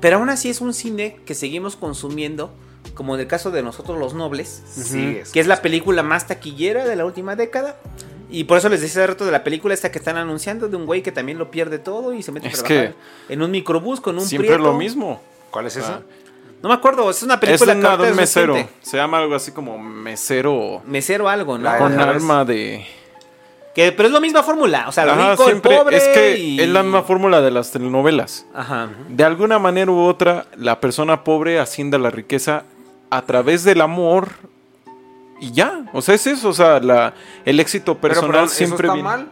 pero 0.00 0.16
aún 0.16 0.30
así 0.30 0.48
es 0.48 0.62
un 0.62 0.72
cine 0.72 1.18
que 1.26 1.34
seguimos 1.34 1.76
consumiendo, 1.76 2.50
como 2.94 3.16
en 3.16 3.20
el 3.20 3.26
caso 3.26 3.50
de 3.50 3.62
nosotros 3.62 3.98
los 3.98 4.14
nobles, 4.14 4.62
Sí, 4.66 5.18
es 5.20 5.32
que 5.32 5.40
es 5.40 5.46
la 5.46 5.60
película 5.60 6.02
más 6.02 6.26
taquillera 6.26 6.86
de 6.86 6.96
la 6.96 7.04
última 7.04 7.36
década. 7.36 7.76
Y 8.30 8.44
por 8.44 8.56
eso 8.56 8.70
les 8.70 8.80
decía 8.80 9.02
hace 9.02 9.08
rato 9.08 9.26
de 9.26 9.32
la 9.32 9.44
película 9.44 9.74
esta 9.74 9.90
que 9.92 9.98
están 9.98 10.16
anunciando 10.16 10.68
de 10.68 10.76
un 10.76 10.86
güey 10.86 11.02
que 11.02 11.12
también 11.12 11.36
lo 11.36 11.50
pierde 11.50 11.78
todo 11.80 12.14
y 12.14 12.22
se 12.22 12.32
mete 12.32 12.46
a 12.46 12.50
Es 12.50 12.62
trabajar 12.62 12.94
que 13.26 13.32
en 13.34 13.42
un 13.42 13.50
microbús 13.50 14.00
con 14.00 14.16
un 14.16 14.24
Siempre 14.24 14.50
prieto. 14.54 14.62
lo 14.62 14.78
mismo. 14.78 15.20
¿Cuál 15.50 15.66
es 15.66 15.76
esa? 15.76 16.02
No 16.62 16.68
me 16.68 16.74
acuerdo, 16.74 17.08
es 17.10 17.22
una 17.22 17.34
Es 17.34 17.40
película 17.40 17.72
una 17.74 17.96
de 17.96 18.10
un 18.10 18.16
mesero. 18.16 18.52
reciente. 18.54 18.74
Se 18.82 18.96
llama 18.96 19.18
algo 19.18 19.34
así 19.34 19.50
como 19.52 19.78
mesero 19.78 20.82
Mesero 20.86 21.28
algo, 21.28 21.56
¿no? 21.58 21.64
La- 21.64 21.78
con 21.78 21.92
Ajá, 21.98 22.10
arma 22.10 22.44
de... 22.44 22.86
Que, 23.74 23.92
pero 23.92 24.08
es 24.08 24.12
la 24.12 24.20
misma 24.20 24.42
fórmula. 24.42 24.86
O 24.88 24.92
sea, 24.92 25.04
Ajá, 25.04 25.30
rico, 25.30 25.44
siempre 25.44 25.72
el 25.74 25.78
pobre. 25.80 25.96
es 25.96 26.08
que 26.08 26.38
y- 26.38 26.60
es 26.60 26.68
la 26.68 26.82
misma 26.82 27.02
fórmula 27.02 27.40
de 27.40 27.50
las 27.52 27.70
telenovelas. 27.70 28.44
Ajá. 28.52 28.88
De 29.08 29.24
alguna 29.24 29.58
manera 29.60 29.90
u 29.90 30.00
otra, 30.00 30.46
la 30.56 30.80
persona 30.80 31.22
pobre 31.24 31.60
asciende 31.60 31.96
a 31.96 32.00
la 32.00 32.10
riqueza 32.10 32.64
a 33.10 33.22
través 33.22 33.62
del 33.64 33.80
amor 33.80 34.28
y 35.40 35.52
ya. 35.52 35.84
O 35.92 36.02
sea, 36.02 36.16
es 36.16 36.26
eso. 36.26 36.48
O 36.48 36.52
sea, 36.52 36.80
la, 36.80 37.14
el 37.44 37.60
éxito 37.60 37.94
Pero, 37.98 38.00
personal 38.14 38.30
perdón, 38.32 38.46
¿eso 38.46 38.54
siempre 38.56 38.86
está 38.88 38.94
viene. 38.94 39.08
mal? 39.08 39.28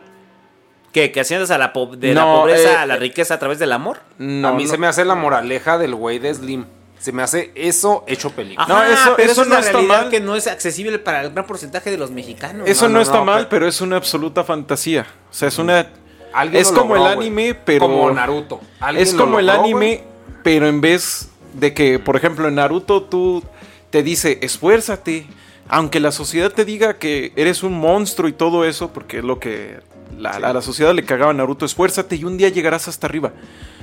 ¿Qué? 0.92 1.10
¿Que 1.12 1.20
asciendas 1.20 1.50
a 1.50 1.58
la 1.58 1.72
po- 1.72 1.94
de 1.96 2.14
la 2.14 2.24
pobreza 2.24 2.72
eh, 2.72 2.76
a 2.76 2.86
la 2.86 2.96
riqueza 2.96 3.34
a 3.34 3.38
través 3.38 3.58
del 3.58 3.72
amor? 3.72 3.98
No, 4.18 4.48
a 4.48 4.52
mí 4.52 4.64
no. 4.64 4.70
se 4.70 4.78
me 4.78 4.86
hace 4.86 5.04
la 5.04 5.16
moraleja 5.16 5.76
del 5.78 5.94
güey 5.96 6.18
de 6.20 6.32
Slim. 6.32 6.64
Se 6.98 7.12
me 7.12 7.22
hace 7.22 7.52
eso 7.54 8.04
hecho 8.08 8.30
película. 8.30 8.66
No, 8.66 8.82
eso- 8.82 9.14
pero 9.16 9.30
eso 9.32 9.42
es 9.42 9.48
no 9.48 9.54
la 9.54 9.60
está 9.60 9.80
mal. 9.82 10.08
que 10.10 10.20
no 10.20 10.34
es 10.36 10.46
accesible 10.48 10.98
para 10.98 11.22
el 11.22 11.30
gran 11.32 11.46
porcentaje 11.46 11.90
de 11.90 11.96
los 11.98 12.10
mexicanos. 12.10 12.68
Eso 12.68 12.86
no, 12.86 12.88
no, 12.90 12.94
no, 12.96 13.02
está 13.02 13.18
no, 13.18 13.24
mal, 13.24 13.38
pero- 13.42 13.48
pero 13.50 13.68
es 13.68 13.80
una 13.80 13.96
absoluta 13.96 14.42
fantasía. 14.44 15.06
O 15.30 15.34
sea, 15.34 15.48
es 15.48 15.58
una. 15.58 15.86
Alguien 16.32 16.60
es 16.60 16.70
lo 16.72 16.80
como 16.80 16.96
logró, 16.96 17.12
el 17.12 17.18
anime, 17.18 17.54
pero. 17.54 17.86
Como 17.86 18.10
Naruto. 18.10 18.60
Alguien 18.80 19.06
Es 19.06 19.14
lo 19.14 19.24
como 19.24 19.38
el 19.38 19.48
anime, 19.48 20.02
pero 20.42 20.66
en 20.66 20.80
vez 20.80 21.28
de 21.54 21.72
que, 21.72 21.98
por 21.98 22.16
ejemplo, 22.16 22.48
en 22.48 22.56
Naruto 22.56 23.02
tú 23.04 23.42
te 23.90 24.02
dice, 24.02 24.38
esfuérzate. 24.42 25.26
Aunque 25.70 26.00
la 26.00 26.12
sociedad 26.12 26.50
te 26.50 26.64
diga 26.64 26.96
que 26.98 27.32
eres 27.36 27.62
un 27.62 27.74
monstruo 27.78 28.26
y 28.28 28.32
todo 28.32 28.64
eso, 28.64 28.90
porque 28.92 29.18
es 29.18 29.24
lo 29.24 29.38
que 29.38 29.80
la- 30.18 30.30
a 30.30 30.52
la 30.52 30.62
sociedad 30.62 30.94
le 30.94 31.04
cagaba 31.04 31.30
a 31.30 31.34
Naruto, 31.34 31.66
esfuérzate 31.66 32.16
y 32.16 32.24
un 32.24 32.38
día 32.38 32.48
llegarás 32.48 32.88
hasta 32.88 33.06
arriba. 33.06 33.32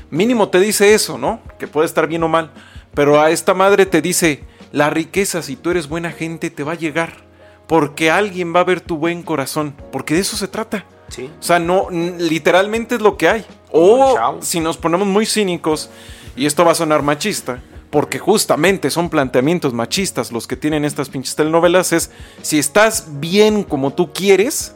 Mínimo 0.10 0.50
te 0.50 0.60
dice 0.60 0.94
eso, 0.96 1.18
¿no? 1.20 1.42
Que 1.60 1.68
puede 1.68 1.86
estar 1.86 2.08
bien 2.08 2.24
o 2.24 2.28
mal. 2.28 2.50
Pero 2.96 3.22
a 3.22 3.30
esta 3.30 3.54
madre 3.54 3.86
te 3.86 4.02
dice, 4.02 4.44
la 4.72 4.90
riqueza, 4.90 5.42
si 5.42 5.56
tú 5.56 5.70
eres 5.70 5.88
buena 5.88 6.12
gente, 6.12 6.50
te 6.50 6.64
va 6.64 6.72
a 6.72 6.76
llegar. 6.76 7.26
Porque 7.68 8.10
alguien 8.10 8.56
va 8.56 8.62
a 8.62 8.66
ver 8.66 8.82
tu 8.82 8.98
buen 8.98 9.22
corazón. 9.22 9.76
Porque 9.92 10.16
de 10.16 10.22
eso 10.22 10.38
se 10.38 10.48
trata. 10.48 10.86
Sí. 11.10 11.30
O 11.40 11.44
sea, 11.44 11.60
no, 11.60 11.90
literalmente 11.92 12.96
es 12.96 13.02
lo 13.02 13.18
que 13.18 13.30
hay. 13.30 13.46
O 13.72 14.40
si 14.42 14.60
nos 14.60 14.78
ponemos 14.78 15.08
muy 15.08 15.26
cínicos, 15.26 15.90
y 16.36 16.46
esto 16.46 16.66
va 16.66 16.72
a 16.72 16.76
sonar 16.76 17.02
machista, 17.02 17.62
porque 17.90 18.20
justamente 18.20 18.90
son 18.90 19.10
planteamientos 19.10 19.74
machistas 19.74 20.32
los 20.32 20.48
que 20.48 20.56
tienen 20.58 20.86
estas 20.86 21.10
pinches 21.10 21.36
telenovelas, 21.36 21.94
es 21.94 22.12
si 22.42 22.60
estás 22.60 23.06
bien 23.20 23.64
como 23.64 23.94
tú 23.94 24.12
quieres, 24.12 24.76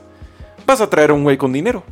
vas 0.66 0.82
a 0.82 0.90
traer 0.90 1.10
a 1.10 1.14
un 1.14 1.24
güey 1.24 1.38
con 1.38 1.52
dinero. 1.52 1.84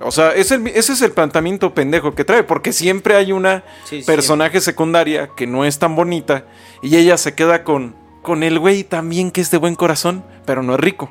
O 0.00 0.10
sea, 0.12 0.30
es 0.32 0.50
el- 0.52 0.66
ese 0.68 0.92
es 0.92 1.02
el 1.02 1.10
planteamiento 1.12 1.74
pendejo 1.74 2.14
que 2.14 2.24
trae, 2.24 2.44
porque 2.44 2.72
siempre 2.72 3.16
hay 3.16 3.32
una 3.32 3.64
Sí, 3.84 4.02
personaje 4.06 4.60
secundaria 4.60 5.30
que 5.36 5.46
no 5.46 5.64
es 5.64 5.78
tan 5.78 5.96
bonita 5.96 6.44
y 6.82 6.96
ella 6.96 7.16
se 7.18 7.34
queda 7.34 7.64
con, 7.64 7.96
con 8.22 8.42
el 8.44 8.58
güey 8.60 8.84
también 8.84 9.30
que 9.32 9.40
es 9.40 9.50
de 9.50 9.58
buen 9.58 9.74
corazón, 9.74 10.22
pero 10.46 10.62
no 10.62 10.74
es 10.74 10.80
rico. 10.80 11.10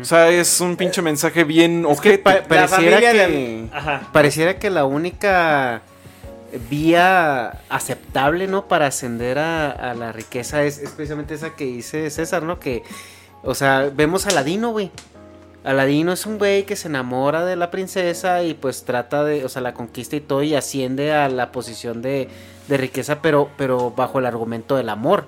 O 0.00 0.04
sea, 0.04 0.28
es 0.30 0.60
un 0.60 0.74
pinche 0.74 1.02
mensaje 1.02 1.44
bien 1.44 1.84
ojete. 1.86 2.18
Pa- 2.18 2.42
pareciera, 2.42 2.98
que, 2.98 3.12
de- 3.12 3.68
Ajá. 3.72 4.08
pareciera 4.12 4.58
que 4.58 4.68
la 4.68 4.84
única 4.84 5.82
vía 6.70 7.60
aceptable, 7.68 8.46
¿no? 8.46 8.66
Para 8.66 8.86
ascender 8.88 9.38
a, 9.38 9.70
a 9.70 9.94
la 9.94 10.12
riqueza 10.12 10.64
es, 10.64 10.78
es 10.78 10.90
precisamente 10.90 11.34
esa 11.34 11.54
que 11.54 11.64
dice 11.64 12.10
César, 12.10 12.42
¿no? 12.42 12.58
Que, 12.58 12.82
o 13.42 13.54
sea, 13.54 13.90
vemos 13.94 14.26
a 14.26 14.30
Aladino, 14.30 14.70
güey. 14.70 14.90
Aladino 15.64 16.12
es 16.12 16.26
un 16.26 16.38
güey 16.38 16.64
que 16.64 16.76
se 16.76 16.88
enamora 16.88 17.44
de 17.44 17.56
la 17.56 17.70
princesa 17.70 18.42
y 18.42 18.54
pues 18.54 18.84
trata 18.84 19.24
de, 19.24 19.44
o 19.44 19.48
sea, 19.48 19.62
la 19.62 19.72
conquista 19.72 20.14
y 20.14 20.20
todo 20.20 20.42
y 20.42 20.54
asciende 20.54 21.12
a 21.12 21.28
la 21.28 21.52
posición 21.52 22.02
de, 22.02 22.28
de 22.68 22.76
riqueza, 22.76 23.22
pero, 23.22 23.48
pero 23.56 23.90
bajo 23.90 24.18
el 24.18 24.26
argumento 24.26 24.76
del 24.76 24.90
amor. 24.90 25.26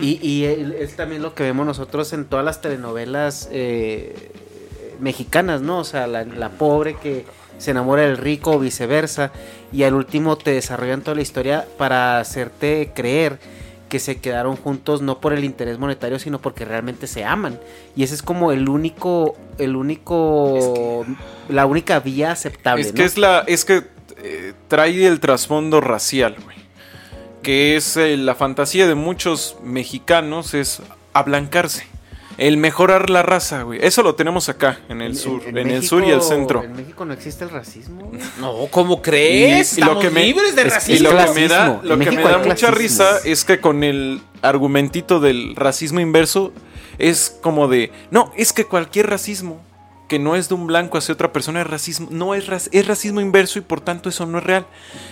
Y, 0.00 0.18
y 0.26 0.44
es 0.44 0.94
también 0.96 1.22
lo 1.22 1.34
que 1.34 1.42
vemos 1.42 1.64
nosotros 1.64 2.12
en 2.12 2.26
todas 2.26 2.44
las 2.44 2.60
telenovelas 2.60 3.48
eh, 3.50 4.30
mexicanas, 5.00 5.62
¿no? 5.62 5.78
O 5.78 5.84
sea, 5.84 6.06
la, 6.06 6.24
la 6.24 6.50
pobre 6.50 6.96
que 6.96 7.24
se 7.56 7.70
enamora 7.70 8.02
del 8.02 8.18
rico 8.18 8.52
o 8.52 8.58
viceversa. 8.58 9.32
Y 9.72 9.84
al 9.84 9.94
último 9.94 10.36
te 10.36 10.52
desarrollan 10.52 11.00
toda 11.00 11.14
la 11.14 11.22
historia 11.22 11.66
para 11.78 12.18
hacerte 12.18 12.92
creer 12.94 13.38
que 13.92 13.98
se 13.98 14.16
quedaron 14.16 14.56
juntos 14.56 15.02
no 15.02 15.20
por 15.20 15.34
el 15.34 15.44
interés 15.44 15.78
monetario, 15.78 16.18
sino 16.18 16.40
porque 16.40 16.64
realmente 16.64 17.06
se 17.06 17.26
aman. 17.26 17.60
Y 17.94 18.04
ese 18.04 18.14
es 18.14 18.22
como 18.22 18.50
el 18.50 18.70
único, 18.70 19.36
el 19.58 19.76
único, 19.76 21.04
la 21.50 21.66
única 21.66 22.00
vía 22.00 22.32
aceptable. 22.32 22.80
Es 22.80 22.88
¿no? 22.88 22.94
que 22.94 23.04
es 23.04 23.18
la. 23.18 23.40
Es 23.40 23.66
que 23.66 23.84
eh, 24.16 24.54
trae 24.68 25.06
el 25.06 25.20
trasfondo 25.20 25.82
racial, 25.82 26.36
güey. 26.42 26.56
Que 27.42 27.76
es 27.76 27.98
eh, 27.98 28.16
la 28.16 28.34
fantasía 28.34 28.86
de 28.86 28.94
muchos 28.94 29.58
mexicanos 29.62 30.54
es 30.54 30.80
ablancarse. 31.12 31.84
El 32.42 32.56
mejorar 32.56 33.08
la 33.08 33.22
raza, 33.22 33.62
güey. 33.62 33.78
Eso 33.82 34.02
lo 34.02 34.14
tenemos 34.16 34.48
acá, 34.48 34.80
en 34.88 35.00
el 35.00 35.16
sur. 35.16 35.42
En, 35.46 35.58
el 35.58 35.66
México- 35.66 35.86
sur 35.86 36.04
y 36.04 36.10
el 36.10 36.22
centro. 36.22 36.62
En 36.64 36.74
México 36.74 37.04
no 37.04 37.12
existe 37.12 37.44
el 37.44 37.50
racismo. 37.50 38.06
güey. 38.06 38.20
No, 38.40 38.66
¿cómo 38.70 39.00
crees? 39.00 39.78
Y- 39.78 39.80
y 39.80 39.84
lo 39.84 39.92
Estamos 39.92 40.04
que 40.04 40.10
me- 40.10 40.24
libres 40.24 40.56
de 40.56 40.62
es- 40.62 40.74
racismo. 40.74 41.08
Y 41.08 41.12
lo 41.12 41.24
que 41.32 41.40
me 41.40 41.48
da, 41.48 41.66
En 41.66 41.88
lo 41.88 41.94
que 41.98 42.04
México 42.04 42.22
me 42.24 42.30
da 42.30 42.38
hay 42.40 42.48
mucha 42.48 42.70
risa 42.72 43.18
es 43.24 43.44
que 43.44 43.60
con 43.60 43.84
el 43.84 44.20
argumentito 44.42 45.20
del 45.20 45.54
racismo 45.54 46.00
inverso 46.00 46.52
es 46.98 47.38
como 47.42 47.68
de, 47.68 47.92
no, 48.10 48.32
es 48.36 48.52
que 48.52 48.64
cualquier 48.64 49.08
racismo 49.08 49.60
que 50.08 50.18
no 50.18 50.34
es 50.36 50.48
de 50.48 50.54
un 50.56 50.66
blanco 50.66 50.98
hacia 50.98 51.14
otra 51.14 51.32
persona 51.32 51.60
es 51.62 51.66
racismo, 51.68 52.08
no 52.10 52.34
es, 52.34 52.46
rac- 52.48 52.68
es 52.72 52.86
racismo 52.86 53.20
inverso 53.20 53.58
y 53.60 53.62
por 53.62 53.80
tanto 53.80 54.08
eso 54.08 54.26
no 54.26 54.38
es 54.38 54.44
real. 54.44 54.66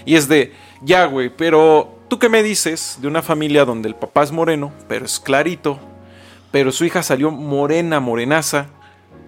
Y 0.04 0.16
es 0.16 0.26
de, 0.28 0.52
ya 0.82 1.06
güey, 1.06 1.30
pero 1.34 1.96
tú 2.08 2.18
qué 2.18 2.28
me 2.28 2.42
dices 2.42 2.98
de 3.00 3.06
una 3.08 3.22
familia 3.22 3.64
donde 3.64 3.88
el 3.88 3.94
papá 3.94 4.24
es 4.24 4.32
moreno, 4.32 4.72
pero 4.88 5.06
es 5.06 5.18
clarito, 5.20 5.78
pero 6.50 6.72
su 6.72 6.84
hija 6.84 7.02
salió 7.02 7.30
morena, 7.30 8.00
morenaza, 8.00 8.66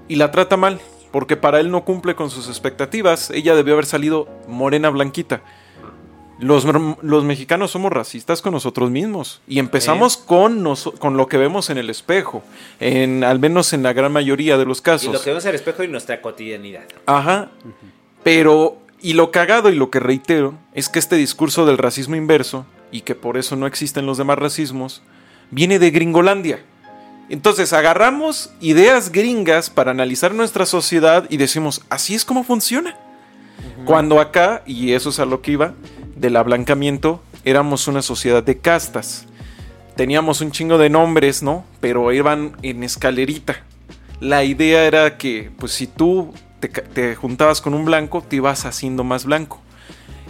y 0.09 0.17
la 0.17 0.31
trata 0.31 0.57
mal, 0.57 0.81
porque 1.11 1.37
para 1.37 1.61
él 1.61 1.71
no 1.71 1.85
cumple 1.85 2.15
con 2.15 2.31
sus 2.31 2.49
expectativas, 2.49 3.31
ella 3.31 3.55
debió 3.55 3.75
haber 3.75 3.87
salido 3.87 4.29
morena, 4.49 4.91
blanquita. 4.91 5.43
Los, 6.39 6.67
los 7.03 7.25
mexicanos 7.25 7.71
somos 7.71 7.93
racistas 7.93 8.43
con 8.43 8.53
nosotros 8.53 8.91
mismos 8.91 9.41
y 9.47 9.61
empezamos 9.61 10.17
con, 10.17 10.65
con 10.99 11.17
lo 11.17 11.29
que 11.29 11.37
vemos 11.37 11.71
en 11.71 11.79
el 11.79 11.89
espejo, 11.89 12.43
en, 12.81 13.23
al 13.23 13.39
menos 13.39 13.73
en 13.73 13.85
la 13.85 13.93
gran 13.93 14.11
mayoría 14.11 14.59
de 14.59 14.65
los 14.65 14.81
Y 14.81 14.83
casos. 14.83 15.13
lo 15.13 15.21
que 15.23 15.31
vemos 15.31 15.45
en 15.45 15.51
el 15.51 15.55
espejo 15.55 15.85
y 15.85 15.89
nuestra 15.89 16.21
cotidianidad. 16.21 16.83
Ajá. 17.07 17.51
Pero, 18.25 18.79
y 19.01 19.13
lo 19.13 19.31
cagado 19.31 19.71
y 19.71 19.77
lo 19.77 19.91
que 19.91 20.01
reitero, 20.01 20.55
es 20.75 20.89
que 20.89 20.99
este 20.99 21.15
discurso 21.15 21.65
del 21.65 21.79
racismo 21.79 22.17
inverso 22.17 22.67
y 22.91 23.03
que 23.03 23.15
por 23.15 23.37
eso 23.37 23.55
no 23.55 23.67
existen 23.69 24.07
los 24.07 24.19
demás 24.19 24.39
racismos, 24.39 25.03
viene 25.53 25.79
de 25.79 25.93
Gringolandia. 25.93 26.65
Entonces 27.33 27.73
agarramos 27.73 28.51
ideas 28.61 29.11
gringas 29.11 29.71
para 29.71 29.91
analizar 29.91 30.35
nuestra 30.35 30.67
sociedad 30.67 31.25
y 31.31 31.39
decimos, 31.39 31.81
así 31.89 32.15
es 32.15 32.27
como 32.27 32.45
funciona. 32.45 32.95
Cuando 33.87 34.21
acá, 34.21 34.63
y 34.67 34.93
eso 34.93 35.09
es 35.09 35.19
a 35.19 35.25
lo 35.25 35.41
que 35.41 35.53
iba, 35.53 35.73
del 36.15 36.37
ablancamiento, 36.37 37.23
éramos 37.43 37.89
una 37.89 38.03
sociedad 38.03 38.43
de 38.43 38.59
castas. 38.59 39.25
Teníamos 39.97 40.43
un 40.43 40.53
chingo 40.53 40.77
de 40.77 40.91
nombres, 40.91 41.43
¿no? 41.43 41.65
Pero 41.81 42.13
iban 42.13 42.55
en 42.61 42.83
escalerita. 42.83 43.63
La 44.21 44.45
idea 44.45 44.85
era 44.85 45.17
que, 45.17 45.51
pues 45.59 45.73
si 45.73 45.87
tú 45.87 46.35
te, 46.61 46.69
te 46.69 47.15
juntabas 47.15 47.63
con 47.63 47.73
un 47.73 47.87
blanco, 47.87 48.23
te 48.23 48.37
ibas 48.37 48.67
haciendo 48.67 49.05
más 49.05 49.25
blanco. 49.25 49.59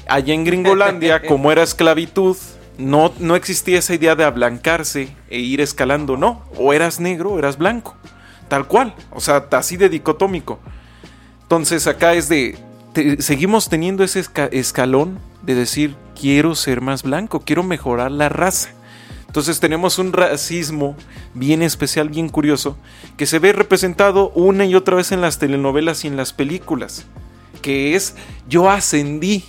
Allá 0.07 0.35
en 0.35 0.45
Gringolandia, 0.45 1.21
como 1.21 1.51
era 1.51 1.65
esclavitud, 1.65 2.37
no, 2.79 3.13
no 3.19 3.37
existía 3.37 3.79
esa 3.79 3.95
idea 3.95 4.15
de 4.17 4.25
ablancarse 4.25 5.15
e 5.29 5.39
ir 5.39 5.61
escalando, 5.61 6.17
no. 6.17 6.43
O 6.57 6.73
eras 6.73 7.01
negro 7.01 7.33
o 7.33 7.39
eras 7.39 7.59
blanco. 7.59 7.97
Tal 8.49 8.67
cual. 8.67 8.95
O 9.11 9.21
sea, 9.21 9.47
así 9.53 9.77
de 9.77 9.89
dicotómico. 9.89 10.59
Entonces 11.43 11.87
acá 11.87 12.15
es 12.15 12.29
de... 12.29 12.59
te- 12.93 13.21
seguimos 13.23 13.69
teniendo 13.69 14.05
ese 14.05 14.21
esca- 14.21 14.49
escalón 14.53 15.19
de 15.43 15.55
decir, 15.55 15.97
quiero 16.19 16.55
ser 16.55 16.81
más 16.81 17.03
blanco, 17.03 17.41
quiero 17.41 17.63
mejorar 17.63 18.11
la 18.11 18.29
raza. 18.29 18.71
Entonces 19.27 19.61
tenemos 19.61 19.99
un 19.99 20.13
racismo 20.13 20.95
bien 21.33 21.63
especial, 21.63 22.11
bien 22.11 22.29
curioso, 22.29 22.77
que 23.17 23.25
se 23.25 23.39
ve 23.39 23.53
representado 23.55 24.29
una 24.31 24.67
y 24.67 24.75
otra 24.75 24.95
vez 24.97 25.11
en 25.11 25.23
las 25.23 25.39
telenovelas 25.39 26.05
y 26.05 26.09
en 26.09 26.17
las 26.19 26.35
películas. 26.35 27.07
Que 27.63 27.95
es, 27.95 28.15
yo 28.49 28.69
ascendí. 28.71 29.45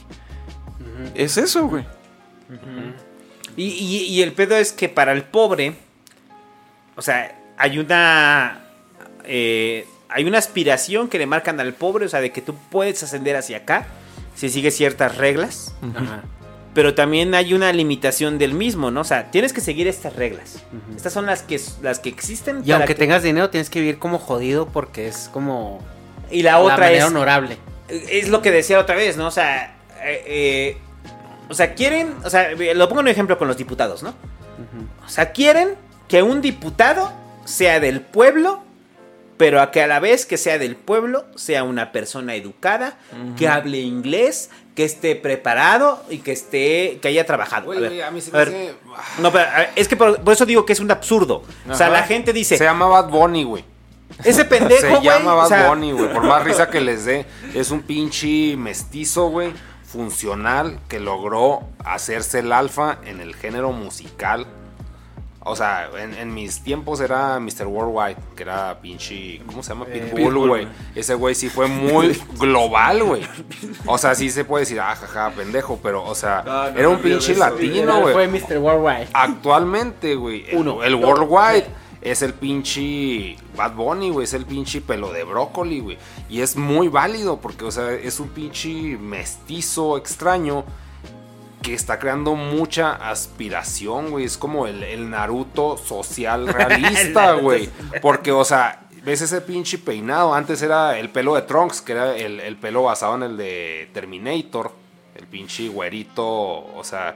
Es 1.16 1.38
eso, 1.38 1.68
güey. 1.68 1.86
Y, 3.58 3.66
y- 3.66 4.06
y 4.06 4.22
el 4.22 4.32
pedo 4.34 4.56
es 4.56 4.72
que 4.72 4.90
para 4.90 5.12
el 5.12 5.24
pobre, 5.24 5.76
o 6.96 7.02
sea, 7.02 7.38
hay 7.58 7.80
una. 7.80 8.62
eh, 9.26 9.86
hay 10.10 10.26
una 10.26 10.38
aspiración 10.38 11.08
que 11.08 11.18
le 11.18 11.26
marcan 11.26 11.60
al 11.60 11.74
pobre, 11.74 12.06
o 12.06 12.10
sea, 12.10 12.22
de 12.22 12.32
que 12.32 12.42
tú 12.42 12.56
puedes 12.70 13.02
ascender 13.02 13.36
hacia 13.36 13.58
acá 13.58 13.88
si 14.36 14.50
sigues 14.50 14.76
ciertas 14.76 15.18
reglas. 15.18 15.74
Pero 16.76 16.94
también 16.96 17.34
hay 17.36 17.54
una 17.54 17.72
limitación 17.72 18.38
del 18.40 18.54
mismo, 18.54 18.90
¿no? 18.92 19.02
O 19.02 19.04
sea, 19.04 19.30
tienes 19.32 19.54
que 19.54 19.62
seguir 19.62 19.88
estas 19.88 20.16
reglas. 20.16 20.64
Estas 20.96 21.14
son 21.14 21.26
las 21.28 21.42
que, 21.44 21.60
las 21.84 22.00
que 22.00 22.10
existen. 22.10 22.60
Y 22.60 22.64
para 22.64 22.78
aunque 22.78 22.94
que- 22.96 23.00
tengas 23.00 23.22
dinero, 23.24 23.50
tienes 23.52 23.70
que 23.70 23.80
vivir 23.80 24.00
como 24.00 24.18
jodido 24.20 24.68
porque 24.68 25.08
es 25.08 25.30
como. 25.32 25.80
Y 26.32 26.42
la 26.44 26.60
otra 26.60 26.78
manera 26.78 26.98
es. 27.00 27.04
honorable. 27.06 27.58
Es 27.90 28.30
lo 28.30 28.42
que 28.42 28.50
decía 28.52 28.80
otra 28.80 28.96
vez, 28.96 29.18
¿no? 29.18 29.28
O 29.28 29.32
sea, 29.32 29.76
eh, 30.04 30.24
eh, 30.26 30.78
o 31.54 31.56
sea, 31.56 31.74
quieren, 31.76 32.14
o 32.24 32.30
sea, 32.30 32.50
lo 32.52 32.88
pongo 32.90 33.02
en 33.02 33.06
un 33.08 33.12
ejemplo 33.12 33.38
con 33.38 33.48
los 33.48 33.58
diputados, 33.58 34.04
¿no? 34.04 34.14
O 35.06 35.10
sea, 35.10 35.32
quieren 35.32 35.76
que 36.08 36.24
un 36.24 36.42
diputado 36.42 37.12
sea 37.46 37.80
del 37.80 38.02
pueblo, 38.02 38.64
pero 39.38 39.62
a 39.62 39.72
que 39.72 39.82
a 39.82 39.88
la 39.88 40.00
vez 40.00 40.26
que 40.26 40.38
sea 40.38 40.58
del 40.58 40.76
pueblo 40.76 41.26
sea 41.36 41.64
una 41.64 41.92
persona 41.92 42.36
educada, 42.36 42.98
que 43.38 43.48
hable 43.48 43.80
inglés, 43.82 44.50
que 44.76 44.86
esté 44.86 45.16
preparado 45.16 46.04
y 46.10 46.20
que 46.20 46.32
esté, 46.32 46.98
que 47.02 47.08
haya 47.10 47.26
trabajado. 47.26 47.66
Güey, 47.68 47.78
A 47.86 47.90
ver, 47.90 48.04
a 48.04 48.12
mí 48.12 48.22
se 48.22 48.30
a 48.32 48.34
me 48.34 48.46
ver. 48.46 48.48
hace- 48.48 49.22
No, 49.22 49.32
pero 49.32 49.50
a 49.50 49.58
ver, 49.60 49.70
es 49.76 49.88
que 49.88 49.96
por, 49.96 50.20
por 50.22 50.34
eso 50.34 50.46
digo 50.46 50.66
que 50.66 50.74
es 50.74 50.80
un 50.80 50.90
absurdo. 50.92 51.44
O 51.70 51.76
sea, 51.76 51.90
la 51.90 52.04
gente 52.04 52.34
dice, 52.34 52.58
Se 52.58 52.64
llama 52.64 52.88
Bad 52.88 53.10
Bunny, 53.10 53.44
güey. 53.44 53.64
ese 54.24 54.46
pendejo, 54.46 54.82
Se 55.00 55.02
llama 55.04 55.34
o 55.34 55.38
Bad 55.38 55.48
sea, 55.50 55.70
Bunny, 55.70 55.92
güey. 55.92 56.12
Por 56.14 56.24
más 56.24 56.44
risa 56.44 56.70
que 56.70 56.80
les 56.82 57.06
dé, 57.06 57.26
es 57.54 57.70
un 57.72 57.82
pinche 57.82 58.56
mestizo, 58.58 59.28
güey. 59.30 59.52
Funcional 59.94 60.80
que 60.90 61.00
logró 61.00 61.62
hacerse 61.86 62.40
el 62.40 62.52
alfa 62.52 62.98
en 63.06 63.22
el 63.22 63.36
género 63.36 63.72
musical. 63.72 64.48
O 65.46 65.56
sea, 65.56 65.88
en, 66.00 66.16
en 66.16 66.34
mis 66.34 66.64
tiempos 66.64 67.00
era 67.00 67.40
Mr. 67.40 67.68
Worldwide, 67.68 68.16
que 68.36 68.42
era 68.42 68.80
pinche. 68.82 69.40
¿Cómo 69.46 69.62
se 69.62 69.70
llama? 69.70 69.86
Pitbull, 69.86 70.16
Pitbull, 70.16 70.48
güey. 70.48 70.68
Ese 70.96 71.14
güey 71.14 71.36
sí 71.36 71.48
fue 71.50 71.68
muy 71.68 72.20
global, 72.40 73.04
güey. 73.04 73.22
O 73.86 74.00
sea, 74.00 74.16
sí 74.16 74.32
se 74.32 74.46
puede 74.46 74.62
decir, 74.64 74.80
ah, 74.80 74.96
jaja, 74.96 75.30
pendejo, 75.32 75.80
pero, 75.84 76.04
o 76.04 76.16
sea, 76.16 76.40
Ah, 76.48 76.70
no 76.74 76.80
era 76.80 76.90
un 76.90 76.98
pinche 77.00 77.36
latino, 77.36 78.02
güey. 78.02 78.14
Fue 78.14 78.28
Mr. 78.28 78.58
Worldwide. 78.58 79.10
Actualmente, 79.14 80.16
güey, 80.16 80.50
el, 80.50 80.58
Uno. 80.58 80.82
el 80.84 80.96
Worldwide 80.96 81.68
es 82.04 82.22
el 82.22 82.34
pinche 82.34 83.38
Bad 83.56 83.76
Bunny, 83.76 84.10
güey, 84.10 84.26
es 84.26 84.34
el 84.34 84.46
pinche 84.46 84.82
pelo 84.82 85.14
de 85.14 85.24
brócoli, 85.24 85.80
güey. 85.80 85.98
Y 86.30 86.42
es 86.42 86.58
muy 86.58 86.90
válido 86.90 87.40
porque, 87.40 87.64
o 87.64 87.72
sea, 87.72 87.94
es 87.94 88.20
un 88.20 88.28
pinche 88.30 88.98
mestizo 88.98 89.98
extraño 89.98 90.66
que 91.62 91.74
está 91.74 92.00
creando 92.00 92.36
mucha 92.36 92.92
aspiración, 93.10 94.12
güey. 94.12 94.26
Es 94.26 94.38
como 94.38 94.68
el, 94.68 94.84
el 94.84 95.10
Naruto 95.10 95.78
social 95.78 96.48
realista, 96.54 97.36
güey. 97.36 97.70
Porque, 98.02 98.34
o 98.34 98.44
sea, 98.44 98.86
ves 99.06 99.22
ese 99.22 99.40
pinche 99.40 99.78
peinado. 99.78 100.34
Antes 100.34 100.62
era 100.62 101.00
el 101.00 101.10
pelo 101.10 101.36
de 101.36 101.44
Trunks, 101.44 101.82
que 101.82 101.94
era 101.94 102.18
el, 102.18 102.42
el 102.42 102.58
pelo 102.58 102.84
basado 102.84 103.16
en 103.16 103.24
el 103.24 103.38
de 103.38 103.90
Terminator. 103.94 104.74
El 105.16 105.26
pinche 105.28 105.70
güerito, 105.70 106.26
o 106.26 106.82
sea, 106.84 107.16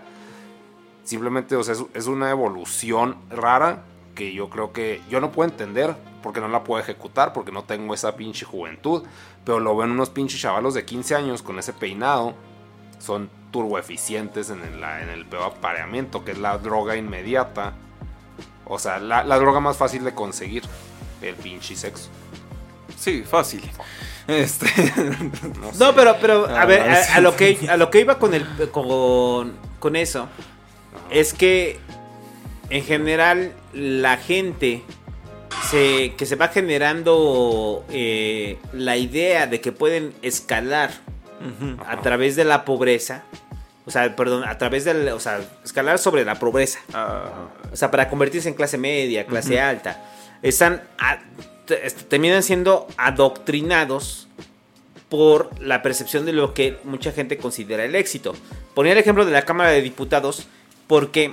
simplemente, 1.03 1.57
o 1.57 1.63
sea, 1.63 1.73
es, 1.73 1.83
es 1.93 2.07
una 2.07 2.29
evolución 2.29 3.17
rara 3.29 3.83
que 4.17 4.33
yo 4.33 4.49
creo 4.49 4.73
que 4.73 5.01
yo 5.09 5.21
no 5.21 5.31
puedo 5.31 5.49
entender 5.49 5.95
porque 6.23 6.41
no 6.41 6.47
la 6.49 6.63
puedo 6.63 6.81
ejecutar, 6.81 7.31
porque 7.31 7.51
no 7.53 7.63
tengo 7.63 7.93
esa 7.93 8.15
pinche 8.17 8.43
juventud. 8.45 9.03
Pero 9.45 9.59
lo 9.61 9.77
ven 9.77 9.91
unos 9.91 10.09
pinches 10.09 10.41
chavalos 10.41 10.73
de 10.73 10.83
15 10.83 11.15
años 11.15 11.41
con 11.41 11.57
ese 11.59 11.71
peinado. 11.71 12.33
Son 12.99 13.29
turboeficientes 13.51 14.49
en 14.49 14.61
el, 14.63 14.83
en 14.83 15.09
el 15.09 15.25
peor 15.25 15.43
apareamiento, 15.55 16.25
que 16.25 16.31
es 16.31 16.37
la 16.39 16.57
droga 16.57 16.97
inmediata. 16.97 17.73
O 18.65 18.79
sea, 18.79 18.99
la, 18.99 19.23
la 19.23 19.37
droga 19.37 19.59
más 19.61 19.77
fácil 19.77 20.03
de 20.03 20.13
conseguir. 20.13 20.63
El 21.21 21.35
pinche 21.35 21.75
sexo. 21.75 22.09
Sí, 22.97 23.23
fácil. 23.23 23.61
Este. 24.27 24.65
No, 25.61 25.71
sé. 25.71 25.79
No, 25.79 25.93
pero, 25.95 26.15
pero 26.19 26.45
a 26.47 26.63
Ah, 26.63 26.65
ver, 26.65 26.81
a, 26.89 27.03
sí. 27.03 27.13
a 27.15 27.21
lo 27.21 27.35
que 27.35 27.67
a 27.69 27.77
lo 27.77 27.89
que 27.89 28.01
iba 28.01 28.17
con 28.19 28.33
el 28.33 28.45
con, 28.71 29.53
con 29.79 29.95
eso 29.95 30.27
es 31.09 31.33
que 31.33 31.79
en 32.69 32.83
general 32.83 33.51
la 33.73 34.17
gente 34.17 34.81
se, 35.69 36.13
que 36.17 36.25
se 36.25 36.35
va 36.35 36.47
generando 36.49 37.85
eh, 37.89 38.57
la 38.73 38.97
idea 38.97 39.47
de 39.47 39.61
que 39.61 39.71
pueden 39.71 40.13
escalar 40.21 40.91
a 41.87 42.01
través 42.01 42.35
de 42.35 42.43
la 42.45 42.65
pobreza, 42.65 43.23
o 43.85 43.91
sea, 43.91 44.15
perdón, 44.15 44.43
a 44.43 44.57
través 44.57 44.85
del, 44.85 45.07
o 45.09 45.19
sea, 45.19 45.39
escalar 45.63 45.99
sobre 45.99 46.25
la 46.25 46.35
pobreza, 46.35 46.79
Ah, 46.93 47.47
o 47.71 47.75
sea, 47.75 47.91
para 47.91 48.09
convertirse 48.09 48.49
en 48.49 48.55
clase 48.55 48.77
media, 48.77 49.25
clase 49.27 49.59
alta, 49.61 50.03
están 50.41 50.81
a- 50.97 51.19
terminan 52.09 52.41
siendo 52.43 52.87
adoctrinados 52.97 54.27
por 55.09 55.49
la 55.61 55.81
percepción 55.83 56.25
de 56.25 56.33
lo 56.33 56.53
que 56.53 56.77
mucha 56.83 57.11
gente 57.11 57.37
considera 57.37 57.85
el 57.85 57.95
éxito. 57.95 58.33
Ponía 58.73 58.93
el 58.93 58.97
ejemplo 58.97 59.23
de 59.25 59.31
la 59.31 59.43
Cámara 59.43 59.69
de 59.69 59.81
Diputados 59.81 60.47
porque 60.87 61.31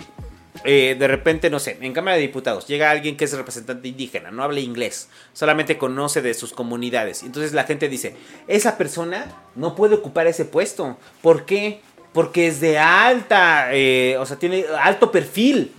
eh, 0.62 0.94
de 0.96 1.08
repente, 1.08 1.50
no 1.50 1.58
sé, 1.58 1.78
en 1.80 1.92
Cámara 1.92 2.16
de 2.16 2.22
Diputados 2.22 2.68
llega 2.68 2.90
alguien 2.90 3.16
que 3.16 3.24
es 3.24 3.32
representante 3.36 3.88
indígena, 3.88 4.30
no 4.30 4.44
habla 4.44 4.60
inglés, 4.60 5.08
solamente 5.32 5.76
conoce 5.76 6.22
de 6.22 6.32
sus 6.32 6.52
comunidades. 6.52 7.22
Entonces 7.24 7.52
la 7.52 7.64
gente 7.64 7.88
dice, 7.88 8.14
esa 8.46 8.78
persona 8.78 9.26
no 9.56 9.74
puede 9.74 9.96
ocupar 9.96 10.26
ese 10.28 10.44
puesto. 10.44 10.96
¿Por 11.22 11.44
qué? 11.44 11.80
Porque 12.12 12.46
es 12.46 12.60
de 12.60 12.78
alta, 12.78 13.70
eh, 13.72 14.16
o 14.18 14.26
sea, 14.26 14.38
tiene 14.38 14.64
alto 14.80 15.10
perfil. 15.10 15.72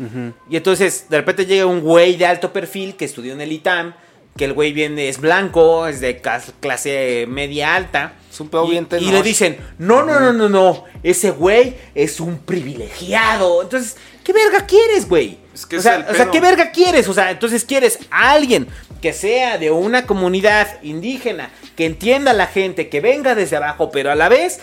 Y 0.50 0.58
entonces 0.58 1.06
de 1.10 1.18
repente 1.18 1.46
llega 1.46 1.66
un 1.66 1.80
güey 1.80 2.18
de 2.18 2.26
alto 2.26 2.52
perfil 2.52 2.96
que 2.96 3.06
estudió 3.06 3.32
en 3.32 3.40
el 3.40 3.54
ITAM, 3.54 3.94
que 4.36 4.44
el 4.44 4.52
güey 4.52 4.74
viene, 4.74 5.08
es 5.08 5.22
blanco, 5.22 5.88
es 5.88 6.02
de 6.02 6.22
clase 6.60 7.26
media 7.30 7.76
alta. 7.76 8.16
Es 8.36 8.42
un 8.42 8.50
pedo 8.50 8.66
y, 8.66 8.72
bien 8.72 8.86
y 9.00 9.12
le 9.12 9.24
dicen, 9.24 9.58
no, 9.78 10.04
no, 10.04 10.20
no, 10.20 10.34
no, 10.34 10.50
no, 10.50 10.84
ese 11.04 11.32
güey 11.32 11.78
es 11.96 12.20
un 12.20 12.40
privilegiado. 12.40 13.62
Entonces, 13.62 13.96
¿qué 14.26 14.34
verga 14.34 14.66
quieres, 14.66 15.08
güey? 15.08 15.38
Es 15.56 15.66
que 15.66 15.78
o, 15.78 15.80
es 15.80 15.84
sea, 15.84 15.96
el 15.96 16.02
o 16.04 16.06
sea, 16.14 16.16
pedo. 16.26 16.32
¿qué 16.32 16.40
verga 16.42 16.72
quieres? 16.72 17.08
O 17.08 17.14
sea, 17.14 17.32
entonces 17.32 17.66
quieres 17.66 17.98
a 18.12 18.32
alguien 18.32 18.68
que 19.02 19.12
sea 19.14 19.58
de 19.58 19.72
una 19.72 20.06
comunidad 20.06 20.68
indígena, 20.84 21.50
que 21.76 21.86
entienda 21.88 22.32
a 22.32 22.34
la 22.36 22.46
gente, 22.48 22.90
que 22.90 23.02
venga 23.02 23.34
desde 23.36 23.56
abajo, 23.56 23.90
pero 23.90 24.12
a 24.12 24.16
la 24.16 24.30
vez 24.30 24.60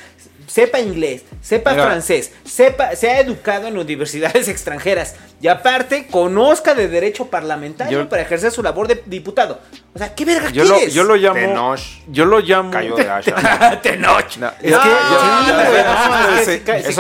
sepa 0.47 0.81
inglés, 0.81 1.23
sepa 1.41 1.71
Mira. 1.71 1.87
francés, 1.87 2.33
sepa, 2.45 2.95
sea 2.95 3.21
educado 3.21 3.69
en 3.69 3.79
universidades 3.79 4.49
extranjeras 4.49 5.15
y 5.41 5.49
aparte 5.49 6.07
conozca 6.09 6.75
de 6.75 6.89
derecho 6.89 7.27
parlamentario 7.27 8.01
Yo- 8.03 8.09
para 8.09 8.23
ejercer 8.23 8.51
su 8.53 8.63
labor 8.63 8.87
de 8.89 9.03
diputado. 9.07 9.61
O 9.95 9.99
sea, 9.99 10.15
¿qué 10.15 10.25
verga 10.25 10.51
yo, 10.51 10.65
lo, 10.65 10.75
quieres? 10.77 10.95
yo 10.95 11.05
lo 11.05 11.17
llamo. 11.17 11.35
Tenoch. 11.41 11.81
Yo 12.09 12.25
lo 12.25 12.41
llamo. 12.41 12.71
Callo 12.71 12.97
de 12.97 13.09
Asha. 13.11 13.81
Tenoch. 13.83 14.37
No, 14.39 14.53
Es 14.63 14.73
no, 14.73 14.83
que- 14.83 14.89
no, 14.89 16.39
es 16.39 16.47
que 16.47 16.53
es 16.55 16.61
que. 16.63 16.77
Es 16.77 16.97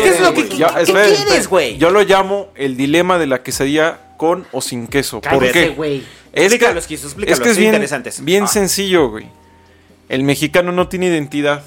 que 0.00 0.08
es 0.08 0.20
lo 0.20 0.34
que- 0.34 0.42
güey. 0.44 0.58
Ya, 0.58 0.74
¿Qué 0.74 0.82
espera, 0.82 1.06
quieres, 1.16 1.48
güey? 1.48 1.78
Yo 1.78 1.90
lo 1.90 2.02
llamo 2.02 2.48
el 2.54 2.76
dilema 2.76 3.01
de 3.18 3.26
la 3.26 3.42
quesadilla 3.42 3.98
con 4.16 4.46
o 4.52 4.60
sin 4.60 4.86
queso. 4.86 5.20
¿Por 5.20 5.40
Cállate, 5.40 5.52
qué? 5.52 5.68
güey. 5.70 6.04
Es 6.32 6.54
que, 6.56 6.64
es 6.66 6.86
que 6.86 6.94
es 6.94 7.00
son 7.00 7.16
bien, 7.56 7.66
interesantes. 7.74 8.24
bien 8.24 8.44
Ah. 8.44 8.46
sencillo, 8.46 9.10
güey. 9.10 9.26
El 10.08 10.24
mexicano 10.24 10.72
no 10.72 10.88
tiene 10.88 11.06
identidad. 11.06 11.62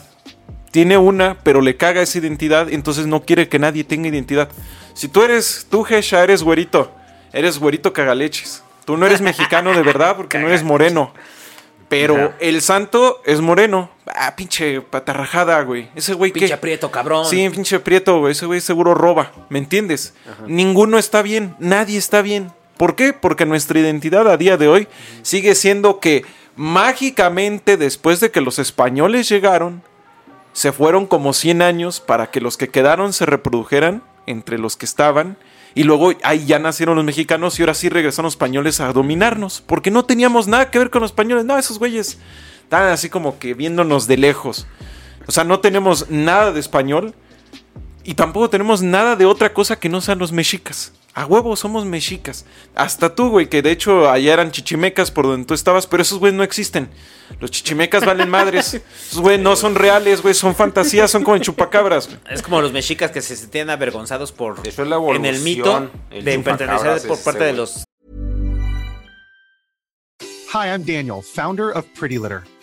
tiene 0.72 0.98
una, 0.98 1.38
pero 1.42 1.62
le 1.62 1.78
caga 1.78 2.02
esa 2.02 2.18
identidad, 2.18 2.68
entonces 2.70 3.06
no 3.08 3.22
quiere 3.24 3.48
que 3.48 3.60
nadie 3.60 3.86
tenga 3.86 4.10
identidad. 4.10 4.50
Si 4.94 5.08
tú 5.08 5.24
eres, 5.24 5.68
tú 5.70 5.84
Gesha, 5.86 6.22
eres 6.22 6.44
güerito, 6.44 6.92
eres 7.32 7.60
güerito 7.60 7.94
cagaleches. 7.94 8.62
Tú 8.86 8.98
no 8.98 9.06
eres 9.06 9.22
mexicano 9.22 9.74
de 9.74 9.82
verdad 9.84 10.18
porque 10.18 10.38
no 10.38 10.48
eres 10.48 10.64
moreno. 10.64 11.14
Pero 11.88 12.16
Ajá. 12.16 12.36
el 12.40 12.62
santo 12.62 13.22
es 13.26 13.42
moreno. 13.42 13.92
Ah, 14.08 14.36
pinche 14.36 14.82
patarrajada, 14.82 15.62
güey. 15.62 15.90
Ese 15.96 16.14
güey 16.14 16.32
que... 16.32 16.40
Pinche 16.40 16.54
aprieto, 16.54 16.92
cabrón. 16.92 17.26
Sí, 17.26 17.48
pinche 17.50 17.80
prieto, 17.80 18.20
güey. 18.20 18.32
Ese 18.32 18.46
güey 18.46 18.62
seguro 18.62 18.94
roba. 18.94 19.32
¿Me 19.50 19.60
entiendes? 19.60 20.14
Ninguno 20.48 20.98
está 20.98 21.22
bien. 21.22 21.56
Nadie 21.60 21.98
está 21.98 22.22
bien. 22.22 22.52
¿Por 22.78 22.96
qué? 22.96 23.14
Porque 23.14 23.46
nuestra 23.46 23.80
identidad 23.80 24.28
a 24.30 24.38
día 24.38 24.58
de 24.58 24.68
hoy 24.68 24.88
sigue 25.22 25.56
siendo 25.56 26.00
que 26.00 26.26
mágicamente 26.56 27.78
después 27.78 28.20
de 28.20 28.32
que 28.32 28.42
los 28.42 28.60
españoles 28.60 29.30
llegaron, 29.30 29.84
se 30.54 30.72
fueron 30.72 31.06
como 31.06 31.34
100 31.34 31.62
años 31.62 32.00
para 32.00 32.32
que 32.32 32.42
los 32.42 32.58
que 32.58 32.70
quedaron 32.70 33.14
se 33.14 33.26
reprodujeran 33.26 34.04
entre 34.26 34.58
los 34.58 34.76
que 34.78 34.86
estaban. 34.86 35.38
Y 35.76 35.84
luego 35.84 36.14
ahí 36.24 36.46
ya 36.46 36.58
nacieron 36.58 36.96
los 36.96 37.04
mexicanos 37.04 37.60
y 37.60 37.62
ahora 37.62 37.74
sí 37.74 37.90
regresaron 37.90 38.28
los 38.28 38.34
españoles 38.34 38.80
a 38.80 38.94
dominarnos. 38.94 39.62
Porque 39.62 39.92
no 39.92 40.06
teníamos 40.06 40.48
nada 40.48 40.72
que 40.72 40.80
ver 40.80 40.90
con 40.90 41.02
los 41.02 41.12
españoles. 41.12 41.44
No, 41.44 41.58
esos 41.58 41.78
güeyes 41.78 42.18
estaban 42.64 42.94
así 42.94 43.10
como 43.10 43.38
que 43.38 43.54
viéndonos 43.54 44.08
de 44.08 44.16
lejos. 44.16 44.66
O 45.28 45.34
sea, 45.34 45.44
no 45.44 45.60
tenemos 45.60 46.10
nada 46.10 46.54
de 46.54 46.62
español. 46.62 47.14
Y 48.06 48.14
tampoco 48.14 48.50
tenemos 48.50 48.82
nada 48.82 49.18
de 49.18 49.26
otra 49.26 49.54
cosa 49.54 49.78
que 49.78 49.90
no 49.90 50.00
sean 50.00 50.18
los 50.18 50.32
mexicas. 50.32 50.94
A 51.18 51.26
huevo, 51.26 51.56
somos 51.56 51.86
mexicas. 51.86 52.46
Hasta 52.76 53.16
tú, 53.16 53.30
güey, 53.30 53.48
que 53.48 53.62
de 53.62 53.72
hecho 53.72 54.10
allá 54.10 54.34
eran 54.34 54.52
chichimecas 54.52 55.12
por 55.12 55.26
donde 55.26 55.46
tú 55.46 55.54
estabas, 55.54 55.88
pero 55.88 56.04
esos 56.04 56.20
güeyes 56.20 56.36
no 56.36 56.44
existen. 56.44 56.90
Los 57.40 57.52
chichimecas 57.52 58.06
valen 58.06 58.30
madres. 58.30 58.74
Esos 59.08 59.22
güeyes 59.22 59.42
no 59.42 59.56
son 59.56 59.76
reales, 59.76 60.22
güey, 60.22 60.34
son 60.34 60.54
fantasías, 60.54 61.10
son 61.10 61.24
como 61.24 61.38
en 61.38 61.42
chupacabras. 61.42 62.08
güey. 62.08 62.20
Es 62.30 62.42
como 62.42 62.62
los 62.62 62.74
mexicas 62.74 63.12
que 63.12 63.22
se 63.22 63.38
sentían 63.38 63.70
avergonzados 63.70 64.34
por 64.34 64.60
Eso 64.68 64.84
es 64.84 64.90
la 64.90 64.98
en 64.98 65.24
el 65.24 65.40
mito. 65.40 65.90
El 66.12 66.26
de 66.26 66.38
pertenecer 66.40 67.08
por 67.08 67.18
parte 67.24 67.40
ese 67.40 67.46
de 67.46 67.52
güey. 67.52 67.56
los 67.56 67.84
Hi, 70.54 70.68
I'm 70.68 70.84
Daniel, 70.84 71.22
founder 71.22 71.72
of 71.78 71.86
Pretty 71.98 72.18
Litter. 72.18 72.44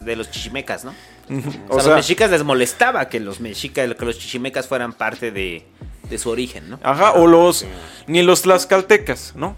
De 0.00 0.14
los 0.16 0.30
chichimecas, 0.30 0.84
¿no? 0.84 0.90
O 0.90 1.34
O 1.34 1.40
sea, 1.40 1.80
sea- 1.80 1.88
los 1.92 1.96
mexicas 1.96 2.30
les 2.30 2.42
molestaba 2.44 3.08
que 3.08 3.18
los 3.18 3.40
mexicas, 3.40 3.94
que 3.94 4.04
los 4.04 4.18
chichimecas 4.18 4.66
fueran 4.68 4.92
parte 4.92 5.30
de, 5.30 5.64
de 6.10 6.18
su 6.18 6.28
origen, 6.30 6.68
¿no? 6.68 6.78
Ajá, 6.82 7.12
o 7.12 7.26
los. 7.26 7.64
Ni 8.06 8.22
los 8.22 8.42
tlaxcaltecas, 8.42 9.32
¿no? 9.36 9.56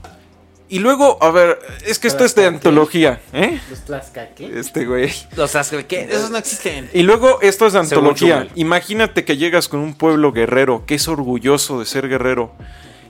Y 0.71 0.79
luego, 0.81 1.19
a 1.23 1.31
ver, 1.31 1.59
es 1.87 1.99
que 1.99 2.09
esto 2.09 2.25
es 2.25 2.35
de 2.35 2.45
antología, 2.47 3.21
¿eh? 3.33 3.59
Los 3.71 3.85
tlaxcaque. 3.87 4.59
Este 4.59 4.85
güey. 4.85 5.11
Los 5.35 5.53
que 5.89 6.03
esos 6.11 6.31
no 6.31 6.37
existen. 6.39 6.91
Y 6.93 7.03
luego 7.03 7.41
esto 7.41 7.67
es 7.67 7.73
de 7.73 7.79
antología. 7.81 8.47
Imagínate 8.55 9.25
que 9.25 9.39
llegas 9.39 9.69
con 9.69 9.81
un 9.81 9.95
pueblo 9.95 10.31
guerrero 10.33 10.85
que 10.87 10.95
es 10.97 11.09
orgulloso 11.09 11.81
de 11.81 11.87
ser 11.87 12.07
guerrero 12.09 12.53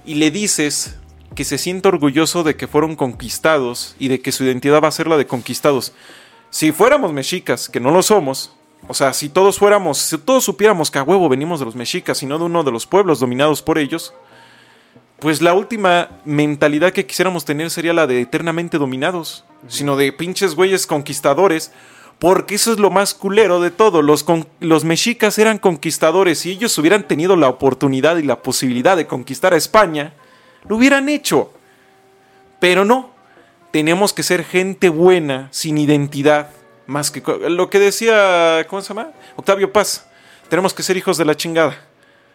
y 0.07 0.15
le 0.15 0.31
dices 0.31 0.95
que 1.35 1.45
se 1.45 1.59
siente 1.59 1.89
orgulloso 1.89 2.43
de 2.45 2.55
que 2.57 2.69
fueron 2.69 2.95
conquistados 2.97 3.97
y 3.99 4.07
de 4.09 4.21
que 4.21 4.31
su 4.33 4.45
identidad 4.45 4.81
va 4.81 4.89
a 4.89 4.93
ser 4.93 5.09
la 5.09 5.17
de 5.17 5.27
conquistados. 5.27 5.93
Si 6.51 6.73
fuéramos 6.73 7.13
mexicas, 7.13 7.69
que 7.69 7.81
no 7.81 7.91
lo 7.91 8.03
somos, 8.03 8.55
o 8.87 8.95
sea, 8.95 9.13
si 9.13 9.29
todos 9.29 9.59
fuéramos, 9.59 9.99
si 9.99 10.17
todos 10.19 10.45
supiéramos 10.45 10.91
que 10.91 10.99
a 10.99 11.03
huevo 11.03 11.29
venimos 11.29 11.59
de 11.61 11.67
los 11.67 11.77
mexicas 11.77 12.23
y 12.23 12.27
no 12.27 12.39
de 12.39 12.45
uno 12.45 12.65
de 12.65 12.73
los 12.73 12.87
pueblos 12.87 13.21
dominados 13.21 13.61
por 13.61 13.79
ellos, 13.79 14.15
pues 15.19 15.43
la 15.43 15.53
última 15.53 16.11
mentalidad 16.25 16.93
que 16.93 17.05
quisiéramos 17.05 17.45
tener 17.45 17.71
sería 17.71 17.93
la 17.93 18.07
de 18.07 18.21
eternamente 18.21 18.79
dominados, 18.79 19.45
sino 19.67 19.97
de 19.97 20.13
pinches 20.13 20.55
güeyes 20.55 20.87
conquistadores, 20.87 21.73
porque 22.21 22.55
eso 22.55 22.73
es 22.73 22.79
lo 22.79 22.91
más 22.91 23.15
culero 23.15 23.61
de 23.61 23.71
todo. 23.73 24.01
Los, 24.01 24.23
con- 24.23 24.47
los 24.61 24.85
mexicas 24.85 25.39
eran 25.39 25.59
conquistadores 25.59 26.47
y 26.47 26.53
ellos 26.53 26.77
hubieran 26.79 27.07
tenido 27.07 27.35
la 27.37 27.49
oportunidad 27.49 28.17
y 28.19 28.23
la 28.23 28.43
posibilidad 28.43 28.97
de 28.97 29.07
conquistar 29.09 29.53
a 29.55 29.57
España, 29.57 30.15
lo 30.69 30.77
hubieran 30.77 31.09
hecho. 31.09 31.53
Pero 32.61 32.85
no, 32.85 33.11
tenemos 33.71 34.13
que 34.13 34.23
ser 34.23 34.45
gente 34.45 34.89
buena, 34.89 35.49
sin 35.51 35.79
identidad, 35.79 36.51
más 36.87 37.11
que 37.11 37.23
lo 37.49 37.69
que 37.69 37.79
decía, 37.79 38.67
¿cómo 38.69 38.81
se 38.83 38.89
llama? 38.89 39.11
Octavio 39.37 39.73
Paz. 39.73 40.07
Tenemos 40.49 40.73
que 40.73 40.83
ser 40.83 40.97
hijos 40.97 41.19
de 41.19 41.27
la 41.27 41.37
chingada. 41.37 41.77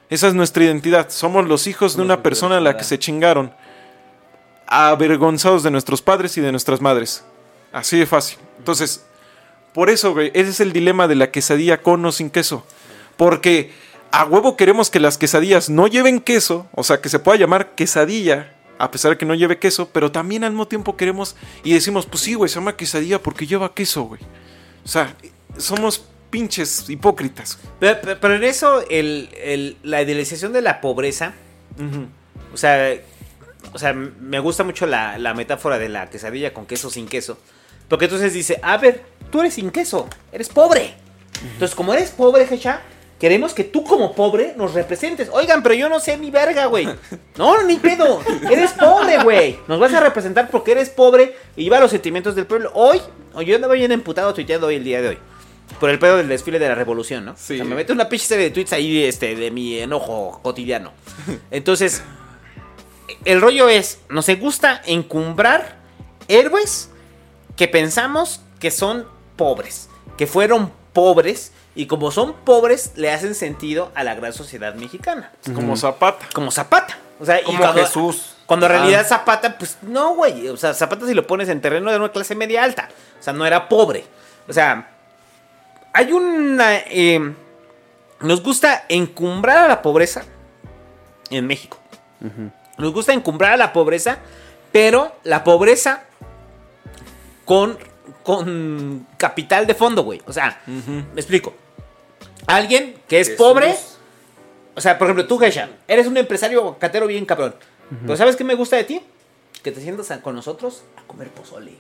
Esa 0.09 0.27
es 0.27 0.35
nuestra 0.35 0.63
identidad. 0.63 1.09
Somos 1.09 1.47
los 1.47 1.65
hijos 1.65 1.97
de 1.97 2.03
una 2.03 2.21
persona 2.21 2.57
a 2.57 2.61
la 2.61 2.77
que 2.77 2.83
se 2.83 2.99
chingaron, 2.99 3.51
avergonzados 4.67 5.63
de 5.63 5.71
nuestros 5.71 6.03
padres 6.03 6.37
y 6.37 6.41
de 6.41 6.51
nuestras 6.51 6.81
madres. 6.81 7.23
Así 7.71 7.97
de 7.97 8.05
fácil. 8.05 8.37
Entonces, 8.59 9.03
por 9.73 9.89
eso, 9.89 10.13
güey, 10.13 10.29
ese 10.35 10.51
es 10.51 10.59
el 10.59 10.71
dilema 10.71 11.07
de 11.07 11.15
la 11.15 11.31
quesadilla 11.31 11.81
con 11.81 12.05
o 12.05 12.11
sin 12.11 12.29
queso. 12.29 12.63
Porque 13.17 13.71
a 14.11 14.25
huevo 14.25 14.55
queremos 14.55 14.91
que 14.91 14.99
las 14.99 15.17
quesadillas 15.17 15.71
no 15.71 15.87
lleven 15.87 16.19
queso, 16.19 16.67
o 16.73 16.83
sea, 16.83 17.01
que 17.01 17.09
se 17.09 17.17
pueda 17.17 17.39
llamar 17.39 17.73
quesadilla, 17.73 18.53
a 18.83 18.91
pesar 18.91 19.11
de 19.11 19.17
que 19.17 19.25
no 19.25 19.33
lleve 19.35 19.57
queso, 19.59 19.89
pero 19.91 20.11
también 20.11 20.43
al 20.43 20.51
mismo 20.51 20.67
tiempo 20.67 20.95
queremos 20.97 21.35
y 21.63 21.73
decimos, 21.73 22.05
pues 22.05 22.21
sí, 22.23 22.33
güey, 22.35 22.49
se 22.49 22.55
llama 22.55 22.75
quesadilla 22.77 23.21
porque 23.21 23.47
lleva 23.47 23.73
queso, 23.73 24.03
güey. 24.03 24.21
O 24.83 24.87
sea, 24.87 25.15
somos 25.57 26.05
pinches 26.29 26.89
hipócritas. 26.89 27.59
Pero, 27.79 28.35
en 28.35 28.43
eso, 28.43 28.83
el, 28.89 29.29
el- 29.43 29.77
la 29.83 30.01
idealización 30.01 30.51
de 30.53 30.61
la 30.61 30.81
pobreza, 30.81 31.33
o 32.53 32.57
sea, 32.57 32.93
o 33.73 33.79
sea, 33.79 33.93
me 33.93 34.39
gusta 34.39 34.63
mucho 34.63 34.85
la, 34.85 35.17
la 35.17 35.33
metáfora 35.33 35.77
de 35.79 35.89
la 35.89 36.09
quesadilla 36.09 36.53
con 36.53 36.65
queso 36.65 36.89
sin 36.89 37.07
queso. 37.07 37.37
Porque 37.87 38.05
entonces 38.05 38.33
dice, 38.33 38.59
a 38.63 38.77
ver, 38.77 39.03
tú 39.31 39.41
eres 39.41 39.53
sin 39.55 39.69
queso, 39.71 40.07
eres 40.31 40.49
pobre. 40.49 40.95
Entonces, 41.53 41.75
como 41.75 41.93
eres 41.93 42.11
pobre, 42.11 42.47
Hecha, 42.49 42.81
queremos 43.23 43.53
que 43.53 43.63
tú 43.63 43.85
como 43.85 44.13
pobre 44.15 44.53
nos 44.57 44.73
representes. 44.73 45.29
Oigan, 45.31 45.63
pero 45.63 45.75
yo 45.75 45.87
no 45.87 46.01
sé 46.01 46.17
ni 46.17 46.29
verga, 46.29 46.65
güey. 46.65 46.89
No, 47.37 47.63
ni 47.63 47.77
pedo. 47.77 48.21
Eres 48.51 48.73
pobre, 48.73 49.23
güey. 49.23 49.57
Nos 49.69 49.79
vas 49.79 49.93
a 49.93 50.01
representar 50.01 50.49
porque 50.51 50.73
eres 50.73 50.89
pobre 50.89 51.33
y 51.55 51.63
lleva 51.63 51.79
los 51.79 51.91
sentimientos 51.91 52.35
del 52.35 52.45
pueblo. 52.45 52.69
Hoy, 52.73 52.99
yo 53.45 53.55
andaba 53.55 53.75
bien 53.75 53.93
emputado 53.93 54.33
tuiteando 54.33 54.67
hoy 54.67 54.75
el 54.75 54.83
día 54.83 55.01
de 55.01 55.07
hoy. 55.07 55.17
Por 55.79 55.89
el 55.89 55.99
pedo 55.99 56.17
del 56.17 56.27
desfile 56.27 56.59
de 56.59 56.67
la 56.67 56.75
revolución, 56.75 57.23
¿no? 57.23 57.35
Sí. 57.37 57.53
O 57.53 57.55
sea, 57.55 57.63
me 57.63 57.75
mete 57.75 57.93
una 57.93 58.09
pinche 58.09 58.25
serie 58.25 58.43
de 58.43 58.51
tweets 58.51 58.73
ahí 58.73 59.05
este, 59.05 59.37
de 59.37 59.51
mi 59.51 59.79
enojo 59.79 60.41
cotidiano. 60.43 60.91
Entonces, 61.49 62.03
el 63.23 63.39
rollo 63.39 63.69
es, 63.69 63.99
nos 64.09 64.27
gusta 64.37 64.81
encumbrar 64.85 65.77
héroes 66.27 66.89
que 67.55 67.69
pensamos 67.69 68.41
que 68.59 68.69
son 68.69 69.07
pobres, 69.37 69.87
que 70.17 70.27
fueron 70.27 70.73
pobres 70.91 71.53
y 71.75 71.87
como 71.87 72.11
son 72.11 72.33
pobres 72.33 72.91
le 72.95 73.11
hacen 73.11 73.33
sentido 73.35 73.91
a 73.95 74.03
la 74.03 74.15
gran 74.15 74.33
sociedad 74.33 74.75
mexicana. 74.75 75.31
Como 75.53 75.75
Zapata. 75.75 76.25
Como 76.33 76.51
Zapata. 76.51 76.97
O 77.19 77.25
sea, 77.25 77.39
y 77.41 77.43
Como 77.43 77.59
cuando- 77.59 77.85
Jesús. 77.85 78.29
Cuando 78.45 78.65
en 78.65 78.73
realidad 78.73 79.07
Zapata, 79.07 79.57
pues 79.57 79.77
no, 79.81 80.15
güey. 80.15 80.49
O 80.49 80.57
sea, 80.57 80.73
Zapata 80.73 81.07
si 81.07 81.13
lo 81.13 81.25
pones 81.25 81.47
en 81.49 81.61
terreno 81.61 81.89
de 81.89 81.97
una 81.97 82.11
clase 82.11 82.35
media 82.35 82.63
alta. 82.63 82.89
O 83.19 83.23
sea, 83.23 83.31
no 83.33 83.45
era 83.45 83.69
pobre. 83.69 84.03
O 84.47 84.53
sea, 84.53 84.89
hay 85.93 86.11
una... 86.11 86.77
eh, 86.77 87.33
nos 88.19 88.43
gusta 88.43 88.83
encumbrar 88.89 89.57
a 89.59 89.67
la 89.67 89.81
pobreza 89.81 90.23
en 91.29 91.47
México. 91.47 91.77
Nos 92.77 92.93
gusta 92.93 93.13
encumbrar 93.13 93.53
a 93.53 93.57
la 93.57 93.71
pobreza, 93.73 94.17
pero 94.71 95.15
la 95.23 95.43
pobreza 95.43 96.03
con, 97.45 97.77
con 98.23 99.07
capital 99.17 99.67
de 99.67 99.73
fondo, 99.75 100.03
güey. 100.03 100.21
O 100.27 100.33
sea, 100.33 100.61
me 100.67 101.19
explico. 101.19 101.53
Alguien 102.47 102.95
que 103.07 103.19
es 103.19 103.29
pobre, 103.31 103.75
o 104.75 104.81
sea, 104.81 104.97
por 104.97 105.07
ejemplo, 105.07 105.27
tú, 105.27 105.37
Gesha, 105.37 105.69
eres 105.87 106.07
un 106.07 106.17
empresario 106.17 106.77
catero 106.79 107.07
bien 107.07 107.25
cabrón. 107.25 107.55
Pero 108.01 108.17
¿sabes 108.17 108.35
qué 108.35 108.43
me 108.43 108.55
gusta 108.55 108.75
de 108.75 108.83
ti? 108.85 109.01
Que 109.61 109.71
te 109.71 109.79
sientas 109.81 110.09
a- 110.11 110.21
con 110.21 110.35
nosotros 110.35 110.83
a 110.97 111.05
comer 111.07 111.29
pozole. 111.29 111.71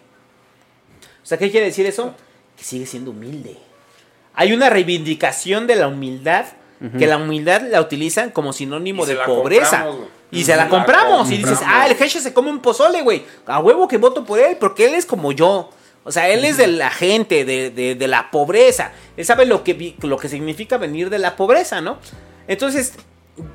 O 1.23 1.25
sea, 1.25 1.37
¿qué 1.37 1.49
quiere 1.49 1.65
decir 1.67 1.85
eso? 1.85 2.13
Que 2.57 2.63
sigue 2.63 2.85
siendo 2.85 3.11
humilde. 3.11 3.57
Hay 4.35 4.53
una 4.53 4.69
reivindicación 4.69 5.67
de 5.67 5.75
la 5.75 5.87
humildad, 5.87 6.45
que 6.99 7.07
la 7.07 7.17
humildad 7.17 7.61
la 7.69 7.79
utilizan 7.79 8.29
como 8.31 8.51
sinónimo 8.51 9.05
Y 9.05 9.07
de 9.07 9.15
pobreza. 9.15 9.85
Y 10.31 10.43
se 10.43 10.51
la 10.55 10.63
La 10.65 10.69
compramos. 10.69 11.31
Y 11.31 11.37
dices, 11.37 11.59
ah, 11.65 11.87
el 11.87 11.95
Gesha 11.95 12.19
se 12.19 12.33
come 12.33 12.49
un 12.49 12.59
pozole, 12.59 13.01
güey. 13.03 13.23
A 13.45 13.59
huevo 13.59 13.87
que 13.87 13.97
voto 13.97 14.25
por 14.25 14.39
él, 14.39 14.57
porque 14.59 14.87
él 14.87 14.95
es 14.95 15.05
como 15.05 15.31
yo. 15.31 15.69
O 16.03 16.11
sea, 16.11 16.29
él 16.29 16.43
es 16.45 16.57
de 16.57 16.67
la 16.67 16.89
gente, 16.89 17.45
de, 17.45 17.69
de- 17.69 17.95
de 17.95 18.07
la 18.07 18.29
pobreza. 18.31 18.91
Él 19.17 19.25
sabe 19.25 19.45
lo 19.45 19.63
que, 19.63 19.95
lo 20.01 20.17
que 20.17 20.29
significa 20.29 20.77
venir 20.77 21.09
de 21.09 21.19
la 21.19 21.35
pobreza, 21.35 21.79
¿no? 21.81 21.97
Entonces, 22.47 22.93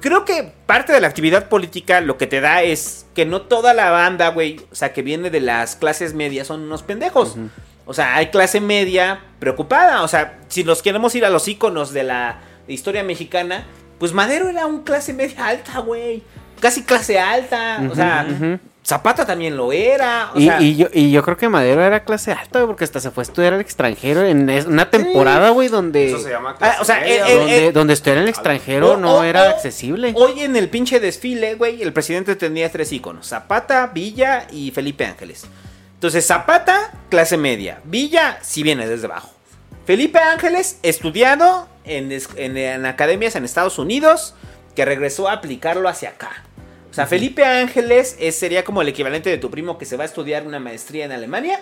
creo 0.01 0.25
que 0.25 0.53
parte 0.67 0.93
de 0.93 1.01
la 1.01 1.09
actividad 1.09 1.49
política 1.49 2.01
lo 2.01 2.17
que 2.17 2.27
te 2.27 2.41
da 2.41 2.63
es 2.63 3.07
que 3.15 3.27
no 3.27 3.43
toda 3.43 3.75
la 3.75 3.91
banda, 3.91 4.29
güey, 4.29 4.61
o 4.73 4.75
sea, 4.75 4.93
que 4.93 5.03
viene 5.03 5.31
de 5.31 5.41
las 5.41 5.77
clases 5.77 6.15
medias 6.15 6.47
son 6.47 6.63
unos 6.63 6.83
pendejos. 6.83 7.37
O 7.85 7.95
sea, 7.95 8.17
hay 8.17 8.29
clase 8.29 8.61
media 8.61 9.21
preocupada. 9.39 10.03
O 10.03 10.09
sea, 10.09 10.39
si 10.49 10.65
nos 10.65 10.83
queremos 10.83 11.15
ir 11.15 11.25
a 11.25 11.31
los 11.31 11.47
iconos 11.49 11.93
de 11.93 12.05
la 12.05 12.41
historia 12.67 13.03
mexicana, 13.03 13.65
pues 13.99 14.13
Madero 14.13 14.49
era 14.49 14.67
un 14.67 14.83
clase 14.85 15.13
media 15.13 15.47
alta, 15.49 15.79
güey. 15.81 16.23
Casi 16.61 16.83
clase 16.83 17.19
alta. 17.19 17.81
O 17.91 17.95
sea, 17.95 18.27
ujú. 18.31 18.59
Zapata 18.89 19.27
también 19.27 19.55
lo 19.55 19.71
era. 19.71 20.31
O 20.35 20.39
Y, 20.41 20.45
sea, 20.47 20.63
y 20.63 20.75
yo, 20.77 20.87
y 20.95 21.11
yo 21.11 21.23
creo 21.23 21.37
que 21.37 21.47
Madero 21.51 21.83
era 21.83 22.05
clase 22.05 22.33
alta, 22.33 22.61
güey, 22.61 22.69
porque 22.69 22.85
hasta 22.85 23.01
se 23.01 23.11
fue 23.11 23.21
a 23.21 23.27
estudiar 23.27 23.53
al 23.53 23.61
extranjero 23.61 24.23
en 24.25 24.49
es- 24.49 24.65
una 24.65 24.89
temporada, 24.89 25.51
güey, 25.51 25.69
donde, 25.69 26.09
Eso 26.09 26.19
se 26.21 26.31
llama 26.31 26.57
Ah, 26.59 26.79
o 26.81 26.85
sea, 26.87 27.01
clase 27.01 27.11
media, 27.11 27.27
el- 27.27 27.31
el- 27.33 27.39
donde, 27.39 27.67
el- 27.67 27.73
donde 27.75 27.93
estudiar 27.93 28.17
en 28.17 28.23
el 28.23 28.29
extranjero 28.31 28.93
O- 28.93 28.97
no 28.97 29.17
o- 29.19 29.25
era 29.25 29.43
o- 29.43 29.49
accesible. 29.51 30.15
Hoy 30.17 30.41
en 30.41 30.57
el 30.57 30.71
pinche 30.71 31.01
desfile, 31.01 31.55
güey, 31.57 31.83
el 31.83 31.93
presidente 31.93 32.35
tenía 32.35 32.73
tres 32.73 32.91
iconos: 32.91 33.27
Zapata, 33.29 33.89
Villa 33.89 34.47
y 34.51 34.71
Felipe 34.71 35.05
Ángeles. 35.05 35.45
Entonces, 35.93 36.27
Zapata, 36.27 36.91
clase 37.11 37.37
media. 37.37 37.81
Villa, 37.85 38.39
si 38.41 38.63
viene 38.63 38.87
desde 38.89 39.05
abajo. 39.05 39.33
Felipe 39.85 40.19
Ángeles, 40.19 40.79
estudiado 40.83 41.69
en, 41.85 42.11
en- 42.37 42.57
en 42.57 42.87
academias 42.87 43.37
en 43.37 43.45
Estados 43.45 43.79
Unidos, 43.79 44.35
que 44.75 44.87
regresó 44.87 45.29
a 45.29 45.33
aplicarlo 45.33 45.91
hacia 45.91 46.09
acá. 46.11 46.45
O 46.91 46.95
sea, 46.95 47.07
Felipe 47.07 47.45
Ángeles 47.45 48.17
es- 48.19 48.37
sería 48.37 48.65
como 48.65 48.83
el 48.83 48.89
equivalente 48.89 49.31
de 49.31 49.39
tu 49.39 49.51
primo 49.51 49.79
que 49.79 49.85
se 49.85 49.97
va 49.97 50.05
a 50.05 50.07
estudiar 50.07 50.47
una 50.47 50.59
maestría 50.59 51.05
en 51.05 51.13
Alemania 51.13 51.61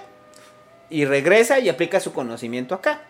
y 0.88 1.04
regresa 1.04 1.58
y 1.58 1.68
aplica 1.68 2.00
su 2.00 2.12
conocimiento 2.12 2.74
acá. 2.74 3.02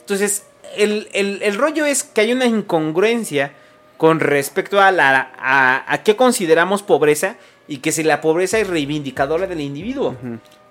Entonces, 0.00 0.44
el, 0.76 1.08
el- 1.12 1.40
el 1.42 1.54
rollo 1.56 1.84
es 1.84 2.02
que 2.04 2.22
hay 2.22 2.32
una 2.32 2.46
incongruencia 2.46 3.52
con 3.98 4.20
respecto 4.20 4.80
a, 4.80 4.90
la, 4.92 5.32
a, 5.38 5.92
a 5.92 6.02
qué 6.04 6.16
consideramos 6.16 6.82
pobreza 6.82 7.36
y 7.66 7.78
que 7.78 7.92
si 7.92 8.02
la 8.02 8.20
pobreza 8.20 8.58
es 8.58 8.66
reivindicadora 8.66 9.46
del 9.46 9.60
individuo. 9.60 10.16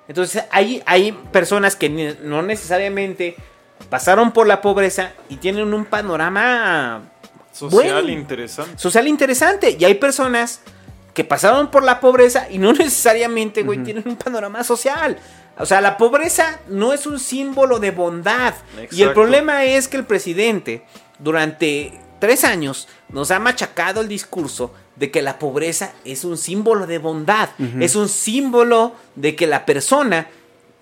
Entonces, 0.08 0.46
hay, 0.50 0.82
hay 0.86 1.12
personas 1.32 1.76
que 1.76 1.90
no 2.24 2.42
necesariamente 2.42 3.36
pasaron 3.90 4.32
por 4.32 4.48
la 4.48 4.62
pobreza 4.62 5.12
y 5.30 5.36
tienen 5.38 5.74
un 5.74 5.86
panorama 5.86 7.04
Social 7.52 7.94
bueno, 8.04 8.10
interesante. 8.10 8.78
social 8.80 9.08
interesante. 9.08 9.76
Y 9.80 9.84
hay 9.86 9.96
personas 9.96 10.62
que 11.18 11.24
pasaron 11.24 11.72
por 11.72 11.84
la 11.84 12.00
pobreza 12.00 12.46
y 12.48 12.60
no 12.60 12.74
necesariamente, 12.74 13.64
güey, 13.64 13.84
tienen 13.84 14.04
un 14.08 14.18
panorama 14.18 14.64
social. 14.64 15.18
O 15.58 15.66
sea, 15.66 15.82
la 15.82 15.98
pobreza 15.98 16.60
no 16.68 16.94
es 16.94 17.08
un 17.08 17.20
símbolo 17.20 17.80
de 17.80 17.90
bondad. 17.90 18.54
Y 18.92 19.02
el 19.02 19.14
problema 19.14 19.64
es 19.64 19.88
que 19.88 19.98
el 19.98 20.06
presidente, 20.06 20.84
durante 21.18 22.00
tres 22.20 22.44
años, 22.44 22.88
nos 23.10 23.32
ha 23.32 23.40
machacado 23.40 24.02
el 24.02 24.08
discurso 24.08 24.76
de 24.96 25.10
que 25.10 25.24
la 25.24 25.40
pobreza 25.40 25.92
es 26.06 26.24
un 26.24 26.38
símbolo 26.38 26.86
de 26.86 27.00
bondad. 27.00 27.50
Es 27.80 27.96
un 27.96 28.10
símbolo 28.10 28.94
de 29.16 29.36
que 29.36 29.48
la 29.48 29.66
persona 29.66 30.28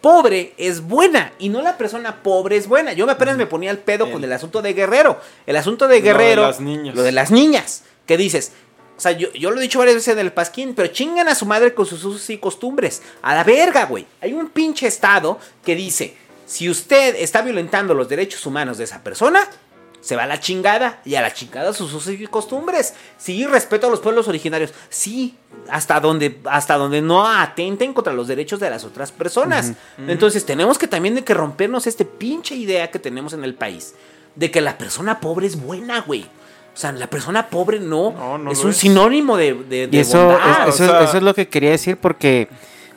pobre 0.02 0.54
es 0.58 0.82
buena 0.82 1.32
y 1.40 1.48
no 1.48 1.62
la 1.62 1.78
persona 1.78 2.22
pobre 2.24 2.58
es 2.58 2.68
buena. 2.68 2.92
Yo 2.92 3.10
apenas 3.10 3.38
me 3.38 3.46
ponía 3.46 3.72
el 3.72 3.78
pedo 3.78 4.12
con 4.12 4.22
el 4.22 4.34
asunto 4.34 4.62
de 4.62 4.74
Guerrero. 4.74 5.18
El 5.48 5.56
asunto 5.56 5.88
de 5.88 6.00
Lo 6.00 6.04
de 6.04 6.12
Guerrero. 6.12 6.42
las 6.42 6.60
niñas. 6.60 6.94
Lo 6.94 7.04
de 7.04 7.14
las 7.14 7.32
niñas. 7.32 7.84
Que 8.06 8.18
dices, 8.18 8.52
o 8.98 9.02
sea, 9.02 9.12
yo, 9.12 9.32
yo 9.34 9.52
lo 9.52 9.60
he 9.60 9.64
dicho 9.64 9.80
varias 9.80 9.96
veces 9.96 10.14
en 10.14 10.20
el 10.20 10.32
Pasquín, 10.32 10.74
pero 10.74 10.88
chingan 10.88 11.28
a 11.28 11.36
su 11.36 11.46
madre 11.46 11.74
con 11.74 11.86
sus 11.86 12.04
usos 12.04 12.30
y 12.30 12.38
costumbres. 12.38 13.02
A 13.22 13.36
la 13.36 13.44
verga, 13.44 13.86
güey. 13.86 14.06
Hay 14.22 14.34
un 14.34 14.50
pinche 14.50 14.88
estado 14.88 15.38
que 15.64 15.76
dice, 15.76 16.16
si 16.46 16.70
usted 16.70 17.16
está 17.18 17.42
violentando 17.42 17.94
los 17.94 18.08
derechos 18.08 18.46
humanos 18.46 18.78
de 18.78 18.86
esa 18.86 19.04
persona, 19.04 19.42
se 20.00 20.16
va 20.16 20.24
a 20.24 20.28
la 20.28 20.40
chingada 20.40 21.02
y 21.04 21.16
a 21.16 21.22
la 21.22 21.34
chingada 21.34 21.74
sus 21.74 21.92
usos 21.92 22.14
y 22.14 22.28
costumbres. 22.28 22.94
Sí, 23.18 23.46
respeto 23.48 23.88
a 23.88 23.90
los 23.90 24.00
pueblos 24.00 24.28
originarios. 24.28 24.72
Sí, 24.90 25.36
hasta 25.68 26.00
donde, 26.00 26.40
hasta 26.46 26.78
donde 26.78 27.02
no 27.02 27.28
atenten 27.28 27.92
contra 27.92 28.14
los 28.14 28.28
derechos 28.28 28.60
de 28.60 28.70
las 28.70 28.86
otras 28.86 29.12
personas. 29.12 29.74
Entonces 30.08 30.46
tenemos 30.46 30.78
que 30.78 30.88
también 30.88 31.16
de 31.16 31.24
que 31.24 31.34
rompernos 31.34 31.88
este 31.88 32.06
pinche 32.06 32.56
idea 32.56 32.92
que 32.92 33.00
tenemos 33.00 33.34
en 33.34 33.44
el 33.44 33.56
país. 33.56 33.96
De 34.36 34.52
que 34.52 34.62
la 34.62 34.78
persona 34.78 35.20
pobre 35.20 35.48
es 35.48 35.60
buena, 35.60 36.02
güey. 36.02 36.28
O 36.76 36.78
sea, 36.78 36.92
la 36.92 37.08
persona 37.08 37.48
pobre 37.48 37.80
no, 37.80 38.12
No, 38.12 38.38
no 38.38 38.52
es 38.52 38.62
un 38.64 38.72
es. 38.72 38.78
sinónimo 38.78 39.38
de, 39.38 39.54
de, 39.54 39.88
de 39.88 39.98
Y 39.98 40.00
eso, 40.02 40.18
bondad. 40.26 40.68
es- 40.68 40.76
eso, 40.76 40.84
o 40.84 40.88
sea- 40.88 41.04
eso 41.04 41.18
es 41.18 41.24
lo 41.24 41.34
que 41.34 41.48
quería 41.48 41.72
decir 41.72 41.96
porque, 41.98 42.50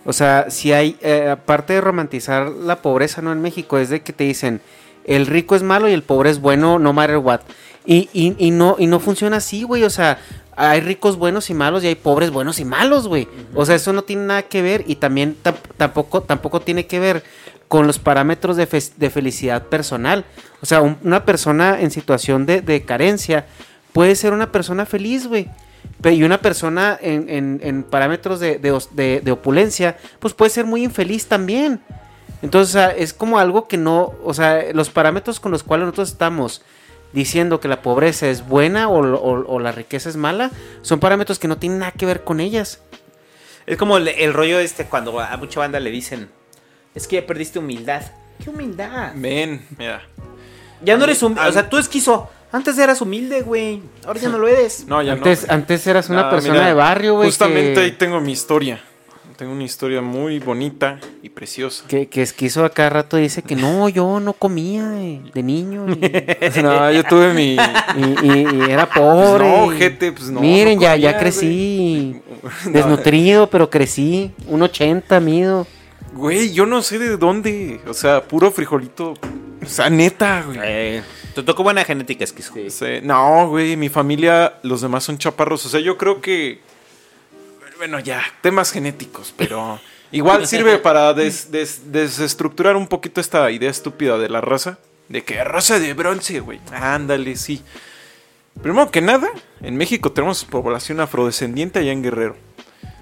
o 0.05 0.13
sea, 0.13 0.47
si 0.51 0.73
hay, 0.73 0.97
eh, 1.01 1.29
aparte 1.31 1.75
de 1.75 1.81
romantizar 1.81 2.51
la 2.51 2.83
pobreza, 2.83 3.23
¿no? 3.23 3.31
En 3.33 3.41
México, 3.41 3.79
es 3.79 3.89
de 3.89 4.01
que 4.03 4.13
te 4.13 4.25
dicen, 4.25 4.61
el 5.05 5.27
rico 5.27 5.55
es 5.55 5.63
malo 5.63 5.89
y 5.89 5.93
el 5.93 6.03
pobre 6.03 6.31
es 6.31 6.41
bueno, 6.41 6.79
no 6.81 6.93
matter 6.93 7.19
what. 7.19 7.41
Y, 7.87 8.09
y, 8.13 8.35
y 8.39 8.51
no, 8.51 8.75
y 8.79 8.87
no 8.89 8.99
funciona 9.01 9.37
así, 9.39 9.63
güey, 9.63 9.85
o 9.85 9.91
sea, 9.91 10.19
hay 10.57 10.81
ricos 10.81 11.17
buenos 11.17 11.49
y 11.49 11.55
malos 11.55 11.85
y 11.85 11.87
hay 11.87 11.95
pobres 11.95 12.31
buenos 12.31 12.59
y 12.59 12.65
malos, 12.65 13.07
güey. 13.07 13.29
O 13.55 13.65
sea, 13.65 13.77
eso 13.77 13.93
no 13.93 14.03
tiene 14.03 14.23
nada 14.27 14.43
que 14.43 14.61
ver 14.61 14.83
y 14.89 14.97
también 14.97 15.37
tam- 15.43 15.55
tampoco, 15.77 16.21
tampoco 16.23 16.61
tiene 16.61 16.87
que 16.87 16.99
ver 16.99 17.23
con 17.69 17.87
los 17.87 17.99
parámetros 17.99 18.57
de, 18.57 18.67
de 18.97 19.11
felicidad 19.11 19.63
personal. 19.65 20.25
O 20.63 20.67
sea, 20.67 20.81
un- 20.81 20.99
una 21.05 21.25
persona 21.25 21.81
en 21.81 21.91
situación 21.91 22.47
de, 22.47 22.61
de 22.63 22.83
carencia 22.83 23.47
puede 23.93 24.17
ser 24.17 24.33
una 24.33 24.51
persona 24.51 24.87
feliz, 24.87 25.27
güey. 25.27 25.49
Y 26.05 26.23
una 26.23 26.41
persona 26.41 26.99
en, 27.01 27.61
en- 27.63 27.83
parámetros 27.83 28.41
de, 28.41 28.59
de 28.59 29.31
opulencia, 29.33 29.97
pues 30.19 30.33
puede 30.35 30.51
ser 30.51 30.65
muy 30.65 30.83
infeliz 30.85 31.27
también. 31.27 31.81
Entonces, 32.41 32.93
es 32.97 33.13
como 33.13 33.39
algo 33.41 33.67
que 33.67 33.77
no, 33.77 34.15
o 34.25 34.33
sea, 34.33 34.73
los 34.73 34.91
parámetros 34.91 35.41
con 35.41 35.51
los 35.51 35.65
cuales 35.65 35.87
nosotros 35.87 36.11
estamos 36.11 36.63
diciendo 37.13 37.59
que 37.59 37.67
la 37.69 37.83
pobreza 37.83 38.29
es 38.29 38.47
buena 38.47 38.89
o 38.89 39.59
la 39.59 39.73
riqueza 39.73 40.09
es 40.09 40.17
mala, 40.17 40.51
son 40.83 41.01
parámetros 41.01 41.39
que 41.41 41.49
no 41.49 41.59
tienen 41.59 41.81
nada 41.81 41.93
que 41.93 42.07
ver 42.07 42.23
con 42.23 42.39
ellas. 42.39 42.81
Es 43.67 43.77
como 43.77 43.97
el, 43.97 44.07
el 44.09 44.33
rollo 44.35 44.61
este 44.61 44.85
cuando 44.85 45.19
a 45.19 45.37
mucha 45.37 45.59
banda 45.59 45.81
le 45.81 45.91
dicen, 45.91 46.29
es 46.99 47.07
que 47.07 47.17
ya 47.17 47.27
perdiste 47.27 47.59
humildad. 47.59 48.03
¿Qué 48.43 48.51
humildad? 48.51 49.13
Ven, 49.15 49.65
mira. 49.79 50.03
Ya 50.85 50.97
no 50.97 51.05
eres 51.05 51.23
humilde. 51.23 51.49
O 51.49 51.53
sea, 51.53 51.69
tú 51.69 51.79
esquizo. 51.79 52.29
Antes 52.53 52.79
eras 52.79 53.01
humilde, 53.01 53.43
güey. 53.43 53.83
Ahora 54.07 54.21
ya 54.21 54.29
no 54.29 54.39
lo 54.39 54.49
eres. 54.49 54.85
No, 54.89 55.03
ya 55.03 55.13
Antes, 55.13 55.47
no. 55.47 55.55
antes 55.55 55.87
eras 55.87 56.09
una 56.09 56.29
Ah, 56.29 56.31
persona 56.31 56.55
mira, 56.55 56.67
de 56.67 56.75
barrio, 56.75 57.15
güey. 57.17 57.29
Justamente 57.29 57.75
que, 57.75 57.81
ahí 57.81 57.93
tengo 57.93 58.21
mi 58.21 58.33
historia. 58.33 58.81
Tengo 59.37 59.53
una 59.53 59.63
historia 59.65 60.01
muy 60.03 60.41
bonita 60.41 60.99
y 61.23 61.29
preciosa. 61.29 61.85
que, 61.87 62.09
que 62.09 62.23
esquizo 62.23 62.65
a 62.65 62.71
cada 62.71 62.91
rato 62.91 63.17
dice 63.19 63.43
que 63.43 63.55
no, 63.55 63.89
yo 63.89 64.19
no 64.19 64.33
comía 64.33 64.89
de, 64.89 65.21
de 65.33 65.43
niño. 65.45 65.87
y- 65.91 66.61
No, 66.63 66.91
yo 66.91 67.05
tuve 67.05 67.33
mi. 67.35 67.55
Y, 67.55 68.27
y- 68.27 68.67
y 68.67 68.71
era 68.71 68.89
pobre. 68.89 69.49
no, 69.49 69.73
y- 69.73 69.79
gente, 69.79 70.11
pues 70.11 70.29
no, 70.31 70.41
Miren, 70.41 70.77
no 70.77 70.83
ya, 70.83 70.93
comía, 70.93 71.13
ya 71.13 71.19
crecí. 71.19 72.21
No. 72.67 72.71
Desnutrido, 72.73 73.49
pero 73.51 73.69
crecí. 73.71 74.33
Un 74.49 74.63
80 74.63 75.21
mido. 75.21 75.67
Güey, 76.19 76.53
yo 76.53 76.67
no 76.67 76.83
sé 76.83 76.99
de 76.99 77.17
dónde. 77.17 77.81
O 77.87 77.95
sea, 77.95 78.25
puro 78.25 78.51
frijolito. 78.51 79.15
O 79.63 79.67
sea, 79.67 79.89
neta, 79.89 80.43
güey. 80.43 80.59
Eh, 80.63 81.03
te 81.35 81.43
tocó 81.45 81.63
buena 81.63 81.85
genética, 81.85 82.25
esquizo. 82.25 82.55
O 82.67 82.71
sea, 82.71 83.01
no, 83.03 83.49
güey, 83.49 83.77
mi 83.77 83.89
familia, 83.89 84.55
los 84.63 84.81
demás 84.81 85.05
son 85.05 85.17
chaparros. 85.19 85.65
O 85.67 85.69
sea, 85.69 85.81
yo 85.81 85.97
creo 85.97 86.21
que. 86.21 86.61
Bueno, 87.77 88.01
ya, 88.01 88.23
temas 88.43 88.73
genéticos, 88.73 89.33
pero. 89.37 89.81
Igual 90.11 90.47
sirve 90.47 90.79
para 90.79 91.13
des- 91.15 91.51
des- 91.53 91.93
desestructurar 91.93 92.75
un 92.77 92.89
poquito 92.89 93.21
esta 93.21 93.51
idea 93.51 93.71
estúpida 93.71 94.17
de 94.19 94.29
la 94.29 94.41
raza. 94.41 94.79
De 95.09 95.23
que 95.23 95.43
raza 95.45 95.79
de 95.79 95.93
bronce, 95.95 96.41
güey. 96.41 96.59
Ándale, 96.73 97.37
sí. 97.37 97.63
Primero 98.63 98.91
que 98.91 99.01
nada, 99.03 99.29
en 99.61 99.77
México 99.77 100.11
tenemos 100.11 100.45
población 100.45 100.99
afrodescendiente 101.01 101.79
allá 101.79 101.93
en 101.93 102.03
Guerrero. 102.03 102.37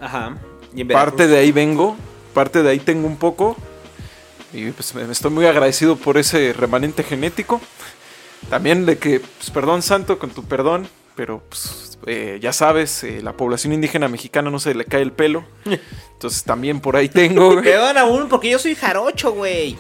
Ajá. 0.01 0.37
Y 0.75 0.83
en 0.83 0.89
Parte 0.89 1.27
de 1.29 1.39
ahí 1.39 1.51
vengo, 1.53 1.97
parte 2.37 2.63
de 2.63 2.69
ahí 2.69 2.79
tengo 2.79 3.07
un 3.07 3.17
poco. 3.17 3.57
Y 4.53 4.71
pues 4.73 4.95
me 4.95 5.11
estoy 5.11 5.31
muy 5.31 5.47
agradecido 5.47 5.97
por 5.97 6.19
ese 6.19 6.53
remanente 6.53 7.03
genético. 7.03 7.63
También 8.51 8.85
de 8.85 8.99
que, 8.99 9.21
pues 9.21 9.51
perdón 9.51 9.81
santo, 9.81 10.19
con 10.19 10.29
tu 10.31 10.45
perdón, 10.45 10.87
pero 11.15 11.43
pues 11.49 11.99
eh, 12.07 12.39
ya 12.43 12.53
sabes, 12.53 13.03
eh, 13.05 13.23
la 13.23 13.33
población 13.33 13.73
indígena 13.73 14.07
mexicana 14.07 14.51
no 14.51 14.59
se 14.59 14.75
le 14.75 14.85
cae 14.85 15.01
el 15.01 15.13
pelo. 15.13 15.45
Entonces 16.13 16.45
también 16.45 16.81
por 16.81 16.97
ahí 16.97 17.09
tengo. 17.09 17.63
Perdón 17.63 17.97
aún, 17.97 18.29
porque 18.29 18.51
yo 18.51 18.59
soy 18.59 18.75
jarocho, 18.75 19.33
güey. 19.33 19.79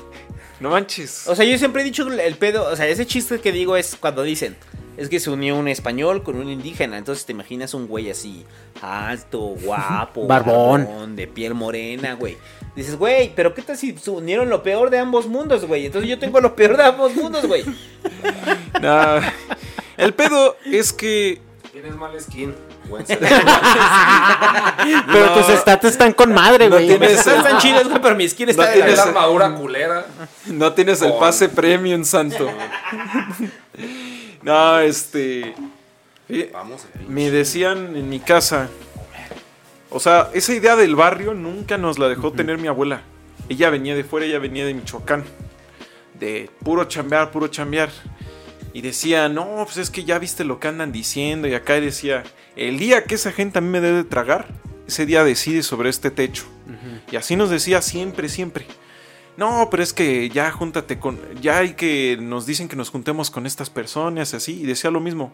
No 0.60 0.70
manches. 0.70 1.26
O 1.28 1.34
sea, 1.34 1.44
yo 1.44 1.58
siempre 1.58 1.82
he 1.82 1.84
dicho 1.84 2.08
el 2.10 2.34
pedo, 2.36 2.70
o 2.70 2.76
sea, 2.76 2.86
ese 2.86 3.06
chiste 3.06 3.40
que 3.40 3.52
digo 3.52 3.76
es 3.76 3.96
cuando 3.96 4.22
dicen, 4.22 4.56
es 4.96 5.08
que 5.08 5.20
se 5.20 5.28
unió 5.30 5.56
un 5.56 5.68
español 5.68 6.22
con 6.22 6.36
un 6.36 6.48
indígena, 6.48 6.96
entonces 6.96 7.26
te 7.26 7.32
imaginas 7.32 7.74
un 7.74 7.86
güey 7.86 8.10
así, 8.10 8.44
alto, 8.80 9.38
guapo, 9.62 10.26
Barbón. 10.26 11.16
de 11.16 11.26
piel 11.26 11.54
morena, 11.54 12.14
güey. 12.14 12.36
Dices, 12.74 12.96
güey, 12.96 13.32
pero 13.34 13.54
¿qué 13.54 13.62
tal 13.62 13.76
si 13.76 13.96
se 13.96 14.10
unieron 14.10 14.48
lo 14.50 14.62
peor 14.62 14.90
de 14.90 14.98
ambos 14.98 15.26
mundos, 15.26 15.64
güey? 15.64 15.86
Entonces 15.86 16.08
yo 16.10 16.18
tengo 16.18 16.40
lo 16.40 16.54
peor 16.54 16.76
de 16.76 16.84
ambos 16.84 17.14
mundos, 17.14 17.46
güey. 17.46 17.64
Nah, 18.80 19.20
el 19.96 20.12
pedo 20.12 20.56
es 20.66 20.92
que 20.92 21.40
Tienes 21.72 21.96
mal 21.96 22.18
skin. 22.20 22.54
Buen 22.88 23.04
Pero 25.12 25.32
tus 25.34 25.48
estatus 25.50 25.90
están 25.92 26.12
con 26.12 26.32
madre, 26.32 26.68
No 26.68 26.76
güey. 26.76 26.90
Están 26.92 27.58
güey, 27.60 28.00
pero 28.02 28.14
mi 28.14 28.28
skin 28.28 28.48
está 28.50 28.64
No 28.64 28.70
de 28.70 28.76
la 28.78 28.84
tienes- 28.84 28.96
verga. 28.96 29.02
armadura 29.10 29.54
culera. 29.54 30.06
no 30.46 30.72
tienes 30.72 31.02
el 31.02 31.12
pase 31.14 31.48
premium, 31.48 32.04
santo. 32.04 32.48
No, 34.42 34.78
este. 34.78 35.54
eh, 36.28 36.50
Vamos. 36.52 36.86
Me 37.08 37.30
decían 37.32 37.96
en 37.96 38.08
mi 38.08 38.20
casa. 38.20 38.68
O 39.90 39.98
sea, 39.98 40.30
esa 40.34 40.52
idea 40.54 40.76
del 40.76 40.94
barrio 40.94 41.34
nunca 41.34 41.76
nos 41.78 41.98
la 41.98 42.08
dejó 42.08 42.32
tener 42.32 42.56
mi 42.58 42.68
abuela. 42.68 43.00
Ella 43.48 43.70
venía 43.70 43.96
de 43.96 44.04
fuera, 44.04 44.24
ella 44.26 44.38
venía 44.38 44.64
de 44.64 44.74
Michoacán. 44.74 45.24
De 46.14 46.48
puro 46.62 46.84
chambear, 46.84 47.32
puro 47.32 47.48
chambear. 47.48 47.88
Y 48.77 48.82
decía, 48.82 49.31
no, 49.31 49.62
pues 49.65 49.78
es 49.78 49.89
que 49.89 50.05
ya 50.05 50.19
viste 50.19 50.44
lo 50.44 50.61
que 50.61 50.69
andan 50.69 50.93
diciendo. 50.93 51.48
Y 51.48 51.55
acá 51.55 51.81
decía, 51.81 52.24
el 52.57 52.78
día 52.78 53.05
que 53.05 53.15
esa 53.15 53.32
gente 53.32 53.57
a 53.57 53.62
mí 53.62 53.70
me 53.70 53.81
debe 53.81 54.05
tragar, 54.05 54.48
ese 54.86 55.07
día 55.07 55.24
decide 55.24 55.62
sobre 55.62 55.89
este 55.89 56.11
techo. 56.11 56.44
Y 57.11 57.16
así 57.16 57.36
nos 57.36 57.48
decía 57.48 57.81
siempre, 57.81 58.28
siempre. 58.28 58.66
No, 59.39 59.69
pero 59.70 59.82
es 59.82 59.94
que 59.94 60.28
ya 60.28 60.51
júntate 60.51 60.98
con. 60.98 61.19
Ya 61.40 61.57
hay 61.57 61.73
que. 61.73 62.19
Nos 62.20 62.44
dicen 62.44 62.69
que 62.69 62.77
nos 62.77 62.90
juntemos 62.90 63.31
con 63.31 63.47
estas 63.47 63.70
personas, 63.70 64.35
así. 64.35 64.61
Y 64.61 64.66
decía 64.66 64.90
lo 64.90 65.01
mismo. 65.01 65.32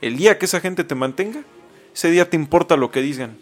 El 0.00 0.16
día 0.16 0.38
que 0.38 0.46
esa 0.46 0.60
gente 0.60 0.82
te 0.82 0.94
mantenga, 0.94 1.42
ese 1.94 2.10
día 2.10 2.30
te 2.30 2.36
importa 2.36 2.78
lo 2.78 2.90
que 2.90 3.02
digan. 3.02 3.36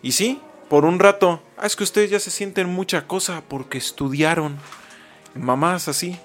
Y 0.00 0.12
sí, 0.12 0.40
por 0.68 0.84
un 0.84 1.00
rato. 1.00 1.42
Ah, 1.56 1.66
es 1.66 1.74
que 1.74 1.82
ustedes 1.82 2.08
ya 2.08 2.20
se 2.20 2.30
sienten 2.30 2.68
mucha 2.68 3.08
cosa 3.08 3.42
porque 3.48 3.78
estudiaron. 3.78 4.58
Mamás 5.34 5.88
así. 5.88 6.20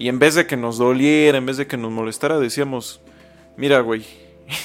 Y 0.00 0.08
en 0.08 0.18
vez 0.18 0.34
de 0.34 0.46
que 0.46 0.56
nos 0.56 0.78
doliera, 0.78 1.36
en 1.36 1.44
vez 1.44 1.58
de 1.58 1.66
que 1.66 1.76
nos 1.76 1.92
molestara, 1.92 2.40
decíamos: 2.40 3.02
Mira, 3.58 3.80
güey. 3.80 4.06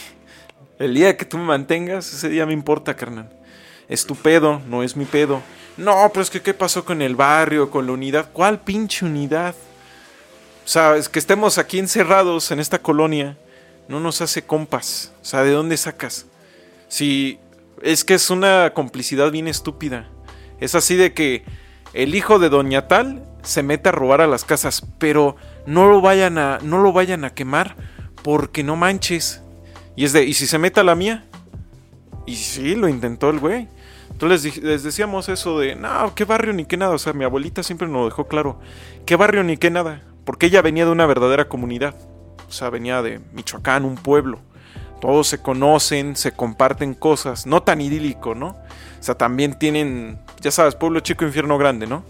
El 0.80 0.96
día 0.96 1.18
que 1.18 1.26
tú 1.26 1.38
me 1.38 1.44
mantengas, 1.44 2.12
ese 2.12 2.30
día 2.30 2.46
me 2.46 2.54
importa, 2.54 2.96
carnal. 2.96 3.30
Es 3.90 4.06
tu 4.06 4.16
pedo, 4.16 4.62
no 4.68 4.82
es 4.82 4.96
mi 4.96 5.04
pedo. 5.04 5.42
No, 5.76 6.10
pero 6.14 6.24
es 6.24 6.30
que 6.30 6.42
¿qué 6.42 6.54
pasó 6.54 6.86
con 6.86 7.02
el 7.02 7.18
barrio, 7.18 7.70
con 7.70 7.86
la 7.86 7.92
unidad? 7.92 8.30
¿Cuál 8.32 8.62
pinche 8.62 9.06
unidad? 9.06 9.56
O 10.64 10.68
sea, 10.68 10.96
es 10.96 11.10
que 11.10 11.20
estemos 11.20 11.58
aquí 11.58 11.80
encerrados 11.80 12.50
en 12.52 12.62
esta 12.62 12.80
colonia, 12.80 13.38
no 13.90 14.00
nos 14.00 14.22
hace 14.22 14.44
compas. 14.44 15.12
O 15.22 15.26
sea, 15.26 15.44
¿de 15.44 15.52
dónde 15.52 15.76
sacas? 15.76 16.28
Si 16.88 17.40
es 17.82 18.06
que 18.06 18.14
es 18.14 18.30
una 18.30 18.72
complicidad 18.74 19.32
bien 19.32 19.50
estúpida. 19.50 20.10
Es 20.62 20.76
así 20.76 20.96
de 20.96 21.14
que 21.14 21.44
el 21.94 22.16
hijo 22.16 22.40
de 22.40 22.48
Doña 22.48 22.88
Tal 22.88 23.22
se 23.46 23.64
mete 23.64 23.90
a 23.90 23.92
robar 23.92 24.22
a 24.22 24.28
las 24.28 24.44
casas, 24.44 24.86
pero 24.98 25.38
no 25.66 25.88
lo 25.88 26.02
vayan 26.02 26.38
a, 26.38 26.60
no 26.62 26.80
lo 26.80 26.92
vayan 26.92 27.24
a 27.24 27.34
quemar 27.34 27.76
porque 28.24 28.64
no 28.64 28.76
manches. 28.76 29.42
Y 29.96 30.04
es 30.04 30.14
de, 30.14 30.26
¿y 30.26 30.34
si 30.34 30.48
se 30.48 30.58
mete 30.58 30.80
a 30.80 30.84
la 30.84 30.96
mía? 30.96 31.26
Y 32.26 32.36
sí, 32.36 32.76
lo 32.76 32.90
intentó 32.90 33.30
el 33.30 33.40
güey. 33.40 33.68
Entonces 34.12 34.58
les 34.64 34.84
decíamos 34.84 35.30
eso 35.30 35.60
de, 35.60 35.76
no, 35.76 36.14
qué 36.16 36.26
barrio 36.26 36.54
ni 36.54 36.66
qué 36.66 36.76
nada. 36.76 36.96
O 36.96 36.98
sea, 36.98 37.14
mi 37.14 37.24
abuelita 37.24 37.64
siempre 37.64 37.88
nos 37.88 37.98
lo 37.98 38.06
dejó 38.06 38.28
claro. 38.28 38.60
¿Qué 39.06 39.16
barrio 39.16 39.44
ni 39.44 39.58
qué 39.58 39.70
nada? 39.70 40.02
Porque 40.26 40.48
ella 40.48 40.62
venía 40.62 40.86
de 40.86 40.92
una 40.92 41.06
verdadera 41.06 41.48
comunidad. 41.48 41.96
O 42.50 42.52
sea, 42.52 42.70
venía 42.70 43.02
de 43.02 43.20
Michoacán, 43.34 43.86
un 43.86 43.96
pueblo. 43.96 44.40
Todos 45.02 45.28
se 45.28 45.42
conocen, 45.42 46.16
se 46.16 46.32
comparten 46.32 46.96
cosas. 46.96 47.46
No 47.46 47.62
tan 47.62 47.80
idílico, 47.80 48.34
¿no? 48.34 48.48
O 48.48 49.04
sea, 49.04 49.16
también 49.16 49.60
tienen, 49.60 50.20
ya 50.42 50.50
sabes, 50.50 50.76
pueblo 50.76 51.02
chico, 51.02 51.26
infierno 51.26 51.58
grande, 51.58 51.86
¿no? 51.86 52.04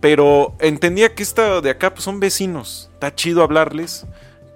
Pero 0.00 0.54
entendía 0.60 1.14
que 1.14 1.22
esta 1.22 1.60
de 1.60 1.70
acá 1.70 1.90
pues, 1.90 2.04
son 2.04 2.20
vecinos. 2.20 2.90
Está 2.94 3.14
chido 3.14 3.42
hablarles, 3.42 4.06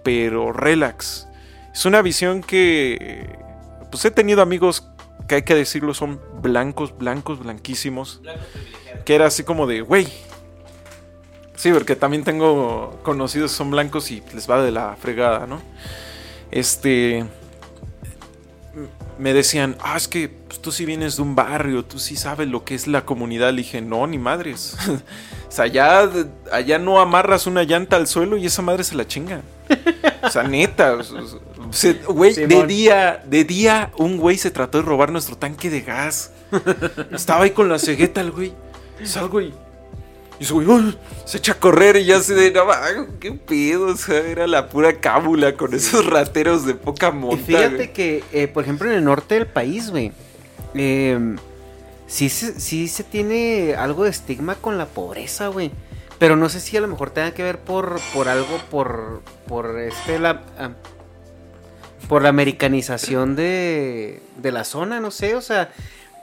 pero 0.02 0.52
relax. 0.52 1.26
Es 1.72 1.84
una 1.84 2.02
visión 2.02 2.42
que 2.42 3.36
pues 3.90 4.04
he 4.04 4.10
tenido 4.10 4.42
amigos 4.42 4.88
que 5.28 5.36
hay 5.36 5.42
que 5.42 5.54
decirlo 5.54 5.94
son 5.94 6.20
blancos, 6.40 6.96
blancos, 6.96 7.38
blanquísimos. 7.40 8.20
Que 9.04 9.14
era 9.14 9.26
así 9.26 9.42
como 9.42 9.66
de, 9.66 9.80
güey. 9.80 10.08
Sí, 11.56 11.72
porque 11.72 11.96
también 11.96 12.24
tengo 12.24 13.00
conocidos 13.02 13.52
que 13.52 13.56
son 13.56 13.70
blancos 13.70 14.10
y 14.10 14.22
les 14.34 14.48
va 14.50 14.62
de 14.62 14.70
la 14.70 14.96
fregada, 14.96 15.46
¿no? 15.46 15.62
Este. 16.50 17.24
Me 19.22 19.32
decían, 19.32 19.76
ah, 19.80 19.96
es 19.96 20.08
que 20.08 20.28
pues, 20.28 20.60
tú 20.60 20.72
sí 20.72 20.84
vienes 20.84 21.14
de 21.14 21.22
un 21.22 21.36
barrio, 21.36 21.84
tú 21.84 22.00
sí 22.00 22.16
sabes 22.16 22.48
lo 22.48 22.64
que 22.64 22.74
es 22.74 22.88
la 22.88 23.04
comunidad. 23.04 23.50
Le 23.52 23.58
dije, 23.58 23.80
no, 23.80 24.04
ni 24.08 24.18
madres. 24.18 24.76
o 24.88 25.50
sea, 25.52 25.66
allá, 25.66 26.10
allá 26.50 26.78
no 26.80 27.00
amarras 27.00 27.46
una 27.46 27.62
llanta 27.62 27.94
al 27.94 28.08
suelo 28.08 28.36
y 28.36 28.46
esa 28.46 28.62
madre 28.62 28.82
se 28.82 28.96
la 28.96 29.06
chinga. 29.06 29.42
O 30.24 30.28
sea, 30.28 30.42
neta. 30.42 30.94
o 30.94 31.04
sea, 31.04 31.20
se- 31.70 31.92
Güey, 32.02 32.34
de 32.34 32.66
día, 32.66 33.22
de 33.24 33.44
día, 33.44 33.92
un 33.96 34.16
güey 34.18 34.36
se 34.38 34.50
trató 34.50 34.78
de 34.78 34.84
robar 34.84 35.12
nuestro 35.12 35.36
tanque 35.36 35.70
de 35.70 35.82
gas. 35.82 36.32
Estaba 37.12 37.44
ahí 37.44 37.50
con 37.52 37.68
la 37.68 37.78
cegueta 37.78 38.20
el 38.22 38.32
güey. 38.32 38.52
Salgo 39.04 39.40
y. 39.40 39.54
Y 40.40 40.44
ese 40.44 40.52
güey 40.54 40.96
se 41.24 41.38
echa 41.38 41.52
a 41.52 41.60
correr 41.60 41.96
y 41.96 42.04
ya 42.06 42.20
se 42.20 42.34
de. 42.34 42.50
No, 42.52 43.18
qué 43.20 43.32
pedo. 43.32 43.86
O 43.86 43.96
sea, 43.96 44.18
era 44.18 44.46
la 44.46 44.68
pura 44.68 44.98
cábula 45.00 45.54
con 45.56 45.74
esos 45.74 46.04
rateros 46.06 46.66
de 46.66 46.74
poca 46.74 47.08
Y 47.08 47.12
monta. 47.12 47.44
fíjate 47.44 47.76
güey. 47.76 47.92
que, 47.92 48.24
eh, 48.32 48.48
por 48.48 48.64
ejemplo, 48.64 48.90
en 48.90 48.96
el 48.96 49.04
norte 49.04 49.34
del 49.36 49.46
país, 49.46 49.90
güey, 49.90 50.12
eh, 50.74 51.36
sí, 52.06 52.28
se, 52.28 52.58
sí 52.60 52.88
se 52.88 53.04
tiene 53.04 53.74
algo 53.76 54.04
de 54.04 54.10
estigma 54.10 54.54
con 54.56 54.78
la 54.78 54.86
pobreza, 54.86 55.48
güey. 55.48 55.70
Pero 56.18 56.36
no 56.36 56.48
sé 56.48 56.60
si 56.60 56.76
a 56.76 56.80
lo 56.80 56.88
mejor 56.88 57.10
tenga 57.10 57.32
que 57.32 57.42
ver 57.42 57.58
por, 57.58 58.00
por 58.14 58.28
algo, 58.28 58.58
por, 58.70 59.22
por 59.48 59.78
este, 59.80 60.18
la, 60.20 60.42
ah, 60.58 60.70
por 62.08 62.22
la 62.22 62.28
americanización 62.28 63.34
de, 63.36 64.22
de 64.36 64.52
la 64.52 64.62
zona, 64.64 65.00
no 65.00 65.10
sé, 65.10 65.34
o 65.34 65.40
sea, 65.40 65.72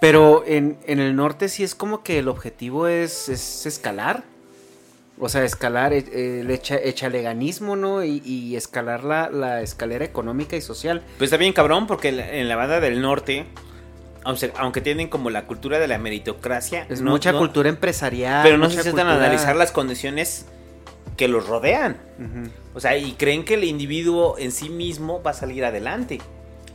pero 0.02 0.44
en, 0.46 0.78
en 0.86 1.00
el 1.00 1.16
norte 1.16 1.50
sí 1.50 1.64
es 1.64 1.76
como 1.76 2.04
que 2.04 2.20
el 2.20 2.28
objetivo 2.28 2.88
es, 2.88 3.30
es 3.30 3.66
escalar. 3.66 4.24
O 5.22 5.28
sea, 5.28 5.44
escalar 5.44 5.92
eh, 5.92 6.40
el 6.42 6.50
echa- 6.50 6.80
echaleganismo, 6.82 7.76
¿no? 7.76 8.04
Y, 8.06 8.22
y 8.26 8.56
escalar 8.56 9.04
la, 9.04 9.30
la 9.30 9.62
escalera 9.62 10.06
económica 10.06 10.56
y 10.56 10.62
social. 10.62 11.02
Pues 11.18 11.28
está 11.28 11.36
bien 11.38 11.52
cabrón 11.52 11.88
porque 11.88 12.08
en 12.10 12.48
la 12.48 12.56
banda 12.56 12.80
del 12.80 13.02
norte, 13.02 13.46
aunque, 14.24 14.54
aunque 14.56 14.80
tienen 14.80 15.10
como 15.10 15.30
la 15.30 15.46
cultura 15.46 15.78
de 15.78 15.90
la 15.90 15.98
meritocracia, 15.98 16.86
Es 16.90 17.02
no- 17.02 17.12
mucha 17.12 17.34
no- 17.34 17.40
cultura 17.40 17.68
empresarial. 17.68 18.44
pero 18.44 18.58
no 18.58 18.70
se 18.70 18.82
sientan 18.82 19.08
a 19.08 19.16
analizar 19.16 19.58
las 19.58 19.72
condiciones 19.74 20.46
que 21.18 21.28
los 21.28 21.48
rodean. 21.48 21.98
O 22.74 22.80
sea, 22.80 22.96
y 22.98 23.12
creen 23.16 23.44
que 23.44 23.56
el 23.56 23.66
individuo 23.66 24.38
en 24.38 24.54
sí 24.54 24.70
mismo 24.70 25.22
va 25.22 25.32
a 25.32 25.34
salir 25.34 25.66
adelante, 25.66 26.20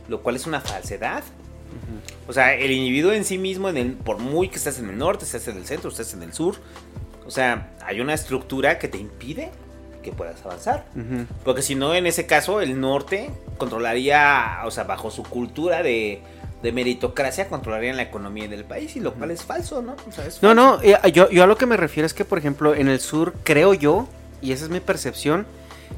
lo 0.07 0.21
cual 0.21 0.35
es 0.35 0.45
una 0.45 0.61
falsedad. 0.61 1.23
O 2.27 2.33
sea, 2.33 2.53
el 2.55 2.71
individuo 2.71 3.11
en 3.13 3.23
sí 3.25 3.37
mismo, 3.37 3.69
en 3.69 3.77
el, 3.77 3.91
por 3.93 4.17
muy 4.19 4.49
que 4.49 4.55
estés 4.57 4.79
en 4.79 4.89
el 4.89 4.97
norte, 4.97 5.25
estés 5.25 5.47
en 5.47 5.57
el 5.57 5.65
centro, 5.65 5.89
estés 5.89 6.13
en 6.13 6.23
el 6.23 6.33
sur, 6.33 6.55
o 7.25 7.31
sea, 7.31 7.71
hay 7.85 8.01
una 8.01 8.13
estructura 8.13 8.77
que 8.79 8.87
te 8.87 8.97
impide 8.97 9.51
que 10.03 10.11
puedas 10.11 10.43
avanzar. 10.45 10.85
Porque 11.43 11.61
si 11.63 11.73
no, 11.75 11.95
en 11.95 12.05
ese 12.05 12.27
caso, 12.27 12.61
el 12.61 12.79
norte 12.79 13.31
controlaría, 13.57 14.59
o 14.65 14.71
sea, 14.71 14.83
bajo 14.83 15.09
su 15.11 15.23
cultura 15.23 15.81
de, 15.83 16.21
de 16.61 16.71
meritocracia, 16.71 17.47
controlarían 17.47 17.97
la 17.97 18.03
economía 18.03 18.47
del 18.47 18.65
país, 18.65 18.95
y 18.95 18.99
lo 18.99 19.13
cual 19.15 19.31
es 19.31 19.43
falso, 19.43 19.81
¿no? 19.81 19.95
O 20.07 20.11
sea, 20.11 20.25
es 20.27 20.41
No, 20.43 20.49
falso. 20.49 20.53
no, 20.53 20.79
eh, 20.83 21.11
yo, 21.11 21.29
yo 21.29 21.43
a 21.43 21.47
lo 21.47 21.57
que 21.57 21.65
me 21.65 21.77
refiero 21.77 22.05
es 22.05 22.13
que, 22.13 22.23
por 22.25 22.37
ejemplo, 22.37 22.75
en 22.75 22.87
el 22.87 22.99
sur, 22.99 23.33
creo 23.43 23.73
yo, 23.73 24.07
y 24.41 24.51
esa 24.51 24.65
es 24.65 24.69
mi 24.69 24.79
percepción, 24.79 25.45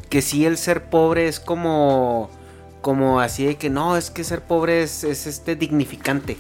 que 0.10 0.22
sí 0.22 0.46
el 0.46 0.58
ser 0.58 0.86
pobre 0.86 1.28
es 1.28 1.40
como, 1.42 2.30
como 2.88 3.20
así 3.20 3.44
de 3.44 3.56
que 3.58 3.70
no, 3.70 3.98
es 3.98 4.10
que 4.10 4.24
ser 4.24 4.40
pobre 4.44 4.82
es, 4.82 5.04
es 5.04 5.28
este 5.28 5.58
dignificante. 5.58 6.38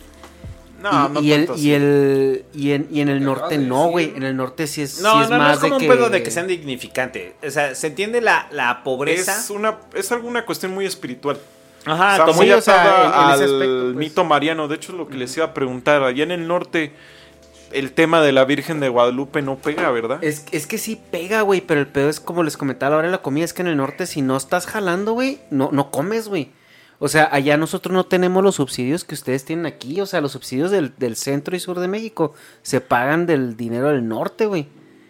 No, 0.81 1.09
y, 1.09 1.13
no 1.13 1.21
y 1.21 1.31
el, 1.33 1.49
y 1.57 1.71
el 1.71 2.45
y 2.53 2.71
en, 2.71 2.87
y 2.89 3.01
en 3.01 3.09
el 3.09 3.21
norte 3.21 3.57
no, 3.57 3.89
güey. 3.89 4.11
¿no? 4.11 4.15
En 4.15 4.23
el 4.23 4.37
norte 4.37 4.65
sí 4.65 4.81
es, 4.81 5.01
No, 5.01 5.17
sí 5.17 5.23
es 5.23 5.29
no, 5.29 5.37
no 5.39 5.43
más 5.43 5.55
es 5.55 5.59
como 5.59 5.71
de 5.71 5.75
un 5.75 5.81
que... 5.91 5.97
pedo 5.97 6.09
de 6.09 6.23
que 6.23 6.31
sean 6.31 6.47
dignificantes. 6.47 7.33
O 7.45 7.51
sea, 7.51 7.75
se 7.75 7.87
entiende 7.87 8.21
la, 8.21 8.47
la 8.51 8.81
pobreza. 8.85 9.37
Es, 9.37 9.49
una, 9.49 9.75
es 9.93 10.09
alguna 10.13 10.45
cuestión 10.45 10.73
muy 10.73 10.85
espiritual. 10.85 11.37
Ajá, 11.85 12.11
Está 12.13 12.25
como 12.27 12.37
muy 12.37 12.45
sí, 12.45 12.53
o 12.53 12.61
sea, 12.61 12.85
en- 12.85 13.07
en 13.07 13.35
ese 13.35 13.43
al 13.43 13.53
aspecto, 13.55 13.83
pues. 13.83 13.95
mito 13.95 14.23
mariano. 14.23 14.69
De 14.69 14.75
hecho, 14.75 14.93
es 14.93 14.97
lo 14.97 15.09
que 15.09 15.17
les 15.17 15.35
iba 15.35 15.47
a 15.47 15.53
preguntar. 15.53 16.01
Allá 16.03 16.23
en 16.23 16.31
el 16.31 16.47
norte, 16.47 16.93
el 17.71 17.91
tema 17.91 18.21
de 18.21 18.31
la 18.31 18.45
Virgen 18.45 18.79
de 18.79 18.89
Guadalupe 18.89 19.41
no 19.41 19.57
pega, 19.57 19.89
¿verdad? 19.91 20.23
Es, 20.23 20.45
es 20.51 20.67
que 20.67 20.77
sí 20.77 20.99
pega, 21.11 21.41
güey, 21.41 21.61
pero 21.61 21.79
el 21.79 21.87
pedo 21.87 22.09
es 22.09 22.19
como 22.19 22.43
les 22.43 22.57
comentaba 22.57 22.95
ahora 22.95 23.09
la 23.09 23.21
comida, 23.21 23.45
es 23.45 23.53
que 23.53 23.61
en 23.61 23.67
el 23.67 23.77
norte 23.77 24.05
si 24.05 24.21
no 24.21 24.37
estás 24.37 24.65
jalando, 24.65 25.13
güey, 25.13 25.39
no, 25.49 25.69
no 25.71 25.91
comes, 25.91 26.27
güey. 26.27 26.51
O 26.99 27.07
sea, 27.07 27.29
allá 27.31 27.57
nosotros 27.57 27.93
no 27.93 28.05
tenemos 28.05 28.43
los 28.43 28.55
subsidios 28.55 29.03
que 29.03 29.13
ustedes 29.13 29.45
tienen 29.45 29.67
aquí, 29.67 30.01
o 30.01 30.05
sea, 30.05 30.19
los 30.21 30.31
subsidios 30.31 30.71
del, 30.71 30.93
del 30.97 31.15
centro 31.15 31.55
y 31.55 31.59
sur 31.59 31.79
de 31.79 31.87
México 31.87 32.33
se 32.63 32.81
pagan 32.81 33.27
del 33.27 33.55
dinero 33.55 33.89
del 33.89 34.07
norte, 34.07 34.47
güey. 34.47 34.67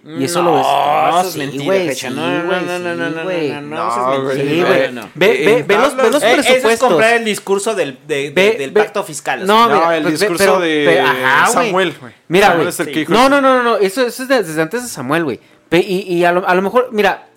Y 0.08 0.24
eso 0.24 0.42
lo 0.42 0.54
ves. 0.56 0.64
No, 0.64 1.20
eso 1.20 1.28
es 1.28 1.34
sí, 1.34 1.40
mentira, 1.40 1.64
güey, 1.66 1.88
Fecha. 1.90 2.08
sí, 2.10 2.16
No, 2.16 2.44
no, 2.44 2.62
no, 2.62 2.80
no, 2.80 2.96
no, 2.96 3.10
no, 3.10 3.24
güey. 3.24 3.50
no, 3.52 3.62
no, 3.62 3.76
No. 4.24 4.32
Sí, 4.32 4.64
güey. 4.66 4.92
No, 4.94 5.02
no. 5.02 5.10
Ve, 5.16 5.28
ve, 5.46 5.64
ve 5.68 5.78
los, 5.78 5.96
ve 5.98 6.10
los 6.12 6.24
Eh, 6.24 6.32
Eso 6.32 6.40
es 6.40 6.46
presupuestos. 6.48 6.88
comprar 6.90 7.14
el 7.16 7.26
discurso 7.26 7.76
del, 7.76 7.98
de- 8.08 8.16
de- 8.16 8.32
Ve- 8.32 8.56
del 8.58 8.72
pacto 8.72 9.04
fiscal. 9.04 9.44
o 9.44 9.46
No, 9.46 9.68
sea. 9.68 9.76
No, 9.76 9.92
el 9.92 10.04
pues, 10.04 10.14
ve- 10.14 10.20
discurso 10.30 10.44
pero- 10.44 10.60
de 10.62 11.00
ajá. 11.02 11.48
Samuel, 11.48 11.94
güey. 12.00 12.14
Mira, 12.30 12.54
güey. 12.56 12.72
sí. 12.72 13.06
No, 13.10 13.28
no, 13.28 13.42
no, 13.42 13.62
no, 13.64 13.76
eso, 13.78 14.06
eso 14.06 14.24
es 14.24 14.30
de- 14.30 14.44
desde 14.44 14.62
antes 14.62 14.84
de 14.84 14.88
Samuel, 14.90 15.24
güey. 15.26 15.40
Y, 15.72 16.16
y 16.16 16.24
a, 16.24 16.32
lo, 16.32 16.48
a 16.48 16.56
lo 16.56 16.62
mejor, 16.62 16.90
mira, 16.92 17.28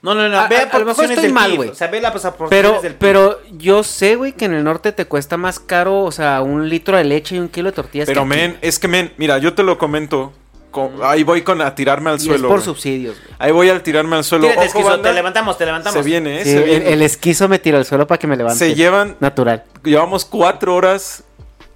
No, 0.00 0.14
no, 0.14 0.28
no. 0.28 0.38
A- 0.38 0.46
Ve 0.48 0.56
a- 0.58 0.62
a 0.70 0.78
lo 0.78 0.86
mejor 0.86 1.10
estoy 1.10 1.32
mal, 1.32 1.56
güey. 1.56 1.70
O 1.70 1.74
sea, 1.74 1.88
ve 1.88 2.00
las 2.00 2.12
pero, 2.48 2.80
del 2.80 2.94
pero 2.94 3.40
yo 3.52 3.82
sé, 3.82 4.14
güey, 4.14 4.32
que 4.32 4.44
en 4.44 4.54
el 4.54 4.62
norte 4.62 4.92
te 4.92 5.06
cuesta 5.06 5.36
más 5.36 5.58
caro, 5.58 6.04
o 6.04 6.12
sea, 6.12 6.40
un 6.40 6.68
litro 6.68 6.96
de 6.96 7.02
leche 7.04 7.34
y 7.34 7.38
un 7.40 7.48
kilo 7.48 7.70
de 7.70 7.74
tortillas. 7.74 8.06
Pero, 8.06 8.22
que 8.24 8.28
aquí. 8.28 8.40
men, 8.40 8.58
es 8.62 8.78
que, 8.78 8.86
men, 8.86 9.12
mira, 9.16 9.38
yo 9.38 9.54
te 9.54 9.62
lo 9.64 9.76
comento. 9.76 10.32
Con- 10.78 10.92
ahí 11.02 11.22
voy 11.24 11.42
con 11.42 11.60
a 11.60 11.74
tirarme 11.74 12.10
al 12.10 12.16
Y 12.16 12.18
es 12.20 12.24
suelo. 12.24 12.48
por 12.48 12.62
subsidios. 12.62 13.16
Ahí 13.38 13.52
voy 13.52 13.68
a 13.70 13.82
tirarme 13.82 14.16
al 14.16 14.24
suelo. 14.24 14.44
Tírate, 14.44 14.60
Ojo, 14.60 14.66
esquizo, 14.68 14.88
banda, 14.88 15.08
te 15.10 15.14
levantamos, 15.14 15.58
te 15.58 15.66
levantamos. 15.66 15.98
Se 16.02 16.02
viene, 16.08 16.40
¿eh? 16.40 16.44
Sí, 16.44 16.50
se 16.52 16.58
el, 16.58 16.64
viene. 16.64 16.92
el 16.92 17.02
esquizo 17.02 17.48
me 17.48 17.58
tira 17.58 17.78
al 17.78 17.84
suelo 17.84 18.06
para 18.06 18.18
que 18.18 18.26
me 18.26 18.36
levante. 18.36 18.58
Se 18.58 18.74
llevan, 18.74 19.16
Natural. 19.20 19.64
llevamos 19.84 20.24
cuatro 20.24 20.74
horas 20.74 21.24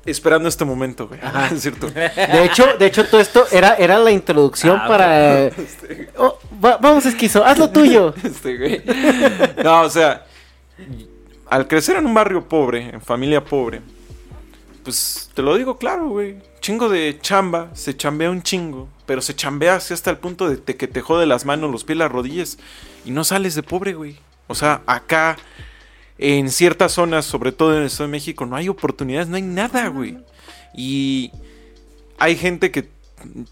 esperando 0.05 0.49
este 0.49 0.65
momento, 0.65 1.09
güey. 1.09 1.20
Ajá. 1.23 1.49
Es 1.55 1.62
cierto. 1.62 1.89
De 1.91 2.45
hecho, 2.45 2.66
de 2.79 2.87
hecho, 2.87 3.05
todo 3.07 3.20
esto 3.20 3.47
era, 3.53 3.74
era 3.74 3.99
la 3.99 4.11
introducción 4.11 4.79
Ah, 4.83 4.89
para. 4.89 5.51
Oh, 6.16 6.39
va- 6.65 6.79
vamos, 6.79 7.07
esquizo, 7.07 7.45
haz 7.45 7.59
lo 7.59 7.70
tuyo. 7.70 8.15
Este, 8.24 8.57
güey. 8.59 8.83
No, 9.62 9.83
o 9.83 9.91
sea, 9.91 10.24
al 11.49 11.69
crecer 11.69 11.97
en 11.97 12.07
un 12.07 12.15
barrio 12.15 12.49
pobre, 12.49 12.91
en 12.95 13.01
familia 13.01 13.45
pobre, 13.45 13.81
pues 14.83 15.31
te 15.35 15.43
lo 15.43 15.57
digo 15.57 15.77
claro, 15.79 16.09
güey. 16.09 16.37
Chingo 16.62 16.89
de 16.89 17.18
chamba, 17.20 17.70
se 17.74 17.97
chambea 17.97 18.30
un 18.30 18.43
chingo, 18.43 18.89
pero 19.05 19.20
se 19.20 19.34
chambea 19.34 19.74
así 19.74 19.93
hasta 19.93 20.10
el 20.10 20.16
punto 20.18 20.48
de 20.48 20.56
te- 20.56 20.76
que 20.76 20.86
te 20.89 21.01
jode 21.02 21.26
las 21.26 21.44
manos, 21.44 21.70
los 21.70 21.82
pies, 21.84 21.98
las 21.98 22.10
rodillas 22.10 22.56
y 23.05 23.10
no 23.10 23.24
sales 23.24 23.55
de 23.55 23.62
pobre, 23.64 23.93
güey. 23.94 24.16
O 24.47 24.55
sea, 24.55 24.80
acá 24.86 25.36
en 26.18 26.51
ciertas 26.51 26.93
zonas, 26.93 27.24
sobre 27.26 27.51
todo 27.52 27.72
en 27.74 27.80
el 27.80 27.86
Estado 27.86 28.06
de 28.09 28.12
México, 28.12 28.47
no 28.47 28.55
hay 28.56 28.68
oportunidades, 28.68 29.26
no 29.28 29.34
hay 29.36 29.43
nada, 29.43 29.89
güey. 29.89 30.18
Y 30.72 31.32
hay 32.18 32.36
gente 32.36 32.70
que 32.70 32.89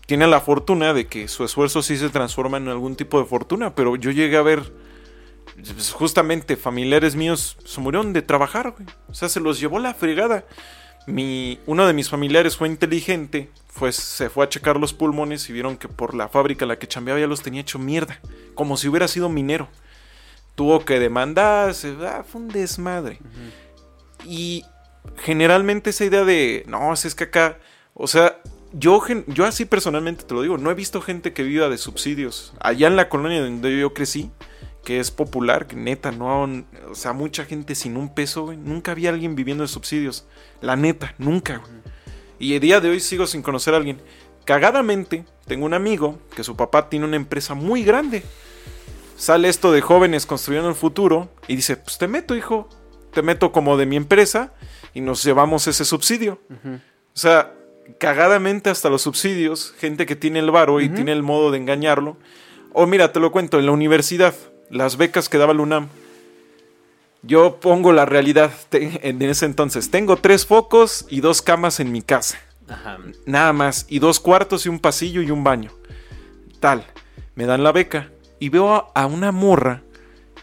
tiene 0.07 0.27
la 0.29 0.41
fortuna 0.41 0.95
de 0.95 1.07
que 1.09 1.27
su 1.27 1.45
esfuerzo 1.45 1.83
sí 1.83 1.97
se 1.97 2.11
transforma 2.11 2.59
en 2.59 2.69
algún 2.69 2.95
tipo 2.95 3.19
de 3.19 3.27
fortuna, 3.27 3.75
pero 3.75 3.97
yo 3.97 4.13
llegué 4.13 4.37
a 4.37 4.43
ver 4.43 4.73
pues, 5.57 5.91
justamente 5.93 6.57
familiares 6.57 7.17
míos 7.17 7.57
se 7.65 7.81
murieron 7.81 8.13
de 8.13 8.23
trabajar, 8.23 8.71
güey. 8.71 8.87
O 9.09 9.15
sea, 9.15 9.29
se 9.29 9.41
los 9.41 9.59
llevó 9.59 9.81
la 9.81 9.95
fregada. 9.95 10.45
Mi, 11.07 11.59
uno 11.67 11.87
de 11.87 11.93
mis 11.93 12.09
familiares 12.09 12.57
fue 12.57 12.69
inteligente, 12.69 13.51
fue, 13.69 13.93
se 13.93 14.29
fue 14.29 14.45
a 14.45 14.49
checar 14.49 14.79
los 14.79 14.93
pulmones 14.93 15.49
y 15.49 15.53
vieron 15.53 15.77
que 15.77 15.89
por 15.89 16.15
la 16.15 16.29
fábrica 16.29 16.67
la 16.67 16.79
que 16.79 16.87
chambeaba 16.87 17.19
ya 17.19 17.27
los 17.27 17.43
tenía 17.43 17.63
hecho 17.63 17.79
mierda, 17.79 18.21
como 18.55 18.77
si 18.77 18.89
hubiera 18.89 19.09
sido 19.09 19.29
minero. 19.29 19.69
Tuvo 20.55 20.85
que 20.85 20.99
demandarse, 20.99 21.97
ah, 22.07 22.25
fue 22.27 22.43
un 22.43 22.49
desmadre. 22.49 23.19
Y 24.27 24.65
generalmente 25.17 25.91
esa 25.91 26.05
idea 26.05 26.25
de, 26.25 26.65
no, 26.67 26.95
si 26.97 27.09
es 27.09 27.15
que 27.15 27.25
acá, 27.25 27.59
o 27.95 28.07
sea, 28.07 28.41
yo, 28.73 29.03
yo 29.27 29.45
así 29.47 29.65
personalmente 29.65 30.25
te 30.25 30.35
lo 30.35 30.43
digo, 30.43 30.59
no 30.59 30.71
he 30.71 30.75
visto 30.75 31.01
gente 31.01 31.33
que 31.33 31.43
viva 31.43 31.69
de 31.69 31.79
subsidios. 31.79 32.53
Allá 32.61 32.89
en 32.89 32.97
la 32.97 33.09
colonia 33.09 33.43
donde 33.43 33.79
yo 33.79 33.95
crecí, 33.95 34.31
que 34.85 34.99
es 34.99 35.11
popular, 35.11 35.67
que 35.67 35.77
neta, 35.77 36.11
no, 36.11 36.45
o 36.91 36.95
sea, 36.95 37.13
mucha 37.13 37.45
gente 37.45 37.75
sin 37.75 37.97
un 37.97 38.15
peso, 38.15 38.45
güey. 38.45 38.57
Nunca 38.57 38.93
había 38.93 39.11
alguien 39.11 39.35
viviendo 39.35 39.63
de 39.63 39.69
subsidios. 39.69 40.27
La 40.61 40.77
neta, 40.77 41.15
nunca, 41.19 41.59
güey. 41.59 41.73
Y 42.39 42.55
el 42.55 42.61
día 42.61 42.81
de 42.81 42.89
hoy 42.89 43.01
sigo 43.01 43.27
sin 43.27 43.43
conocer 43.43 43.75
a 43.75 43.77
alguien. 43.77 44.01
Cagadamente, 44.45 45.25
tengo 45.47 45.67
un 45.67 45.75
amigo 45.75 46.19
que 46.35 46.43
su 46.43 46.57
papá 46.57 46.89
tiene 46.89 47.05
una 47.05 47.17
empresa 47.17 47.55
muy 47.55 47.85
grande. 47.85 48.23
Sale 49.17 49.51
esto 49.51 49.71
de 49.71 49.83
jóvenes 49.83 50.25
construyendo 50.25 50.71
el 50.71 50.75
futuro 50.75 51.29
y 51.47 51.57
dice, 51.57 51.77
pues 51.77 51.99
te 51.99 52.09
meto, 52.09 52.35
hijo. 52.35 52.69
Te 53.13 53.23
meto 53.23 53.53
como 53.53 53.77
de 53.77 53.85
mi 53.85 53.97
empresa 53.97 54.55
y 54.95 55.03
nos 55.03 55.23
llevamos 55.23 55.67
ese 55.67 55.85
subsidio. 55.85 56.41
O 56.65 57.19
sea, 57.19 57.53
cagadamente 57.99 58.71
hasta 58.71 58.89
los 58.89 59.03
subsidios, 59.03 59.75
gente 59.79 60.07
que 60.07 60.17
tiene 60.17 60.39
el 60.39 60.51
varo 60.51 60.81
y 60.81 60.89
tiene 60.89 61.13
el 61.13 61.23
modo 61.23 61.51
de 61.51 61.59
engañarlo. 61.59 62.17
O 62.73 62.87
mira, 62.87 63.13
te 63.13 63.21
lo 63.21 63.33
cuento, 63.33 63.59
en 63.59 63.67
la 63.67 63.73
universidad, 63.73 64.35
las 64.71 64.97
becas 64.97 65.29
que 65.29 65.39
daba 65.39 65.53
el 65.53 65.61
UNAM. 65.61 65.89
Yo 67.23 67.61
pongo 67.61 67.93
la 67.93 68.07
realidad 68.07 68.51
en 68.73 69.21
ese 69.21 69.45
entonces. 69.45 69.91
Tengo 69.91 70.17
tres 70.17 70.47
focos 70.47 71.05
y 71.11 71.21
dos 71.21 71.43
camas 71.43 71.79
en 71.79 71.93
mi 71.93 72.01
casa. 72.01 72.39
Ajá. 72.67 72.99
Nada 73.27 73.53
más. 73.53 73.85
Y 73.91 73.99
dos 73.99 74.21
cuartos 74.21 74.65
y 74.65 74.71
un 74.71 74.79
pasillo 74.79 75.21
y 75.21 75.31
un 75.31 75.45
baño. 75.45 75.71
Tal. 76.61 76.87
Me 77.35 77.45
dan 77.45 77.63
la 77.63 77.73
beca. 77.73 78.11
Y 78.39 78.49
veo 78.49 78.75
a, 78.75 78.91
a 78.95 79.07
una 79.07 79.33
morra 79.33 79.83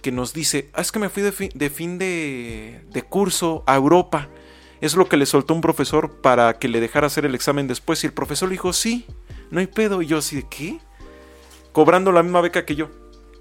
que 0.04 0.12
nos 0.12 0.34
dice, 0.34 0.70
ah, 0.74 0.82
es 0.82 0.92
que 0.92 1.00
me 1.00 1.10
fui 1.10 1.24
de, 1.24 1.32
fi- 1.32 1.50
de 1.56 1.70
fin 1.72 1.98
de, 1.98 2.86
de 2.92 3.02
curso 3.02 3.64
a 3.66 3.76
Europa. 3.76 4.28
Es 4.80 4.96
lo 4.96 5.10
que 5.10 5.18
le 5.18 5.26
soltó 5.26 5.56
un 5.56 5.62
profesor 5.62 6.22
para 6.22 6.60
que 6.60 6.68
le 6.68 6.80
dejara 6.80 7.08
hacer 7.08 7.26
el 7.26 7.34
examen 7.34 7.68
después. 7.68 8.04
Y 8.04 8.08
el 8.08 8.14
profesor 8.14 8.50
le 8.50 8.54
dijo, 8.54 8.72
sí, 8.72 9.08
no 9.50 9.60
hay 9.60 9.66
pedo. 9.66 10.04
Y 10.04 10.06
yo 10.06 10.20
así 10.20 10.36
de, 10.36 10.46
¿qué? 10.48 10.78
Cobrando 11.72 12.12
la 12.12 12.22
misma 12.22 12.42
beca 12.42 12.66
que 12.66 12.76
yo. 12.76 12.92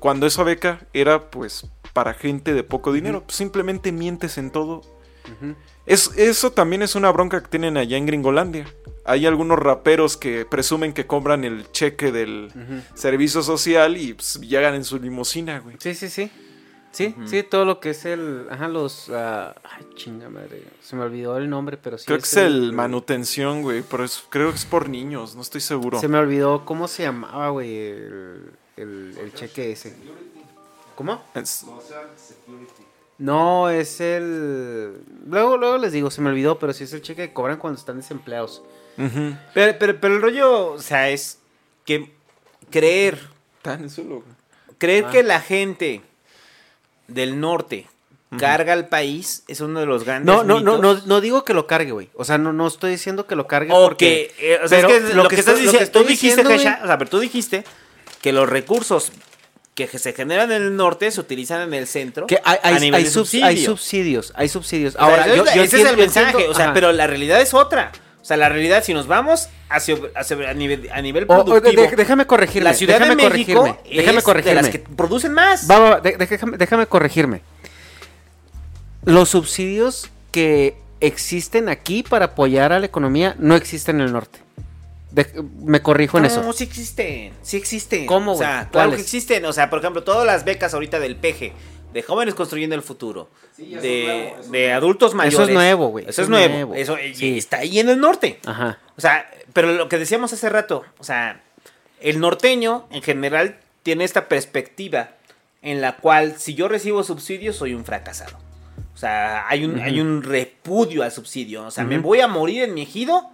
Cuando 0.01 0.27
esa 0.27 0.43
beca 0.43 0.81
era 0.93 1.31
pues 1.31 1.67
para 1.93 2.15
gente 2.15 2.53
de 2.55 2.63
poco 2.63 2.93
dinero. 2.93 3.23
Pues, 3.25 3.37
simplemente 3.37 3.93
mientes 3.93 4.39
en 4.39 4.51
todo. 4.51 4.83
Es, 5.87 6.11
eso 6.17 6.53
también 6.53 6.83
es 6.83 6.95
una 6.95 7.11
bronca 7.11 7.43
que 7.43 7.49
tienen 7.49 7.77
allá 7.77 7.97
en 7.97 8.07
Gringolandia. 8.07 8.67
Hay 9.05 9.25
algunos 9.27 9.59
raperos 9.59 10.17
que 10.17 10.45
presumen 10.45 10.93
que 10.93 11.07
cobran 11.07 11.45
el 11.45 11.71
cheque 11.73 12.11
del 12.13 12.53
servicio 12.95 13.43
social 13.43 13.97
y 13.97 14.15
pues, 14.15 14.41
llegan 14.41 14.75
en 14.75 14.85
su 14.85 14.99
limusina, 14.99 15.61
güey. 15.61 15.77
Sí, 15.79 15.95
sí, 15.95 16.09
sí. 16.09 16.31
Sí, 16.93 17.15
sí, 17.27 17.43
todo 17.43 17.67
lo 17.67 17.79
que 17.79 17.91
es 17.91 18.07
el. 18.07 18.47
Ajá, 18.51 18.69
los. 18.69 19.11
ah, 19.11 19.55
ay, 19.65 19.85
chinga 19.97 20.31
madre. 20.31 20.63
Se 20.81 20.97
me 20.97 21.03
olvidó 21.03 21.37
el 21.37 21.51
nombre, 21.51 21.77
pero 21.77 21.99
sí. 21.99 22.07
Creo 22.07 22.17
que 22.19 22.25
es 22.25 22.37
el 22.39 22.73
manutención, 22.73 23.61
güey, 23.61 23.83
pero 23.83 24.03
es- 24.03 24.25
creo 24.31 24.49
que 24.51 24.57
es 24.57 24.65
por 24.65 24.89
niños, 24.89 25.35
no 25.37 25.43
estoy 25.43 25.61
seguro. 25.61 26.01
Se 26.01 26.09
me 26.09 26.17
olvidó 26.17 26.65
cómo 26.65 26.89
se 26.89 27.03
llamaba, 27.03 27.51
güey, 27.51 27.77
el, 27.77 28.51
el, 28.77 29.17
el 29.21 29.35
cheque 29.35 29.73
ese. 29.73 29.95
¿Cómo? 30.95 31.23
Es- 31.35 31.65
No, 33.19 33.71
es 33.71 34.01
el. 34.01 35.01
Luego, 35.27 35.57
luego 35.57 35.79
les 35.79 35.93
digo, 35.93 36.11
se 36.11 36.21
me 36.21 36.31
olvidó, 36.31 36.59
pero 36.59 36.73
sí 36.73 36.85
es 36.85 36.93
el 36.93 37.03
cheque 37.03 37.29
que 37.29 37.33
cobran 37.35 37.59
cuando 37.59 37.79
están 37.79 37.97
desempleados. 37.97 38.63
Pero, 38.97 39.77
pero, 39.79 40.01
pero 40.01 40.15
el 40.15 40.23
rollo, 40.23 40.73
o 40.73 40.79
sea, 40.81 41.11
es 41.11 41.39
que 41.85 42.13
creer, 42.71 43.19
Tan 43.63 43.89
güey. 43.89 44.23
creer 44.79 45.05
Ah. 45.07 45.11
que 45.11 45.23
la 45.23 45.41
gente 45.41 46.01
del 47.09 47.39
norte 47.41 47.87
carga 48.39 48.73
al 48.73 48.89
país 48.89 49.45
es 49.49 49.61
uno 49.61 49.81
de 49.81 49.87
los 49.87 50.05
grandes 50.05 50.27
No, 50.27 50.45
no, 50.45 50.61
no, 50.61 50.77
mitos. 50.79 51.01
no, 51.03 51.07
no 51.07 51.21
digo 51.21 51.45
que 51.45 51.55
lo 51.55 51.67
cargue, 51.67 51.93
güey. 51.93 52.11
O 52.15 52.25
sea, 52.25 52.39
no, 52.39 52.53
no 52.53 52.67
estoy 52.67 52.91
diciendo 52.91 53.27
que 53.27 53.37
lo 53.37 53.47
cargue 53.47 53.73
O 53.73 53.85
porque. 53.87 54.35
que, 54.39 54.55
eh, 54.55 54.61
o 54.65 54.69
sea, 54.69 54.81
pero 54.83 54.95
es 54.95 55.05
que 55.05 55.15
lo, 55.15 55.29
que, 55.29 55.37
estás 55.37 55.55
lo 55.55 55.61
diciendo, 55.61 55.79
que 55.79 55.85
estoy 55.85 56.03
tú 56.03 56.09
dijiste, 56.09 56.43
diciendo, 56.43 56.83
o 56.83 56.87
sea, 56.87 56.99
pero 56.99 57.11
tú 57.11 57.19
dijiste 57.19 57.65
que 58.27 58.33
los 58.33 58.49
recursos 58.49 59.13
que 59.77 59.87
se 59.87 60.13
generan 60.13 60.51
en 60.51 60.63
el 60.63 60.75
norte 60.77 61.09
se 61.13 61.21
utilizan 61.21 61.61
en 61.61 61.75
el 61.75 61.87
centro 61.87 62.27
Que 62.27 62.41
hay, 62.43 62.59
hay, 62.65 62.75
a 62.75 62.79
nivel 62.81 62.95
hay 62.99 63.05
de 63.05 63.09
subs- 63.11 63.13
subsidio. 63.13 63.47
hay 63.47 63.65
subsidios, 63.65 64.33
hay 64.35 64.49
subsidios. 64.49 64.97
O 64.97 64.99
sea, 64.99 65.07
Ahora, 65.07 65.29
yo, 65.29 65.45
yo 65.45 65.63
ese 65.63 65.81
es 65.81 65.89
el 65.89 65.97
mensaje, 65.97 66.31
entiendo- 66.33 66.51
o 66.51 66.55
sea, 66.57 66.65
ajá. 66.65 66.75
pero 66.75 66.91
la 66.91 67.07
realidad 67.07 67.41
es 67.41 67.55
otra. 67.55 67.93
O 68.21 68.25
sea, 68.25 68.37
la 68.37 68.49
realidad, 68.49 68.83
si 68.83 68.95
nos 68.95 69.07
vamos 69.07 69.49
hacia, 69.69 69.97
hacia- 70.17 70.51
a 70.51 70.55
nivel, 70.55 70.89
a 70.93 71.01
nivel 71.03 71.27
O- 71.29 71.35
o, 71.37 71.45
productivo, 71.45 71.83
de- 71.83 71.95
déjame 71.95 72.27
corregirme. 72.27 72.69
la 72.71 72.75
Ciudad 72.75 72.99
déjame 72.99 73.23
de 73.23 73.31
México 73.31 73.61
corregirme, 73.61 73.97
déjame 73.97 74.19
es 74.19 74.25
corregirme. 74.25 74.57
de 74.57 74.63
las 74.63 74.71
que 74.73 74.79
producen 74.81 75.33
más. 75.33 75.71
Va, 75.71 75.79
va, 75.79 75.91
va, 75.91 76.01
de- 76.01 76.17
déjame, 76.17 76.57
déjame 76.57 76.87
corregirme. 76.89 77.43
Los 79.05 79.29
subsidios 79.29 80.11
que 80.33 80.77
existen 81.01 81.69
aquí 81.69 82.03
para 82.03 82.25
apoyar 82.25 82.73
a 82.73 82.81
la 82.81 82.87
economía 82.87 83.37
no 83.39 83.55
existen 83.55 84.01
en 84.01 84.07
el 84.07 84.13
norte. 84.13 84.41
De- 85.17 85.43
me 85.65 85.81
corrijo 85.83 86.19
en 86.19 86.25
no, 86.25 86.29
eso. 86.29 86.53
sí 86.53 86.65
existen, 86.65 87.33
sí 87.43 87.57
existen. 87.57 88.07
¿Cómo, 88.07 88.33
O 88.35 88.37
sea, 88.37 88.69
claro 88.71 88.91
¿Cuáles? 88.91 88.97
que 88.97 89.03
existen. 89.03 89.45
O 89.47 89.53
sea, 89.53 89.71
por 89.71 89.79
ejemplo, 89.81 90.05
todas 90.05 90.27
las 90.27 90.45
becas 90.45 90.75
ahorita 90.75 91.01
del 91.01 91.17
PG, 91.17 91.53
de 91.93 92.03
jóvenes 92.03 92.35
construyendo 92.35 92.77
el 92.77 92.83
futuro, 92.83 93.29
de, 93.57 94.35
de 94.51 94.73
adultos 94.73 95.15
mayores. 95.15 95.35
Eso 95.35 95.45
es 95.49 95.55
nuevo, 95.55 95.89
güey, 95.89 96.05
Eso 96.09 96.23
es 96.23 96.29
nuevo. 96.29 96.53
nuevo. 96.55 96.75
Eso 96.75 96.99
y 96.99 97.15
Sí. 97.15 97.39
está 97.39 97.59
ahí 97.59 97.79
en 97.81 97.89
el 97.89 97.99
norte. 97.99 98.39
Ajá. 98.45 98.79
O 98.97 99.01
sea, 99.01 99.29
pero 99.55 99.73
lo 99.73 99.89
que 99.89 99.99
decíamos 99.99 100.33
hace 100.35 100.49
rato, 100.51 100.85
o 100.99 101.05
sea, 101.05 101.41
el 102.01 102.21
norteño 102.21 102.87
en 102.91 103.01
general 103.03 103.59
tiene 103.83 104.05
esta 104.05 104.29
perspectiva 104.29 105.11
en 105.63 105.81
la 105.81 105.97
cual 105.97 106.35
si 106.39 106.55
yo 106.55 106.69
recibo 106.69 107.03
subsidios 107.03 107.57
soy 107.57 107.73
un 107.73 107.85
fracasado. 107.87 108.37
O 108.95 108.99
sea, 108.99 109.49
hay 109.49 109.65
un, 109.65 109.79
hay 109.81 110.01
un 110.01 110.23
repudio 110.23 111.03
al 111.03 111.11
subsidio. 111.13 111.65
O 111.65 111.71
sea, 111.71 111.85
me 111.85 111.99
voy 111.99 112.21
a 112.21 112.29
morir 112.29 112.63
en 112.65 112.75
mi 112.75 112.83
ejido. 112.83 113.31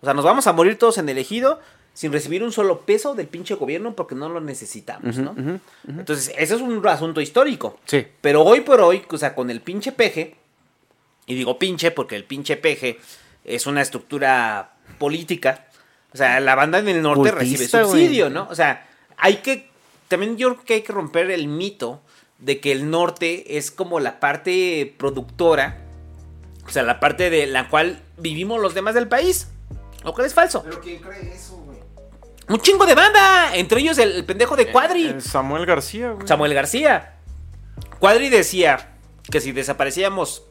O 0.00 0.04
sea, 0.04 0.14
nos 0.14 0.24
vamos 0.24 0.46
a 0.46 0.52
morir 0.52 0.78
todos 0.78 0.98
en 0.98 1.08
el 1.08 1.18
ejido 1.18 1.60
sin 1.92 2.12
recibir 2.12 2.42
un 2.42 2.52
solo 2.52 2.80
peso 2.80 3.14
del 3.14 3.26
pinche 3.26 3.54
gobierno 3.54 3.94
porque 3.94 4.14
no 4.14 4.28
lo 4.28 4.40
necesitamos, 4.40 5.18
¿no? 5.18 5.34
Entonces, 5.86 6.32
ese 6.38 6.54
es 6.54 6.60
un 6.60 6.86
asunto 6.86 7.20
histórico. 7.20 7.78
Sí. 7.84 8.06
Pero 8.20 8.42
hoy 8.42 8.60
por 8.60 8.80
hoy, 8.80 9.02
o 9.10 9.18
sea, 9.18 9.34
con 9.34 9.50
el 9.50 9.60
pinche 9.60 9.92
peje, 9.92 10.36
y 11.26 11.34
digo 11.34 11.58
pinche 11.58 11.90
porque 11.90 12.16
el 12.16 12.24
pinche 12.24 12.56
peje 12.56 12.98
es 13.44 13.66
una 13.66 13.82
estructura 13.82 14.72
política. 14.98 15.66
O 16.12 16.16
sea, 16.16 16.40
la 16.40 16.54
banda 16.54 16.78
en 16.78 16.88
el 16.88 17.02
norte 17.02 17.30
recibe 17.30 17.68
subsidio. 17.68 18.30
¿no? 18.30 18.48
O 18.50 18.54
sea, 18.54 18.88
hay 19.16 19.36
que. 19.36 19.70
También 20.08 20.36
yo 20.36 20.54
creo 20.54 20.64
que 20.64 20.74
hay 20.74 20.82
que 20.82 20.92
romper 20.92 21.30
el 21.30 21.46
mito 21.46 22.00
de 22.38 22.58
que 22.58 22.72
el 22.72 22.90
norte 22.90 23.58
es 23.58 23.70
como 23.70 24.00
la 24.00 24.18
parte 24.18 24.94
productora. 24.98 25.78
O 26.66 26.70
sea, 26.70 26.82
la 26.82 26.98
parte 27.00 27.30
de 27.30 27.46
la 27.46 27.68
cual 27.68 28.02
vivimos 28.16 28.60
los 28.60 28.74
demás 28.74 28.94
del 28.94 29.08
país. 29.08 29.48
Lo 30.04 30.12
cual 30.14 30.26
es 30.26 30.34
falso. 30.34 30.62
¿Pero 30.62 30.80
quién 30.80 31.00
cree 31.00 31.32
eso, 31.34 31.56
güey? 31.58 31.78
Un 32.48 32.60
chingo 32.60 32.84
de 32.86 32.94
banda. 32.94 33.54
Entre 33.54 33.80
ellos 33.80 33.98
el, 33.98 34.12
el 34.12 34.24
pendejo 34.24 34.56
de 34.56 34.70
Cuadri. 34.72 35.06
Eh, 35.08 35.20
Samuel 35.20 35.66
García, 35.66 36.10
güey. 36.12 36.26
Samuel 36.26 36.54
García. 36.54 37.16
Cuadri 37.98 38.28
decía 38.28 38.94
que 39.30 39.40
si 39.40 39.52
desaparecíamos, 39.52 40.42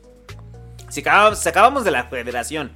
si 0.89 1.01
acabábamos, 1.01 1.39
sacábamos 1.39 1.83
de 1.83 1.91
la 1.91 2.05
federación 2.05 2.71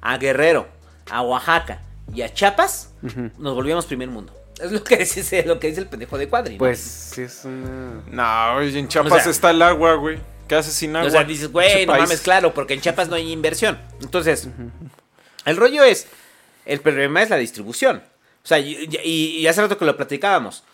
a 0.00 0.16
Guerrero, 0.18 0.66
a 1.10 1.22
Oaxaca 1.22 1.82
y 2.12 2.22
a 2.22 2.32
Chiapas, 2.32 2.92
nos 3.38 3.54
volvíamos 3.54 3.86
primer 3.86 4.08
mundo. 4.08 4.32
Es 4.60 4.70
lo 4.72 4.82
que 4.84 4.96
dice, 4.98 5.44
lo 5.46 5.58
que 5.60 5.68
dice 5.68 5.80
el 5.80 5.86
pendejo 5.88 6.16
de 6.16 6.28
Cuadri. 6.28 6.54
¿no? 6.54 6.58
Pues 6.58 6.80
sí 6.80 7.22
es 7.22 7.44
una... 7.44 8.02
No, 8.10 8.54
güey, 8.54 8.76
en 8.78 8.88
Chiapas 8.88 9.12
O 9.12 9.18
sea- 9.20 9.30
está 9.30 9.50
el 9.50 9.60
agua, 9.62 9.94
güey. 9.94 10.18
¿Qué 10.48 10.54
haces 10.56 10.74
sin 10.74 10.94
agua? 10.94 11.08
O 11.08 11.10
sea, 11.10 11.24
dices, 11.24 11.50
güey, 11.50 11.86
no 11.86 11.92
país. 11.92 12.02
mames, 12.04 12.20
claro, 12.20 12.52
porque 12.54 12.74
en 12.74 12.80
Chiapas 12.80 13.08
no 13.08 13.16
hay 13.16 13.30
inversión. 13.32 13.78
Entonces, 14.02 14.48
el 15.44 15.56
rollo 15.56 15.84
es, 15.84 16.06
el 16.66 16.80
problema 16.80 17.22
es 17.22 17.30
la 17.30 17.36
distribución. 17.36 18.02
O 18.42 18.46
sea, 18.46 18.58
y, 18.58 18.88
y- 19.02 19.38
y 19.38 19.46
hace 19.46 19.60
rato 19.62 19.78
que 19.78 19.84
lo 19.84 19.96
platicábamos. 19.96 20.64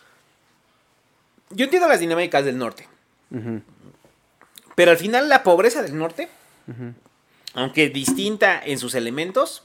Yo 1.50 1.64
entiendo 1.64 1.88
las 1.88 2.00
dinámicas 2.00 2.44
del 2.44 2.58
norte. 2.58 2.88
Pero 4.74 4.90
al 4.90 4.96
final 4.96 5.28
la 5.28 5.42
pobreza 5.42 5.82
del 5.82 5.96
norte, 5.96 6.28
aunque 7.54 7.88
distinta 7.90 8.60
en 8.64 8.78
sus 8.78 8.94
elementos, 8.94 9.62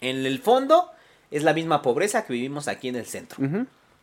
en 0.00 0.26
el 0.26 0.38
fondo 0.40 0.90
es 1.30 1.42
la 1.42 1.52
misma 1.52 1.82
pobreza 1.82 2.24
que 2.24 2.32
vivimos 2.32 2.66
aquí 2.68 2.88
en 2.88 2.96
el 2.96 3.06
centro. 3.06 3.38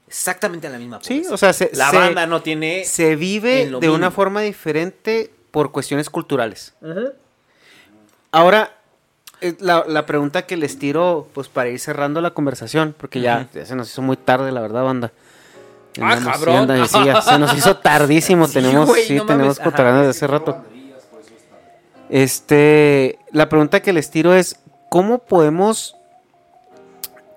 Exactamente 0.07 0.69
la 0.69 0.77
misma 0.77 0.99
Sí, 1.01 1.15
pobreza. 1.15 1.33
o 1.33 1.37
sea, 1.37 1.51
se, 1.53 1.69
la 1.73 1.89
se- 1.89 1.97
banda 1.97 2.25
no 2.27 2.41
tiene... 2.41 2.85
se 2.85 3.15
vive 3.17 3.69
de 3.81 3.89
una 3.89 4.11
forma 4.11 4.41
diferente 4.41 5.31
por 5.51 5.71
cuestiones 5.73 6.09
culturales. 6.09 6.73
Ahora, 8.31 8.76
la, 9.59 9.83
la 9.87 10.05
pregunta 10.05 10.45
que 10.45 10.57
les 10.57 10.79
tiro, 10.79 11.27
pues 11.33 11.47
para 11.47 11.69
ir 11.69 11.79
cerrando 11.79 12.21
la 12.21 12.31
conversación, 12.31 12.95
porque 12.97 13.21
ya, 13.21 13.47
ya 13.53 13.65
se 13.65 13.75
nos 13.75 13.89
hizo 13.89 14.01
muy 14.01 14.17
tarde, 14.17 14.51
la 14.51 14.61
verdad, 14.61 14.83
banda. 14.83 15.11
Ah, 15.99 16.13
Andamos- 16.13 16.31
cabrón. 16.33 16.55
sí, 16.55 16.59
anda- 16.73 16.87
sí, 16.87 17.05
ya 17.05 17.21
se 17.21 17.39
nos 17.39 17.53
hizo 17.57 17.77
tardísimo. 17.81 18.47
Sí, 18.47 18.53
tenemos, 18.53 18.87
güey, 18.87 19.03
sí, 19.05 19.15
no 19.15 19.25
tenemos 19.25 19.57
desde 19.57 20.07
hace 20.09 20.27
rato. 20.27 20.63
Este, 22.09 23.19
la 23.31 23.49
pregunta 23.49 23.81
que 23.81 23.93
les 23.93 24.09
tiro 24.09 24.33
es, 24.33 24.59
¿cómo 24.89 25.19
podemos 25.19 25.95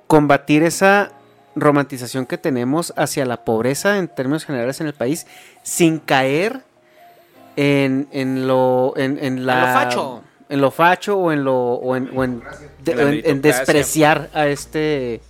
combatir 0.06 0.62
esa 0.62 1.10
romantización 1.56 2.26
que 2.26 2.38
tenemos 2.38 2.92
hacia 2.96 3.26
la 3.26 3.44
pobreza 3.44 3.98
en 3.98 4.08
términos 4.08 4.44
generales 4.44 4.80
en 4.80 4.86
el 4.86 4.94
país 4.94 5.26
sin 5.62 5.98
caer 5.98 6.60
en, 7.56 8.08
en 8.12 8.46
lo 8.46 8.94
en, 8.96 9.18
en 9.22 9.46
la 9.46 9.54
En 9.54 9.60
lo 9.60 9.66
facho. 9.80 10.22
En 10.50 10.60
lo 10.60 10.70
facho 10.70 11.16
o 11.16 11.32
en 11.32 11.44
lo 11.44 11.54
o 11.56 11.96
en, 11.96 12.10
o 12.14 12.22
en- 12.24 12.42
de- 12.84 13.22
En 13.24 13.40
despreciar 13.40 14.28
a 14.34 14.46
este 14.48 15.20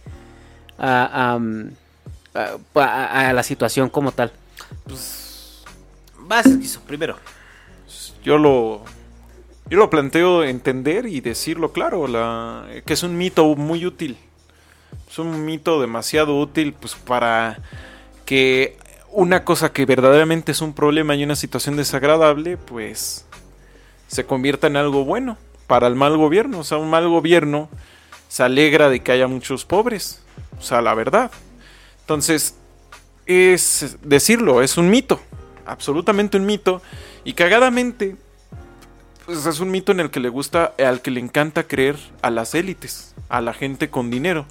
a, 0.78 1.32
am, 1.34 1.70
a- 2.34 2.56
a- 2.80 3.28
a 3.28 3.32
la 3.32 3.42
situación 3.42 3.88
como 3.90 4.10
tal 4.12 4.32
Vas, 6.18 6.46
Esquizo, 6.46 6.80
primero. 6.82 7.16
Yo 8.22 8.38
lo. 8.38 8.82
Yo 9.68 9.78
lo 9.78 9.88
planteo 9.88 10.42
entender 10.42 11.06
y 11.06 11.20
decirlo 11.20 11.72
claro, 11.72 12.08
la, 12.08 12.66
que 12.84 12.92
es 12.92 13.02
un 13.04 13.16
mito 13.16 13.54
muy 13.56 13.86
útil. 13.86 14.16
Es 15.08 15.18
un 15.18 15.44
mito 15.44 15.80
demasiado 15.80 16.36
útil 16.38 16.72
pues 16.72 16.94
para 16.96 17.58
que 18.24 18.76
una 19.12 19.44
cosa 19.44 19.72
que 19.72 19.86
verdaderamente 19.86 20.52
es 20.52 20.60
un 20.60 20.72
problema 20.72 21.14
y 21.14 21.22
una 21.24 21.36
situación 21.36 21.76
desagradable, 21.76 22.56
pues 22.56 23.26
se 24.10 24.24
convierta 24.24 24.66
en 24.66 24.76
algo 24.76 25.04
bueno 25.04 25.38
para 25.68 25.86
el 25.86 25.94
mal 25.94 26.16
gobierno. 26.16 26.58
O 26.58 26.64
sea, 26.64 26.78
un 26.78 26.90
mal 26.90 27.08
gobierno 27.08 27.68
se 28.28 28.42
alegra 28.42 28.88
de 28.88 29.00
que 29.00 29.12
haya 29.12 29.28
muchos 29.28 29.64
pobres. 29.64 30.20
O 30.58 30.62
sea, 30.62 30.82
la 30.82 30.94
verdad. 30.94 31.30
Entonces, 32.00 32.56
es 33.26 33.96
decirlo, 34.02 34.62
es 34.62 34.76
un 34.76 34.90
mito. 34.90 35.20
Absolutamente 35.64 36.36
un 36.36 36.44
mito. 36.44 36.82
Y 37.22 37.34
cagadamente, 37.34 38.16
pues 39.26 39.46
es 39.46 39.60
un 39.60 39.70
mito 39.70 39.92
en 39.92 40.00
el 40.00 40.10
que 40.10 40.18
le 40.18 40.28
gusta, 40.28 40.74
al 40.84 41.02
que 41.02 41.12
le 41.12 41.20
encanta 41.20 41.68
creer 41.68 41.96
a 42.20 42.30
las 42.30 42.56
élites, 42.56 43.14
a 43.28 43.40
la 43.40 43.54
gente 43.54 43.90
con 43.90 44.10
dinero. 44.10 44.44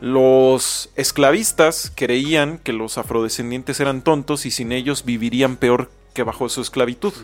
Los 0.00 0.90
esclavistas 0.94 1.92
creían 1.92 2.58
que 2.58 2.72
los 2.72 2.98
afrodescendientes 2.98 3.80
eran 3.80 4.02
tontos 4.02 4.46
y 4.46 4.52
sin 4.52 4.70
ellos 4.70 5.04
vivirían 5.04 5.56
peor 5.56 5.90
que 6.14 6.22
bajo 6.22 6.48
su 6.48 6.60
esclavitud. 6.60 7.14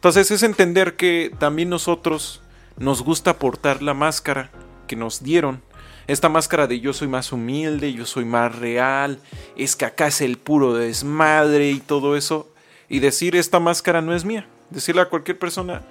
Entonces 0.00 0.30
es 0.30 0.42
entender 0.42 0.96
que 0.96 1.30
también 1.38 1.68
nosotros 1.68 2.40
nos 2.78 3.02
gusta 3.02 3.38
portar 3.38 3.82
la 3.82 3.92
máscara 3.92 4.50
que 4.86 4.96
nos 4.96 5.22
dieron. 5.22 5.60
Esta 6.06 6.30
máscara 6.30 6.66
de 6.66 6.80
yo 6.80 6.94
soy 6.94 7.06
más 7.06 7.32
humilde, 7.32 7.92
yo 7.92 8.06
soy 8.06 8.24
más 8.24 8.58
real, 8.58 9.20
es 9.58 9.76
que 9.76 9.84
acá 9.84 10.06
es 10.06 10.22
el 10.22 10.38
puro 10.38 10.72
desmadre 10.72 11.70
y 11.70 11.80
todo 11.80 12.16
eso. 12.16 12.48
Y 12.88 13.00
decir 13.00 13.36
esta 13.36 13.60
máscara 13.60 14.00
no 14.00 14.14
es 14.14 14.24
mía. 14.24 14.46
Decirle 14.70 15.02
a 15.02 15.10
cualquier 15.10 15.38
persona, 15.38 15.82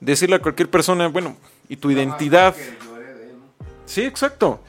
decirle 0.00 0.36
a 0.36 0.42
cualquier 0.42 0.68
persona, 0.68 1.08
bueno, 1.08 1.34
y 1.66 1.76
tu 1.76 1.90
identidad. 1.90 2.54
Sí, 3.86 4.02
exacto. 4.02 4.60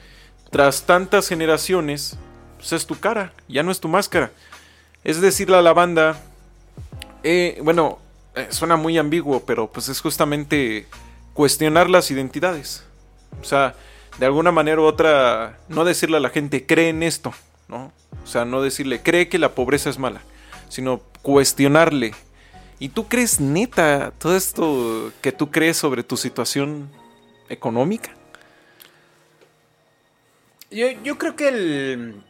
Tras 0.50 0.86
tantas 0.86 1.28
generaciones, 1.28 2.16
pues 2.56 2.72
es 2.72 2.86
tu 2.86 2.98
cara, 2.98 3.34
ya 3.48 3.62
no 3.62 3.70
es 3.70 3.80
tu 3.80 3.88
máscara. 3.88 4.32
Es 5.04 5.20
decirle 5.20 5.58
a 5.58 5.62
la 5.62 5.74
banda, 5.74 6.22
eh, 7.22 7.60
bueno, 7.62 7.98
eh, 8.34 8.46
suena 8.50 8.76
muy 8.76 8.96
ambiguo, 8.98 9.40
pero 9.44 9.70
pues 9.70 9.88
es 9.88 10.00
justamente 10.00 10.86
cuestionar 11.34 11.90
las 11.90 12.10
identidades. 12.10 12.84
O 13.40 13.44
sea, 13.44 13.74
de 14.18 14.26
alguna 14.26 14.52
manera 14.52 14.80
u 14.80 14.84
otra, 14.84 15.58
no 15.68 15.84
decirle 15.84 16.18
a 16.18 16.20
la 16.20 16.30
gente, 16.30 16.66
cree 16.66 16.90
en 16.90 17.02
esto, 17.02 17.32
¿no? 17.68 17.92
O 18.22 18.26
sea, 18.26 18.44
no 18.44 18.62
decirle, 18.62 19.02
cree 19.02 19.28
que 19.28 19.38
la 19.38 19.54
pobreza 19.54 19.90
es 19.90 19.98
mala, 19.98 20.20
sino 20.68 21.00
cuestionarle. 21.22 22.12
¿Y 22.78 22.90
tú 22.90 23.08
crees 23.08 23.40
neta 23.40 24.12
todo 24.18 24.36
esto 24.36 25.12
que 25.20 25.32
tú 25.32 25.50
crees 25.50 25.76
sobre 25.76 26.02
tu 26.02 26.16
situación 26.16 26.90
económica? 27.48 28.10
Yo, 30.70 30.86
yo 31.02 31.18
creo 31.18 31.34
que 31.34 31.48
el, 31.48 32.22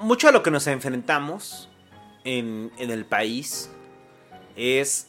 mucho 0.00 0.28
a 0.28 0.32
lo 0.32 0.42
que 0.42 0.50
nos 0.50 0.66
enfrentamos 0.66 1.68
en, 2.24 2.72
en 2.78 2.90
el 2.90 3.04
país 3.04 3.70
es 4.58 5.08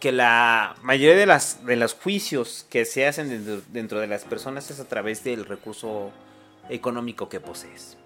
que 0.00 0.12
la 0.12 0.74
mayoría 0.82 1.16
de, 1.16 1.26
las, 1.26 1.64
de 1.66 1.76
los 1.76 1.94
juicios 1.94 2.66
que 2.70 2.84
se 2.84 3.06
hacen 3.06 3.28
dentro, 3.28 3.60
dentro 3.72 4.00
de 4.00 4.06
las 4.06 4.24
personas 4.24 4.70
es 4.70 4.80
a 4.80 4.88
través 4.88 5.22
del 5.24 5.44
recurso 5.44 6.10
económico 6.68 7.28
que 7.28 7.40
posees. 7.40 7.96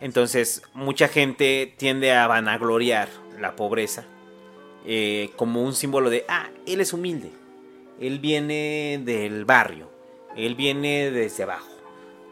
Entonces, 0.00 0.62
mucha 0.74 1.06
gente 1.06 1.72
tiende 1.76 2.10
a 2.12 2.26
vanagloriar 2.26 3.08
la 3.40 3.54
pobreza 3.54 4.04
eh, 4.84 5.30
como 5.36 5.62
un 5.62 5.72
símbolo 5.74 6.10
de, 6.10 6.24
ah, 6.28 6.48
él 6.66 6.80
es 6.80 6.92
humilde, 6.92 7.30
él 8.00 8.18
viene 8.18 9.00
del 9.04 9.44
barrio, 9.44 9.88
él 10.36 10.56
viene 10.56 11.12
desde 11.12 11.44
abajo. 11.44 11.68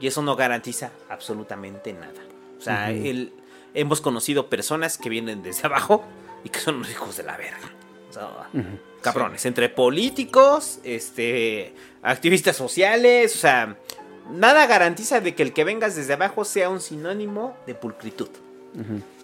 Y 0.01 0.09
eso 0.09 0.23
no 0.23 0.35
garantiza 0.35 0.91
absolutamente 1.09 1.93
nada. 1.93 2.21
O 2.59 2.63
sea, 2.63 2.91
él- 2.91 3.33
hemos 3.75 4.01
conocido 4.01 4.49
personas 4.49 4.99
que 4.99 5.09
vienen 5.09 5.45
desde 5.45 5.67
abajo 5.69 6.03
y 6.45 6.49
que 6.49 6.61
son 6.61 6.77
unos 6.77 6.91
hijos 6.91 7.17
de 7.17 7.23
la 7.23 7.37
verga. 7.37 7.71
O 8.09 8.13
sea, 8.13 8.49
cabrones, 9.01 9.45
entre 9.47 9.69
políticos, 9.69 10.81
este, 10.85 11.75
activistas 12.03 12.57
sociales, 12.57 13.35
o 13.37 13.39
sea, 13.39 13.77
nada 14.31 14.67
garantiza 14.67 15.21
de 15.21 15.35
que 15.35 15.43
el 15.43 15.53
que 15.53 15.65
vengas 15.65 15.97
desde 15.97 16.15
abajo 16.15 16.45
sea 16.45 16.69
un 16.69 16.81
sinónimo 16.81 17.57
de 17.67 17.75
pulcritud. 17.75 18.29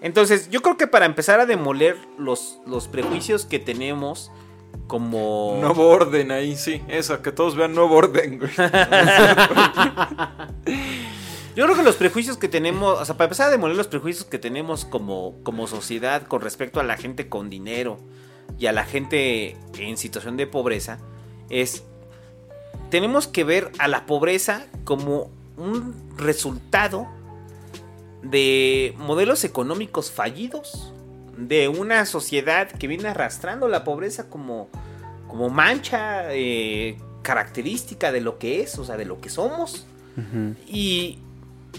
Entonces, 0.00 0.50
yo 0.50 0.60
creo 0.60 0.76
que 0.76 0.88
para 0.88 1.06
empezar 1.06 1.38
a 1.38 1.46
demoler 1.46 1.96
los, 2.18 2.58
los 2.66 2.88
prejuicios 2.88 3.46
que 3.46 3.60
tenemos 3.60 4.32
como... 4.88 5.58
Nuevo 5.60 5.88
orden 5.88 6.32
ahí, 6.32 6.56
sí. 6.56 6.82
Esa, 6.88 7.22
que 7.22 7.30
todos 7.30 7.54
vean 7.54 7.72
nuevo 7.72 7.94
orden, 7.94 8.40
güey. 8.40 8.50
Yo 11.56 11.64
creo 11.64 11.74
que 11.74 11.82
los 11.82 11.96
prejuicios 11.96 12.36
que 12.36 12.48
tenemos, 12.48 13.00
o 13.00 13.04
sea, 13.04 13.16
para 13.16 13.26
empezar 13.26 13.48
a 13.48 13.50
demoler 13.50 13.76
los 13.76 13.88
prejuicios 13.88 14.26
que 14.26 14.38
tenemos 14.38 14.84
como, 14.84 15.42
como 15.42 15.66
sociedad 15.66 16.22
con 16.28 16.40
respecto 16.42 16.78
a 16.78 16.84
la 16.84 16.96
gente 16.96 17.28
con 17.28 17.50
dinero, 17.50 17.98
y 18.58 18.66
a 18.66 18.72
la 18.72 18.84
gente 18.84 19.56
en 19.78 19.96
situación 19.96 20.36
de 20.36 20.46
pobreza 20.46 20.98
es 21.50 21.84
tenemos 22.90 23.26
que 23.26 23.44
ver 23.44 23.70
a 23.78 23.88
la 23.88 24.06
pobreza 24.06 24.66
como 24.84 25.30
un 25.56 25.94
resultado 26.16 27.06
de 28.22 28.94
modelos 28.96 29.44
económicos 29.44 30.10
fallidos, 30.10 30.92
de 31.36 31.68
una 31.68 32.06
sociedad 32.06 32.70
que 32.70 32.86
viene 32.86 33.08
arrastrando 33.08 33.68
la 33.68 33.84
pobreza 33.84 34.28
como, 34.30 34.68
como 35.28 35.50
mancha 35.50 36.32
eh, 36.32 36.96
característica 37.22 38.12
de 38.12 38.20
lo 38.20 38.38
que 38.38 38.62
es, 38.62 38.78
o 38.78 38.84
sea, 38.84 38.96
de 38.96 39.04
lo 39.04 39.20
que 39.20 39.28
somos. 39.28 39.86
Y 40.66 41.18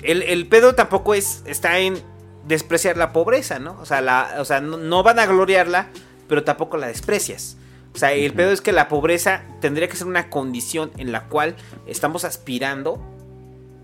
el, 0.03 0.23
el 0.23 0.47
pedo 0.47 0.75
tampoco 0.75 1.13
es, 1.13 1.43
está 1.45 1.79
en 1.79 2.01
despreciar 2.47 2.97
la 2.97 3.11
pobreza, 3.11 3.59
¿no? 3.59 3.77
O 3.81 3.85
sea, 3.85 4.01
la, 4.01 4.35
o 4.39 4.45
sea 4.45 4.61
no, 4.61 4.77
no 4.77 5.03
van 5.03 5.19
a 5.19 5.25
gloriarla, 5.25 5.89
pero 6.27 6.43
tampoco 6.43 6.77
la 6.77 6.87
desprecias. 6.87 7.57
O 7.93 7.97
sea, 7.99 8.13
el 8.13 8.33
pedo 8.33 8.51
es 8.51 8.61
que 8.61 8.71
la 8.71 8.87
pobreza 8.87 9.43
tendría 9.59 9.87
que 9.87 9.95
ser 9.95 10.07
una 10.07 10.29
condición 10.29 10.91
en 10.97 11.11
la 11.11 11.25
cual 11.25 11.55
estamos 11.87 12.25
aspirando 12.25 13.01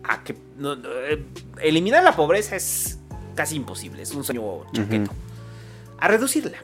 a 0.03 0.23
que... 0.23 0.35
no, 0.57 0.76
no, 0.76 0.90
eh, 0.90 1.26
eliminar 1.61 2.03
la 2.03 2.15
pobreza 2.15 2.56
es 2.56 2.99
casi 3.35 3.56
imposible, 3.56 4.03
es 4.03 4.11
un 4.11 4.23
sueño 4.23 4.72
chaqueto. 4.72 5.11
A 5.99 6.07
reducirla, 6.07 6.60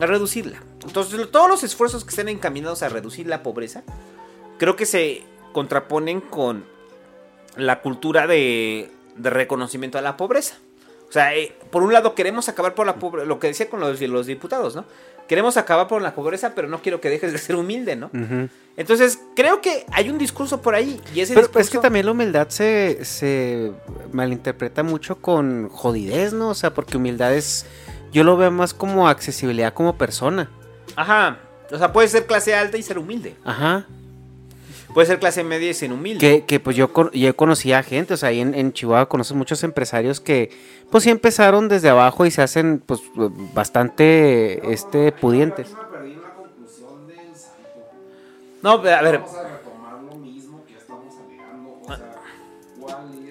a 0.00 0.06
reducirla. 0.06 0.62
Entonces, 0.84 1.30
todos 1.30 1.48
los 1.48 1.62
esfuerzos 1.62 2.04
que 2.04 2.10
estén 2.10 2.28
encaminados 2.28 2.82
a 2.82 2.88
reducir 2.88 3.26
la 3.28 3.42
pobreza, 3.42 3.84
creo 4.58 4.74
que 4.74 4.86
se 4.86 5.22
contraponen 5.52 6.20
con 6.20 6.64
la 7.56 7.80
cultura 7.80 8.26
de, 8.26 8.90
de 9.16 9.30
reconocimiento 9.30 9.98
a 9.98 10.00
la 10.00 10.16
pobreza. 10.16 10.56
O 11.08 11.12
sea, 11.12 11.34
eh, 11.34 11.52
por 11.70 11.82
un 11.82 11.92
lado 11.92 12.14
queremos 12.14 12.48
acabar 12.48 12.74
por 12.74 12.86
la 12.86 12.94
pobreza, 12.94 13.26
lo 13.26 13.40
que 13.40 13.48
decía 13.48 13.68
con 13.68 13.80
los, 13.80 14.00
los 14.00 14.26
diputados, 14.26 14.76
¿no? 14.76 14.84
Queremos 15.26 15.56
acabar 15.56 15.88
por 15.88 16.02
la 16.02 16.14
pobreza, 16.14 16.54
pero 16.54 16.68
no 16.68 16.82
quiero 16.82 17.00
que 17.00 17.08
dejes 17.08 17.32
de 17.32 17.38
ser 17.38 17.54
humilde, 17.56 17.94
¿no? 17.94 18.10
Entonces, 18.76 19.20
creo 19.36 19.60
que 19.60 19.86
hay 19.92 20.10
un 20.10 20.18
discurso 20.18 20.60
por 20.60 20.74
ahí. 20.74 21.00
Y 21.14 21.20
ese 21.20 21.34
Pero 21.34 21.46
discurso... 21.46 21.66
es 21.66 21.70
que 21.70 21.78
también 21.78 22.06
la 22.06 22.12
humildad 22.12 22.48
se, 22.48 23.04
se 23.04 23.70
malinterpreta 24.12 24.82
mucho 24.82 25.16
con 25.16 25.68
jodidez, 25.68 26.32
¿no? 26.32 26.48
O 26.48 26.54
sea, 26.54 26.74
porque 26.74 26.96
humildad 26.96 27.32
es. 27.32 27.66
Yo 28.12 28.24
lo 28.24 28.36
veo 28.36 28.50
más 28.50 28.74
como 28.74 29.08
accesibilidad 29.08 29.72
como 29.72 29.96
persona. 29.96 30.50
Ajá. 30.96 31.38
O 31.70 31.78
sea, 31.78 31.92
puede 31.92 32.08
ser 32.08 32.26
clase 32.26 32.54
alta 32.54 32.76
y 32.76 32.82
ser 32.82 32.98
humilde. 32.98 33.36
Ajá. 33.44 33.86
Puede 34.94 35.06
ser 35.06 35.18
clase 35.20 35.44
media 35.44 35.70
y 35.70 35.74
ser 35.74 35.92
humilde. 35.92 36.18
Que, 36.18 36.44
que 36.44 36.58
pues 36.58 36.76
yo, 36.76 36.90
yo 37.12 37.36
conocía 37.36 37.78
a 37.78 37.82
gente, 37.82 38.14
o 38.14 38.16
sea, 38.16 38.30
ahí 38.30 38.40
en, 38.40 38.54
en 38.54 38.72
Chihuahua 38.72 39.08
conoces 39.08 39.36
muchos 39.36 39.62
empresarios 39.62 40.20
que 40.20 40.50
pues 40.90 41.04
sí 41.04 41.10
empezaron 41.10 41.68
desde 41.68 41.88
abajo 41.88 42.26
y 42.26 42.30
se 42.30 42.42
hacen 42.42 42.82
pues 42.84 43.00
bastante 43.54 44.72
este 44.72 45.12
pudientes. 45.12 45.68
No, 48.62 48.72
a 48.72 48.76
ver. 48.76 49.20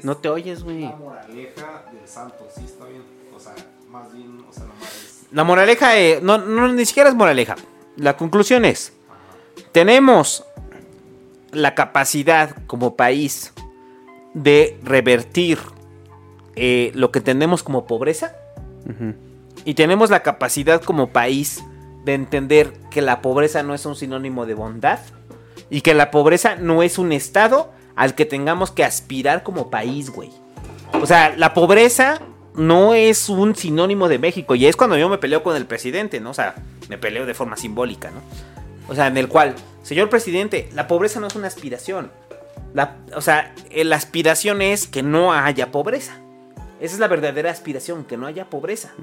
No 0.04 0.16
te 0.18 0.30
oyes, 0.30 0.64
güey. 0.64 0.86
moraleja 0.86 1.84
del 1.92 2.08
santo, 2.08 2.48
sí 2.56 2.64
está 2.66 2.86
bien. 2.86 3.04
O 3.36 3.40
sea, 3.40 3.54
más 3.90 4.14
bien, 4.14 4.44
o 4.50 4.54
sea, 4.54 4.64
nomás 4.64 4.96
es. 4.96 5.26
La 5.32 5.44
moraleja, 5.44 6.00
eh, 6.00 6.20
no, 6.22 6.38
no, 6.38 6.70
ni 6.70 6.86
siquiera 6.86 7.10
es 7.10 7.16
moraleja. 7.16 7.56
La 7.98 8.16
conclusión 8.16 8.64
es, 8.64 8.94
tenemos 9.74 10.46
la 11.52 11.76
capacidad 11.76 12.56
como 12.68 12.96
país 12.96 13.54
de 14.34 14.80
revertir 14.84 15.60
eh, 16.56 16.92
lo 16.94 17.12
que 17.12 17.22
tenemos 17.22 17.64
como 17.64 17.86
pobreza 17.86 18.36
y 19.66 19.76
tenemos 19.76 20.10
la 20.10 20.24
capacidad 20.24 20.82
como 20.82 21.10
país 21.10 21.64
de 22.06 22.14
entender 22.14 22.74
que 22.90 23.02
la 23.02 23.22
pobreza 23.22 23.62
no 23.62 23.74
es 23.74 23.86
un 23.86 23.96
sinónimo 23.96 24.46
de 24.46 24.56
bondad 24.56 25.00
y 25.70 25.82
que 25.82 25.94
la 25.94 26.12
pobreza 26.12 26.56
no 26.56 26.82
es 26.82 26.98
un 26.98 27.12
estado 27.12 27.72
al 27.96 28.16
que 28.16 28.26
tengamos 28.26 28.72
que 28.72 28.84
aspirar 28.84 29.44
como 29.44 29.70
país, 29.70 30.10
güey. 30.10 30.32
O 30.94 31.06
sea, 31.06 31.36
la 31.36 31.54
pobreza 31.54 32.20
no 32.56 32.94
es 32.94 33.30
un 33.30 33.56
sinónimo 33.56 34.08
de 34.08 34.20
México. 34.20 34.56
Y 34.56 34.66
es 34.66 34.76
cuando 34.76 34.98
yo 34.98 35.10
me 35.10 35.18
peleo 35.18 35.44
con 35.44 35.56
el 35.56 35.66
presidente, 35.66 36.20
¿no? 36.20 36.32
O 36.32 36.34
sea, 36.34 36.56
me 36.88 36.98
peleo 36.98 37.26
de 37.26 37.34
forma 37.34 37.56
simbólica, 37.58 38.10
¿no? 38.12 38.22
O 38.90 38.96
sea, 38.96 39.08
en 39.08 39.18
el 39.18 39.28
cual, 39.28 39.56
señor 39.84 40.10
presidente, 40.10 40.70
la 40.74 40.88
pobreza 40.88 41.20
no 41.20 41.28
es 41.28 41.36
una 41.36 41.48
aspiración. 41.48 42.12
La- 42.74 42.98
o 43.16 43.22
sea, 43.22 43.54
eh, 43.70 43.84
la 43.84 43.96
aspiración 43.96 44.62
es 44.62 44.88
que 44.88 45.04
no 45.04 45.34
haya 45.34 45.72
pobreza. 45.72 46.20
Esa 46.80 46.94
es 46.94 47.00
la 47.00 47.08
verdadera 47.08 47.52
aspiración, 47.52 48.06
que 48.06 48.18
no 48.18 48.26
haya 48.26 48.50
pobreza. 48.50 48.94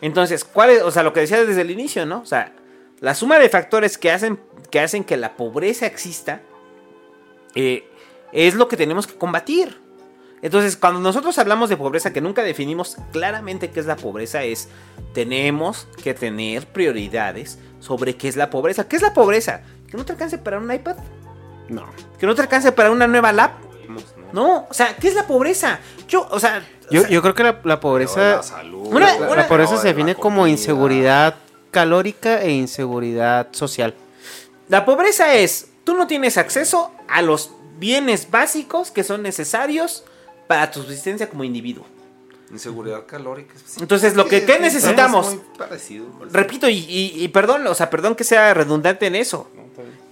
Entonces, 0.00 0.44
¿cuál 0.44 0.70
es? 0.70 0.82
O 0.82 0.90
sea, 0.90 1.02
lo 1.02 1.12
que 1.12 1.20
decía 1.20 1.44
desde 1.44 1.60
el 1.60 1.70
inicio, 1.70 2.06
¿no? 2.06 2.20
O 2.20 2.26
sea, 2.26 2.54
la 3.00 3.14
suma 3.14 3.38
de 3.38 3.48
factores 3.48 3.98
que 3.98 4.10
hacen 4.10 4.38
que, 4.70 4.80
hacen 4.80 5.04
que 5.04 5.16
la 5.16 5.36
pobreza 5.36 5.84
exista 5.86 6.40
eh, 7.54 7.84
es 8.32 8.54
lo 8.54 8.68
que 8.68 8.76
tenemos 8.76 9.06
que 9.06 9.14
combatir. 9.14 9.76
Entonces, 10.42 10.76
cuando 10.76 11.00
nosotros 11.00 11.36
hablamos 11.38 11.68
de 11.68 11.76
pobreza, 11.76 12.12
que 12.14 12.20
nunca 12.22 12.42
definimos 12.42 12.96
claramente 13.12 13.70
qué 13.70 13.80
es 13.80 13.86
la 13.86 13.96
pobreza, 13.96 14.42
es 14.44 14.68
tenemos 15.12 15.86
que 16.02 16.14
tener 16.14 16.66
prioridades 16.66 17.58
sobre 17.80 18.16
qué 18.16 18.28
es 18.28 18.36
la 18.36 18.48
pobreza. 18.50 18.86
¿Qué 18.86 18.96
es 18.96 19.02
la 19.02 19.12
pobreza? 19.12 19.62
¿Que 19.90 19.96
no 19.96 20.04
te 20.04 20.12
alcance 20.12 20.38
para 20.38 20.58
un 20.58 20.72
iPad? 20.72 20.96
No. 21.68 21.84
¿Que 22.18 22.26
no 22.26 22.34
te 22.34 22.42
alcance 22.42 22.70
para 22.72 22.90
una 22.90 23.06
nueva 23.06 23.32
lap? 23.32 23.52
No, 24.32 24.66
o 24.70 24.74
sea, 24.74 24.94
¿qué 24.96 25.08
es 25.08 25.14
la 25.14 25.26
pobreza? 25.26 25.80
Yo, 26.08 26.26
o 26.30 26.38
sea... 26.38 26.62
Yo, 26.90 27.06
yo 27.08 27.22
creo 27.22 27.34
que 27.34 27.42
la, 27.44 27.60
la 27.64 27.80
pobreza. 27.80 28.40
Una- 28.72 29.18
la 29.18 29.48
pobreza 29.48 29.76
se 29.76 29.88
define 29.88 30.14
como 30.14 30.46
inseguridad 30.46 31.34
calórica 31.70 32.42
e 32.42 32.50
inseguridad 32.50 33.48
social. 33.52 33.94
La 34.68 34.84
pobreza 34.84 35.34
es, 35.34 35.68
tú 35.84 35.94
no 35.94 36.06
tienes 36.06 36.36
acceso 36.36 36.92
a 37.08 37.22
los 37.22 37.52
bienes 37.78 38.30
básicos 38.30 38.90
que 38.90 39.04
son 39.04 39.22
necesarios 39.22 40.04
para 40.48 40.70
tu 40.70 40.80
subsistencia 40.82 41.28
como 41.28 41.44
individuo. 41.44 41.86
Inseguridad 42.50 43.06
calórica. 43.06 43.54
sí. 43.64 43.80
Entonces, 43.80 44.14
lo 44.16 44.26
que- 44.26 44.44
¿qué 44.44 44.54
Es- 44.54 44.60
necesitamos? 44.60 45.36
parecido. 45.56 46.06
Repito, 46.32 46.68
y, 46.68 46.78
y- 46.78 47.22
y 47.24 47.28
perdón, 47.28 47.66
o 47.66 47.74
sea, 47.74 47.90
perdón 47.90 48.14
que 48.16 48.24
sea 48.24 48.52
redundante 48.54 49.06
en 49.06 49.14
eso. 49.16 49.48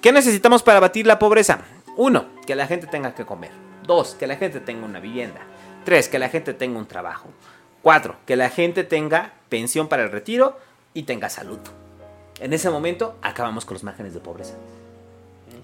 ¿Qué 0.00 0.12
necesitamos 0.12 0.62
para 0.62 0.78
abatir 0.78 1.06
la 1.06 1.18
pobreza? 1.18 1.58
Uno, 1.96 2.26
que 2.46 2.54
la 2.54 2.66
gente 2.68 2.86
tenga 2.86 3.14
que 3.14 3.24
comer. 3.26 3.50
Dos, 3.84 4.14
que 4.14 4.26
la 4.26 4.36
gente 4.36 4.60
tenga 4.60 4.84
una 4.86 5.00
vivienda. 5.00 5.40
Tres, 5.84 6.08
que 6.08 6.18
la 6.18 6.28
gente 6.28 6.54
tenga 6.54 6.78
un 6.78 6.86
trabajo. 6.86 7.28
Cuatro, 7.82 8.16
que 8.26 8.36
la 8.36 8.50
gente 8.50 8.84
tenga 8.84 9.32
pensión 9.48 9.88
para 9.88 10.04
el 10.04 10.10
retiro 10.12 10.58
y 10.94 11.02
tenga 11.04 11.28
salud. 11.30 11.58
En 12.38 12.52
ese 12.52 12.70
momento 12.70 13.16
acabamos 13.22 13.64
con 13.64 13.74
los 13.74 13.82
márgenes 13.82 14.14
de 14.14 14.20
pobreza. 14.20 14.54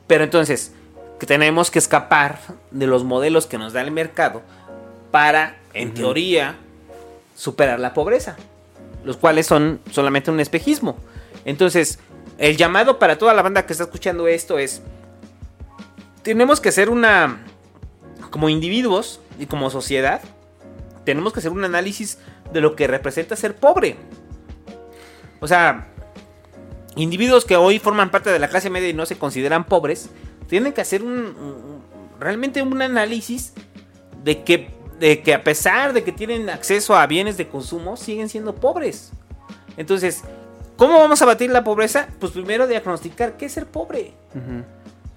Pero 0.09 0.25
entonces, 0.25 0.73
que 1.21 1.27
tenemos 1.27 1.71
que 1.71 1.79
escapar 1.79 2.41
de 2.73 2.87
los 2.89 3.05
modelos 3.05 3.47
que 3.47 3.59
nos 3.59 3.73
da 3.73 3.81
el 3.83 3.91
mercado 3.93 4.43
para, 5.13 5.57
en 5.75 5.95
teoría, 5.95 6.57
superar 7.35 7.81
la 7.81 7.95
pobreza. 7.95 8.37
Los 9.05 9.17
cuales 9.17 9.47
son 9.47 9.81
solamente 9.91 10.31
un 10.31 10.41
espejismo. 10.41 10.97
Entonces, 11.45 11.99
el 12.39 12.57
llamado 12.57 12.99
para 12.99 13.19
toda 13.19 13.35
la 13.35 13.43
banda 13.43 13.67
que 13.67 13.73
está 13.75 13.85
escuchando 13.85 14.27
esto 14.27 14.59
es, 14.59 14.81
tenemos 16.23 16.61
que 16.61 16.71
hacer 16.71 16.89
una, 16.89 17.45
como 18.31 18.49
individuos 18.49 19.21
y 19.39 19.47
como 19.47 19.69
sociedad, 19.71 20.23
tenemos 21.05 21.33
que 21.33 21.41
hacer 21.41 21.51
un 21.53 21.65
análisis 21.65 22.19
de 22.53 22.61
lo 22.63 22.77
que 22.77 22.87
representa 22.87 23.37
ser 23.37 23.55
pobre. 23.57 23.97
O 25.41 25.47
sea, 25.47 25.89
individuos 26.97 27.45
que 27.45 27.57
hoy 27.57 27.79
forman 27.79 28.11
parte 28.11 28.31
de 28.31 28.39
la 28.39 28.49
clase 28.49 28.71
media 28.71 28.89
y 28.89 28.95
no 28.95 29.05
se 29.05 29.19
consideran 29.19 29.65
pobres, 29.65 30.09
tienen 30.49 30.73
que 30.73 30.81
hacer 30.81 31.03
un, 31.03 31.11
un- 31.11 31.83
realmente 32.19 32.63
un 32.63 32.81
análisis 32.81 33.53
de 34.23 34.43
que, 34.45 34.71
de 34.99 35.23
que 35.23 35.35
a 35.35 35.43
pesar 35.43 35.93
de 35.93 36.05
que 36.05 36.13
tienen 36.13 36.49
acceso 36.51 36.97
a 36.97 37.07
bienes 37.07 37.37
de 37.37 37.49
consumo, 37.49 37.97
siguen 37.97 38.29
siendo 38.29 38.55
pobres. 38.55 39.13
Entonces, 39.77 40.23
¿cómo 40.77 40.99
vamos 40.99 41.21
a 41.23 41.27
batir 41.27 41.51
la 41.51 41.65
pobreza? 41.65 42.09
Pues 42.21 42.33
primero 42.33 42.67
diagnosticar 42.67 43.37
qué 43.37 43.47
es 43.47 43.53
ser 43.53 43.67
pobre. 43.67 44.15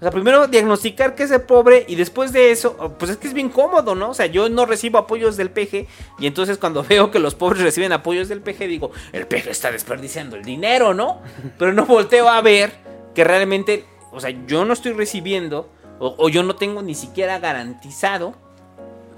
sea, 0.00 0.10
primero 0.12 0.46
diagnosticar 0.46 1.14
qué 1.14 1.24
es 1.24 1.30
ser 1.30 1.44
pobre 1.46 1.84
y 1.88 1.96
después 1.96 2.32
de 2.32 2.52
eso, 2.52 2.76
oh, 2.78 2.90
pues 2.90 3.10
es 3.10 3.16
que 3.16 3.26
es 3.26 3.34
bien 3.34 3.48
cómodo, 3.48 3.94
¿no? 3.94 4.10
O 4.10 4.14
sea, 4.14 4.26
yo 4.26 4.48
no 4.48 4.64
recibo 4.64 4.98
apoyos 4.98 5.36
del 5.36 5.50
PG 5.50 5.86
y 6.20 6.26
entonces 6.26 6.58
cuando 6.58 6.82
veo 6.88 7.10
que 7.10 7.18
los 7.18 7.34
pobres 7.34 7.62
reciben 7.62 7.92
apoyos 7.92 8.28
del 8.28 8.40
PG 8.40 8.68
digo, 8.68 8.92
el 9.12 9.26
PG 9.26 9.48
está 9.48 9.72
desperdiciando 9.72 10.36
el 10.36 10.44
dinero, 10.44 10.94
¿no? 10.94 11.20
Pero 11.58 11.72
no 11.72 11.84
volteo 11.84 12.28
a 12.28 12.40
ver 12.42 12.72
que 13.14 13.24
realmente, 13.24 13.84
o 14.12 14.20
sea, 14.20 14.30
yo 14.46 14.64
no 14.64 14.72
estoy 14.72 14.92
recibiendo 14.92 15.68
o, 15.98 16.14
o 16.16 16.28
yo 16.28 16.44
no 16.44 16.54
tengo 16.54 16.82
ni 16.82 16.94
siquiera 16.94 17.40
garantizado 17.40 18.34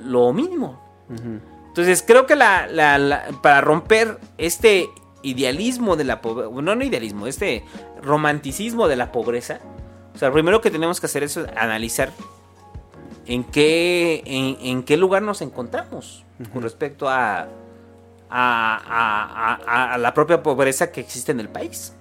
lo 0.04 0.32
mínimo. 0.32 0.80
Entonces 1.68 2.04
creo 2.06 2.26
que 2.26 2.36
la, 2.36 2.66
la- 2.66 2.98
la- 2.98 3.28
para 3.42 3.60
romper 3.60 4.18
este 4.38 4.88
idealismo 5.22 5.96
de 5.96 6.04
la 6.04 6.20
pobreza, 6.20 6.50
no, 6.52 6.74
no 6.74 6.84
idealismo, 6.84 7.26
este 7.26 7.64
romanticismo 8.02 8.88
de 8.88 8.96
la 8.96 9.12
pobreza, 9.12 9.60
o 10.14 10.18
sea, 10.18 10.28
lo 10.28 10.34
primero 10.34 10.60
que 10.60 10.70
tenemos 10.70 10.98
que 11.00 11.06
hacer 11.06 11.22
es 11.22 11.36
analizar 11.36 12.10
en 13.26 13.44
qué, 13.44 14.22
en, 14.26 14.56
en 14.66 14.82
qué 14.82 14.96
lugar 14.96 15.22
nos 15.22 15.42
encontramos 15.42 16.24
con 16.52 16.62
respecto 16.62 17.08
a, 17.08 17.42
a, 17.42 17.48
a- 18.30 19.58
a- 19.66 19.94
a 19.94 19.98
la 19.98 20.14
propia 20.14 20.42
pobreza 20.42 20.90
que 20.90 21.00
existe 21.00 21.32
en 21.32 21.40
el 21.40 21.48
país. 21.48 21.92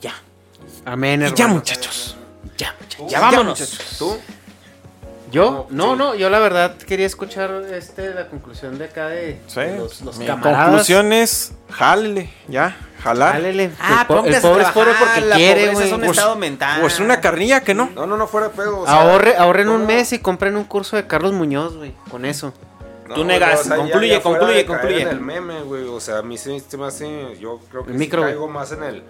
ya. 0.00 0.12
Amén, 0.84 1.22
Y 1.22 1.34
ya, 1.34 1.46
muchachos. 1.48 2.16
Ya, 2.56 2.74
muchachos. 2.80 3.10
Ya 3.10 3.20
vámonos. 3.20 3.60
muchachos. 3.60 3.96
¿Tú? 3.98 4.16
¿Yo? 5.30 5.66
No, 5.70 5.94
no, 5.96 6.14
yo 6.14 6.28
la 6.30 6.38
verdad 6.40 6.76
quería 6.76 7.06
escuchar 7.06 7.50
este, 7.72 8.12
la 8.14 8.26
conclusión 8.28 8.78
de 8.78 8.86
acá 8.86 9.08
de, 9.08 9.40
Sí. 9.46 9.60
de 9.60 9.78
los, 9.78 10.00
los 10.02 10.18
Mi 10.18 10.26
camaradas. 10.26 10.66
conclusión 10.66 11.12
es, 11.12 11.52
jálele, 11.70 12.30
ya, 12.48 12.76
jalar. 13.02 13.32
Jálele, 13.34 13.70
Ah, 13.80 14.00
el, 14.00 14.06
pobre 14.06 14.30
es 14.36 14.40
pobre 14.40 14.64
porque 14.98 15.20
la 15.22 15.36
quiere, 15.36 15.70
güey. 15.72 15.86
es 15.86 15.92
un 15.92 16.00
Pues- 16.00 16.10
estado 16.18 16.36
mental. 16.36 16.80
Pues 16.80 16.98
una 17.00 17.20
carnilla 17.20 17.60
que 17.60 17.74
no. 17.74 17.90
No, 17.94 18.06
no, 18.06 18.16
no, 18.16 18.26
fuera 18.26 18.48
de 18.48 18.54
pedo. 18.56 18.80
o 18.80 18.86
sea, 18.86 19.02
Ahorre, 19.02 19.36
ahorren 19.36 19.68
un 19.68 19.86
mes 19.86 20.12
y 20.12 20.18
compren 20.18 20.56
un 20.56 20.64
curso 20.64 20.96
de 20.96 21.06
Carlos 21.06 21.32
Muñoz, 21.32 21.76
güey, 21.76 21.94
con 22.10 22.24
eso. 22.24 22.52
No, 23.08 23.14
Tú 23.16 23.24
negas, 23.24 23.68
concluye, 23.68 24.08
ya 24.08 24.22
concluye, 24.22 24.64
concluye. 24.66 25.02
En 25.02 25.08
el 25.08 25.20
meme, 25.20 25.62
güey. 25.62 25.84
O 25.88 25.98
sea, 26.00 26.18
a 26.18 26.22
mí 26.22 26.38
sí 26.38 26.62
se 26.66 26.76
me 26.76 26.86
hace. 26.86 27.36
Yo 27.40 27.58
creo 27.70 27.82
que 27.84 27.90
El 27.90 27.96
sí 27.96 27.98
micro, 27.98 28.22
caigo 28.22 28.46
más 28.48 28.70
en 28.70 28.82
el. 28.84 29.02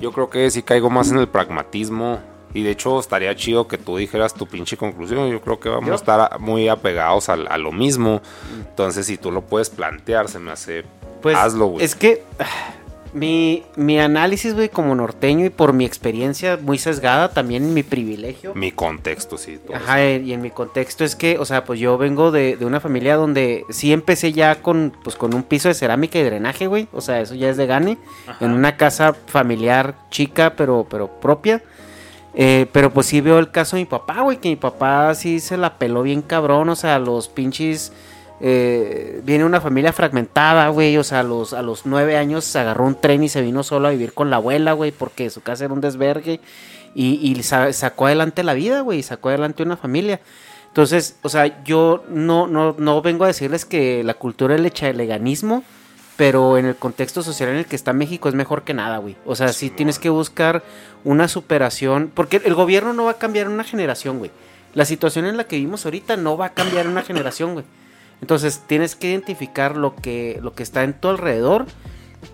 Yo 0.00 0.10
creo 0.10 0.28
que 0.28 0.50
sí 0.50 0.62
caigo 0.64 0.90
más 0.90 1.10
en 1.12 1.18
el 1.18 1.28
pragmatismo. 1.28 2.20
Y 2.54 2.62
de 2.62 2.70
hecho, 2.70 2.98
estaría 3.00 3.34
chido 3.36 3.68
que 3.68 3.76
tú 3.78 3.96
dijeras 3.98 4.32
tu 4.32 4.46
pinche 4.46 4.76
conclusión. 4.76 5.28
Yo 5.30 5.40
creo 5.42 5.60
que 5.60 5.68
vamos 5.68 5.90
a 5.90 5.94
estar 5.96 6.20
a- 6.20 6.38
muy 6.38 6.68
apegados 6.68 7.28
al- 7.28 7.48
a, 7.50 7.58
lo 7.58 7.72
mismo. 7.72 8.22
Entonces, 8.70 9.04
si 9.06 9.18
tú 9.18 9.30
lo 9.32 9.42
puedes 9.42 9.68
plantear, 9.70 10.28
se 10.28 10.38
me 10.38 10.52
hace. 10.52 10.84
Pues 11.20 11.36
hazlo, 11.36 11.66
güey. 11.66 11.84
es 11.84 11.94
que 11.96 12.22
mi, 13.12 13.62
mi 13.76 13.98
análisis, 14.00 14.54
güey, 14.54 14.68
como 14.68 14.94
norteño 14.94 15.46
y 15.46 15.50
por 15.50 15.72
mi 15.72 15.84
experiencia 15.84 16.58
muy 16.60 16.78
sesgada, 16.78 17.30
también 17.32 17.72
mi 17.72 17.82
privilegio. 17.84 18.54
Mi 18.54 18.72
contexto, 18.72 19.38
sí. 19.38 19.58
todo 19.64 19.76
Ajá, 19.76 20.04
y 20.04 20.32
en 20.32 20.42
mi 20.42 20.50
contexto 20.50 21.04
es 21.04 21.14
que, 21.14 21.38
o 21.38 21.44
sea, 21.44 21.64
pues 21.64 21.78
yo 21.80 21.96
vengo 21.96 22.30
de, 22.32 22.56
de 22.56 22.64
una 22.66 22.80
familia 22.80 23.16
donde 23.16 23.64
sí 23.70 23.92
empecé 23.92 24.32
ya 24.32 24.56
con, 24.62 24.92
pues, 25.04 25.14
con 25.16 25.32
un 25.34 25.44
piso 25.44 25.68
de 25.68 25.74
cerámica 25.74 26.18
y 26.18 26.22
drenaje, 26.24 26.66
güey. 26.66 26.88
O 26.92 27.00
sea, 27.00 27.20
eso 27.20 27.34
ya 27.36 27.48
es 27.50 27.56
de 27.56 27.66
gane. 27.66 27.98
En 28.40 28.50
una 28.50 28.76
casa 28.76 29.14
familiar 29.26 29.94
chica, 30.10 30.54
pero, 30.56 30.86
pero 30.90 31.08
propia. 31.20 31.62
Eh, 32.36 32.66
pero 32.72 32.90
pues 32.92 33.06
sí 33.06 33.20
veo 33.20 33.38
el 33.38 33.50
caso 33.50 33.76
de 33.76 33.82
mi 33.82 33.86
papá, 33.86 34.20
güey, 34.22 34.38
que 34.38 34.48
mi 34.48 34.56
papá 34.56 35.14
sí 35.14 35.38
se 35.40 35.56
la 35.56 35.78
peló 35.78 36.02
bien 36.02 36.20
cabrón, 36.22 36.68
o 36.68 36.76
sea, 36.76 36.98
los 36.98 37.28
pinches... 37.28 37.92
eh, 38.40 39.20
viene 39.24 39.44
una 39.44 39.60
familia 39.60 39.92
fragmentada, 39.92 40.68
güey, 40.68 40.96
o 40.96 41.04
sea, 41.04 41.20
a 41.20 41.22
los, 41.22 41.52
a 41.52 41.62
los 41.62 41.86
nueve 41.86 42.16
años 42.16 42.44
se 42.44 42.58
agarró 42.58 42.84
un 42.86 42.96
tren 43.00 43.22
y 43.22 43.28
se 43.28 43.40
vino 43.40 43.62
solo 43.62 43.86
a 43.88 43.92
vivir 43.92 44.12
con 44.12 44.30
la 44.30 44.36
abuela, 44.36 44.72
güey, 44.72 44.90
porque 44.90 45.30
su 45.30 45.40
casa 45.42 45.64
era 45.64 45.72
un 45.74 45.80
desvergue. 45.80 46.40
Y, 46.96 47.14
y 47.22 47.42
sa- 47.42 47.72
sacó 47.72 48.06
adelante 48.06 48.42
la 48.44 48.54
vida, 48.54 48.80
güey, 48.80 49.02
sacó 49.02 49.28
adelante 49.28 49.62
una 49.62 49.76
familia. 49.76 50.20
Entonces, 50.68 51.16
o 51.22 51.28
sea, 51.28 51.62
yo 51.64 52.04
no, 52.08 52.46
no, 52.48 52.74
no 52.78 53.00
vengo 53.02 53.24
a 53.24 53.28
decirles 53.28 53.64
que 53.64 54.02
la 54.04 54.14
cultura 54.14 54.54
del 54.56 54.66
echaleganismo, 54.66 55.62
pero 56.16 56.58
en 56.58 56.66
el 56.66 56.76
contexto 56.76 57.22
social 57.22 57.48
en 57.48 57.56
el 57.56 57.66
que 57.66 57.76
está 57.76 57.92
México 57.92 58.28
es 58.28 58.34
mejor 58.34 58.62
que 58.62 58.74
nada, 58.74 58.98
güey. 58.98 59.16
O 59.24 59.34
sea, 59.34 59.52
sí 59.52 59.70
tienes 59.70 59.98
que 59.98 60.10
buscar 60.10 60.62
una 61.02 61.28
superación, 61.28 62.10
porque 62.14 62.40
el 62.44 62.54
gobierno 62.54 62.92
no 62.92 63.04
va 63.04 63.12
a 63.12 63.18
cambiar 63.18 63.48
una 63.48 63.64
generación, 63.64 64.18
güey. 64.18 64.30
La 64.74 64.84
situación 64.84 65.26
en 65.26 65.36
la 65.36 65.44
que 65.44 65.56
vivimos 65.56 65.84
ahorita 65.84 66.16
no 66.16 66.36
va 66.36 66.46
a 66.46 66.54
cambiar 66.54 66.88
una 66.88 67.02
generación, 67.02 67.54
güey. 67.54 67.64
Entonces 68.20 68.62
tienes 68.66 68.96
que 68.96 69.10
identificar 69.10 69.76
lo 69.76 69.96
que, 69.96 70.38
lo 70.42 70.54
que 70.54 70.62
está 70.62 70.84
en 70.84 70.94
tu 70.94 71.08
alrededor 71.08 71.66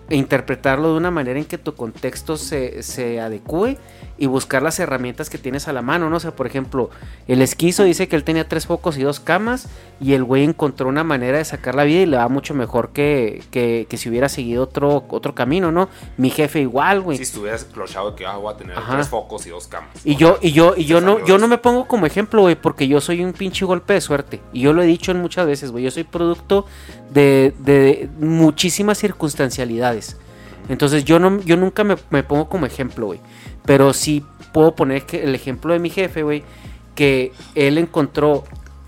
e 0.09 0.15
interpretarlo 0.15 0.91
de 0.91 0.97
una 0.97 1.11
manera 1.11 1.39
en 1.39 1.45
que 1.45 1.57
tu 1.57 1.75
contexto 1.75 2.37
se, 2.37 2.83
se 2.83 3.19
adecue 3.19 3.77
y 4.17 4.27
buscar 4.27 4.61
las 4.61 4.79
herramientas 4.79 5.31
que 5.31 5.39
tienes 5.39 5.67
a 5.67 5.73
la 5.73 5.81
mano, 5.81 6.09
¿no? 6.09 6.17
O 6.17 6.19
sea, 6.19 6.35
por 6.35 6.45
ejemplo, 6.45 6.91
el 7.27 7.41
esquizo 7.41 7.83
dice 7.83 8.07
que 8.07 8.15
él 8.15 8.23
tenía 8.23 8.47
tres 8.47 8.67
focos 8.67 8.97
y 8.97 9.01
dos 9.01 9.19
camas 9.19 9.67
y 9.99 10.13
el 10.13 10.23
güey 10.23 10.43
encontró 10.43 10.87
una 10.87 11.03
manera 11.03 11.39
de 11.39 11.45
sacar 11.45 11.73
la 11.73 11.85
vida 11.85 12.01
y 12.01 12.05
le 12.05 12.17
va 12.17 12.27
mucho 12.27 12.53
mejor 12.53 12.89
que, 12.89 13.43
que, 13.49 13.87
que 13.89 13.97
si 13.97 14.09
hubiera 14.09 14.29
seguido 14.29 14.63
otro, 14.63 15.05
otro 15.09 15.33
camino, 15.33 15.71
¿no? 15.71 15.89
Mi 16.17 16.29
jefe 16.29 16.61
igual, 16.61 17.01
güey. 17.01 17.17
Si 17.17 17.23
estuvieras 17.23 17.63
clochado 17.63 18.15
que 18.15 18.27
ah, 18.27 18.37
voy 18.37 18.53
a 18.53 18.57
tener 18.57 18.77
Ajá. 18.77 18.93
tres 18.93 19.09
focos 19.09 19.47
y 19.47 19.49
dos 19.49 19.67
camas. 19.67 19.89
Y 20.03 20.15
yo, 20.15 20.37
y 20.39 20.51
yo, 20.51 20.75
y 20.77 20.85
yo 20.85 21.01
no, 21.01 21.25
yo 21.25 21.39
no 21.39 21.47
me 21.47 21.57
pongo 21.57 21.87
como 21.87 22.05
ejemplo, 22.05 22.41
güey, 22.41 22.55
porque 22.55 22.87
yo 22.87 23.01
soy 23.01 23.23
un 23.23 23.33
pinche 23.33 23.65
golpe 23.65 23.93
de 23.93 24.01
suerte. 24.01 24.39
Y 24.53 24.61
yo 24.61 24.73
lo 24.73 24.83
he 24.83 24.85
dicho 24.85 25.11
en 25.11 25.19
muchas 25.19 25.47
veces, 25.47 25.71
güey. 25.71 25.83
Yo 25.83 25.89
soy 25.89 26.03
producto 26.03 26.67
de, 27.13 27.53
de 27.59 28.09
muchísimas 28.19 28.97
circunstancialidades. 28.99 30.17
Entonces 30.69 31.03
yo 31.05 31.19
no, 31.19 31.41
yo 31.41 31.57
nunca 31.57 31.83
me, 31.83 31.95
me 32.09 32.23
pongo 32.23 32.47
como 32.49 32.65
ejemplo, 32.65 33.07
güey. 33.07 33.19
Pero 33.65 33.93
sí 33.93 34.25
puedo 34.53 34.75
poner 34.75 35.03
que 35.05 35.23
el 35.23 35.35
ejemplo 35.35 35.73
de 35.73 35.79
mi 35.79 35.89
jefe, 35.89 36.23
güey, 36.23 36.43
que 36.95 37.31
él 37.55 37.77
encontró 37.77 38.43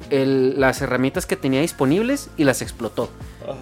el- 0.09 0.59
las 0.59 0.81
herramientas 0.81 1.25
que 1.25 1.35
tenía 1.35 1.61
disponibles 1.61 2.29
y 2.37 2.43
las 2.43 2.61
explotó. 2.61 3.09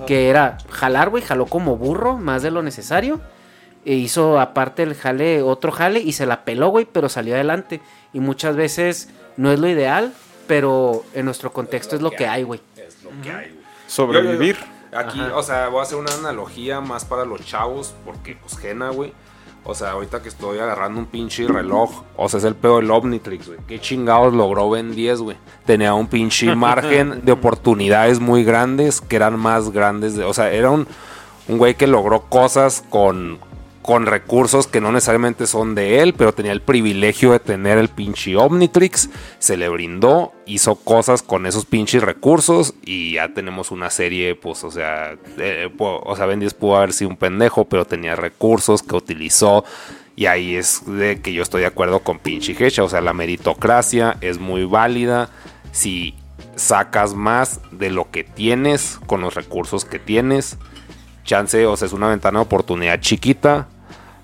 Que 0.06 0.30
era 0.30 0.58
jalar, 0.70 1.10
güey, 1.10 1.24
jaló 1.24 1.46
como 1.48 1.78
burro, 1.78 2.18
más 2.18 2.44
de 2.44 2.52
lo 2.52 2.62
necesario. 2.62 3.20
E 3.84 3.96
hizo 3.96 4.40
aparte 4.40 4.84
el 4.84 4.94
jale, 4.94 5.42
otro 5.42 5.72
jale 5.72 6.00
y 6.02 6.12
se 6.12 6.28
la 6.28 6.46
peló, 6.46 6.70
güey, 6.70 6.86
pero 6.92 7.10
salió 7.10 7.34
adelante. 7.34 7.82
Y 8.14 8.20
muchas 8.20 8.56
veces 8.56 9.10
no 9.38 9.52
es 9.52 9.60
lo 9.60 9.68
ideal, 9.68 10.14
pero 10.48 11.04
en 11.16 11.26
nuestro 11.26 11.52
contexto 11.52 11.96
es 11.96 12.02
lo 12.04 12.12
que 12.12 12.28
hay, 12.28 12.44
güey. 12.44 12.60
Es 12.78 13.02
lo 13.04 13.10
que 13.24 13.32
hay, 13.32 13.50
güey. 13.50 13.61
Sobrevivir. 13.92 14.56
Yo- 14.58 14.66
yo- 14.94 15.00
Aquí, 15.00 15.20
Ajá. 15.22 15.36
o 15.38 15.44
sea, 15.44 15.68
voy 15.70 15.80
a 15.80 15.84
hacer 15.84 15.98
una 15.98 16.14
analogía 16.14 16.82
más 16.82 17.06
para 17.06 17.24
los 17.24 17.46
chavos, 17.46 17.94
porque 18.06 18.36
pues 18.36 18.58
Jena, 18.58 18.90
güey. 18.90 19.14
O 19.64 19.76
sea, 19.76 19.92
ahorita 19.92 20.22
que 20.24 20.28
estoy 20.30 20.58
agarrando 20.60 21.00
un 21.00 21.06
pinche 21.06 21.48
reloj, 21.48 22.04
o 22.18 22.28
sea, 22.28 22.40
es 22.40 22.44
el 22.46 22.56
pedo 22.56 22.78
del 22.78 22.90
Omnitrix, 22.90 23.48
güey. 23.48 23.60
¿Qué 23.68 23.80
chingados 23.80 24.34
logró 24.34 24.70
Ben 24.70 24.94
10, 24.96 25.20
güey? 25.22 25.38
Tenía 25.66 25.94
un 25.94 26.08
pinche 26.08 26.56
margen 26.56 27.24
de 27.24 27.32
oportunidades 27.32 28.20
muy 28.20 28.44
grandes 28.44 29.00
que 29.02 29.16
eran 29.18 29.38
más 29.40 29.70
grandes. 29.72 30.16
De, 30.16 30.24
o 30.24 30.34
sea, 30.34 30.52
era 30.52 30.72
un, 30.72 30.88
un 31.48 31.58
güey 31.58 31.76
que 31.76 31.86
logró 31.88 32.22
cosas 32.24 32.84
con, 32.90 33.40
con 33.82 34.06
recursos 34.06 34.68
que 34.68 34.82
no 34.82 34.92
necesariamente 34.92 35.48
son 35.48 35.76
de 35.76 36.02
él, 36.02 36.14
pero 36.14 36.34
tenía 36.34 36.52
el 36.52 36.62
privilegio 36.62 37.32
de 37.32 37.40
tener 37.40 37.78
el 37.78 37.90
pinche 37.90 38.36
Omnitrix, 38.36 39.10
se 39.40 39.58
le 39.58 39.70
brindó, 39.70 40.34
hizo 40.46 40.76
cosas 40.76 41.24
con 41.24 41.46
esos 41.46 41.66
pinches 41.66 42.04
recursos 42.04 42.74
y 42.86 43.14
ya 43.14 43.34
tenemos 43.34 43.72
una 43.72 43.90
serie, 43.90 44.36
pues, 44.36 44.64
o 44.64 44.72
sea, 44.72 45.16
eh, 45.38 45.70
o 45.80 46.16
sea, 46.16 46.26
Ben 46.26 46.40
10 46.40 46.54
pudo 46.54 46.78
haber 46.78 46.94
sido 46.94 47.10
un 47.10 47.18
pendejo, 47.18 47.66
pero 47.66 47.86
tenía 47.86 48.16
recursos 48.16 48.84
que 48.84 48.96
utilizó. 48.96 49.64
Y 50.16 50.26
ahí 50.26 50.56
es 50.56 50.84
de 50.86 51.22
que 51.22 51.34
yo 51.34 51.42
estoy 51.42 51.62
de 51.62 51.68
acuerdo 51.68 52.00
con 52.00 52.20
pinche 52.20 52.56
Hecha. 52.60 52.84
O 52.84 52.90
sea, 52.90 53.02
la 53.02 53.14
meritocracia 53.14 54.18
es 54.22 54.40
muy 54.40 54.66
válida 54.66 55.30
si 55.72 56.16
sacas 56.56 57.16
más 57.16 57.62
de 57.72 57.90
lo 57.90 58.12
que 58.12 58.24
tienes 58.24 59.00
con 59.08 59.22
los 59.22 59.34
recursos 59.36 59.86
que 59.86 60.00
tienes 60.00 60.58
chance, 61.24 61.66
o 61.66 61.76
sea, 61.78 61.86
es 61.88 61.94
una 61.94 62.08
ventana 62.10 62.40
de 62.40 62.46
oportunidad 62.46 63.00
chiquita. 63.00 63.68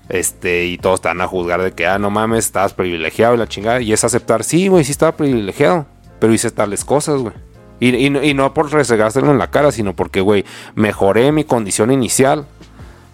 Este, 0.08 0.64
y 0.64 0.78
todos 0.78 1.02
te 1.02 1.08
van 1.08 1.20
a 1.20 1.26
juzgar 1.26 1.60
de 1.60 1.72
que, 1.72 1.86
ah, 1.86 1.98
no 1.98 2.08
mames, 2.08 2.46
estabas 2.46 2.72
privilegiado 2.72 3.34
y 3.34 3.38
la 3.38 3.46
chingada. 3.46 3.80
Y 3.82 3.92
es 3.92 4.04
aceptar, 4.04 4.42
sí, 4.42 4.68
güey, 4.68 4.84
sí 4.84 4.92
estaba 4.92 5.12
privilegiado. 5.12 5.86
Pero 6.18 6.32
hice 6.32 6.50
tales 6.50 6.84
cosas, 6.84 7.20
güey. 7.20 7.34
Y, 7.80 7.94
y 8.06 8.34
no- 8.34 8.54
por 8.54 8.72
resegárselo 8.72 9.30
en 9.30 9.38
la 9.38 9.50
cara, 9.50 9.70
sino 9.70 9.94
porque, 9.94 10.20
güey, 10.20 10.44
mejoré 10.74 11.30
mi 11.30 11.44
condición 11.44 11.92
inicial 11.92 12.46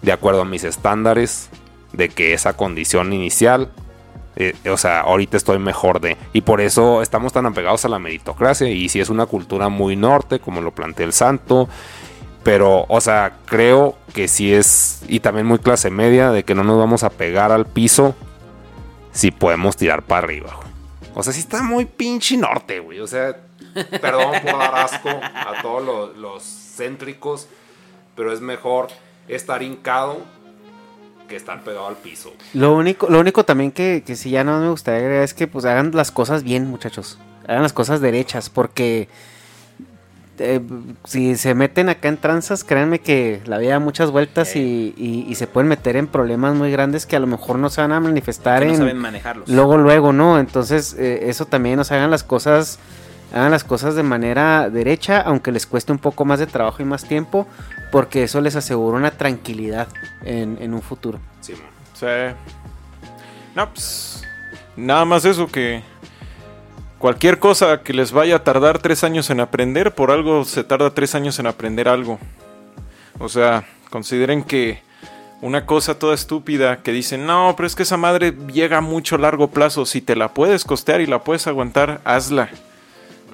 de 0.03 0.13
acuerdo 0.13 0.43
a 0.43 0.45
mis 0.45 0.65
estándares 0.65 1.51
de 1.93 2.09
que 2.09 2.33
esa 2.33 2.55
condición 2.55 3.13
inicial, 3.13 3.71
eh, 4.37 4.55
o 4.71 4.77
sea, 4.77 5.01
ahorita 5.01 5.37
estoy 5.37 5.59
mejor 5.59 6.01
de... 6.01 6.17
Y 6.33 6.41
por 6.43 6.61
eso 6.61 7.03
estamos 7.03 7.33
tan 7.33 7.45
apegados 7.47 7.85
a 7.85 7.89
la 7.89 7.99
meritocracia. 7.99 8.69
Y 8.71 8.89
si 8.89 9.01
es 9.01 9.11
una 9.11 9.27
cultura 9.27 9.69
muy 9.69 9.97
norte, 9.97 10.39
como 10.39 10.61
lo 10.61 10.71
plantea 10.71 11.07
el 11.07 11.13
santo. 11.13 11.69
Pero, 12.45 12.85
o 12.89 13.01
sea, 13.01 13.39
creo 13.47 13.97
que 14.13 14.29
sí 14.29 14.53
es, 14.53 15.03
y 15.09 15.21
también 15.21 15.47
muy 15.47 15.59
clase 15.59 15.91
media, 15.91 16.31
de 16.31 16.45
que 16.45 16.55
no 16.55 16.63
nos 16.63 16.79
vamos 16.79 17.03
a 17.03 17.11
pegar 17.11 17.51
al 17.51 17.67
piso 17.67 18.15
si 19.13 19.31
podemos 19.31 19.77
tirar 19.77 20.03
para 20.03 20.27
arriba. 20.27 20.61
O 21.15 21.23
sea, 21.23 21.33
sí 21.33 21.41
está 21.41 21.63
muy 21.63 21.87
pinche 21.87 22.37
norte, 22.37 22.81
güey. 22.81 23.01
O 23.01 23.07
sea, 23.07 23.37
perdón 24.01 24.33
por 24.43 24.59
dar 24.59 24.75
asco 24.75 25.09
a 25.09 25.63
todos 25.63 26.17
los, 26.17 26.43
céntricos, 26.43 27.49
pero 28.17 28.33
es 28.33 28.41
mejor 28.41 28.89
estar 29.29 29.63
hincado 29.63 30.19
que 31.29 31.37
estar 31.37 31.63
pegado 31.63 31.87
al 31.87 31.95
piso. 31.95 32.33
Lo 32.53 32.75
único, 32.75 33.09
lo 33.09 33.21
único 33.21 33.45
también 33.45 33.71
que, 33.71 34.03
que 34.05 34.17
sí 34.17 34.31
ya 34.31 34.43
no 34.43 34.59
me 34.59 34.69
gustaría 34.69 35.01
agregar 35.01 35.23
es 35.23 35.35
que 35.35 35.47
pues 35.47 35.65
hagan 35.65 35.93
las 35.95 36.11
cosas 36.11 36.43
bien, 36.43 36.69
muchachos. 36.69 37.19
Hagan 37.47 37.63
las 37.63 37.73
cosas 37.73 38.01
derechas, 38.01 38.51
porque 38.51 39.09
eh, 40.39 40.61
si 41.05 41.37
se 41.37 41.55
meten 41.55 41.89
acá 41.89 42.09
en 42.09 42.17
tranzas, 42.17 42.65
créanme 42.65 42.99
que 43.01 43.41
la 43.47 43.59
vida 43.59 43.73
da 43.73 43.79
muchas 43.79 44.11
vueltas 44.11 44.57
y, 44.57 44.95
y- 44.97 45.27
y 45.29 45.35
se 45.37 45.47
pueden 45.47 45.69
meter 45.69 45.97
en 45.97 46.07
problemas 46.07 46.55
muy 46.55 46.71
grandes 46.71 47.07
que 47.07 47.17
a 47.17 47.21
lo 47.21 47.27
mejor 47.27 47.59
no 47.59 47.71
se 47.71 47.81
van 47.81 47.93
a 47.93 48.01
manifestar 48.01 48.61
Que 48.61 48.67
no 48.67 48.73
en 48.73 48.79
saben 48.79 48.99
manejarlos. 48.99 49.49
luego, 49.49 49.77
luego, 49.79 50.13
¿no? 50.13 50.39
Entonces, 50.39 50.95
eh, 50.99 51.29
eso 51.29 51.47
también, 51.47 51.85
sea, 51.85 51.99
hagan 51.99 52.11
las 52.11 52.23
cosas, 52.25 52.79
hagan 53.33 53.51
las 53.51 53.65
cosas 53.65 53.95
de 53.95 54.03
manera 54.03 54.69
derecha, 54.71 55.21
aunque 55.21 55.53
les 55.53 55.67
cueste 55.67 55.93
un 55.93 55.99
poco 55.99 56.25
más 56.25 56.39
de 56.39 56.47
trabajo 56.47 56.83
y 56.83 56.85
más 56.85 57.05
tiempo, 57.05 57.47
porque 57.93 58.25
eso 58.25 58.41
les 58.41 58.57
asegura 58.57 58.97
una 58.99 59.11
tranquilidad 59.13 59.89
en, 60.25 60.59
en 60.61 60.75
un 60.75 60.83
futuro. 60.83 61.19
Sí, 61.41 61.53
man. 61.53 61.63
Sí. 61.95 62.35
No, 63.55 63.71
pues, 63.73 64.25
nada 64.77 65.05
más 65.05 65.25
eso 65.25 65.47
que 65.47 65.83
cualquier 67.05 67.39
cosa 67.39 67.83
que 67.83 67.93
les 67.93 68.13
vaya 68.13 68.37
a 68.37 68.45
tardar 68.45 68.79
tres 68.79 69.05
años 69.05 69.29
en 69.29 69.39
aprender, 69.39 69.95
por 69.95 70.11
algo 70.11 70.47
se 70.47 70.65
tarda 70.65 70.95
tres 70.95 71.15
años 71.15 71.39
en 71.39 71.47
aprender 71.47 71.87
algo. 71.87 72.19
O 73.19 73.29
sea, 73.29 73.67
consideren 73.91 74.43
que 74.43 74.81
una 75.43 75.67
cosa 75.67 75.99
toda 75.99 76.15
estúpida 76.15 76.79
que 76.83 76.93
dicen, 76.93 77.27
no, 77.27 77.53
pero 77.59 77.67
es 77.67 77.75
que 77.75 77.83
esa 77.83 77.99
madre 77.99 78.35
llega 78.51 78.79
a 78.79 78.81
mucho 78.81 79.19
largo 79.19 79.49
plazo. 79.49 79.85
Si 79.85 80.01
te 80.01 80.17
la 80.17 80.33
puedes 80.33 80.65
costear 80.65 81.03
y 81.03 81.07
la 81.07 81.23
puedes 81.23 81.47
aguantar, 81.47 82.01
hazla. 82.07 82.49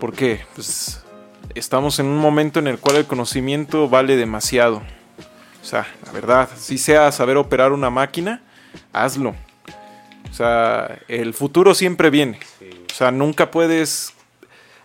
Porque 0.00 0.40
pues, 0.56 1.04
estamos 1.54 2.00
en 2.00 2.06
un 2.06 2.18
momento 2.18 2.58
en 2.58 2.66
el 2.66 2.80
cual 2.80 2.96
el 2.96 3.06
conocimiento 3.06 3.88
vale 3.88 4.16
demasiado. 4.16 4.82
O 5.62 5.64
sea, 5.64 5.86
la 6.04 6.10
verdad, 6.10 6.48
si 6.56 6.76
sea 6.76 7.12
saber 7.12 7.36
operar 7.36 7.70
una 7.70 7.88
máquina, 7.88 8.42
hazlo. 8.92 9.36
O 10.28 10.34
sea, 10.34 10.98
el 11.06 11.34
futuro 11.34 11.72
siempre 11.72 12.10
viene. 12.10 12.40
O 12.90 12.94
sea, 12.94 13.10
nunca 13.10 13.50
puedes... 13.50 14.14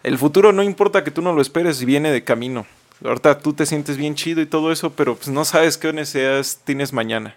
El 0.03 0.17
futuro 0.17 0.51
no 0.51 0.61
importa 0.63 1.03
que 1.03 1.11
tú 1.11 1.21
no 1.21 1.33
lo 1.33 1.41
esperes, 1.41 1.83
viene 1.83 2.11
de 2.11 2.23
camino. 2.23 2.65
Ahorita 3.03 3.39
tú 3.39 3.53
te 3.53 3.65
sientes 3.65 3.97
bien 3.97 4.15
chido 4.15 4.41
y 4.41 4.45
todo 4.45 4.71
eso, 4.71 4.91
pero 4.91 5.15
pues 5.15 5.27
no 5.29 5.43
sabes 5.45 5.77
qué 5.77 5.91
necesidades 5.91 6.59
tienes 6.63 6.93
mañana. 6.93 7.35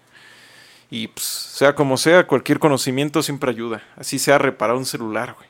Y 0.91 1.09
pues, 1.09 1.25
sea 1.27 1.75
como 1.75 1.97
sea, 1.97 2.27
cualquier 2.27 2.59
conocimiento 2.59 3.23
siempre 3.23 3.51
ayuda. 3.51 3.83
Así 3.97 4.19
sea 4.19 4.39
reparar 4.39 4.77
un 4.77 4.87
celular, 4.87 5.35
güey. 5.35 5.49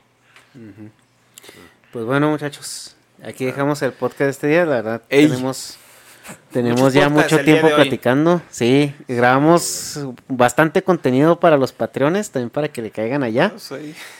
Pues 1.91 2.05
bueno, 2.05 2.29
muchachos, 2.29 2.95
aquí 3.23 3.45
dejamos 3.45 3.81
el 3.81 3.93
podcast 3.93 4.19
de 4.19 4.29
este 4.29 4.47
día. 4.47 4.65
La 4.65 4.75
verdad, 4.75 5.01
Ey. 5.09 5.27
tenemos, 5.27 5.77
tenemos 6.51 6.79
Muchos 6.81 6.93
ya 6.93 7.09
mucho 7.09 7.39
tiempo 7.43 7.67
platicando. 7.75 8.41
Sí, 8.49 8.93
grabamos 9.07 9.99
bastante 10.27 10.81
contenido 10.83 11.39
para 11.39 11.57
los 11.57 11.71
patrones, 11.73 12.31
también 12.31 12.49
para 12.49 12.67
que 12.69 12.81
le 12.81 12.91
caigan 12.91 13.23
allá. 13.23 13.53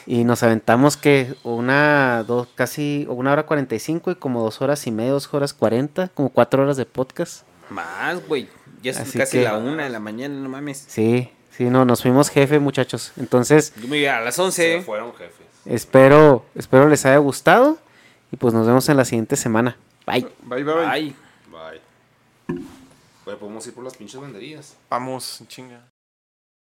Y 0.05 0.23
nos 0.23 0.43
aventamos 0.43 0.97
que 0.97 1.33
una, 1.43 2.23
dos, 2.27 2.47
casi 2.55 3.05
una 3.09 3.31
hora 3.31 3.43
cuarenta 3.45 3.75
y 3.75 3.79
cinco 3.79 4.11
y 4.11 4.15
como 4.15 4.41
dos 4.43 4.61
horas 4.61 4.85
y 4.87 4.91
media, 4.91 5.11
dos 5.11 5.33
horas 5.33 5.53
cuarenta, 5.53 6.09
como 6.09 6.29
cuatro 6.29 6.63
horas 6.63 6.77
de 6.77 6.85
podcast. 6.85 7.43
Más, 7.69 8.25
güey. 8.27 8.47
Ya 8.81 8.91
es 8.91 8.99
Así 8.99 9.17
casi 9.17 9.37
que- 9.39 9.43
la 9.43 9.57
una 9.57 9.83
de 9.83 9.89
la 9.89 9.99
mañana, 9.99 10.35
no 10.35 10.49
mames. 10.49 10.85
Sí, 10.87 11.29
sí, 11.55 11.65
no, 11.65 11.85
nos 11.85 12.01
fuimos 12.01 12.29
jefe, 12.29 12.59
muchachos. 12.59 13.11
Entonces, 13.17 13.73
a 14.09 14.21
las 14.21 14.39
11. 14.39 14.81
Fueron 14.85 15.13
jefes. 15.13 15.33
espero, 15.65 16.45
espero 16.55 16.87
les 16.87 17.05
haya 17.05 17.17
gustado 17.17 17.77
y 18.31 18.37
pues 18.37 18.53
nos 18.53 18.65
vemos 18.65 18.87
en 18.89 18.97
la 18.97 19.05
siguiente 19.05 19.35
semana. 19.35 19.77
Bye. 20.07 20.27
Bye, 20.43 20.63
bye. 20.63 20.73
Bye. 20.85 21.28
Pues 23.29 23.37
podemos 23.37 23.67
ir 23.67 23.75
por 23.75 23.83
las 23.83 23.95
pinches 23.95 24.19
banderías. 24.19 24.75
Vamos, 24.89 25.43
chinga. 25.47 25.88